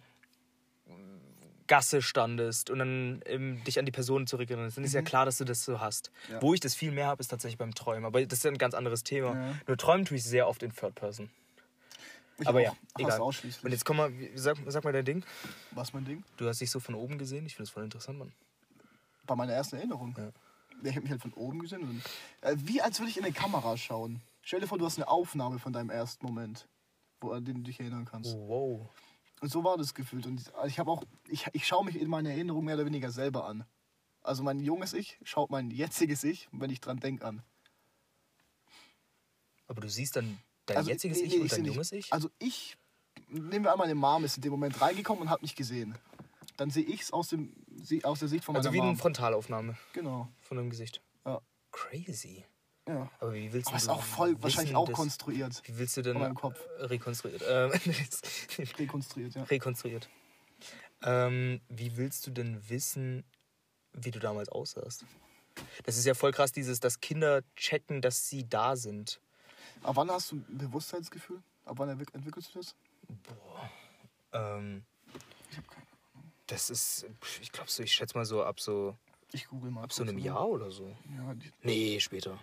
Gasse 1.74 2.04
standest 2.04 2.70
und 2.70 2.78
dann 2.78 3.24
ähm, 3.26 3.64
dich 3.64 3.80
an 3.80 3.86
die 3.88 3.92
Person 3.92 4.28
zurückerinnerst, 4.28 4.78
dann 4.78 4.84
ist 4.84 4.94
ja 4.94 5.02
klar, 5.02 5.26
dass 5.26 5.40
du 5.40 5.44
das 5.44 5.66
so 5.66 5.80
hast. 5.80 6.12
Ja. 6.30 6.40
Wo 6.40 6.54
ich 6.54 6.60
das 6.60 6.76
viel 6.76 6.92
mehr 6.92 7.08
habe, 7.08 7.20
ist 7.20 7.30
tatsächlich 7.30 7.58
beim 7.58 7.74
Träumen. 7.74 8.06
Aber 8.06 8.24
das 8.24 8.38
ist 8.38 8.44
ja 8.44 8.52
ein 8.52 8.60
ganz 8.60 8.76
anderes 8.76 9.04
Thema. 9.04 9.34
Ja. 9.34 9.56
Nur 9.66 9.78
träumen 9.78 10.06
tue 10.06 10.18
ich 10.18 10.24
sehr 10.24 10.48
oft 10.48 10.62
in 10.62 10.72
Third 10.72 10.94
Person. 10.94 11.32
Ich 12.38 12.48
Aber 12.48 12.60
auch. 12.60 12.64
ja, 12.64 12.76
egal. 13.00 13.20
Und 13.22 13.72
jetzt 13.72 13.86
komm 13.86 13.98
mal, 13.98 14.14
sag, 14.36 14.58
sag 14.68 14.84
mal 14.84 14.94
dein 14.94 15.04
Ding. 15.04 15.26
Was 15.72 15.94
mein 15.94 16.06
Ding? 16.06 16.24
Du 16.38 16.48
hast 16.48 16.62
dich 16.62 16.70
so 16.70 16.80
von 16.80 16.94
oben 16.94 17.18
gesehen. 17.18 17.48
Ich 17.48 17.56
finde 17.56 17.66
das 17.66 17.74
voll 17.74 17.84
interessant, 17.84 18.20
Mann. 18.20 18.32
Bei 19.26 19.34
meiner 19.34 19.54
ersten 19.54 19.78
Erinnerung. 19.78 20.14
Ja. 20.16 20.30
Ich 20.84 20.92
habe 20.92 21.02
mich 21.02 21.10
halt 21.10 21.24
von 21.24 21.34
oben 21.34 21.58
gesehen. 21.58 21.82
Und, 21.82 22.04
äh, 22.42 22.56
wie 22.56 22.84
als 22.84 23.00
würde 23.00 23.10
ich 23.10 23.18
in 23.18 23.24
eine 23.24 23.34
Kamera 23.34 23.78
schauen. 23.78 24.22
Stell 24.44 24.60
dir 24.60 24.68
vor, 24.68 24.78
du 24.78 24.86
hast 24.86 25.00
eine 25.00 25.08
Aufnahme 25.08 25.58
von 25.58 25.74
deinem 25.74 25.90
ersten 25.90 26.24
Moment, 26.24 26.68
wo, 27.20 27.32
an 27.32 27.44
den 27.44 27.56
du 27.56 27.62
dich 27.62 27.80
erinnern 27.80 28.06
kannst. 28.06 28.36
Wow. 28.38 28.92
Und 29.44 29.50
so 29.50 29.62
war 29.66 29.76
das 29.78 29.94
gefühlt. 29.94 30.26
Und 30.26 30.42
ich 30.66 30.80
habe 30.80 30.90
auch, 30.90 31.04
ich, 31.28 31.48
ich 31.52 31.68
schaue 31.68 31.84
mich 31.84 32.00
in 32.00 32.08
meiner 32.10 32.30
Erinnerung 32.30 32.64
mehr 32.64 32.76
oder 32.76 32.86
weniger 32.86 33.12
selber 33.12 33.44
an. 33.46 33.66
Also 34.22 34.42
mein 34.42 34.62
junges 34.62 34.94
Ich 34.94 35.20
schaut 35.24 35.50
mein 35.50 35.70
jetziges 35.70 36.24
Ich, 36.24 36.48
wenn 36.54 36.70
ich 36.70 36.80
dran 36.80 37.02
denke, 37.02 37.26
an. 37.26 37.44
Aber 39.68 39.82
du 39.82 39.90
siehst 39.90 40.16
dann 40.16 40.40
dein 40.66 40.78
Also, 40.78 40.92
jetziges 40.92 41.18
Ich 41.20 41.32
nee, 41.34 41.40
und 41.40 41.46
ich 41.48 41.52
dein 41.52 41.58
seh 41.58 41.62
nicht- 41.64 41.74
junges 41.74 41.92
Ich? 41.92 42.14
Also 42.14 42.30
ich, 42.40 42.78
nehmen 43.28 43.66
wir 43.66 43.74
einmal, 43.74 43.88
meine 43.88 43.96
Mom 43.96 44.24
ist 44.24 44.38
in 44.38 44.44
dem 44.44 44.52
Moment 44.52 44.80
reingekommen 44.80 45.24
und 45.24 45.30
hat 45.30 45.42
mich 45.42 45.56
gesehen. 45.56 45.94
Dann 46.56 46.70
sehe 46.70 46.86
ich 46.86 47.02
es 47.02 47.12
aus, 47.12 47.28
dem- 47.28 47.54
aus 48.04 48.20
der 48.20 48.30
Sicht 48.30 48.46
von 48.46 48.54
meiner 48.54 48.62
Also 48.66 48.72
wie 48.74 48.80
eine 48.80 48.92
Mom. 48.92 48.98
Frontalaufnahme 48.98 49.76
Genau, 49.92 50.30
von 50.40 50.56
deinem 50.56 50.70
Gesicht. 50.70 51.02
ja. 51.26 51.42
Crazy. 51.74 52.46
Ja. 52.88 53.10
Aber 53.20 53.34
wie 53.34 53.52
willst 53.54 53.68
Aber 53.68 53.78
du 53.78 53.84
ist 53.84 53.90
auch 53.90 54.02
voll 54.04 54.30
wissen, 54.32 54.44
wahrscheinlich 54.44 54.76
auch 54.76 54.88
das- 54.88 54.96
konstruiert. 54.96 55.62
Wie 55.66 55.78
willst 55.78 55.96
du 55.98 56.02
denn 56.02 56.18
meinem 56.20 56.36
Kopf. 56.36 56.60
rekonstruiert? 56.80 57.42
Ähm, 57.48 57.72
Rekonstruiert, 58.80 59.36
ja. 59.36 59.44
rekonstruiert. 59.44 60.10
Ähm, 61.04 61.62
wie 61.70 61.98
willst 61.98 62.26
du 62.28 62.32
denn 62.32 62.70
wissen, 62.70 63.24
wie 63.94 64.12
du 64.12 64.20
damals 64.20 64.50
aussahst? 64.50 65.06
Das 65.84 65.98
ist 65.98 66.06
ja 66.06 66.14
voll 66.14 66.32
krass, 66.32 66.52
dieses, 66.52 66.80
dass 66.80 67.00
Kinder 67.00 67.42
checken, 67.56 68.02
dass 68.02 68.28
sie 68.30 68.48
da 68.48 68.76
sind. 68.76 69.20
Ab 69.84 69.96
wann 69.98 70.10
hast 70.10 70.32
du 70.32 70.38
ein 70.38 70.58
Bewusstseinsgefühl? 70.58 71.42
Ab 71.66 71.76
wann 71.78 71.90
entwick- 71.90 72.14
entwickelst 72.14 72.54
du 72.56 72.60
das? 72.60 72.76
Ähm, 74.34 74.84
Ich 75.52 75.58
habe 75.58 75.68
keine 75.68 75.86
das 76.48 76.70
ist, 76.70 77.06
ich 77.42 77.52
glaube 77.52 77.70
so, 77.70 77.84
ich 77.84 77.92
schätze 77.94 78.18
mal 78.18 78.26
so 78.26 78.44
ab 78.44 78.60
so, 78.60 78.96
Ich 79.32 79.48
google 79.48 79.72
mal. 79.72 79.84
ab 79.84 79.94
so 79.94 80.04
einem 80.04 80.16
kurz, 80.16 80.26
Jahr 80.26 80.48
oder 80.48 80.72
so. 80.72 80.96
Ja, 81.18 81.34
Nee, 81.62 82.00
später. 82.00 82.38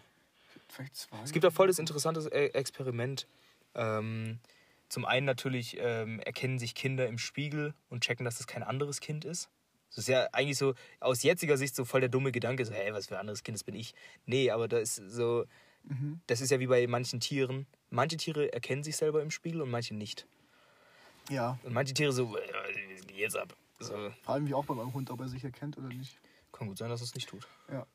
Vielleicht 0.72 0.96
zwei. 0.96 1.18
Es 1.22 1.32
gibt 1.32 1.44
da 1.44 1.50
voll 1.50 1.66
das 1.68 1.78
interessante 1.78 2.20
äh, 2.32 2.46
Experiment. 2.48 3.26
Ähm, 3.74 4.38
zum 4.88 5.04
einen 5.04 5.26
natürlich 5.26 5.76
ähm, 5.78 6.18
erkennen 6.20 6.58
sich 6.58 6.74
Kinder 6.74 7.06
im 7.06 7.18
Spiegel 7.18 7.74
und 7.90 8.02
checken, 8.02 8.24
dass 8.24 8.38
das 8.38 8.46
kein 8.46 8.62
anderes 8.62 9.00
Kind 9.00 9.24
ist. 9.24 9.48
Das 9.90 9.98
ist 9.98 10.08
ja 10.08 10.28
eigentlich 10.32 10.58
so 10.58 10.74
aus 11.00 11.22
jetziger 11.22 11.56
Sicht 11.56 11.74
so 11.74 11.84
voll 11.84 12.00
der 12.00 12.08
dumme 12.08 12.32
Gedanke, 12.32 12.64
so, 12.64 12.72
hey, 12.72 12.92
was 12.92 13.06
für 13.08 13.14
ein 13.16 13.20
anderes 13.20 13.42
Kind, 13.42 13.56
das 13.56 13.64
bin 13.64 13.74
ich. 13.74 13.94
Nee, 14.26 14.50
aber 14.50 14.68
da 14.68 14.78
ist 14.78 14.96
so, 14.96 15.44
Mhm. 15.82 16.20
das 16.26 16.42
ist 16.42 16.50
ja 16.50 16.60
wie 16.60 16.66
bei 16.66 16.86
manchen 16.86 17.20
Tieren. 17.20 17.66
Manche 17.88 18.18
Tiere 18.18 18.52
erkennen 18.52 18.82
sich 18.82 18.96
selber 18.98 19.22
im 19.22 19.30
Spiegel 19.30 19.62
und 19.62 19.70
manche 19.70 19.94
nicht. 19.94 20.26
Ja, 21.30 21.58
Und 21.62 21.72
manche 21.72 21.94
Tiere 21.94 22.12
so, 22.12 22.36
äh, 22.36 22.42
jetzt 23.14 23.36
ab. 23.36 23.54
So, 23.78 23.94
fragen 24.22 24.46
wir 24.46 24.56
auch 24.58 24.64
bei 24.66 24.74
meinem 24.74 24.92
Hund, 24.92 25.10
ob 25.10 25.20
er 25.20 25.28
sich 25.28 25.42
erkennt 25.42 25.78
oder 25.78 25.88
nicht. 25.88 26.18
kann 26.52 26.68
gut 26.68 26.76
sein, 26.76 26.90
dass 26.90 27.00
es 27.00 27.14
nicht 27.14 27.28
tut. 27.30 27.48
Ja. 27.70 27.86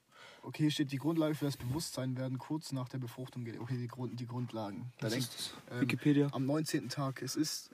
Okay, 0.46 0.64
hier 0.64 0.72
steht, 0.72 0.92
die 0.92 0.98
Grundlage 0.98 1.34
für 1.34 1.46
das 1.46 1.58
Bewusstsein 1.58 2.16
werden 2.18 2.38
kurz 2.38 2.72
nach 2.72 2.88
der 2.88 3.00
Befruchtung 3.00 3.46
gelegt. 3.46 3.64
Okay, 3.64 3.78
die, 3.78 3.88
Grund, 3.88 4.20
die 4.20 4.28
Grundlagen. 4.28 4.92
Da 5.00 5.10
denkt, 5.10 5.26
ist 5.26 5.54
das? 5.70 5.74
ähm, 5.74 5.82
Wikipedia. 5.82 6.28
Am 6.32 6.46
19. 6.46 6.90
Tag. 6.90 7.22
Es 7.22 7.36
ist 7.36 7.72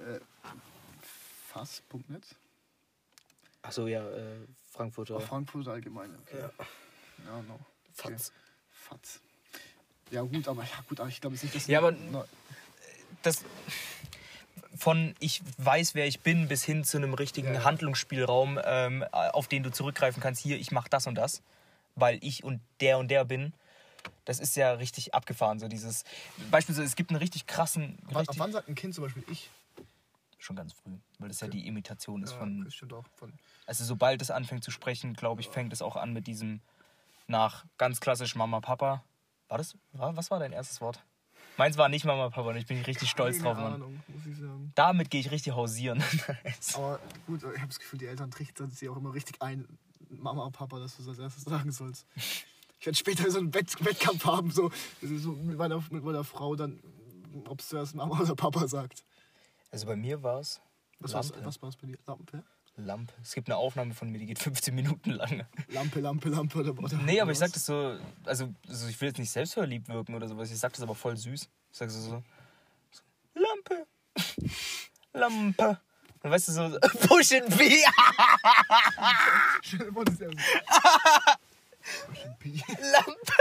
äh, 0.00 0.18
fass.net. 1.52 2.24
Achso, 3.62 3.86
ja, 3.86 4.06
äh, 4.10 4.36
Frankfurter. 4.70 5.16
Auf 5.16 5.26
Frankfurt 5.26 5.68
allgemein. 5.68 6.10
Okay. 6.26 6.40
Ja. 6.40 6.50
Ja, 7.26 7.42
no. 7.42 7.54
Okay. 7.54 8.12
Fatz. 8.12 8.32
Fatz. 8.72 9.20
Ja 10.10 10.22
gut, 10.22 10.48
aber 10.48 10.62
ja 10.64 10.84
gut, 10.88 11.00
aber 11.00 11.08
ich 11.08 11.20
glaube 11.20 11.36
jetzt 11.36 11.44
nicht, 11.44 11.54
dass... 11.54 11.66
Ja, 11.68 11.78
aber- 11.78 11.92
Na, 11.92 12.24
das 13.22 13.44
von 14.76 15.14
ich 15.20 15.40
weiß, 15.58 15.94
wer 15.94 16.06
ich 16.06 16.20
bin, 16.20 16.48
bis 16.48 16.64
hin 16.64 16.84
zu 16.84 16.96
einem 16.96 17.14
richtigen 17.14 17.54
ja. 17.54 17.64
Handlungsspielraum, 17.64 18.58
ähm, 18.64 19.04
auf 19.12 19.46
den 19.46 19.62
du 19.62 19.70
zurückgreifen 19.70 20.20
kannst. 20.20 20.42
Hier, 20.42 20.58
ich 20.58 20.72
mache 20.72 20.90
das 20.90 21.06
und 21.06 21.14
das, 21.14 21.42
weil 21.96 22.18
ich 22.22 22.44
und 22.44 22.60
der 22.80 22.98
und 22.98 23.08
der 23.08 23.24
bin. 23.24 23.52
Das 24.24 24.40
ist 24.40 24.56
ja 24.56 24.72
richtig 24.72 25.14
abgefahren, 25.14 25.58
so 25.58 25.68
dieses. 25.68 26.04
Beispielsweise, 26.50 26.86
es 26.86 26.96
gibt 26.96 27.10
einen 27.10 27.18
richtig 27.18 27.46
krassen. 27.46 27.98
wann, 28.02 28.16
ab 28.16 28.20
Richtig, 28.20 28.38
wann 28.38 28.52
sagt 28.52 28.68
ein 28.68 28.74
Kind 28.74 28.94
zum 28.94 29.04
Beispiel 29.04 29.24
ich? 29.30 29.50
schon 30.38 30.56
ganz 30.56 30.74
früh, 30.74 30.92
weil 31.18 31.28
das 31.28 31.40
ja 31.40 31.48
die 31.48 31.66
Imitation 31.66 32.22
ist 32.22 32.32
Ja, 32.32 32.38
von. 32.38 32.70
Von, 33.16 33.32
Also, 33.66 33.84
sobald 33.84 34.20
es 34.20 34.30
anfängt 34.30 34.62
zu 34.62 34.70
sprechen, 34.70 35.14
glaube 35.14 35.40
ich, 35.40 35.48
fängt 35.48 35.72
es 35.72 35.80
auch 35.80 35.96
an 35.96 36.12
mit 36.12 36.26
diesem 36.26 36.60
nach 37.26 37.64
ganz 37.78 38.00
klassisch 38.00 38.34
Mama, 38.34 38.60
Papa. 38.60 39.02
War 39.48 39.58
das? 39.58 39.76
Was 39.92 40.30
war 40.30 40.38
dein 40.38 40.52
erstes 40.52 40.80
Wort? 40.80 41.02
Meins 41.56 41.78
war 41.78 41.88
nicht 41.88 42.04
Mama, 42.04 42.30
Papa 42.30 42.50
und 42.50 42.56
ich 42.56 42.66
bin 42.66 42.82
richtig 42.82 43.08
stolz 43.08 43.36
Keine 43.38 43.48
drauf, 43.48 43.58
Mann. 43.58 43.74
Ahnung, 43.74 44.02
muss 44.08 44.26
ich 44.26 44.36
sagen. 44.36 44.72
Damit 44.74 45.10
gehe 45.10 45.20
ich 45.20 45.30
richtig 45.30 45.54
hausieren. 45.54 46.02
Aber 46.74 46.98
gut, 47.26 47.42
ich 47.42 47.58
habe 47.58 47.68
das 47.68 47.78
Gefühl, 47.78 47.98
die 48.00 48.06
Eltern 48.06 48.30
trichtern 48.30 48.70
sie 48.70 48.88
auch 48.88 48.96
immer 48.96 49.14
richtig 49.14 49.40
ein, 49.40 49.66
Mama, 50.10 50.50
Papa, 50.50 50.78
dass 50.78 50.96
du 50.96 51.02
es 51.02 51.08
als 51.08 51.18
erstes 51.18 51.44
sagen 51.52 51.70
sollst. 51.72 52.06
Ich 52.80 52.86
werde 52.86 52.98
später 52.98 53.30
so 53.30 53.38
einen 53.38 53.54
Wett 53.54 53.82
Wettkampf 53.84 54.24
haben, 54.24 54.50
so, 54.50 54.70
so 55.00 55.32
mit, 55.32 55.56
meiner, 55.56 55.82
mit 55.90 56.04
meiner 56.04 56.24
Frau, 56.24 56.54
dann, 56.54 56.80
ob 57.46 57.60
es 57.60 57.68
zuerst 57.68 57.94
Mama 57.94 58.20
oder 58.20 58.34
Papa 58.34 58.66
sagt. 58.68 59.04
Also 59.70 59.86
bei 59.86 59.96
mir 59.96 60.22
war 60.22 60.40
es 60.40 60.60
Was 61.00 61.14
was 61.14 61.62
war's 61.62 61.76
bei 61.76 61.86
dir? 61.86 61.98
Lampe? 62.06 62.44
Lampe. 62.76 63.12
Es 63.22 63.34
gibt 63.34 63.48
eine 63.48 63.56
Aufnahme 63.56 63.94
von 63.94 64.10
mir, 64.10 64.18
die 64.18 64.26
geht 64.26 64.38
15 64.38 64.74
Minuten 64.74 65.10
lang. 65.10 65.46
Lampe, 65.68 66.00
Lampe, 66.00 66.28
Lampe 66.28 66.58
oder, 66.58 66.76
oder 66.76 66.96
Nee, 66.98 67.20
aber 67.20 67.30
ich 67.30 67.38
sag 67.38 67.46
was? 67.46 67.52
das 67.52 67.66
so, 67.66 67.98
also, 68.24 68.52
also 68.68 68.88
ich 68.88 69.00
will 69.00 69.08
jetzt 69.08 69.18
nicht 69.18 69.30
selbstverliebt 69.30 69.88
wirken 69.88 70.14
oder 70.14 70.28
sowas, 70.28 70.50
ich 70.50 70.58
sag 70.58 70.72
das 70.72 70.82
aber 70.82 70.94
voll 70.94 71.16
süß. 71.16 71.42
Ich 71.42 71.48
sag 71.78 71.90
so, 71.90 72.00
so 72.00 72.22
Lampe, 73.34 73.86
Lampe. 75.12 75.80
Und 76.24 76.30
weißt 76.30 76.48
du, 76.48 76.52
so, 76.52 76.78
Push 77.06 77.32
and 77.32 77.52
so. 77.52 77.58
Push 82.08 82.20
P. 82.38 82.62
Lampe. 82.92 83.32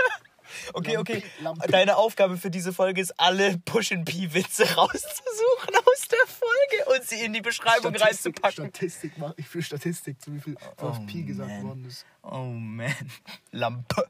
Okay, 0.74 0.98
okay. 0.98 1.24
Lampe. 1.42 1.68
Deine 1.72 1.96
Aufgabe 1.96 2.38
für 2.38 2.52
diese 2.52 2.74
Folge 2.74 3.00
ist, 3.02 3.18
alle 3.20 3.58
Push 3.60 3.94
and 3.94 4.04
P-Witze 4.06 4.64
rauszusuchen 4.76 5.76
aus 5.76 6.08
der 6.10 6.28
Folge 6.28 6.92
und 7.00 7.08
sie 7.08 7.22
in 7.22 7.32
die 7.34 7.40
Beschreibung 7.42 7.96
Statistik, 7.96 8.44
reinzupacken. 8.44 8.70
Statistik, 8.76 9.18
mach 9.18 9.34
ich 9.38 9.48
für 9.48 9.62
Statistik, 9.64 10.22
zu 10.22 10.34
wie 10.34 10.42
viel 10.42 10.58
auf 10.78 11.00
Oh, 11.00 11.06
Pi 11.06 11.24
gesagt 11.24 11.50
man. 11.50 11.64
worden 11.64 11.86
ist. 11.86 12.06
Oh 12.22 12.44
man. 12.44 12.94
Lampe. 13.52 14.10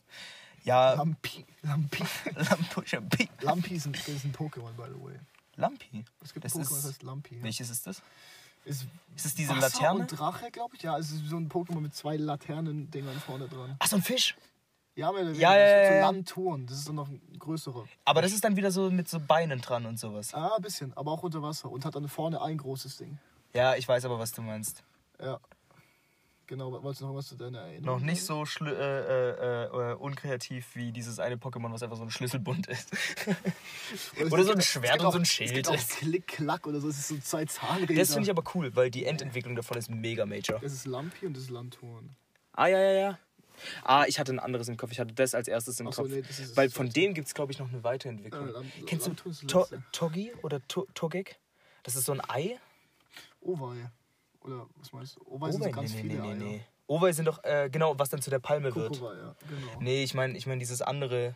Ja, 0.64 0.94
Lampi, 0.94 1.46
Lampi. 1.62 2.04
Lampe, 2.36 2.64
Push 2.74 2.94
and 2.96 3.10
P. 3.16 3.30
Lampi 3.42 3.76
ist 3.76 3.86
ein, 3.86 3.94
ist 3.94 4.08
ein 4.26 4.34
Pokémon, 4.34 4.72
by 4.74 4.86
the 4.88 5.04
way. 5.04 5.20
Lampi. 5.58 6.04
Es 6.24 6.34
gibt 6.34 6.44
Das 6.46 6.54
Pokémon, 6.54 6.76
das 6.76 6.86
heißt 6.86 7.04
Lampi. 7.04 7.36
Ja. 7.38 7.44
Welches 7.44 7.70
ist 7.70 7.86
das? 7.86 8.02
Ist, 8.66 8.86
Ist 9.16 9.26
es 9.26 9.36
diese 9.36 9.50
Wasser 9.52 9.62
Laterne? 9.82 10.00
und 10.02 10.08
Drache, 10.08 10.52
glaube 10.52 10.76
ich. 10.76 10.84
Ja, 10.84 10.98
es 10.98 11.12
ist 11.12 11.28
so 11.28 11.38
ein 11.38 11.50
Pokémon 11.50 11.80
mit 11.82 11.94
zwei 11.96 12.18
Laternen-Dingern 12.18 13.20
vorne 13.20 13.48
dran. 13.48 13.76
Ach, 13.80 13.88
so 13.88 13.98
ein 13.98 14.02
Fisch. 14.02 14.36
Ja, 14.96 15.10
oder 15.10 15.32
Ja, 15.32 15.56
ja, 15.56 15.66
Das 15.66 15.86
ist 15.86 15.92
ja, 15.92 16.02
so. 16.02 16.12
Landtouren. 16.14 16.66
Das 16.68 16.78
ist 16.78 16.88
dann 16.88 16.96
noch 16.96 17.08
ein 17.10 17.22
größerer. 17.40 17.86
Aber 18.06 18.22
das 18.22 18.32
ist 18.32 18.44
dann 18.44 18.56
wieder 18.56 18.72
so 18.72 18.92
mit 18.92 19.10
so 19.10 19.20
Beinen 19.20 19.60
dran 19.60 19.86
und 19.86 20.00
sowas. 20.00 20.34
Ah, 20.34 20.56
ein 20.56 20.62
bisschen, 20.62 20.96
aber 20.96 21.12
auch 21.12 21.24
unter 21.24 21.42
Wasser. 21.42 21.70
Und 21.72 21.84
hat 21.86 21.96
dann 21.96 22.08
vorne 22.08 22.42
ein 22.42 22.58
großes 22.58 22.98
Ding. 22.98 23.18
Ja, 23.54 23.76
ich 23.76 23.88
weiß 23.88 24.06
aber, 24.06 24.20
was 24.20 24.32
du 24.32 24.42
meinst. 24.42 24.84
Ja. 25.20 25.40
Genau, 26.46 26.72
wolltest 26.84 27.02
du 27.02 27.08
noch 27.08 27.16
was 27.16 27.28
zu 27.28 27.36
deiner 27.36 27.60
Erinnerung? 27.60 28.00
Noch 28.00 28.06
nicht 28.06 28.22
so 28.24 28.42
schl- 28.44 28.68
äh, 28.76 29.30
äh, 29.32 29.92
äh, 29.92 29.96
unkreativ 29.96 30.76
wie 30.76 30.92
dieses 30.92 31.18
eine 31.20 31.38
Pokémon, 31.38 31.72
was 31.72 31.84
einfach 31.84 31.96
so 31.96 32.04
ein 32.04 32.12
Schlüsselbund 32.12 32.68
ist. 32.68 32.90
sagen? 32.96 33.38
oder 34.32 34.44
so 34.44 34.52
ein 34.52 34.62
Schwert 34.62 35.02
und 35.02 35.12
so 35.12 35.18
ein 35.18 35.22
auch- 35.22 35.26
Schild. 35.26 35.50
Es 35.52 35.56
gibt 35.56 35.70
auch 35.70 35.98
Klick-Klack 36.00 36.68
oder 36.68 36.82
so. 36.82 36.90
Es 36.90 36.98
ist 36.98 37.08
so 37.08 37.18
zwei 37.20 37.46
Zahnräder. 37.46 37.96
Das 38.00 38.10
finde 38.14 38.24
ich 38.26 38.30
aber 38.30 38.44
cool, 38.56 38.76
weil 38.76 38.92
die 38.92 39.06
Endentwicklung 39.06 39.56
davon 39.56 39.78
ist 39.78 39.90
mega 39.90 40.26
major. 40.26 40.60
Das 40.60 40.74
ist 40.74 40.86
Lampi 40.86 41.26
und 41.26 41.36
das 41.38 41.44
ist 41.44 41.50
Landtouren. 41.50 42.10
Ah, 42.52 42.68
ja, 42.68 42.80
ja, 42.80 42.92
ja. 42.92 43.20
Ah, 43.84 44.06
ich 44.08 44.20
hatte 44.20 44.34
ein 44.34 44.40
anderes 44.40 44.68
im 44.68 44.76
Kopf. 44.78 44.92
Ich 44.92 45.00
hatte 45.00 45.14
das 45.14 45.34
als 45.36 45.48
erstes 45.48 45.80
im 45.80 45.90
so, 45.92 46.02
Kopf. 46.04 46.12
nee, 46.12 46.24
weil 46.56 46.70
von 46.70 46.90
dem 46.90 47.14
gibt 47.14 47.28
es, 47.28 47.34
glaube 47.34 47.52
ich, 47.54 47.60
noch 47.60 47.70
eine 47.70 47.84
Weiterentwicklung. 47.84 48.50
Äh, 48.50 48.52
Lam- 48.52 48.72
Kennst 48.86 49.08
ist 49.08 49.44
du. 49.44 49.66
Togi 49.92 50.34
oder 50.42 50.60
to 50.68 50.88
Togek? 50.94 51.38
Das 51.84 51.96
ist 51.96 52.06
so 52.06 52.12
ein 52.12 52.22
Ei. 52.30 52.58
Owei. 53.42 53.90
Oder 54.44 54.68
was 54.76 54.92
meinst 54.92 55.16
du? 55.16 55.22
Owei 55.32 55.52
sind 55.52 55.64
so 55.64 55.72
ganz 55.72 55.94
nee, 55.94 56.02
viele 56.02 56.14
nee, 56.16 56.20
nee, 56.22 56.28
Eier. 56.30 56.36
nee. 56.36 56.62
Owei 56.88 57.12
sind 57.14 57.26
doch, 57.26 57.44
äh, 57.44 57.70
genau, 57.72 57.98
was 57.98 58.10
dann 58.10 58.22
zu 58.22 58.30
der 58.30 58.40
Palme 58.40 58.74
wird. 58.76 58.90
Kokova, 58.94 59.16
ja, 59.16 59.36
genau. 59.48 59.80
Nee, 59.82 60.04
ich 60.04 60.14
meine 60.14 60.38
ich 60.38 60.46
mein 60.48 60.60
dieses 60.60 60.82
andere. 60.82 61.34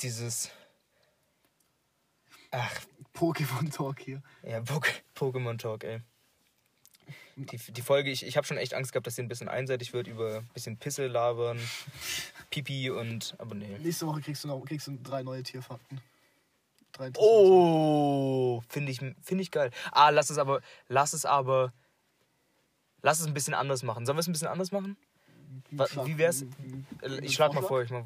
Dieses. 0.00 0.50
Ach, 2.50 2.80
Pokémon 3.14 3.72
Talk 3.72 4.00
hier. 4.00 4.22
ja, 4.42 4.58
Pok- 4.60 5.02
Pokémon 5.16 5.56
Talk, 5.58 5.84
ey. 5.84 6.00
Die, 7.36 7.56
die 7.56 7.82
Folge, 7.82 8.10
ich, 8.10 8.24
ich 8.24 8.36
habe 8.36 8.46
schon 8.46 8.58
echt 8.58 8.74
Angst 8.74 8.92
gehabt, 8.92 9.06
dass 9.08 9.16
sie 9.16 9.22
ein 9.22 9.28
bisschen 9.28 9.48
einseitig 9.48 9.92
wird, 9.92 10.06
über 10.06 10.36
ein 10.38 10.48
bisschen 10.54 10.76
Pisse 10.78 11.08
labern, 11.08 11.58
Pipi 12.50 12.90
und. 12.90 13.34
Aber 13.38 13.54
nee. 13.54 13.76
Nächste 13.78 14.06
Woche 14.06 14.20
kriegst 14.20 14.44
du 14.44 14.48
noch 14.48 14.64
kriegst 14.64 14.86
du 14.86 14.96
drei 15.02 15.22
neue 15.22 15.42
Tierfakten. 15.42 16.00
Drei 16.94 17.06
interessante. 17.08 17.20
Oh, 17.20 18.62
finde 18.68 18.92
ich, 18.92 18.98
find 18.98 19.40
ich 19.40 19.50
geil. 19.50 19.70
Ah, 19.92 20.10
lass 20.10 20.30
es 20.30 20.38
aber, 20.38 20.60
lass 20.88 21.12
es 21.12 21.24
aber, 21.26 21.72
lass 23.02 23.20
es 23.20 23.26
ein 23.26 23.34
bisschen 23.34 23.54
anders 23.54 23.82
machen. 23.82 24.06
Sollen 24.06 24.16
wir 24.16 24.20
es 24.20 24.28
ein 24.28 24.32
bisschen 24.32 24.48
anders 24.48 24.72
machen? 24.72 24.96
Schlag- 25.88 26.06
Wie 26.06 26.18
wär's? 26.18 26.42
Äh, 27.02 27.18
Ich 27.22 27.34
schlag 27.34 27.52
mal 27.52 27.62
vor, 27.62 27.82
ich 27.82 27.90
mal 27.90 28.04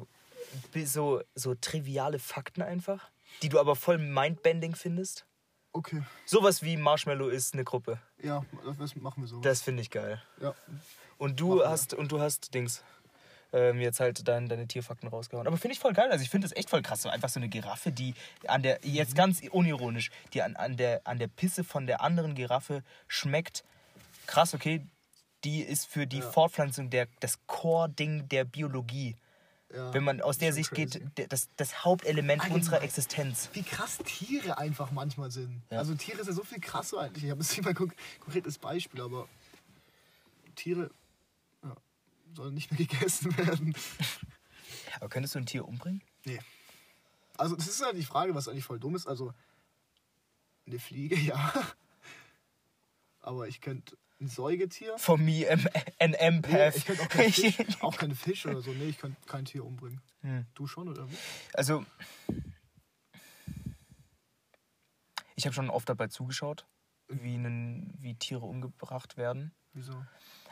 so, 0.85 1.21
so 1.35 1.55
triviale 1.55 2.19
Fakten 2.19 2.61
einfach, 2.63 3.09
die 3.41 3.49
du 3.49 3.59
aber 3.59 3.75
voll 3.75 3.97
mindbending 3.97 4.75
findest. 4.75 5.25
Okay, 5.71 6.01
Sowas 6.25 6.63
wie 6.63 6.77
Marshmallow 6.77 7.27
ist 7.29 7.53
eine 7.53 7.63
Gruppe. 7.63 7.99
ja, 8.23 8.43
das- 8.79 8.95
machen 8.95 9.21
wir 9.21 9.27
so. 9.27 9.39
Das 9.41 9.61
finde 9.61 9.81
ich 9.83 9.91
geil. 9.91 10.21
ja. 10.41 10.55
Und 11.19 11.39
du 11.39 11.49
Machen 11.49 11.59
wir. 11.59 11.69
hast 11.69 11.93
und 11.93 12.11
du 12.11 12.19
hast 12.21 12.53
Dings 12.55 12.81
ähm, 13.51 13.79
jetzt 13.79 13.99
halt 13.99 14.27
dein, 14.27 14.47
deine 14.47 14.67
Tierfakten 14.67 15.09
rausgehauen. 15.09 15.47
Aber 15.47 15.57
finde 15.57 15.73
ich 15.73 15.79
voll 15.79 15.93
geil. 15.93 16.11
Also 16.11 16.23
ich 16.23 16.29
finde 16.29 16.47
das 16.47 16.55
echt 16.55 16.69
voll 16.69 16.81
krass. 16.81 17.01
So 17.01 17.09
einfach 17.09 17.29
so 17.29 17.39
eine 17.39 17.49
Giraffe, 17.49 17.91
die 17.91 18.13
an 18.47 18.61
der, 18.63 18.79
jetzt 18.83 19.15
ganz 19.15 19.41
unironisch, 19.49 20.11
die 20.33 20.41
an, 20.41 20.55
an, 20.55 20.77
der, 20.77 21.01
an 21.05 21.17
der 21.19 21.27
Pisse 21.27 21.63
von 21.63 21.87
der 21.87 22.01
anderen 22.01 22.35
Giraffe 22.35 22.83
schmeckt. 23.07 23.63
Krass, 24.27 24.53
okay. 24.53 24.85
Die 25.43 25.61
ist 25.61 25.85
für 25.87 26.05
die 26.05 26.19
Ja. 26.19 26.29
Fortpflanzung 26.31 26.89
der, 26.89 27.07
das 27.21 27.39
Core-Ding 27.47 28.27
der 28.29 28.43
Biologie. 28.43 29.15
ja. 29.73 29.93
Wenn 29.93 30.03
man 30.03 30.21
aus 30.21 30.37
der 30.37 30.51
Sicht 30.53 30.69
crazy. 30.71 30.99
geht, 31.15 31.31
das, 31.31 31.47
das 31.55 31.85
Hauptelement 31.85 32.41
Allgemein. 32.41 32.59
unserer 32.61 32.81
Existenz. 32.83 33.49
Wie 33.53 33.63
krass 33.63 33.97
Tiere 34.05 34.57
einfach 34.57 34.91
manchmal 34.91 35.31
sind. 35.31 35.61
Ja. 35.71 35.77
Also 35.79 35.95
Tiere 35.95 36.19
ist 36.21 36.27
ja 36.27 36.33
so 36.33 36.43
viel 36.43 36.59
krasser 36.59 36.99
eigentlich. 36.99 37.23
Ich 37.23 37.31
habe 37.31 37.39
jetzt 37.41 37.51
nicht 37.51 37.63
mal 37.63 37.69
ein 37.69 37.75
konk- 37.77 37.93
konkretes 38.19 38.57
Beispiel, 38.57 39.01
aber 39.01 39.27
Tiere 40.55 40.89
sollen 42.33 42.53
nicht 42.53 42.71
mehr 42.71 42.77
gegessen 42.87 43.35
werden. 43.37 43.75
Aber 44.99 45.09
könntest 45.09 45.35
du 45.35 45.39
ein 45.39 45.45
Tier 45.45 45.67
umbringen? 45.67 46.01
Nee. 46.25 46.39
Also 47.37 47.55
das 47.55 47.67
ist 47.67 47.83
halt 47.83 47.97
die 47.97 48.03
Frage, 48.03 48.35
was 48.35 48.47
eigentlich 48.47 48.65
voll 48.65 48.79
dumm 48.79 48.95
ist. 48.95 49.07
Also 49.07 49.33
eine 50.67 50.79
Fliege, 50.79 51.15
ja. 51.19 51.53
Aber 53.21 53.47
ich 53.47 53.61
könnte 53.61 53.97
ein 54.21 54.27
Säugetier. 54.27 54.97
For 54.97 55.17
me, 55.17 55.49
an 55.49 55.65
Nee, 56.11 56.15
empath. 56.17 56.75
ich 56.75 56.85
könnte 56.85 57.03
auch 57.03 57.09
keinen 57.09 57.31
Fisch, 57.33 57.81
auch 57.81 57.97
keinen 57.97 58.15
Fisch 58.15 58.45
oder 58.45 58.61
so. 58.61 58.71
Nee, 58.71 58.89
ich 58.89 58.97
könnte 58.97 59.17
kein 59.25 59.45
Tier 59.45 59.63
umbringen. 59.65 60.01
Hm. 60.21 60.45
Du 60.53 60.67
schon 60.67 60.89
oder 60.89 61.09
wie? 61.09 61.15
Also, 61.53 61.85
ich 65.35 65.45
habe 65.45 65.53
schon 65.53 65.69
oft 65.69 65.87
dabei 65.87 66.07
zugeschaut, 66.07 66.65
wie, 67.07 67.37
nen, 67.37 67.93
wie 67.99 68.15
Tiere 68.15 68.45
umgebracht 68.45 69.15
werden. 69.15 69.53
Wieso? 69.73 70.05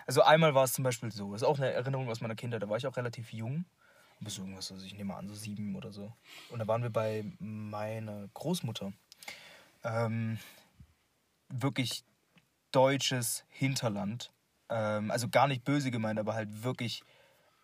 Also 0.08 0.24
einmal 0.24 0.56
war 0.56 0.64
es 0.64 0.74
zum 0.74 0.84
Beispiel 0.84 1.12
so, 1.12 1.34
das 1.34 1.42
ist 1.42 1.48
auch 1.48 1.58
eine 1.58 1.72
Erinnerung 1.72 2.10
aus 2.10 2.22
meiner 2.22 2.36
Kindheit, 2.36 2.64
da 2.64 2.70
war 2.70 2.78
ich 2.78 2.88
auch 2.88 2.96
relativ 2.96 3.34
jung. 3.34 3.66
Aber 4.20 4.30
so 4.30 4.42
irgendwas, 4.42 4.72
also 4.72 4.86
ich 4.86 4.94
nehme 4.94 5.10
mal 5.14 5.20
an, 5.20 5.28
so 5.28 5.36
sieben 5.36 5.76
oder 5.76 5.92
so. 5.92 6.12
Und 6.50 6.60
da 6.60 6.68
waren 6.68 6.82
wir 6.82 6.90
bei 6.90 7.26
meiner 7.40 8.28
Großmutter. 8.34 8.94
Ähm, 9.84 10.40
wirklich 11.50 12.04
deutsches 12.72 13.44
Hinterland. 13.50 14.32
Ähm, 14.70 15.12
also 15.12 15.28
gar 15.28 15.48
nicht 15.48 15.64
böse 15.64 15.92
gemeint, 15.92 16.20
aber 16.20 16.34
halt 16.34 16.64
wirklich 16.64 17.04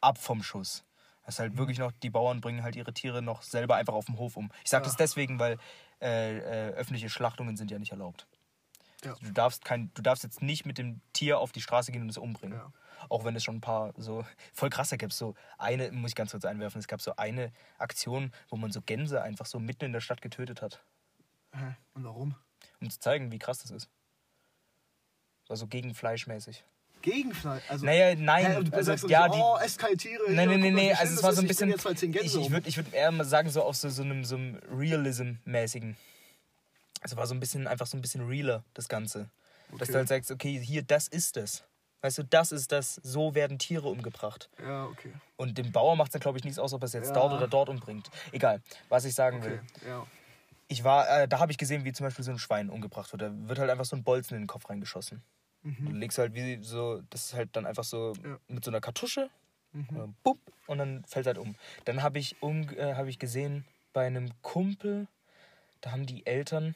ab 0.02 0.18
vom 0.18 0.44
Schuss. 0.44 0.84
Das 1.26 1.36
ist 1.36 1.40
halt 1.40 1.58
wirklich 1.58 1.80
noch, 1.80 1.92
die 1.92 2.10
Bauern 2.10 2.42
bringen 2.42 2.64
halt 2.64 2.76
ihre 2.76 2.94
Tiere 2.94 3.22
noch 3.22 3.42
selber 3.42 3.76
einfach 3.76 3.94
auf 3.94 4.06
dem 4.06 4.18
Hof 4.20 4.36
um. 4.36 4.52
Ich 4.64 4.70
sage 4.70 4.84
Ja. 4.84 4.90
das 4.90 4.98
deswegen, 4.98 5.40
weil 5.40 5.58
äh, 6.02 6.38
äh, 6.38 6.74
öffentliche 6.74 7.10
Schlachtungen 7.10 7.56
sind 7.56 7.72
ja 7.72 7.80
nicht 7.80 7.92
erlaubt. 7.92 8.28
Ja. 9.06 9.16
Du 9.22 9.32
darfst, 9.32 9.66
kein, 9.66 9.92
du 9.94 10.02
darfst 10.02 10.24
jetzt 10.24 10.42
nicht 10.42 10.66
mit 10.66 10.78
dem 10.78 11.02
Tier 11.14 11.40
auf 11.40 11.52
die 11.52 11.62
Straße 11.62 11.92
gehen 11.92 12.02
und 12.04 12.10
es 12.10 12.18
umbringen. 12.18 12.58
Ja. 12.58 12.72
Auch 13.10 13.26
wenn 13.26 13.36
es 13.36 13.44
schon 13.44 13.58
ein 13.58 13.62
paar 13.62 13.94
so 13.98 14.26
voll 14.54 14.70
krass 14.70 14.90
da 14.90 14.96
gab 14.98 15.12
es 15.12 15.18
so 15.18 15.36
eine, 15.58 15.92
muss 15.92 16.12
ich 16.12 16.16
ganz 16.16 16.32
kurz 16.32 16.46
einwerfen, 16.46 16.80
es 16.80 16.88
gab 16.88 17.02
so 17.02 17.16
eine 17.16 17.52
Aktion, 17.78 18.32
wo 18.50 18.56
man 18.56 18.72
so 18.72 18.82
Gänse 18.82 19.22
einfach 19.22 19.46
so 19.46 19.60
mitten 19.60 19.86
in 19.86 19.94
der 19.94 20.02
Stadt 20.02 20.22
getötet 20.22 20.62
hat? 20.62 20.84
Und 21.94 22.04
warum? 22.04 22.36
um 22.82 22.90
zu 22.90 23.00
zeigen, 23.00 23.32
wie 23.32 23.40
krass 23.40 23.60
das 23.60 23.72
ist. 23.72 23.90
War 25.48 25.58
so 25.58 25.68
gegen 25.68 25.94
Fleischmäßig. 25.94 26.64
Gegenfleisch. 27.02 27.64
Also, 27.70 27.86
Naja, 27.86 28.16
nein, 28.16 28.46
Hä, 28.46 28.64
du 28.64 28.72
also, 28.72 28.92
sagst 28.92 29.10
ja, 29.10 29.28
so, 29.28 29.34
die- 29.34 29.42
oh, 29.42 29.58
esst 29.58 29.78
keine 29.78 29.98
Tiere. 29.98 30.24
Nein, 30.30 30.48
nein, 30.50 30.60
nein, 30.62 30.74
schlimm 30.74 30.96
also 30.98 31.14
es 31.16 31.24
war 31.24 31.34
so 31.34 31.42
ein 31.42 31.48
bisschen, 31.48 31.70
ich, 31.70 32.36
ich 32.36 32.52
würde 32.52 32.68
ich 32.70 32.78
würd 32.78 32.94
eher 32.94 33.12
mal 33.12 33.26
sagen, 33.26 33.50
so 33.50 33.62
auf 33.62 33.76
so, 33.76 33.90
so 33.90 34.04
einem, 34.04 34.24
so 34.24 34.36
einem 34.36 34.56
Realism-mäßigen. 34.72 35.98
Also 37.04 37.18
war 37.18 37.28
so 37.28 37.34
ein 37.34 37.40
bisschen, 37.40 37.68
einfach 37.68 37.86
so 37.86 37.98
ein 37.98 38.02
bisschen 38.02 38.26
realer, 38.26 38.64
das 38.74 38.88
Ganze. 38.88 39.30
Dass 39.78 39.88
du 39.88 39.94
Okay. 39.94 39.98
halt 39.98 40.08
sagst, 40.08 40.32
okay, 40.32 40.60
hier, 40.60 40.84
das 40.84 41.08
ist 41.08 41.38
es. 41.38 41.64
Weißt 42.02 42.18
du, 42.18 42.24
das 42.24 42.52
ist 42.52 42.72
das, 42.72 42.96
so 43.04 43.36
werden 43.36 43.60
Tiere 43.60 43.88
umgebracht. 43.90 44.50
Ja, 44.60 44.86
okay. 44.86 45.14
Und 45.36 45.58
dem 45.58 45.72
Bauer 45.72 45.96
macht 45.96 46.10
es 46.10 46.14
dann, 46.14 46.22
glaube 46.22 46.38
ich, 46.38 46.44
nichts 46.44 46.60
aus, 46.60 46.74
ob 46.74 46.82
er 46.84 46.86
es 46.86 46.94
jetzt 46.94 47.10
Ja. 47.10 47.14
dort 47.14 47.34
oder 47.34 47.48
dort 47.48 47.70
umbringt. 47.70 48.10
Egal, 48.32 48.62
was 48.90 49.04
ich 49.06 49.14
sagen 49.16 49.38
Okay, 49.38 49.60
will. 49.82 49.90
ja. 49.90 50.06
Ich 50.68 50.84
war, 50.84 51.10
äh, 51.10 51.28
da 51.28 51.40
habe 51.40 51.52
ich 51.52 51.58
gesehen, 51.58 51.84
wie 51.86 51.92
zum 51.92 52.06
Beispiel 52.06 52.24
so 52.24 52.32
ein 52.32 52.40
Schwein 52.40 52.70
umgebracht 52.70 53.12
wird. 53.12 53.22
Da 53.22 53.32
wird 53.48 53.60
halt 53.60 53.70
einfach 53.70 53.86
so 53.86 53.96
ein 53.96 54.04
Bolzen 54.04 54.36
in 54.36 54.44
den 54.44 54.48
Kopf 54.48 54.70
reingeschossen. 54.70 55.22
Du 55.64 55.92
legst 55.92 56.18
halt 56.18 56.34
wie 56.34 56.62
so, 56.62 57.02
das 57.10 57.26
ist 57.26 57.34
halt 57.34 57.56
dann 57.56 57.66
einfach 57.66 57.84
so 57.84 58.14
Ja. 58.24 58.38
mit 58.48 58.64
so 58.64 58.72
einer 58.72 58.82
Kartusche, 58.82 59.30
Mhm. 59.72 59.88
äh, 59.98 60.08
bupp, 60.24 60.40
und 60.68 60.78
dann 60.78 61.04
fällt 61.06 61.26
halt 61.26 61.38
um. 61.38 61.56
Dann 61.86 62.04
habe 62.04 62.20
ich, 62.20 62.42
um, 62.42 62.70
äh, 62.70 62.94
hab 62.96 63.08
ich 63.08 63.18
gesehen, 63.20 63.66
bei 63.92 64.06
einem 64.06 64.30
Kumpel, 64.42 65.08
da 65.82 65.92
haben 65.92 66.06
die 66.06 66.26
Eltern, 66.26 66.76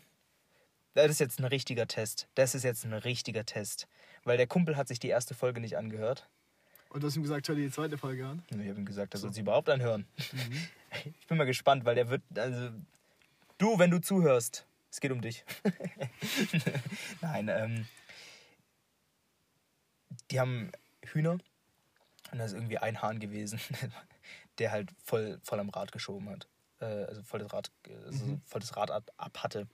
das 0.98 1.12
ist 1.12 1.20
jetzt 1.20 1.40
ein 1.40 1.46
richtiger 1.46 1.88
Test, 1.88 2.28
das 2.36 2.56
ist 2.56 2.64
jetzt 2.64 2.84
ein 2.86 2.94
richtiger 2.94 3.46
Test. 3.46 3.88
Weil 4.24 4.38
der 4.38 4.48
Kumpel 4.48 4.76
hat 4.76 4.88
sich 4.88 5.00
die 5.00 5.10
erste 5.10 5.36
Folge 5.36 5.62
nicht 5.62 5.78
angehört. 5.78 6.28
Und 6.90 7.04
du 7.04 7.08
hast 7.08 7.16
ihm 7.16 7.24
gesagt, 7.24 7.48
hör 7.48 7.56
dir 7.56 7.66
die 7.66 7.72
zweite 7.72 7.98
Folge 7.98 8.26
an. 8.26 8.44
Ich 8.50 8.56
habe 8.56 8.80
ihm 8.80 8.86
gesagt, 8.86 9.14
er 9.14 9.20
soll 9.20 9.32
sie 9.34 9.42
überhaupt 9.42 9.70
anhören. 9.70 10.08
Ich 11.20 11.28
bin 11.28 11.38
mal 11.38 11.46
gespannt, 11.46 11.84
weil 11.84 11.96
der 11.96 12.10
wird, 12.10 12.24
also, 12.36 12.70
du, 13.58 13.78
wenn 13.78 13.92
du 13.92 14.00
zuhörst, 14.00 14.66
es 14.90 15.02
geht 15.02 15.12
um 15.12 15.22
dich. 15.22 15.44
Nein, 17.22 17.50
ähm, 17.50 17.86
die 20.32 20.40
haben 20.40 20.72
Hühner 21.06 21.38
und 22.32 22.38
da 22.38 22.46
ist 22.46 22.54
irgendwie 22.54 22.78
ein 22.78 23.02
Hahn 23.02 23.20
gewesen, 23.20 23.60
der 24.60 24.72
halt 24.72 24.90
voll, 25.04 25.40
voll 25.44 25.60
am 25.60 25.70
Rad 25.70 25.92
geschoben 25.92 26.30
hat. 26.30 26.48
Äh, 26.80 26.86
also 26.86 27.22
voll 27.22 27.42
das 27.42 27.52
Rad, 27.54 27.70
also 28.06 28.40
voll 28.46 28.62
das 28.62 28.76
Rad 28.78 28.90
ab, 28.90 29.12
ab 29.18 29.44
hatte. 29.44 29.68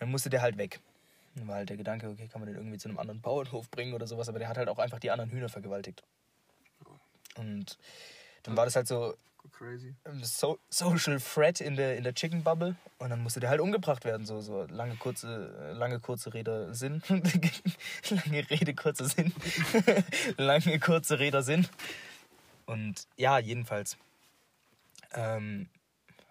Dann 0.00 0.10
musste 0.10 0.30
der 0.30 0.42
halt 0.42 0.58
weg. 0.58 0.80
War 1.36 1.56
halt 1.56 1.68
der 1.68 1.76
Gedanke, 1.76 2.08
okay, 2.08 2.26
kann 2.26 2.40
man 2.40 2.48
den 2.48 2.56
irgendwie 2.56 2.78
zu 2.78 2.88
einem 2.88 2.98
anderen 2.98 3.20
Bauernhof 3.20 3.70
bringen 3.70 3.94
oder 3.94 4.06
sowas, 4.06 4.28
aber 4.28 4.40
der 4.40 4.48
hat 4.48 4.58
halt 4.58 4.68
auch 4.68 4.78
einfach 4.78 4.98
die 4.98 5.10
anderen 5.12 5.30
Hühner 5.30 5.48
vergewaltigt. 5.48 6.02
Und 7.36 7.78
dann 8.42 8.56
war 8.56 8.64
das 8.64 8.74
halt 8.74 8.88
so 8.88 9.14
Crazy. 9.52 9.94
so 10.22 10.58
Social 10.68 11.18
Threat 11.18 11.60
in 11.60 11.76
der, 11.76 11.96
in 11.96 12.04
der 12.04 12.14
Chicken 12.14 12.42
Bubble 12.42 12.76
und 12.98 13.10
dann 13.10 13.22
musste 13.22 13.40
der 13.40 13.50
halt 13.50 13.60
umgebracht 13.60 14.04
werden. 14.04 14.26
So, 14.26 14.40
so 14.40 14.64
lange, 14.64 14.96
kurze, 14.96 15.72
lange, 15.74 16.00
kurze 16.00 16.34
Rede 16.34 16.74
Sinn. 16.74 17.02
lange 18.10 18.50
Rede, 18.50 18.74
kurzer 18.74 19.04
Sinn. 19.06 19.32
lange, 20.36 20.78
kurze 20.80 21.18
Rede 21.18 21.42
Sinn. 21.42 21.66
Und 22.66 23.06
ja, 23.16 23.38
jedenfalls. 23.38 23.96
Ähm, 25.12 25.68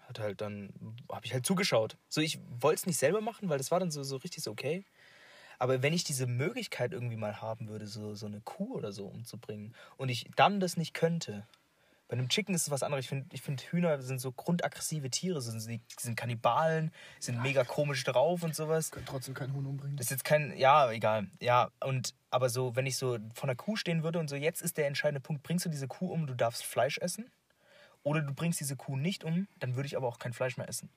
hat 0.10 0.20
halt 0.20 0.42
dann, 0.42 0.74
habe 1.10 1.26
ich 1.26 1.34
halt 1.34 1.46
zugeschaut. 1.46 1.98
So, 2.10 2.20
ich 2.20 2.40
wollte 2.60 2.80
es 2.80 2.86
nicht 2.86 2.98
selber 2.98 3.22
machen, 3.22 3.48
weil 3.48 3.58
das 3.60 3.72
war 3.72 3.80
dann 3.80 3.92
so, 3.92 4.04
so 4.04 4.18
richtig 4.18 4.44
so 4.44 4.52
okay. 4.52 4.84
Aber 5.60 5.82
wenn 5.84 5.94
ich 5.94 6.04
diese 6.04 6.26
Möglichkeit 6.26 6.94
irgendwie 6.94 7.18
mal 7.18 7.42
haben 7.42 7.68
würde, 7.70 7.86
so, 7.88 8.16
so 8.16 8.26
eine 8.26 8.42
Kuh 8.42 8.76
oder 8.76 8.92
so 8.92 9.06
umzubringen 9.06 9.76
und 9.98 10.10
ich 10.10 10.30
dann 10.36 10.60
das 10.60 10.78
nicht 10.78 10.94
könnte, 10.94 11.46
bei 12.10 12.14
einem 12.14 12.28
Chicken 12.28 12.56
ist 12.56 12.64
es 12.64 12.72
was 12.72 12.82
anderes. 12.82 13.06
Ich 13.06 13.10
finde, 13.10 13.28
ich 13.34 13.44
find, 13.44 13.62
Hühner 13.62 14.02
sind 14.02 14.20
so 14.20 14.32
grundaggressive 14.32 15.12
Tiere. 15.12 15.42
Sind, 15.42 15.60
sie 15.60 15.80
sind 16.00 16.16
Kannibalen, 16.16 16.92
sind 17.20 17.40
mega 17.44 17.64
komisch 17.64 18.04
drauf 18.04 18.42
und 18.42 18.56
sowas. 18.56 18.90
Können 18.90 19.06
trotzdem 19.06 19.36
keinen 19.36 19.54
Huhn 19.54 19.64
umbringen. 19.64 19.96
Das 19.96 20.08
ist 20.08 20.12
jetzt 20.12 20.24
kein, 20.26 20.58
ja, 20.58 20.90
egal. 20.92 21.28
Ja, 21.40 21.70
und 21.82 22.16
aber 22.32 22.50
so, 22.50 22.76
wenn 22.76 22.88
ich 22.88 22.98
so 22.98 23.20
vor 23.36 23.44
einer 23.44 23.56
Kuh 23.56 23.76
stehen 23.76 24.02
würde 24.02 24.18
und 24.18 24.28
so, 24.28 24.36
jetzt 24.36 24.64
ist 24.64 24.78
der 24.78 24.88
entscheidende 24.88 25.22
Punkt, 25.22 25.44
bringst 25.44 25.66
du 25.66 25.70
diese 25.70 25.88
Kuh 25.88 26.12
um, 26.12 26.26
du 26.26 26.34
darfst 26.34 26.66
Fleisch 26.66 26.98
essen? 26.98 27.30
Oder 28.04 28.22
du 28.22 28.34
bringst 28.34 28.60
diese 28.60 28.76
Kuh 28.76 28.96
nicht 28.98 29.24
um, 29.24 29.48
dann 29.60 29.76
würde 29.76 29.88
ich 29.88 29.98
aber 29.98 30.08
auch 30.08 30.20
kein 30.20 30.34
Fleisch 30.34 30.58
mehr 30.58 30.68
essen. 30.70 30.90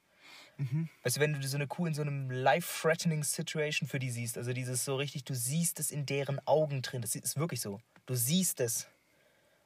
Weißt 1.02 1.16
du, 1.16 1.20
wenn 1.20 1.32
du 1.32 1.46
so 1.48 1.56
eine 1.56 1.66
Kuh 1.66 1.86
in 1.86 1.94
so 1.94 2.02
einem 2.02 2.30
life-threatening 2.30 3.24
Situation 3.24 3.88
für 3.88 3.98
die 3.98 4.10
siehst, 4.10 4.38
also 4.38 4.52
dieses 4.52 4.84
so 4.84 4.94
richtig, 4.96 5.24
du 5.24 5.34
siehst 5.34 5.80
es 5.80 5.90
in 5.90 6.06
deren 6.06 6.38
Augen 6.46 6.82
drin, 6.82 7.02
das 7.02 7.14
ist 7.16 7.36
wirklich 7.36 7.60
so. 7.60 7.80
Du 8.06 8.14
siehst 8.14 8.60
es. 8.60 8.86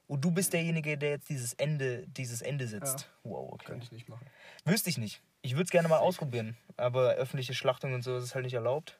Und 0.08 0.24
du 0.24 0.30
bist 0.30 0.52
derjenige, 0.52 0.96
der 0.96 1.10
jetzt 1.10 1.28
dieses 1.28 1.52
Ende, 1.54 2.06
dieses 2.06 2.40
Ende 2.40 2.66
sitzt. 2.68 3.00
Ja. 3.24 3.30
Wow, 3.30 3.52
okay. 3.52 3.66
Könnte 3.66 3.84
ich 3.84 3.92
nicht 3.92 4.08
machen. 4.08 4.26
Wüsste 4.64 4.88
ich 4.88 4.98
nicht. 4.98 5.20
Ich 5.42 5.52
würde 5.54 5.64
es 5.64 5.70
gerne 5.70 5.88
mal 5.88 5.98
ausprobieren. 5.98 6.56
Aber 6.76 7.10
öffentliche 7.14 7.54
Schlachtung 7.54 7.92
und 7.92 8.02
so 8.02 8.16
ist 8.16 8.34
halt 8.34 8.44
nicht 8.44 8.54
erlaubt. 8.54 8.98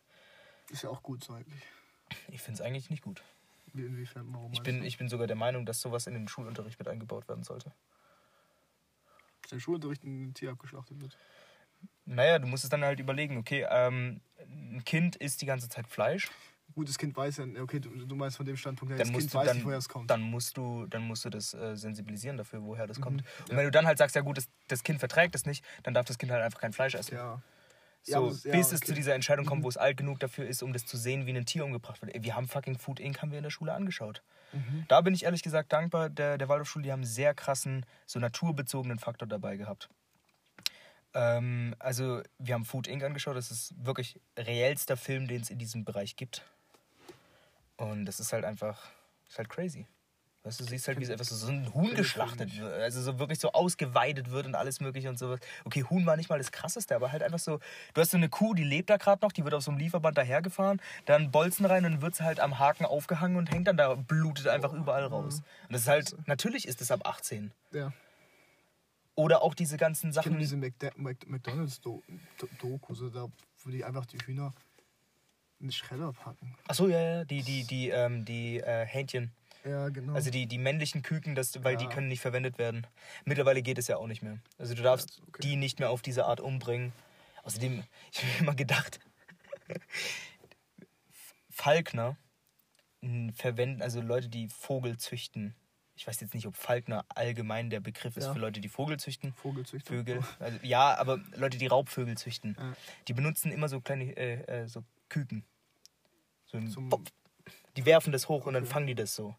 Ist 0.71 0.83
ja 0.83 0.91
auch 0.91 1.03
gut 1.03 1.25
so 1.25 1.33
eigentlich. 1.33 1.63
Ich 2.29 2.43
finde 2.43 2.61
es 2.61 2.67
eigentlich 2.67 2.91
nicht 2.91 3.03
gut. 3.03 3.23
Wie- 3.73 3.87
Inwiefern? 3.87 4.27
Warum 4.33 4.53
Ich 4.53 4.63
bin, 4.63 4.83
ich 4.83 4.99
bin 4.99 5.09
sogar 5.09 5.27
der 5.27 5.37
Meinung, 5.37 5.65
dass 5.65 5.81
sowas 5.81 6.07
in 6.07 6.15
den 6.15 6.29
Schulunterricht 6.29 6.79
mit 6.79 6.89
eingebaut 6.89 7.29
werden 7.29 7.45
sollte. 7.45 7.73
Der 9.51 9.59
Schulunterricht 9.60 10.05
ein 10.05 10.35
Tier 10.35 10.51
abgeschlachtet 10.51 11.01
wird. 11.01 11.16
Naja, 12.05 12.39
du 12.39 12.47
musst 12.47 12.64
es 12.64 12.70
dann 12.70 12.85
halt 12.85 13.01
überlegen, 13.01 13.36
okay, 13.36 13.66
ähm, 13.68 14.20
ein 14.48 14.82
Kind 14.85 15.16
isst 15.16 15.43
die 15.43 15.47
ganze 15.47 15.68
Zeit 15.68 15.86
Fleisch, 15.89 16.31
Gut, 16.74 16.89
das 16.89 16.98
Kind 16.98 17.16
weiß 17.16 17.36
ja, 17.39 17.44
okay, 17.62 17.78
du, 17.81 17.90
du 17.90 18.16
meinst 18.16 18.36
von 18.36 18.44
dem 18.44 18.56
Standpunkt 18.56 18.90
her, 18.90 18.98
dann 18.98 19.06
das 19.06 19.12
musst 19.12 19.23
Kind 19.23 19.35
du 19.35 19.39
weiß 19.39 19.47
dann, 19.47 19.56
nicht, 19.59 19.66
woher 19.66 19.78
es 19.78 19.89
kommt. 19.89 20.10
dann 20.10 20.20
musst 20.20 20.56
du, 20.56 20.86
dann 20.86 21.02
musst 21.02 21.24
du 21.24 21.31
das 21.31 21.55
äh, 21.55 21.77
sensibilisieren 21.77 22.36
dafür, 22.36 22.62
woher 22.62 22.86
das 22.86 23.01
kommt. 23.01 23.23
Mhm. 23.23 23.28
Und 23.51 23.56
wenn 23.56 23.64
du 23.64 23.70
dann 23.70 23.86
halt 23.86 23.98
sagst, 23.98 24.16
ja 24.16 24.23
gut, 24.23 24.36
das, 24.36 24.48
das 24.68 24.82
Kind 24.82 24.98
verträgt 24.98 25.35
es 25.36 25.47
nicht, 25.47 25.64
dann 25.85 25.94
darf 25.94 26.06
das 26.06 26.18
Kind 26.18 26.32
halt 26.32 26.43
einfach 26.43 26.60
kein 26.60 26.73
Fleisch 26.73 26.94
essen. 26.94 27.14
ja. 27.14 27.40
So, 28.02 28.12
Ja, 28.12 28.18
aber 28.18 28.28
das- 28.28 28.44
ja, 28.44 28.52
bis 28.52 28.73
es 28.73 28.81
okay. 28.82 28.86
zu 28.86 28.94
dieser 28.94 29.14
Entscheidung 29.14 29.47
kommt, 29.47 29.62
wo 29.64 29.68
es 29.68 29.77
alt 29.77 29.97
genug 29.97 30.20
dafür 30.20 30.47
ist, 30.47 30.62
um 30.62 30.73
das 30.73 30.85
zu 30.86 30.97
sehen, 30.97 31.24
wie 31.27 31.32
ein 31.36 31.47
Tier 31.47 31.64
umgebracht 31.64 32.02
wird. 32.02 32.12
Wir 32.23 32.35
haben 32.36 32.47
fucking 32.48 32.78
Food 32.78 33.01
Inc. 33.01 33.23
haben 33.23 33.31
wir 33.31 33.39
in 33.39 33.44
der 33.44 33.51
Schule 33.51 33.73
angeschaut. 33.73 34.23
Mhm. 34.52 34.85
Da 34.89 35.01
bin 35.01 35.14
ich 35.14 35.24
ehrlich 35.24 35.43
gesagt 35.43 35.73
dankbar 35.73 36.09
der, 36.09 36.39
der 36.39 36.48
Waldorfschule, 36.48 36.82
die 36.82 36.93
haben 36.93 37.01
einen 37.01 37.10
sehr 37.10 37.35
krassen, 37.35 37.85
so 38.06 38.18
naturbezogenen 38.18 38.98
Faktor 38.98 39.28
dabei 39.28 39.56
gehabt. 39.56 39.89
Ähm, 41.14 41.74
also, 41.78 42.23
wir 42.39 42.55
haben 42.55 42.64
Food 42.64 42.86
Inc. 42.86 43.02
angeschaut, 43.02 43.36
das 43.36 43.51
ist 43.51 43.74
wirklich 43.85 44.20
reellster 44.36 44.97
Film, 44.97 45.28
den 45.28 45.43
es 45.43 45.51
in 45.51 45.59
diesem 45.59 45.85
Bereich 45.85 46.16
gibt. 46.16 46.44
Und 47.77 48.06
das 48.06 48.20
ist 48.20 48.32
halt 48.32 48.44
einfach, 48.44 48.90
ist 49.28 49.39
halt 49.39 49.48
crazy. 49.48 49.86
Weißt 50.47 50.60
du, 50.60 50.64
du 50.64 50.70
siehst 50.70 50.86
halt, 50.86 51.01
wie 51.01 51.05
so, 51.05 51.48
ein 51.48 51.74
Huhn 51.74 51.86
ich 51.89 51.94
geschlachtet 51.97 52.56
wird, 52.56 52.73
also 52.81 53.02
so 53.02 53.18
wirklich 53.18 53.40
so 53.40 53.51
ausgeweidet 53.51 54.31
wird 54.31 54.47
und 54.47 54.55
alles 54.55 54.78
mögliche 54.81 55.09
und 55.09 55.18
sowas. 55.18 55.40
Okay, 55.64 55.82
Huhn 55.90 56.06
war 56.06 56.16
nicht 56.16 56.28
mal 56.31 56.39
das 56.39 56.52
krasseste, 56.52 56.94
aber 56.94 57.10
halt 57.10 57.24
einfach 57.24 57.40
so, 57.40 57.59
du 57.94 58.01
hast 58.01 58.12
so 58.12 58.16
eine 58.16 58.28
Kuh, 58.28 58.55
die 58.55 58.62
lebt 58.62 58.89
da 58.89 58.97
gerade 58.97 59.24
noch, 59.24 59.32
die 59.32 59.43
wird 59.43 59.55
auf 59.55 59.64
so 59.64 59.73
einem 59.73 59.81
Lieferband 59.81 60.16
dahergefahren, 60.16 60.81
dann 61.05 61.32
Bolzen 61.32 61.66
rein 61.66 61.85
und 61.85 61.93
dann 61.94 62.01
wird 62.02 62.14
sie 62.14 62.23
halt 62.23 62.39
am 62.39 62.60
Haken 62.60 62.85
aufgehangen 62.85 63.36
und 63.39 63.51
hängt 63.51 63.66
dann 63.66 63.77
da, 63.77 63.97
blutet 63.97 64.47
einfach 64.47 64.73
überall 64.73 65.06
raus. 65.06 65.43
Und 65.64 65.73
das 65.73 65.81
ist 65.82 65.89
halt, 65.89 66.14
natürlich 66.28 66.68
ist 66.68 66.81
es 66.81 66.93
ab 66.93 67.01
18. 67.05 67.51
Ja. 67.73 67.93
Oder 69.16 69.43
auch 69.43 69.55
diese 69.55 69.77
ganzen 69.78 70.10
Ich 70.10 70.14
Sachen. 70.14 70.39
diese 70.39 70.55
Mcda- 70.55 70.94
Mc- 70.97 71.27
McDonalds-Doku, 71.27 72.94
so 72.94 73.09
da, 73.10 73.27
wo 73.64 73.70
die 73.70 73.82
einfach 73.85 74.06
die 74.06 74.18
Hühner 74.18 74.52
in 75.59 75.66
den 75.66 75.73
Schredder 75.73 76.12
packen. 76.12 76.55
Achso, 76.68 76.86
ja, 76.86 77.01
ja, 77.01 77.24
die, 77.24 77.43
die, 77.43 77.64
die, 77.64 77.89
ähm, 77.89 78.24
die 78.24 78.59
äh, 78.60 78.85
Hähnchen. 78.86 79.32
Ja, 79.67 79.89
genau. 79.89 80.15
Also 80.15 80.31
die, 80.31 80.47
die 80.47 80.59
männlichen 80.59 81.03
Küken, 81.03 81.35
das, 81.35 81.63
weil 81.65 81.77
die 81.77 81.85
Ja. 81.85 81.91
können 81.91 82.09
nicht 82.09 82.21
verwendet 82.21 82.59
werden. 82.59 82.87
Mittlerweile 83.25 83.63
geht 83.63 83.79
es 83.79 83.89
ja 83.89 83.97
auch 83.97 84.07
nicht 84.07 84.23
mehr. 84.23 84.39
Also 84.59 84.75
du 84.75 84.83
darfst 84.83 85.19
Ja, 85.19 85.25
okay. 85.29 85.43
die 85.43 85.57
nicht 85.57 85.79
mehr 85.81 85.91
auf 85.91 86.03
diese 86.03 86.25
Art 86.27 86.41
umbringen. 86.41 86.93
Außerdem, 87.43 87.83
ich 88.13 88.19
habe 88.23 88.33
mir 88.33 88.39
immer 88.41 88.55
gedacht, 88.55 89.01
Falkner 91.51 92.17
verwenden, 93.35 93.83
also 93.83 94.01
Leute, 94.01 94.29
die 94.29 94.49
Vogel 94.49 94.97
züchten. 94.99 95.55
Ich 95.95 96.07
weiß 96.07 96.21
jetzt 96.21 96.35
nicht, 96.35 96.47
ob 96.47 96.57
Falkner 96.57 97.05
allgemein 97.09 97.71
der 97.71 97.81
Begriff 97.81 98.17
ist 98.17 98.25
Ja. 98.27 98.33
für 98.35 98.39
Leute, 98.39 98.61
die 98.61 98.69
Vogel 98.69 98.99
züchten. 98.99 99.33
Vogelzüchter. 99.33 99.95
Vögel. 99.95 100.21
Also, 100.39 100.59
ja, 100.63 100.95
aber 100.99 101.19
Leute, 101.37 101.57
die 101.57 101.67
Raubvögel 101.67 102.19
züchten. 102.19 102.55
Ja. 102.59 102.75
Die 103.09 103.15
benutzen 103.15 103.51
immer 103.51 103.69
so 103.69 103.81
kleine 103.81 104.15
äh, 104.17 104.43
äh, 104.63 104.69
so 104.69 104.85
Küken. 105.09 105.45
So 106.47 106.59
ein 106.59 106.69
Zum-. 106.69 106.91
Die 107.77 107.87
werfen 107.87 108.13
das 108.13 108.29
hoch 108.29 108.47
und 108.47 108.55
dann 108.55 108.65
Okay. 108.65 108.73
fangen 108.73 108.87
die 108.89 108.95
das 108.95 109.15
so. 109.15 109.35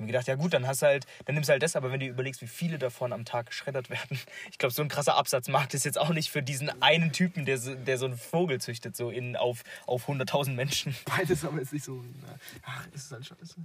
Ich 0.00 0.02
habe 0.02 0.06
mir 0.06 0.12
gedacht, 0.12 0.28
ja 0.28 0.34
gut, 0.36 0.54
dann 0.54 0.66
hast 0.66 0.80
du 0.80 0.86
halt, 0.86 1.06
dann 1.26 1.34
nimmst 1.34 1.50
du 1.50 1.52
halt 1.52 1.62
das, 1.62 1.76
aber 1.76 1.92
wenn 1.92 2.00
du 2.00 2.06
überlegst, 2.06 2.40
wie 2.40 2.46
viele 2.46 2.78
davon 2.78 3.12
am 3.12 3.26
Tag 3.26 3.46
geschreddert 3.46 3.90
werden, 3.90 4.18
ich 4.50 4.56
glaube, 4.56 4.72
so 4.72 4.80
ein 4.80 4.88
krasser 4.88 5.14
Absatzmarkt 5.14 5.74
ist 5.74 5.84
jetzt 5.84 5.98
auch 5.98 6.08
nicht 6.08 6.30
für 6.30 6.42
diesen 6.42 6.70
einen 6.80 7.12
Typen, 7.12 7.44
der 7.44 7.58
so, 7.58 7.74
der 7.74 7.98
so 7.98 8.06
einen 8.06 8.16
Vogel 8.16 8.62
züchtet, 8.62 8.96
so 8.96 9.10
in, 9.10 9.36
auf, 9.36 9.62
auf 9.86 10.08
100.000 10.08 10.52
Menschen. 10.52 10.96
Beides 11.04 11.44
aber 11.44 11.58
jetzt 11.58 11.74
nicht 11.74 11.84
so. 11.84 12.02
Na, 12.22 12.38
ach, 12.62 12.86
ist 12.94 13.04
es 13.04 13.12
halt 13.12 13.26
scheiße. 13.26 13.56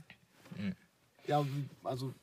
Mhm. 0.57 0.75
Ja, 1.25 1.45
also, 1.85 2.13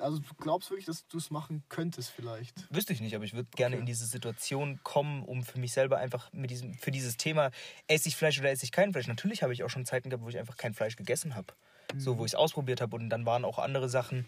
also 0.00 0.18
du 0.18 0.34
glaubst 0.40 0.68
wirklich, 0.70 0.86
dass 0.86 1.06
du 1.06 1.18
es 1.18 1.30
machen 1.30 1.62
könntest 1.68 2.10
vielleicht? 2.10 2.66
Wüsste 2.74 2.92
ich 2.92 3.00
nicht, 3.00 3.14
aber 3.14 3.24
ich 3.24 3.34
würde 3.34 3.48
gerne 3.54 3.76
Okay. 3.76 3.80
in 3.82 3.86
diese 3.86 4.06
Situation 4.06 4.80
kommen, 4.82 5.22
um 5.22 5.44
für 5.44 5.60
mich 5.60 5.72
selber 5.72 5.98
einfach 5.98 6.32
mit 6.32 6.50
diesem, 6.50 6.74
für 6.74 6.90
dieses 6.90 7.16
Thema, 7.16 7.52
esse 7.86 8.08
ich 8.08 8.16
Fleisch 8.16 8.40
oder 8.40 8.50
esse 8.50 8.64
ich 8.64 8.72
kein 8.72 8.90
Fleisch. 8.90 9.06
Natürlich 9.06 9.44
habe 9.44 9.52
ich 9.52 9.62
auch 9.62 9.70
schon 9.70 9.86
Zeiten 9.86 10.10
gehabt, 10.10 10.24
wo 10.24 10.28
ich 10.28 10.38
einfach 10.38 10.56
kein 10.56 10.74
Fleisch 10.74 10.96
gegessen 10.96 11.36
habe. 11.36 11.54
So, 11.96 12.18
wo 12.18 12.24
ich 12.24 12.32
es 12.32 12.34
ausprobiert 12.34 12.80
habe 12.80 12.96
und 12.96 13.08
dann 13.10 13.26
waren 13.26 13.44
auch 13.44 13.58
andere 13.58 13.88
Sachen. 13.88 14.26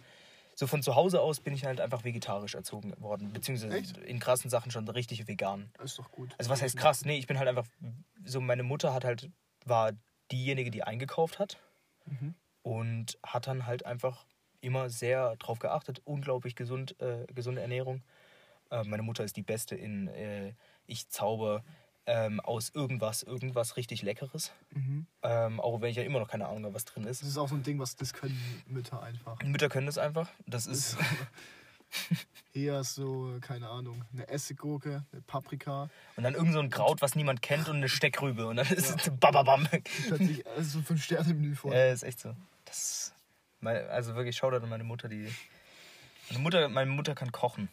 So 0.55 0.67
von 0.67 0.83
zu 0.83 0.97
Hause 0.97 1.21
aus 1.21 1.41
bin 1.41 1.55
ich 1.55 1.65
halt 1.65 1.81
einfach 1.81 2.05
vegetarisch 2.05 2.55
erzogen 2.57 2.93
worden, 3.01 3.33
beziehungsweise 3.33 3.77
Echt? 3.77 3.97
in 3.99 4.19
krassen 4.19 4.51
Sachen 4.51 4.71
schon 4.73 4.89
richtig 4.89 5.29
vegan. 5.29 5.71
Das 5.79 5.93
ist 5.93 5.99
doch 5.99 6.11
gut. 6.11 6.35
Also 6.39 6.51
was 6.51 6.63
heißt 6.63 6.77
krass? 6.77 7.05
Nee, 7.05 7.17
ich 7.19 7.27
bin 7.29 7.39
halt 7.39 7.49
einfach 7.49 7.67
so 8.25 8.41
meine 8.41 8.65
Mutter 8.65 8.93
hat 8.93 9.05
halt 9.05 9.31
war 9.65 9.93
diejenige, 10.33 10.71
die 10.71 10.83
eingekauft 10.83 11.39
hat 11.39 11.59
Mhm. 12.07 12.35
und 12.63 13.19
hat 13.23 13.47
dann 13.47 13.67
halt 13.67 13.85
einfach 13.87 14.25
immer 14.61 14.89
sehr 14.91 15.37
drauf 15.37 15.59
geachtet, 15.59 16.01
unglaublich 16.05 16.57
gesund 16.57 17.01
äh, 17.01 17.27
gesunde 17.33 17.61
Ernährung. 17.61 18.03
Äh, 18.71 18.83
meine 18.85 19.03
Mutter 19.03 19.23
ist 19.25 19.37
die 19.37 19.43
beste 19.43 19.77
in 19.77 20.09
äh, 20.09 20.55
ich 20.87 21.09
zauber 21.09 21.63
ähm, 22.09 22.41
aus 22.41 22.71
irgendwas 22.75 23.23
irgendwas 23.23 23.77
richtig 23.77 24.03
leckeres. 24.03 24.53
Mhm. 24.73 25.07
Ähm, 25.23 25.61
auch 25.61 25.81
wenn 25.81 25.91
ich 25.91 25.97
ja 25.97 26.03
immer 26.03 26.19
noch 26.19 26.29
keine 26.29 26.47
Ahnung 26.49 26.65
habe, 26.65 26.75
was 26.75 26.85
drin 26.85 27.05
ist. 27.05 27.23
Das 27.23 27.29
ist 27.29 27.39
auch 27.39 27.49
so 27.49 27.55
ein 27.55 27.63
Ding, 27.63 27.79
was 27.79 27.97
das 27.97 28.13
können 28.13 28.41
Mütter 28.67 29.03
einfach. 29.03 29.41
Mütter 29.45 29.69
können 29.69 29.87
das 29.87 29.99
einfach. 29.99 30.31
Das 30.47 30.67
ist 30.67 30.97
Hier 32.53 32.81
ist 32.81 32.95
so, 32.95 33.39
keine 33.41 33.69
Ahnung, 33.69 34.05
eine 34.13 34.29
Essiggurke, 34.29 35.05
eine 35.13 35.23
Paprika. 35.23 35.89
und 36.17 36.25
dann 36.25 36.35
irgend 36.35 36.53
so 36.53 36.61
ein 36.61 36.71
Kraut, 36.71 37.03
was 37.03 37.15
niemand 37.15 37.43
kennt 37.43 37.69
und 37.69 37.77
eine 37.77 37.89
Steckrübe 37.89 38.47
und 38.47 38.57
dann 38.57 38.67
ist 38.67 39.07
es 39.07 39.11
bababam. 39.21 39.69
Plötzlich 40.07 40.47
also 40.47 40.71
so 40.71 40.79
ein 40.79 40.85
Fünf-Sterne-Menü 40.85 41.55
vor. 41.55 41.73
Ja, 41.73 41.93
ist 41.93 42.03
echt 42.03 42.21
so. 42.21 42.35
Das, 42.65 43.15
also 43.63 44.15
wirklich 44.15 44.37
Shoutout 44.37 44.63
an 44.65 44.69
meine 44.69 44.85
Mutter, 44.85 45.09
die. 45.09 45.29
Meine 46.31 46.43
Mutter, 46.43 46.69
meine 46.69 46.91
Mutter 46.91 47.15
kann 47.15 47.33
kochen. 47.33 47.69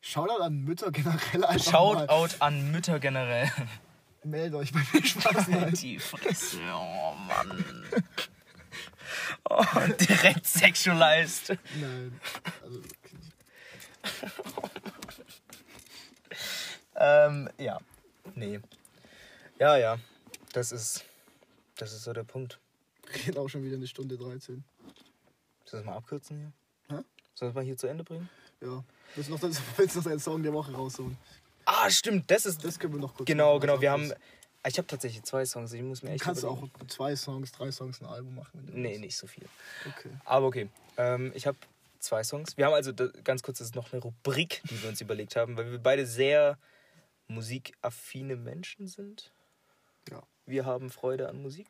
Shoutout 0.00 0.42
an 0.42 0.64
Mütter 0.64 0.90
generell 0.90 1.44
einfach 1.44 1.72
mal. 1.72 2.06
Shoutout 2.06 2.36
an 2.40 2.70
Mütter 2.70 3.00
generell. 3.00 3.50
Meldet 4.24 4.54
euch 4.54 4.72
bei 4.72 4.80
mir 4.92 5.04
Spaß. 5.04 5.48
Nein. 5.48 5.74
Die 5.74 5.98
Fresse, 5.98 6.58
oh 6.72 7.14
Mann. 7.26 7.84
Oh, 9.48 9.64
direkt 10.00 10.46
sexualized. 10.46 11.56
Nein. 11.80 12.20
Also, 12.62 12.78
okay. 12.78 13.18
Ähm, 16.96 17.48
ja. 17.58 17.78
Nee. 18.34 18.60
Ja, 19.58 19.76
ja. 19.76 19.98
Das 20.52 20.72
ist. 20.72 21.04
Das 21.76 21.92
ist 21.92 22.04
so 22.04 22.12
der 22.12 22.24
Punkt. 22.24 22.58
Geht 23.24 23.38
auch 23.38 23.48
schon 23.48 23.62
wieder 23.62 23.76
eine 23.76 23.86
Stunde 23.86 24.18
13. 24.18 24.38
Soll 24.40 24.54
ich 25.64 25.70
das 25.70 25.84
mal 25.84 25.96
abkürzen 25.96 26.38
hier? 26.38 26.52
Hä? 26.96 27.02
Soll 27.34 27.48
ich 27.48 27.52
das 27.52 27.54
mal 27.54 27.64
hier 27.64 27.76
zu 27.76 27.86
Ende 27.86 28.04
bringen? 28.04 28.28
Ja. 28.60 28.82
Willst 29.14 29.30
du 29.30 29.34
noch, 29.34 29.42
willst 29.76 29.94
du 29.94 29.98
noch 30.00 30.06
deinen 30.06 30.20
Song 30.20 30.42
der 30.42 30.52
Woche 30.52 30.72
rausholen? 30.72 31.16
Ah, 31.64 31.90
stimmt, 31.90 32.30
das 32.30 32.46
ist. 32.46 32.64
Das 32.64 32.78
können 32.78 32.94
wir 32.94 33.00
noch 33.00 33.14
kurz 33.14 33.26
Genau, 33.26 33.54
machen. 33.54 33.60
genau. 33.60 33.80
Wir 33.80 33.90
haben. 33.90 34.08
das- 34.08 34.18
Ich 34.66 34.78
habe 34.78 34.86
tatsächlich 34.86 35.22
zwei 35.24 35.44
Songs. 35.44 35.72
Ich 35.72 35.82
muss 35.82 36.02
mir 36.02 36.10
Du 36.10 36.14
echt. 36.14 36.24
kannst 36.24 36.42
überlegen. 36.42 36.70
auch 36.80 36.86
zwei 36.88 37.14
Songs, 37.16 37.52
drei 37.52 37.70
Songs 37.72 38.00
ein 38.00 38.06
Album 38.06 38.34
machen. 38.36 38.66
Du 38.66 38.72
Nee, 38.78 38.90
willst. 38.90 39.00
nicht 39.02 39.16
so 39.16 39.26
viel. 39.26 39.44
Okay. 39.86 40.10
Aber 40.24 40.46
okay. 40.46 40.68
Ähm, 40.96 41.32
ich 41.34 41.46
habe 41.46 41.56
zwei 42.00 42.22
Songs. 42.24 42.56
Wir 42.56 42.66
haben 42.66 42.74
also 42.74 42.92
ganz 43.24 43.42
kurz, 43.42 43.58
das 43.58 43.68
ist 43.68 43.74
noch 43.76 43.92
eine 43.92 44.00
Rubrik, 44.02 44.62
die 44.70 44.82
wir 44.82 44.88
uns 44.88 45.00
überlegt 45.00 45.36
haben, 45.36 45.56
weil 45.56 45.70
wir 45.70 45.78
beide 45.78 46.06
sehr 46.06 46.58
musikaffine 47.28 48.36
Menschen 48.36 48.86
sind. 48.88 49.32
Ja. 50.10 50.22
Wir 50.46 50.64
haben 50.64 50.90
Freude 50.90 51.28
an 51.28 51.42
Musik. 51.42 51.68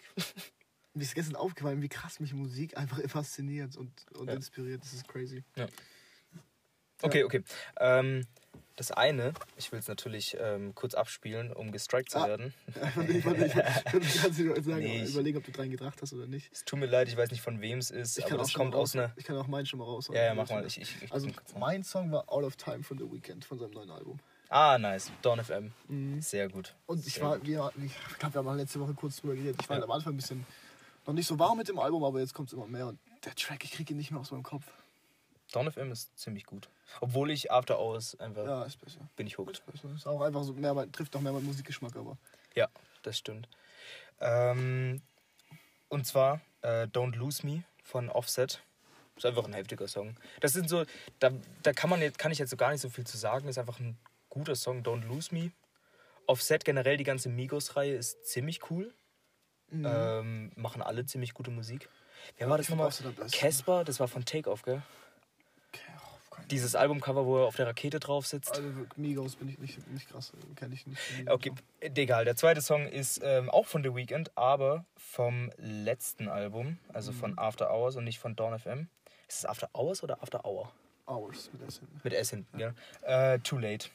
Mir 0.94 1.02
ist 1.02 1.15
gestern 1.15 1.36
aufgefallen, 1.36 1.82
wie 1.82 1.89
krass 1.89 2.20
mich 2.20 2.32
Musik 2.32 2.77
einfach 2.77 2.98
fasziniert 3.09 3.77
und, 3.77 3.90
und 4.16 4.28
Ja. 4.28 4.35
inspiriert. 4.35 4.82
Das 4.82 4.93
ist 4.93 5.06
crazy. 5.09 5.43
Okay, 7.02 7.24
okay. 7.24 7.42
Ähm, 7.78 8.26
das 8.76 8.92
eine, 8.92 9.32
ich 9.56 9.72
will 9.72 9.80
es 9.80 9.88
natürlich 9.88 10.36
ähm, 10.40 10.72
kurz 10.74 10.94
abspielen, 10.94 11.52
um 11.52 11.72
gestrikt 11.72 12.10
zu 12.10 12.18
Ah. 12.18 12.28
werden. 12.28 12.54
ich 13.08 13.24
wollte 13.24 13.46
ich 13.46 13.54
ganze 14.22 14.30
Zeit 14.54 14.64
sagen, 14.64 14.78
Nee, 14.78 15.02
ich- 15.02 15.10
überlegen, 15.10 15.38
ob 15.38 15.44
du 15.44 15.50
dran 15.50 15.68
gedacht 15.70 16.00
hast 16.00 16.12
oder 16.12 16.26
nicht. 16.26 16.48
Es 16.52 16.64
tut 16.64 16.78
mir 16.78 16.86
leid, 16.86 17.08
ich 17.08 17.16
weiß 17.16 17.30
nicht 17.32 17.40
von 17.42 17.60
wem 17.60 17.78
es 17.78 17.90
ist, 17.90 18.18
Ich 18.18 18.24
aber 18.24 18.30
kann, 18.30 18.38
auch 18.40 18.44
das 18.44 18.52
kommt 18.54 18.74
aus 18.76 18.94
einer. 18.94 19.12
ich 19.16 19.24
kann 19.24 19.36
auch 19.36 19.48
meinen 19.48 19.66
schon 19.66 19.80
mal 19.80 19.84
raus. 19.84 20.08
Ja, 20.12 20.22
ja, 20.26 20.34
mach 20.34 20.48
mal. 20.48 20.64
Ich, 20.64 20.80
ich, 20.80 21.12
Also, 21.12 21.28
mein 21.58 21.82
Song 21.82 22.12
war 22.12 22.30
Out 22.30 22.44
of 22.44 22.54
Time 22.56 22.84
von 22.84 22.98
The 22.98 23.10
Weeknd, 23.10 23.44
von 23.44 23.58
seinem 23.58 23.72
neuen 23.72 23.90
Album. 23.90 24.20
Ah, 24.48 24.78
nice. 24.78 25.10
Dawn 25.22 25.42
FM. 25.44 25.72
Mhm. 25.88 26.20
Sehr 26.22 26.48
gut. 26.48 26.74
Und 26.86 27.04
ich 27.04 27.14
Sehr 27.14 27.24
war, 27.24 27.38
gut. 27.38 27.46
wir, 27.48 27.72
ich 27.84 28.18
glaube, 28.18 28.34
wir 28.36 28.44
haben 28.48 28.56
letzte 28.56 28.78
Woche 28.80 28.94
kurz 28.94 29.16
drüber 29.16 29.34
geredet. 29.34 29.56
Ich 29.60 29.68
war 29.68 29.76
Ja. 29.78 29.82
am 29.84 29.90
Anfang 29.90 30.14
ein 30.14 30.16
bisschen 30.16 30.46
noch 31.04 31.14
nicht 31.14 31.26
so 31.26 31.36
warm 31.38 31.58
mit 31.58 31.68
dem 31.68 31.78
Album, 31.80 32.04
aber 32.04 32.20
jetzt 32.20 32.32
kommt 32.32 32.48
es 32.48 32.52
immer 32.54 32.66
mehr. 32.68 32.86
Und 32.86 32.98
der 33.24 33.34
Track, 33.34 33.64
ich 33.64 33.72
kriege 33.72 33.92
ihn 33.92 33.96
nicht 33.96 34.10
mehr 34.12 34.20
aus 34.20 34.30
meinem 34.30 34.44
Kopf. 34.44 34.64
Dawn 35.52 35.70
FM 35.70 35.90
ist 35.92 36.16
ziemlich 36.18 36.44
gut. 36.44 36.68
Obwohl 37.00 37.30
ich 37.30 37.50
After 37.50 37.78
Hours 37.78 38.18
einfach 38.20 38.44
Ja, 38.44 38.64
ist 38.64 38.80
besser. 38.80 39.00
bin 39.16 39.26
ich 39.26 39.38
hooked. 39.38 39.62
Ist. 39.72 39.84
Ist 39.84 40.06
auch 40.06 40.20
einfach 40.20 40.42
so 40.42 40.52
mehr, 40.52 40.74
trifft 40.92 41.14
auch 41.16 41.20
mehr 41.20 41.32
meinen 41.32 41.46
Musikgeschmack, 41.46 41.96
aber. 41.96 42.16
Ja, 42.54 42.68
das 43.02 43.18
stimmt. 43.18 43.48
Ähm, 44.20 45.00
und 45.88 46.06
zwar 46.06 46.40
äh, 46.62 46.84
Don't 46.84 47.16
Lose 47.16 47.46
Me 47.46 47.64
von 47.82 48.10
Offset. 48.10 48.62
Ist 49.16 49.26
einfach 49.26 49.44
ein 49.46 49.52
heftiger 49.54 49.88
Song. 49.88 50.16
Das 50.40 50.52
sind 50.52 50.68
so, 50.68 50.84
da, 51.18 51.30
da 51.62 51.72
kann 51.72 51.90
man 51.90 52.00
jetzt, 52.00 52.18
kann 52.18 52.30
ich 52.30 52.38
jetzt 52.38 52.50
so 52.50 52.56
gar 52.56 52.70
nicht 52.70 52.80
so 52.80 52.88
viel 52.88 53.06
zu 53.06 53.16
sagen. 53.16 53.48
Ist 53.48 53.58
einfach 53.58 53.80
ein 53.80 53.98
guter 54.28 54.54
Song, 54.54 54.82
Don't 54.82 55.06
Lose 55.06 55.34
Me. 55.34 55.50
Offset 56.26 56.64
generell, 56.64 56.96
die 56.98 57.04
ganze 57.04 57.28
Migos-Reihe 57.28 57.94
ist 57.94 58.26
ziemlich 58.26 58.70
cool. 58.70 58.92
Mhm. 59.70 59.86
Ähm, 59.86 60.52
machen 60.56 60.82
alle 60.82 61.04
ziemlich 61.06 61.34
gute 61.34 61.50
Musik. 61.50 61.88
Wer 62.36 62.48
war 62.48 62.58
das 62.58 62.68
nochmal? 62.68 62.90
Casper, 63.32 63.84
das 63.84 63.98
war 64.00 64.08
von 64.08 64.24
Takeoff, 64.24 64.62
gell? 64.62 64.82
Dieses 66.51 66.74
Albumcover, 66.74 67.27
wo 67.27 67.39
er 67.39 67.47
auf 67.47 67.56
der 67.56 67.66
Rakete 67.66 68.01
drauf 68.01 68.27
sitzt. 68.27 68.51
Also 68.56 68.69
Migos 68.97 69.36
bin 69.36 69.48
ich 69.48 69.59
nicht, 69.59 69.86
nicht 69.90 70.09
krass, 70.10 70.32
kenne 70.56 70.74
ich 70.74 70.86
nicht. 70.86 71.01
Okay, 71.28 71.52
egal. 71.81 72.24
Der 72.24 72.36
zweite 72.36 72.60
Song 72.62 72.86
ist 72.86 73.20
ähm, 73.23 73.51
auch 73.51 73.66
von 73.66 73.82
The 73.82 73.94
Weeknd, 73.94 74.31
aber 74.36 74.85
vom 74.97 75.51
letzten 75.59 76.28
Album, 76.28 76.78
also 76.93 77.12
von 77.12 77.32
Mhm. 77.32 77.39
After 77.39 77.70
Hours 77.73 77.97
und 77.97 78.05
nicht 78.05 78.19
von 78.19 78.35
Dawn 78.36 78.59
FM. 78.59 78.89
Ist 79.28 79.39
es 79.40 79.44
After 79.47 79.69
Hours 79.74 80.02
oder 80.02 80.23
After 80.23 80.44
Hour? 80.44 80.73
Hours 81.06 81.51
mit 81.52 81.62
S 81.69 81.78
hinten. 81.81 82.01
Mit 82.05 82.12
S 82.15 82.31
hinten, 82.31 82.59
ja. 82.59 82.74
Äh, 83.02 83.39
Too 83.40 83.59
Late. 83.59 83.89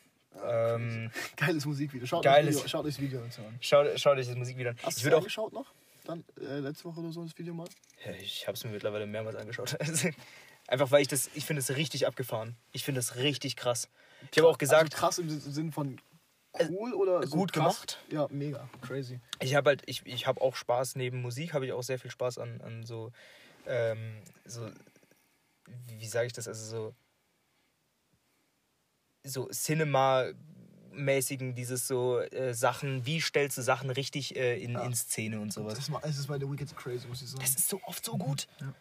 Ähm, 0.46 1.12
Geiles 1.38 1.66
Musikvideo. 1.66 2.06
Schaut, 2.08 2.24
Geiles- 2.24 2.56
Video, 2.58 2.68
schaut 2.68 2.86
euch 2.86 2.96
das 2.96 3.02
Video 3.02 3.22
an. 3.22 3.30
schaut, 3.62 4.00
schaut 4.00 4.18
euch 4.18 4.28
das 4.28 4.36
Musikvideo 4.36 4.72
an. 4.72 4.78
Hast 4.84 4.98
Ich 4.98 5.04
du 5.04 5.10
es 5.10 5.14
auch. 5.14 5.18
angeschaut 5.20 5.54
noch? 5.54 5.66
Dann 6.06 6.24
äh, 6.42 6.60
letzte 6.60 6.86
Woche 6.86 7.00
oder 7.00 7.12
so 7.12 7.24
das 7.24 7.38
Video 7.38 7.54
mal? 7.54 7.68
Ja, 8.06 8.12
Ich 8.14 8.46
habe 8.48 8.56
es 8.56 8.64
mir 8.66 8.72
mittlerweile 8.72 9.06
mehrmals 9.06 9.36
angeschaut. 9.38 9.78
Einfach 10.74 10.90
weil 10.90 11.04
ich 11.04 11.08
das, 11.08 11.30
ich 11.36 11.46
finde 11.46 11.60
es 11.60 11.70
richtig 11.76 12.08
abgefahren. 12.08 12.58
Ich 12.72 12.84
finde 12.84 13.00
es 13.00 13.16
richtig 13.18 13.56
krass. 13.56 13.90
Ich 14.32 14.40
habe 14.40 14.48
auch 14.50 14.58
gesagt, 14.58 14.92
Also 14.96 14.98
krass 14.98 15.20
im 15.20 15.30
Sinn 15.30 15.72
von 15.72 16.02
cool 16.68 16.96
oder 16.96 17.22
so 17.28 17.38
gut 17.38 17.54
krass? 17.54 17.82
gemacht. 17.82 18.00
Ja, 18.10 18.28
mega. 18.32 18.68
Crazy. 18.82 19.20
ich 19.40 19.54
habe 19.54 19.70
halt, 19.70 19.84
ich, 19.86 20.04
ich 20.08 20.26
habe 20.26 20.42
auch 20.42 20.56
Spaß 20.56 20.96
neben 20.96 21.22
Musik, 21.22 21.54
habe 21.54 21.68
ich 21.68 21.74
auch 21.74 21.84
sehr 21.84 22.00
viel 22.00 22.10
Spaß 22.10 22.40
an, 22.40 22.60
an 22.62 22.84
so, 22.88 23.12
ähm, 23.68 24.24
so, 24.46 24.68
wie, 25.68 26.00
wie 26.00 26.08
sage 26.08 26.26
ich 26.26 26.34
das, 26.34 26.48
also 26.48 26.66
so, 26.66 26.96
so 29.24 29.48
Cinema-mäßigen, 29.50 31.54
dieses 31.54 31.88
so 31.88 32.18
äh, 32.20 32.56
Sachen, 32.56 33.06
wie 33.06 33.22
stellst 33.22 33.60
du 33.60 33.62
Sachen 33.62 33.92
richtig 33.92 34.36
äh, 34.36 34.58
in, 34.60 34.74
in 34.76 34.96
Szene 34.96 35.40
und 35.40 35.54
sowas. 35.54 35.76
Das, 35.76 35.84
ist, 35.84 35.90
mal- 35.92 36.02
das 36.02 36.18
ist 36.18 36.26
bei 36.26 36.40
The 36.40 36.50
Weeknd 36.50 36.76
crazy, 36.76 37.08
muss 37.08 37.22
ich 37.22 37.30
sagen. 37.30 37.42
Das 37.44 37.52
ist 37.56 37.70
so 37.70 37.80
oft 37.86 38.04
so 38.04 38.18
gut. 38.18 38.48
ja. 38.60 38.74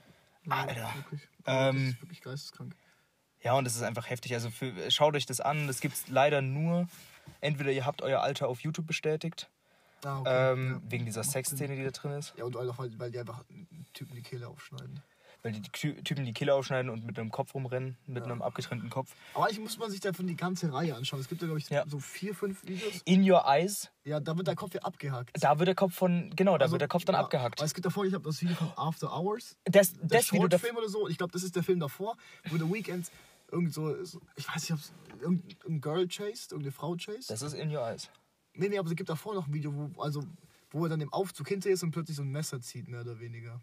Alter. 0.48 0.93
Wirklich. 0.97 1.20
Ähm, 1.47 1.77
das 1.86 1.94
ist 1.94 2.02
wirklich 2.02 2.20
geisteskrank. 2.23 2.74
Ja, 3.43 3.55
und 3.55 3.64
das 3.64 3.74
ist 3.77 3.82
einfach 3.82 4.09
heftig. 4.09 4.35
Also 4.35 4.51
für, 4.51 4.90
schaut 4.90 5.14
euch 5.16 5.27
das 5.27 5.40
an. 5.40 5.66
Das 5.66 5.81
gibt 5.81 5.94
es 5.94 6.09
leider 6.09 6.43
nur, 6.43 6.89
entweder 7.40 7.70
ihr 7.73 7.85
habt 7.86 8.02
euer 8.02 8.20
Alter 8.20 8.48
auf 8.48 8.60
YouTube 8.60 8.86
bestätigt, 8.86 9.48
Ah, 10.05 10.19
okay. 10.20 10.52
ähm, 10.52 10.81
ja. 10.85 10.90
wegen 10.90 11.05
dieser 11.06 11.23
Sexszene, 11.24 11.77
die 11.77 11.85
da 11.85 11.90
drin 11.90 12.12
ist. 12.12 12.35
Ja, 12.36 12.44
und 12.44 12.56
einfach, 12.56 12.78
weil, 12.78 12.98
weil 12.98 13.10
die 13.10 13.19
einfach 13.20 13.44
einen 13.48 13.86
Typen 13.93 14.14
die 14.14 14.23
Kehle 14.23 14.48
aufschneiden. 14.48 15.01
Weil 15.44 15.52
die 15.52 15.62
Ty- 15.62 16.01
Typen 16.05 16.24
die 16.24 16.32
Kehle 16.32 16.55
aufschneiden 16.55 16.89
und 16.89 17.05
mit 17.05 17.19
einem 17.19 17.31
Kopf 17.32 17.52
rumrennen, 17.55 17.97
mit 18.06 18.19
Ja. 18.24 18.31
einem 18.31 18.43
abgetrennten 18.43 18.90
Kopf. 18.90 19.12
Aber 19.35 19.47
eigentlich 19.47 19.59
muss 19.59 19.77
man 19.77 19.90
sich 19.90 19.98
davon 19.98 20.28
die 20.28 20.36
ganze 20.36 20.73
Reihe 20.73 20.94
anschauen. 20.94 21.19
Es 21.19 21.28
gibt 21.28 21.40
ja, 21.43 21.47
glaube 21.48 21.59
ich, 21.59 21.69
Ja. 21.69 21.85
so 21.89 21.98
vier, 21.98 22.32
fünf 22.32 22.64
Videos. 22.64 23.02
In 23.05 23.28
Your 23.28 23.43
Eyes, 23.47 23.90
Ja, 24.05 24.20
da 24.20 24.36
wird 24.36 24.47
der 24.47 24.55
Kopf 24.55 24.73
ja 24.74 24.82
abgehakt. 24.82 25.36
da 25.43 25.59
wird 25.59 25.66
der 25.66 25.74
Kopf 25.74 25.94
von, 25.94 26.31
genau, 26.36 26.56
da 26.59 26.64
Also, 26.66 26.74
wird 26.74 26.82
der 26.82 26.89
Kopf 26.89 27.05
dann 27.05 27.14
ja, 27.14 27.20
abgehakt. 27.23 27.59
weil 27.59 27.66
Es 27.66 27.74
gibt 27.74 27.85
davor, 27.85 28.05
ich 28.05 28.14
habe 28.14 28.23
das 28.24 28.40
Video 28.40 28.55
von 28.55 28.70
After 28.77 29.12
Hours. 29.12 29.56
Das, 29.64 29.93
Der 29.94 30.06
das 30.06 30.32
Video, 30.32 30.47
da, 30.47 30.59
Shortfilm 30.59 30.77
oder 30.77 30.89
so. 30.89 31.09
Ich 31.09 31.19
glaube, 31.19 31.32
das 31.32 31.43
ist 31.43 31.56
der 31.56 31.64
Film 31.64 31.81
davor, 31.81 32.16
wo 32.48 32.56
The 32.56 32.73
Weeknd 32.73 33.10
irgend 33.51 33.74
so, 33.74 34.05
so- 34.05 34.20
ich 34.36 34.47
weiß 34.48 34.62
nicht, 34.62 34.73
ob 34.73 34.78
es 34.78 34.93
irgendein 35.20 35.81
Girl 35.81 36.06
chased, 36.06 36.52
irgendeine 36.52 36.70
Frau 36.73 36.94
chased. 36.97 37.31
das 37.31 37.43
ist 37.43 37.55
In 37.55 37.69
Your 37.74 37.82
Eyes. 37.85 38.10
Nee, 38.55 38.69
nee, 38.69 38.78
aber 38.78 38.89
es 38.90 38.94
gibt 38.97 39.09
davor 39.09 39.35
noch 39.35 39.48
ein 39.48 39.52
Video, 39.52 39.73
wo, 39.74 40.01
also, 40.01 40.23
wo 40.70 40.85
er 40.85 40.89
dann 40.90 41.01
im 41.01 41.12
Aufzug 41.12 41.48
hinter 41.48 41.69
ist 41.70 41.82
und 41.82 41.90
plötzlich 41.90 42.16
so 42.16 42.23
ein 42.23 42.31
Messer 42.31 42.60
zieht, 42.60 42.86
mehr 42.86 43.01
oder 43.01 43.19
weniger. 43.19 43.60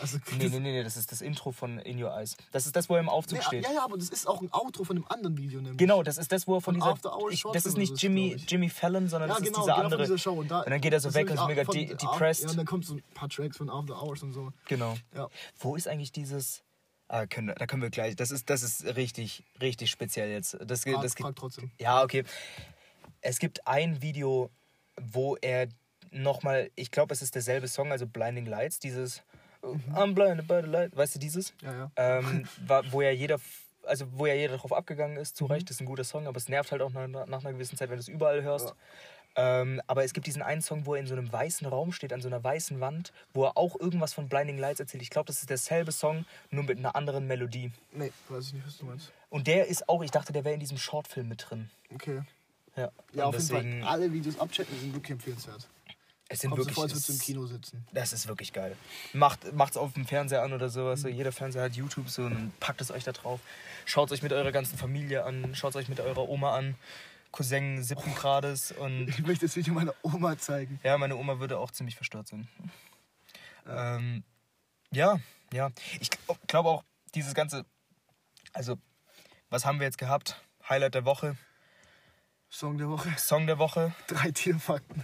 Also, 0.00 0.18
Nee, 0.38 0.48
nee, 0.48 0.58
nee, 0.60 0.82
das 0.82 0.96
ist 0.96 1.12
das 1.12 1.20
Intro 1.20 1.52
von 1.52 1.78
In 1.80 2.02
Your 2.02 2.10
Eyes. 2.16 2.36
Das 2.50 2.64
ist 2.66 2.74
das, 2.74 2.88
wo 2.88 2.94
er 2.94 3.00
im 3.00 3.08
Aufzug 3.10 3.38
Nee, 3.38 3.44
steht. 3.44 3.64
ja, 3.64 3.72
ja, 3.72 3.84
aber 3.84 3.98
das 3.98 4.08
ist 4.08 4.26
auch 4.26 4.40
ein 4.40 4.48
Outro 4.52 4.84
von 4.84 4.96
einem 4.96 5.06
anderen 5.08 5.36
Video, 5.36 5.60
nämlich. 5.60 5.76
Genau, 5.76 6.02
das 6.02 6.16
ist 6.18 6.32
das, 6.32 6.46
wo 6.46 6.56
er 6.56 6.60
von 6.62 6.74
Von 6.74 6.80
dieser. 6.80 6.92
After 6.92 7.14
Hours 7.16 7.34
Ich, 7.34 7.42
das 7.52 7.66
ist 7.66 7.76
nicht 7.76 8.00
Jimmy. 8.00 8.36
Jimmy 8.48 8.70
Fallon, 8.70 9.08
sondern 9.08 9.28
Ja, 9.28 9.36
das 9.36 9.44
genau, 9.44 9.58
ist 9.58 9.64
dieser 9.64 9.74
genau 9.74 9.84
andere. 9.84 10.02
dieser 10.02 10.18
Show. 10.18 10.32
Und, 10.32 10.50
da, 10.50 10.60
Und 10.60 10.70
dann 10.70 10.80
geht 10.80 10.92
er 10.94 11.00
so 11.00 11.12
weg 11.12 11.28
und 11.28 11.34
ist 11.36 11.46
mega 11.46 11.64
von- 11.64 11.74
de 11.74 11.86
depressed. 11.94 12.44
Ja, 12.44 12.50
und 12.50 12.56
dann 12.56 12.66
kommt 12.66 12.86
so 12.86 12.94
ein 12.94 13.02
paar 13.14 13.28
Tracks 13.28 13.58
von 13.58 13.68
After 13.68 14.02
Hours 14.02 14.22
und 14.22 14.32
so. 14.32 14.50
Genau. 14.66 14.96
Ja. 15.14 15.28
Wo 15.58 15.76
ist 15.76 15.86
eigentlich 15.88 16.12
dieses. 16.12 16.62
Ah, 17.08 17.26
können, 17.26 17.54
da 17.58 17.66
können 17.66 17.82
wir 17.82 17.90
gleich. 17.90 18.16
Das 18.16 18.30
ist, 18.30 18.48
das 18.48 18.62
ist 18.62 18.84
richtig, 18.96 19.44
richtig 19.60 19.90
speziell 19.90 20.30
jetzt. 20.30 20.56
Das, 20.64 20.84
Frag, 20.84 21.02
das, 21.02 21.12
frag 21.14 21.36
trotzdem. 21.36 21.70
ja, 21.78 22.02
okay. 22.02 22.24
Es 23.20 23.38
gibt 23.38 23.66
ein 23.66 24.00
Video, 24.00 24.48
wo 24.98 25.36
er 25.36 25.68
nochmal, 26.10 26.70
ich 26.74 26.90
glaube, 26.90 27.12
es 27.12 27.20
ist 27.20 27.34
derselbe 27.34 27.68
Song, 27.68 27.92
also 27.92 28.06
Blinding 28.06 28.46
Lights, 28.46 28.78
dieses 28.78 29.22
I'm 29.62 30.14
blinded 30.14 30.46
by 30.46 30.60
the 30.62 30.68
light, 30.68 30.96
weißt 30.96 31.14
du 31.14 31.18
dieses? 31.18 31.52
Ja, 31.62 31.72
ja. 31.72 31.90
Ähm, 31.96 32.48
war, 32.66 32.90
wo 32.92 33.00
ja 33.02 33.10
jeder, 33.10 33.38
also 33.84 34.06
wo 34.12 34.26
ja 34.26 34.34
jeder 34.34 34.56
drauf 34.56 34.72
abgegangen 34.72 35.16
ist, 35.16 35.36
zu 35.36 35.46
Recht, 35.46 35.70
das 35.70 35.76
ist 35.76 35.80
ein 35.80 35.86
guter 35.86 36.04
Song, 36.04 36.26
aber 36.26 36.36
es 36.36 36.48
nervt 36.48 36.72
halt 36.72 36.82
auch 36.82 36.90
nach, 36.90 37.08
nach 37.08 37.40
einer 37.40 37.52
gewissen 37.52 37.76
Zeit, 37.76 37.88
wenn 37.88 37.96
du 37.96 38.00
es 38.00 38.08
überall 38.08 38.42
hörst. 38.42 38.74
Ähm, 39.34 39.80
aber 39.86 40.04
es 40.04 40.12
gibt 40.12 40.26
diesen 40.26 40.42
einen 40.42 40.60
Song, 40.60 40.84
wo 40.84 40.94
er 40.94 41.00
in 41.00 41.06
so 41.06 41.14
einem 41.14 41.32
weißen 41.32 41.66
Raum 41.66 41.92
steht, 41.92 42.12
an 42.12 42.20
so 42.20 42.28
einer 42.28 42.42
weißen 42.44 42.80
Wand, 42.80 43.12
wo 43.32 43.44
er 43.44 43.56
auch 43.56 43.78
irgendwas 43.80 44.12
von 44.12 44.28
Blinding 44.28 44.58
Lights 44.58 44.80
erzählt. 44.80 45.02
Ich 45.02 45.10
glaube, 45.10 45.26
das 45.26 45.40
ist 45.40 45.48
derselbe 45.48 45.90
Song, 45.90 46.26
nur 46.50 46.64
mit 46.64 46.78
einer 46.78 46.94
anderen 46.96 47.26
Melodie. 47.26 47.72
Nee, 47.92 48.12
weiß 48.28 48.48
ich 48.48 48.54
nicht, 48.54 48.66
was 48.66 48.78
du 48.78 48.84
meinst. 48.84 49.10
Und 49.30 49.46
der 49.46 49.68
ist 49.68 49.88
auch, 49.88 50.02
ich 50.02 50.10
dachte, 50.10 50.32
der 50.34 50.44
wäre 50.44 50.54
in 50.54 50.60
diesem 50.60 50.76
Shortfilm 50.76 51.28
mit 51.28 51.46
drin. 51.48 51.70
Okay. 51.94 52.22
Ja, 52.76 52.90
Ja, 53.14 53.24
auf 53.24 53.34
jeden 53.34 53.48
deswegen, 53.48 53.82
Fall. 53.82 53.90
Alle 53.90 54.12
Videos 54.12 54.38
abchecken 54.38 54.78
sind 54.78 54.94
wirklich 54.94 55.12
empfehlenswert. 55.12 55.66
Es 56.32 56.40
sind 56.40 56.50
Kommt 56.50 56.62
so 56.62 56.64
wirklich, 56.64 56.74
vor, 56.74 56.84
als 56.84 56.92
würdest 56.92 57.08
du 57.08 57.12
im 57.12 57.18
Kino 57.18 57.46
sitzen. 57.46 57.86
Das 57.92 58.12
ist 58.12 58.26
wirklich 58.26 58.52
geil. 58.52 58.76
Macht 59.12 59.52
macht's 59.52 59.76
auf 59.76 59.92
dem 59.92 60.06
Fernseher 60.06 60.42
an 60.42 60.52
oder 60.52 60.68
sowas. 60.70 61.00
Mhm. 61.00 61.02
So, 61.02 61.08
jeder 61.08 61.32
Fernseher 61.32 61.62
hat 61.62 61.74
YouTube 61.74 62.08
so 62.08 62.22
und 62.22 62.58
packt 62.58 62.80
es 62.80 62.90
euch 62.90 63.04
da 63.04 63.12
drauf. 63.12 63.40
Schaut 63.84 64.10
es 64.10 64.18
euch 64.18 64.22
mit 64.22 64.32
eurer 64.32 64.50
ganzen 64.50 64.78
Familie 64.78 65.24
an, 65.24 65.54
schaut 65.54 65.70
es 65.70 65.76
euch 65.76 65.88
mit 65.88 66.00
eurer 66.00 66.28
Oma 66.28 66.56
an. 66.56 66.74
Cousin 67.32 67.82
siebten 67.82 68.14
Grades 68.14 68.72
und 68.72 69.08
Ich 69.18 69.20
möchte 69.20 69.46
das 69.46 69.56
Video 69.56 69.72
meiner 69.74 69.94
Oma 70.02 70.38
zeigen. 70.38 70.80
ja, 70.82 70.96
meine 70.98 71.16
Oma 71.16 71.38
würde 71.38 71.58
auch 71.58 71.70
ziemlich 71.70 71.96
verstört 71.96 72.28
sein. 72.28 72.48
Ähm, 73.66 74.22
ja, 74.90 75.18
ja. 75.52 75.70
Ich 76.00 76.10
glaube 76.46 76.68
auch, 76.68 76.84
dieses 77.14 77.34
ganze, 77.34 77.64
also, 78.52 78.76
was 79.50 79.64
haben 79.64 79.80
wir 79.80 79.86
jetzt 79.86 79.98
gehabt? 79.98 80.40
Highlight 80.68 80.94
der 80.94 81.04
Woche, 81.04 81.36
Song 82.52 82.76
der 82.76 82.90
Woche. 82.90 83.10
Song 83.16 83.46
der 83.46 83.58
Woche, 83.58 83.94
Drei 84.08 84.30
Tierfakten. 84.30 85.02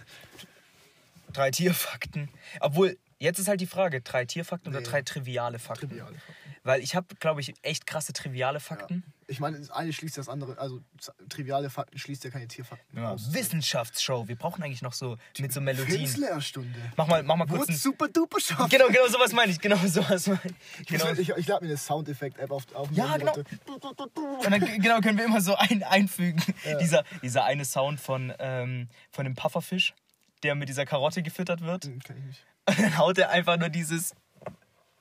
Drei 1.33 1.51
Tierfakten. 1.51 2.31
Obwohl, 2.61 2.99
jetzt 3.19 3.39
ist 3.39 3.49
halt 3.49 3.61
die 3.61 3.67
Frage, 3.67 4.01
drei 4.01 4.25
Tierfakten 4.25 4.71
oder 4.73 4.81
Nee. 4.81 4.87
drei 4.87 5.03
triviale 5.03 5.59
Fakten? 5.59 5.89
Triviale 5.89 6.15
Fakten. 6.15 6.33
Weil 6.65 6.83
ich 6.83 6.95
habe, 6.95 7.15
glaube 7.19 7.41
ich, 7.41 7.55
echt 7.63 7.87
krasse 7.87 8.13
triviale 8.13 8.61
Fakten. 8.61 9.03
Ich 9.27 9.41
meine, 9.41 9.59
das 9.59 9.71
eine 9.71 9.93
schließt 9.93 10.19
das 10.19 10.29
andere. 10.29 10.59
Also 10.59 10.81
triviale 11.29 11.71
Fakten 11.71 11.99
schließt 11.99 12.25
ja 12.25 12.31
keine 12.31 12.47
Tierfakten 12.49 12.99
Ja. 12.99 13.11
aus. 13.13 13.33
Wissenschaftsshow. 13.33 14.27
Wir 14.29 14.37
brauchen 14.37 14.63
eigentlich 14.63 14.83
noch 14.83 14.93
so 14.93 15.17
mit 15.39 15.53
so 15.53 15.61
Melodien. 15.61 15.89
Filmslehrstunde. 15.99 16.79
Mach 16.97 17.07
mal, 17.07 17.23
mach 17.23 17.37
mal 17.37 17.47
kurz 17.47 17.69
ein, 17.69 17.77
super 17.77 18.09
duper 18.09 18.41
scharf. 18.41 18.69
Genau, 18.71 18.89
genau 18.89 19.07
sowas 19.07 19.33
meine 19.33 19.53
ich. 19.53 19.61
Genau 19.61 19.77
sowas 19.87 20.27
meine 20.27 20.41
ich. 20.81 20.87
Genau. 20.87 21.05
Genau. 21.07 21.21
Ich, 21.21 21.29
ich 21.31 21.47
lade 21.47 21.65
mir 21.65 21.71
eine 21.71 21.79
Soundeffekt-App 21.79 22.51
auf, 22.51 22.65
auf 22.75 22.91
Ja, 22.91 23.17
genau. 23.17 23.35
Und 23.35 24.51
dann 24.51 24.61
genau, 24.83 25.01
können 25.01 25.17
wir 25.17 25.25
immer 25.25 25.41
so 25.41 25.55
ein, 25.55 25.83
einfügen. 25.85 26.43
Dieser, 26.81 27.05
dieser 27.23 27.45
eine 27.45 27.65
Sound 27.65 28.01
von, 28.01 28.33
ähm, 28.39 28.89
von 29.11 29.25
dem 29.25 29.35
Pufferfisch, 29.35 29.95
der 30.43 30.55
mit 30.55 30.69
dieser 30.69 30.87
Karotte 30.87 31.23
gefüttert 31.23 31.61
wird. 31.63 31.85
Hm, 31.85 32.01
Kenn 32.01 32.17
ich 32.19 32.25
nicht. 32.25 32.47
Und 32.69 32.79
dann 32.79 32.99
haut 32.99 33.19
er 33.19 33.31
einfach 33.31 33.57
nur 33.57 33.69
dieses. 33.69 34.15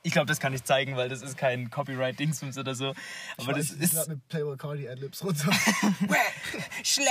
Ich 0.04 0.14
glaube, 0.14 0.28
das 0.28 0.40
kann 0.40 0.54
ich 0.54 0.64
zeigen, 0.64 0.96
weil 0.96 1.10
das 1.10 1.22
ist 1.22 1.38
kein 1.38 1.70
Copyright-Dingsbums 1.70 2.58
oder 2.58 2.76
so. 2.76 2.94
Aber 3.38 3.54
das 3.54 3.72
ich, 3.72 3.78
ich 3.78 3.94
ist. 3.94 4.08
mir 4.08 4.18
Playboy 4.30 4.56
Cardi 4.56 4.88
Adlibs 4.88 5.24
runter. 5.24 5.52
Schle! 6.84 7.04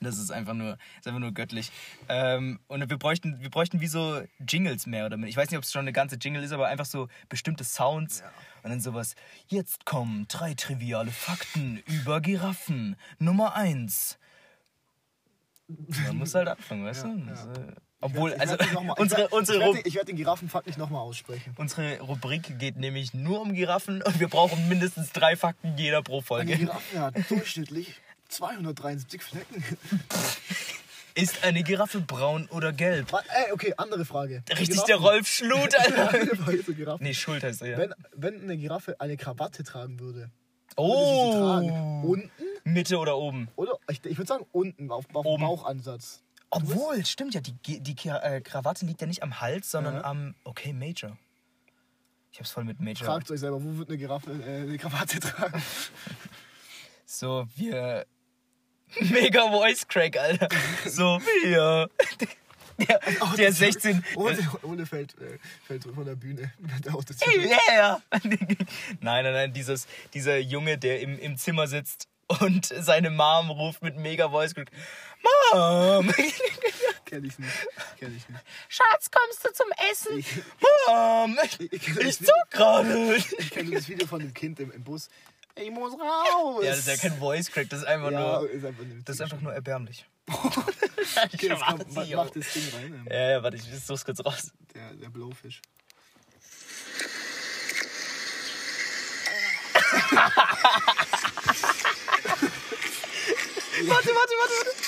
Das 0.00 0.18
ist 0.18 0.30
einfach 0.30 0.54
nur, 0.54 0.78
ist 0.98 1.06
einfach 1.06 1.20
nur 1.20 1.32
göttlich. 1.32 1.72
Ähm, 2.08 2.60
und 2.66 2.88
wir 2.88 2.98
bräuchten, 2.98 3.40
wir 3.40 3.50
bräuchten 3.50 3.80
wie 3.80 3.86
so 3.86 4.22
Jingles 4.46 4.86
mehr 4.86 5.06
oder 5.06 5.16
mehr. 5.16 5.28
Ich 5.28 5.36
weiß 5.36 5.50
nicht, 5.50 5.58
ob 5.58 5.64
es 5.64 5.72
schon 5.72 5.80
eine 5.80 5.92
ganze 5.92 6.16
Jingle 6.16 6.42
ist, 6.42 6.52
aber 6.52 6.66
einfach 6.66 6.84
so 6.84 7.08
bestimmte 7.28 7.64
Sounds. 7.64 8.22
Und 8.62 8.70
dann 8.70 8.80
sowas. 8.80 9.14
Jetzt 9.48 9.86
kommen 9.86 10.26
drei 10.28 10.54
triviale 10.54 11.10
Fakten 11.10 11.82
über 11.86 12.20
Giraffen. 12.20 12.96
Nummer 13.18 13.54
eins. 13.54 14.18
Man 15.68 16.16
muss 16.18 16.34
halt 16.34 16.48
anfangen, 16.48 16.84
weißt 16.84 17.04
du? 17.04 17.16
Das, 17.28 17.46
äh, 17.46 17.72
obwohl, 18.00 18.32
Ich 18.32 18.40
also 18.40 18.52
werd 18.58 18.70
ich 18.70 18.76
unsere, 18.98 19.20
werd- 19.22 19.32
unsere, 19.32 19.58
ich 19.58 19.64
werd 19.64 19.74
den- 19.76 19.86
Ich 19.88 19.94
werde 19.94 20.06
den 20.06 20.16
Giraffenfakt 20.16 20.66
nicht 20.66 20.78
nochmal 20.78 21.00
aussprechen. 21.00 21.54
unsere 21.56 21.98
Rubrik 22.00 22.58
geht 22.58 22.76
nämlich 22.76 23.14
nur 23.14 23.40
um 23.40 23.52
Giraffen 23.54 24.02
und 24.02 24.20
wir 24.20 24.28
brauchen 24.28 24.68
mindestens 24.68 25.10
drei 25.12 25.34
Fakten 25.36 25.76
jeder 25.76 26.02
pro 26.02 26.18
Eine 26.18 26.22
Folge. 26.22 26.56
Giraffe 26.56 27.00
hat 27.00 27.30
durchschnittlich 27.30 27.94
273 28.28 29.22
Flecken. 29.22 29.64
Ist 31.14 31.42
eine 31.44 31.62
Giraffe 31.62 32.00
braun 32.00 32.46
oder 32.50 32.72
gelb? 32.74 33.10
Ey, 33.12 33.52
okay, 33.52 33.72
andere 33.78 34.04
Frage. 34.04 34.42
Richtig 34.58 34.82
der 34.82 34.96
Rolf 34.96 35.26
Schlut, 35.26 35.74
Alter. 35.78 36.96
Nee, 37.00 37.14
Schuld 37.14 37.42
heißt 37.42 37.62
er 37.62 37.68
ja. 37.68 37.78
Wenn, 37.78 37.94
wenn 38.14 38.42
eine 38.42 38.56
Giraffe 38.58 39.00
eine 39.00 39.16
Krawatte 39.16 39.64
tragen 39.64 39.98
würde, 39.98 40.30
Oh! 40.76 42.02
Unten 42.04 42.30
Mitte 42.64 42.98
oder 42.98 43.16
oben? 43.16 43.48
oder? 43.56 43.78
Ich, 43.90 44.04
ich 44.04 44.18
würde 44.18 44.28
sagen 44.28 44.46
unten, 44.52 44.90
auf, 44.90 45.06
auf 45.14 45.24
Oben. 45.26 45.42
Bauchansatz. 45.42 46.22
Obwohl, 46.50 47.04
stimmt 47.04 47.34
ja, 47.34 47.40
die, 47.40 47.52
die 47.80 48.08
äh, 48.08 48.40
Krawatte 48.40 48.86
liegt 48.86 49.00
ja 49.00 49.06
nicht 49.06 49.22
am 49.22 49.40
Hals, 49.40 49.70
sondern 49.70 49.96
Ja. 49.96 50.04
am. 50.04 50.34
Okay, 50.44 50.72
Major. 50.72 51.16
Ich 52.32 52.38
hab's 52.38 52.50
voll 52.50 52.64
mit 52.64 52.80
Major. 52.80 53.06
Fragt 53.06 53.30
euch 53.30 53.40
selber, 53.40 53.62
wo 53.62 53.78
wird 53.78 53.88
eine 53.88 53.98
Giraffe 53.98 54.30
äh, 54.32 54.62
eine 54.62 54.78
Krawatte 54.78 55.20
tragen? 55.20 55.62
So, 57.08 57.46
wir. 57.54 58.04
Mega 59.00 59.48
Voice 59.48 59.86
Crack, 59.86 60.16
Alter. 60.18 60.48
So, 60.86 61.20
wir. 61.44 61.88
Der, 62.78 63.00
Oh, 63.20 63.34
der 63.36 63.48
das- 63.48 63.58
16. 63.58 64.04
Ohne, 64.16 64.38
ohne 64.62 64.86
fällt, 64.86 65.14
äh, 65.20 65.38
fällt 65.66 65.84
von 65.84 66.04
der 66.04 66.14
Bühne. 66.16 66.52
Yeah. 67.36 68.00
Nein, 69.00 69.24
nein, 69.24 69.32
nein, 69.32 69.52
dieses, 69.52 69.86
dieser 70.14 70.38
Junge, 70.38 70.78
der 70.78 71.00
im, 71.00 71.18
im 71.18 71.36
Zimmer 71.36 71.66
sitzt 71.66 72.08
und 72.40 72.66
seine 72.66 73.10
Mom 73.10 73.50
ruft 73.50 73.82
mit 73.82 73.96
mega 73.96 74.28
Voice 74.28 74.54
Crack. 74.54 74.70
Mom! 75.52 76.12
Kenn 77.04 77.24
ich 77.24 77.38
nicht. 77.38 77.52
Kenn 77.98 78.16
ich 78.16 78.28
nicht. 78.28 78.42
Schatz, 78.68 79.10
kommst 79.10 79.44
du 79.44 79.52
zum 79.52 79.66
Essen? 79.90 80.18
Ich, 80.18 80.26
Mom! 80.88 81.38
ich, 81.60 81.72
Ich 81.72 81.96
ich, 81.96 82.18
zuck 82.18 82.34
gerade! 82.50 83.16
ich 83.16 83.50
kenne 83.50 83.70
das 83.70 83.88
Video 83.88 84.06
von 84.06 84.20
dem 84.20 84.34
Kind 84.34 84.58
im, 84.60 84.72
im 84.72 84.82
Bus. 84.82 85.08
Ich 85.54 85.70
muss 85.70 85.92
raus. 85.94 86.62
Ja, 86.64 86.70
das 86.70 86.80
ist 86.80 86.88
ja 86.88 86.96
kein 86.96 87.18
Voice 87.18 87.50
Crack, 87.50 87.70
das 87.70 87.80
ist 87.80 87.86
einfach 87.86 88.10
Ja, 88.10 88.40
nur. 88.40 88.50
ist 88.50 88.64
einfach 88.64 88.84
Das 89.04 89.14
ist 89.16 89.20
einfach 89.22 89.40
nur 89.40 89.52
erbärmlich. 89.54 90.04
Okay, 91.16 91.28
Ich 91.32 91.42
jetzt 91.42 91.60
mach 91.60 91.78
komm, 91.78 91.94
mach 91.94 92.04
Junge. 92.06 92.30
das 92.34 92.52
Ding 92.52 92.68
rein. 92.74 93.06
Ja, 93.10 93.30
ja, 93.30 93.42
warte, 93.42 93.56
ich 93.56 93.62
such's 93.84 94.04
kurz 94.04 94.24
raus. 94.24 94.50
Der, 94.74 94.92
der 94.94 95.08
Blowfish. 95.08 95.62
Warte, 103.86 104.08
warte, 104.08 104.34
warte, 104.40 104.54
warte. 104.66 104.70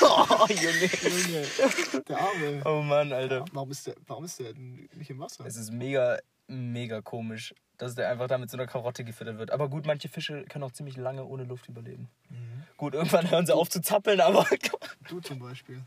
Oh, 0.00 0.46
Junge. 0.48 0.90
Junge, 1.02 2.02
der 2.08 2.18
Arme. 2.18 2.62
Oh 2.64 2.82
Mann, 2.82 3.12
Alter. 3.12 3.44
Warum 3.52 3.70
ist 3.70 3.86
der, 3.86 3.94
warum 4.06 4.24
ist 4.24 4.38
der 4.38 4.52
nicht 4.54 5.10
im 5.10 5.18
Wasser? 5.18 5.44
Es 5.46 5.56
ist 5.56 5.72
mega, 5.72 6.18
mega 6.46 7.00
komisch, 7.00 7.54
dass 7.78 7.94
der 7.94 8.10
einfach 8.10 8.26
da 8.26 8.38
mit 8.38 8.50
so 8.50 8.56
einer 8.56 8.66
Karotte 8.66 9.04
gefüttert 9.04 9.38
wird. 9.38 9.50
Aber 9.50 9.68
gut, 9.68 9.86
manche 9.86 10.08
Fische 10.08 10.44
können 10.44 10.64
auch 10.64 10.72
ziemlich 10.72 10.96
lange 10.96 11.24
ohne 11.24 11.44
Luft 11.44 11.68
überleben. 11.68 12.08
Gut, 12.76 12.94
irgendwann 12.94 13.30
hören 13.30 13.46
sie 13.46 13.54
auf 13.54 13.70
zu 13.70 13.80
zappeln, 13.80 14.20
aber. 14.20 14.46
Du 15.08 15.20
zum 15.20 15.38
Beispiel. 15.38 15.80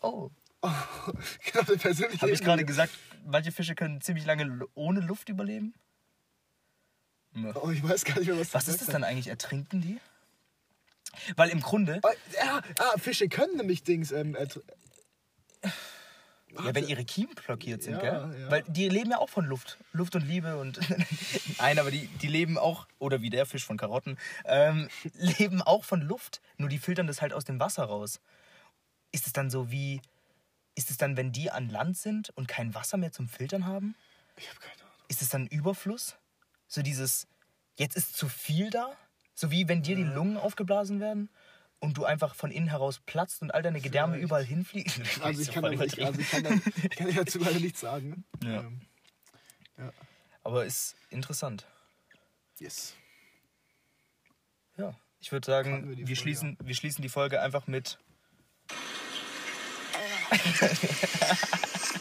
Oh. 0.00 0.30
genau, 0.62 1.64
der 1.64 1.76
persönliche. 1.76 2.22
Habe 2.22 2.30
ich 2.30 2.40
gerade 2.40 2.64
gesagt, 2.64 2.92
manche 3.26 3.52
Fische 3.52 3.74
können 3.74 4.00
ziemlich 4.00 4.24
lange 4.24 4.66
ohne 4.74 5.00
Luft 5.00 5.28
überleben? 5.28 5.74
Oh, 7.54 7.70
ich 7.70 7.82
weiß 7.82 8.04
gar 8.04 8.18
nicht 8.18 8.28
mehr, 8.28 8.38
was 8.38 8.50
du 8.50 8.54
Was 8.54 8.68
ist 8.68 8.80
das 8.80 8.88
dann 8.88 9.02
eigentlich? 9.02 9.26
Ertrinken 9.26 9.80
die? 9.80 9.98
Weil 11.36 11.50
im 11.50 11.60
Grunde, 11.60 12.00
Oh, 12.02 12.08
ja, 12.34 12.62
ah, 12.78 12.98
Fische 12.98 13.28
können 13.28 13.56
nämlich 13.56 13.82
Dings. 13.82 14.12
Ähm, 14.12 14.36
ja, 16.54 16.74
wenn 16.74 16.86
ihre 16.86 17.04
Kiemen 17.04 17.34
blockiert 17.34 17.82
sind, 17.82 17.94
Ja, 17.94 18.00
gell? 18.26 18.40
ja. 18.40 18.50
Weil 18.50 18.62
die 18.68 18.88
leben 18.88 19.10
ja 19.10 19.18
auch 19.18 19.28
von 19.28 19.44
Luft. 19.44 19.78
Luft 19.92 20.14
und 20.16 20.26
Liebe 20.26 20.56
und. 20.58 20.78
Nein, 21.58 21.78
aber 21.78 21.90
die, 21.90 22.06
die 22.06 22.26
leben 22.26 22.58
auch, 22.58 22.86
oder 22.98 23.22
wie 23.22 23.30
der 23.30 23.46
Fisch 23.46 23.64
von 23.64 23.76
Karotten, 23.76 24.18
ähm, 24.44 24.88
leben 25.14 25.62
auch 25.62 25.84
von 25.84 26.00
Luft. 26.02 26.40
Nur 26.56 26.68
die 26.68 26.78
filtern 26.78 27.06
das 27.06 27.20
halt 27.22 27.32
aus 27.32 27.44
dem 27.44 27.60
Wasser 27.60 27.84
raus. 27.84 28.20
Ist 29.12 29.26
es 29.26 29.32
dann 29.32 29.50
so 29.50 29.70
wie. 29.70 30.00
Ist 30.76 30.90
es 30.90 30.96
dann, 30.96 31.16
wenn 31.16 31.30
die 31.30 31.50
an 31.50 31.68
Land 31.68 31.96
sind 31.96 32.30
und 32.30 32.48
kein 32.48 32.74
Wasser 32.74 32.96
mehr 32.96 33.12
zum 33.12 33.28
Filtern 33.28 33.64
haben? 33.66 33.94
ich 34.36 34.48
habe 34.48 34.58
keine 34.58 34.74
Ahnung. 34.82 34.92
Ist 35.08 35.22
es 35.22 35.28
dann 35.28 35.46
Überfluss? 35.46 36.16
So 36.66 36.82
dieses, 36.82 37.28
jetzt 37.76 37.96
ist 37.96 38.16
zu 38.16 38.28
viel 38.28 38.70
da? 38.70 38.90
So 39.34 39.52
wie 39.52 39.68
wenn 39.68 39.82
dir 39.82 39.94
die 39.94 40.02
Lungen 40.02 40.36
aufgeblasen 40.36 40.98
werden 40.98 41.28
und 41.84 41.96
du 41.98 42.04
einfach 42.04 42.34
von 42.34 42.50
innen 42.50 42.68
heraus 42.68 43.00
platzt 43.04 43.42
und 43.42 43.52
all 43.52 43.62
deine 43.62 43.80
Gedärme 43.80 44.14
Vielleicht. 44.14 44.24
überall 44.24 44.44
hinfliegen? 44.44 44.92
Also 45.22 45.42
ich, 45.42 45.52
kann, 45.52 45.64
aber, 45.64 45.84
ich, 45.84 46.04
also 46.04 46.20
ich, 46.20 46.30
kann, 46.30 46.42
dann, 46.42 46.62
ich 46.82 46.90
kann 46.96 47.06
dir 47.08 47.14
dazu 47.14 47.38
leider 47.38 47.60
nichts 47.60 47.80
sagen. 47.80 48.24
Ja. 48.42 48.60
Ähm, 48.60 48.80
ja. 49.78 49.92
Aber 50.42 50.64
ist 50.64 50.96
interessant. 51.10 51.66
Yes. 52.58 52.94
Ja. 54.76 54.94
Ich 55.20 55.30
würde 55.32 55.46
sagen, 55.46 55.88
wir 55.88 55.96
wir, 55.96 56.06
Folge, 56.06 56.16
schließen, 56.16 56.58
wir 56.62 56.74
schließen 56.74 57.02
die 57.02 57.08
Folge 57.08 57.40
einfach 57.40 57.66
mit 57.66 57.98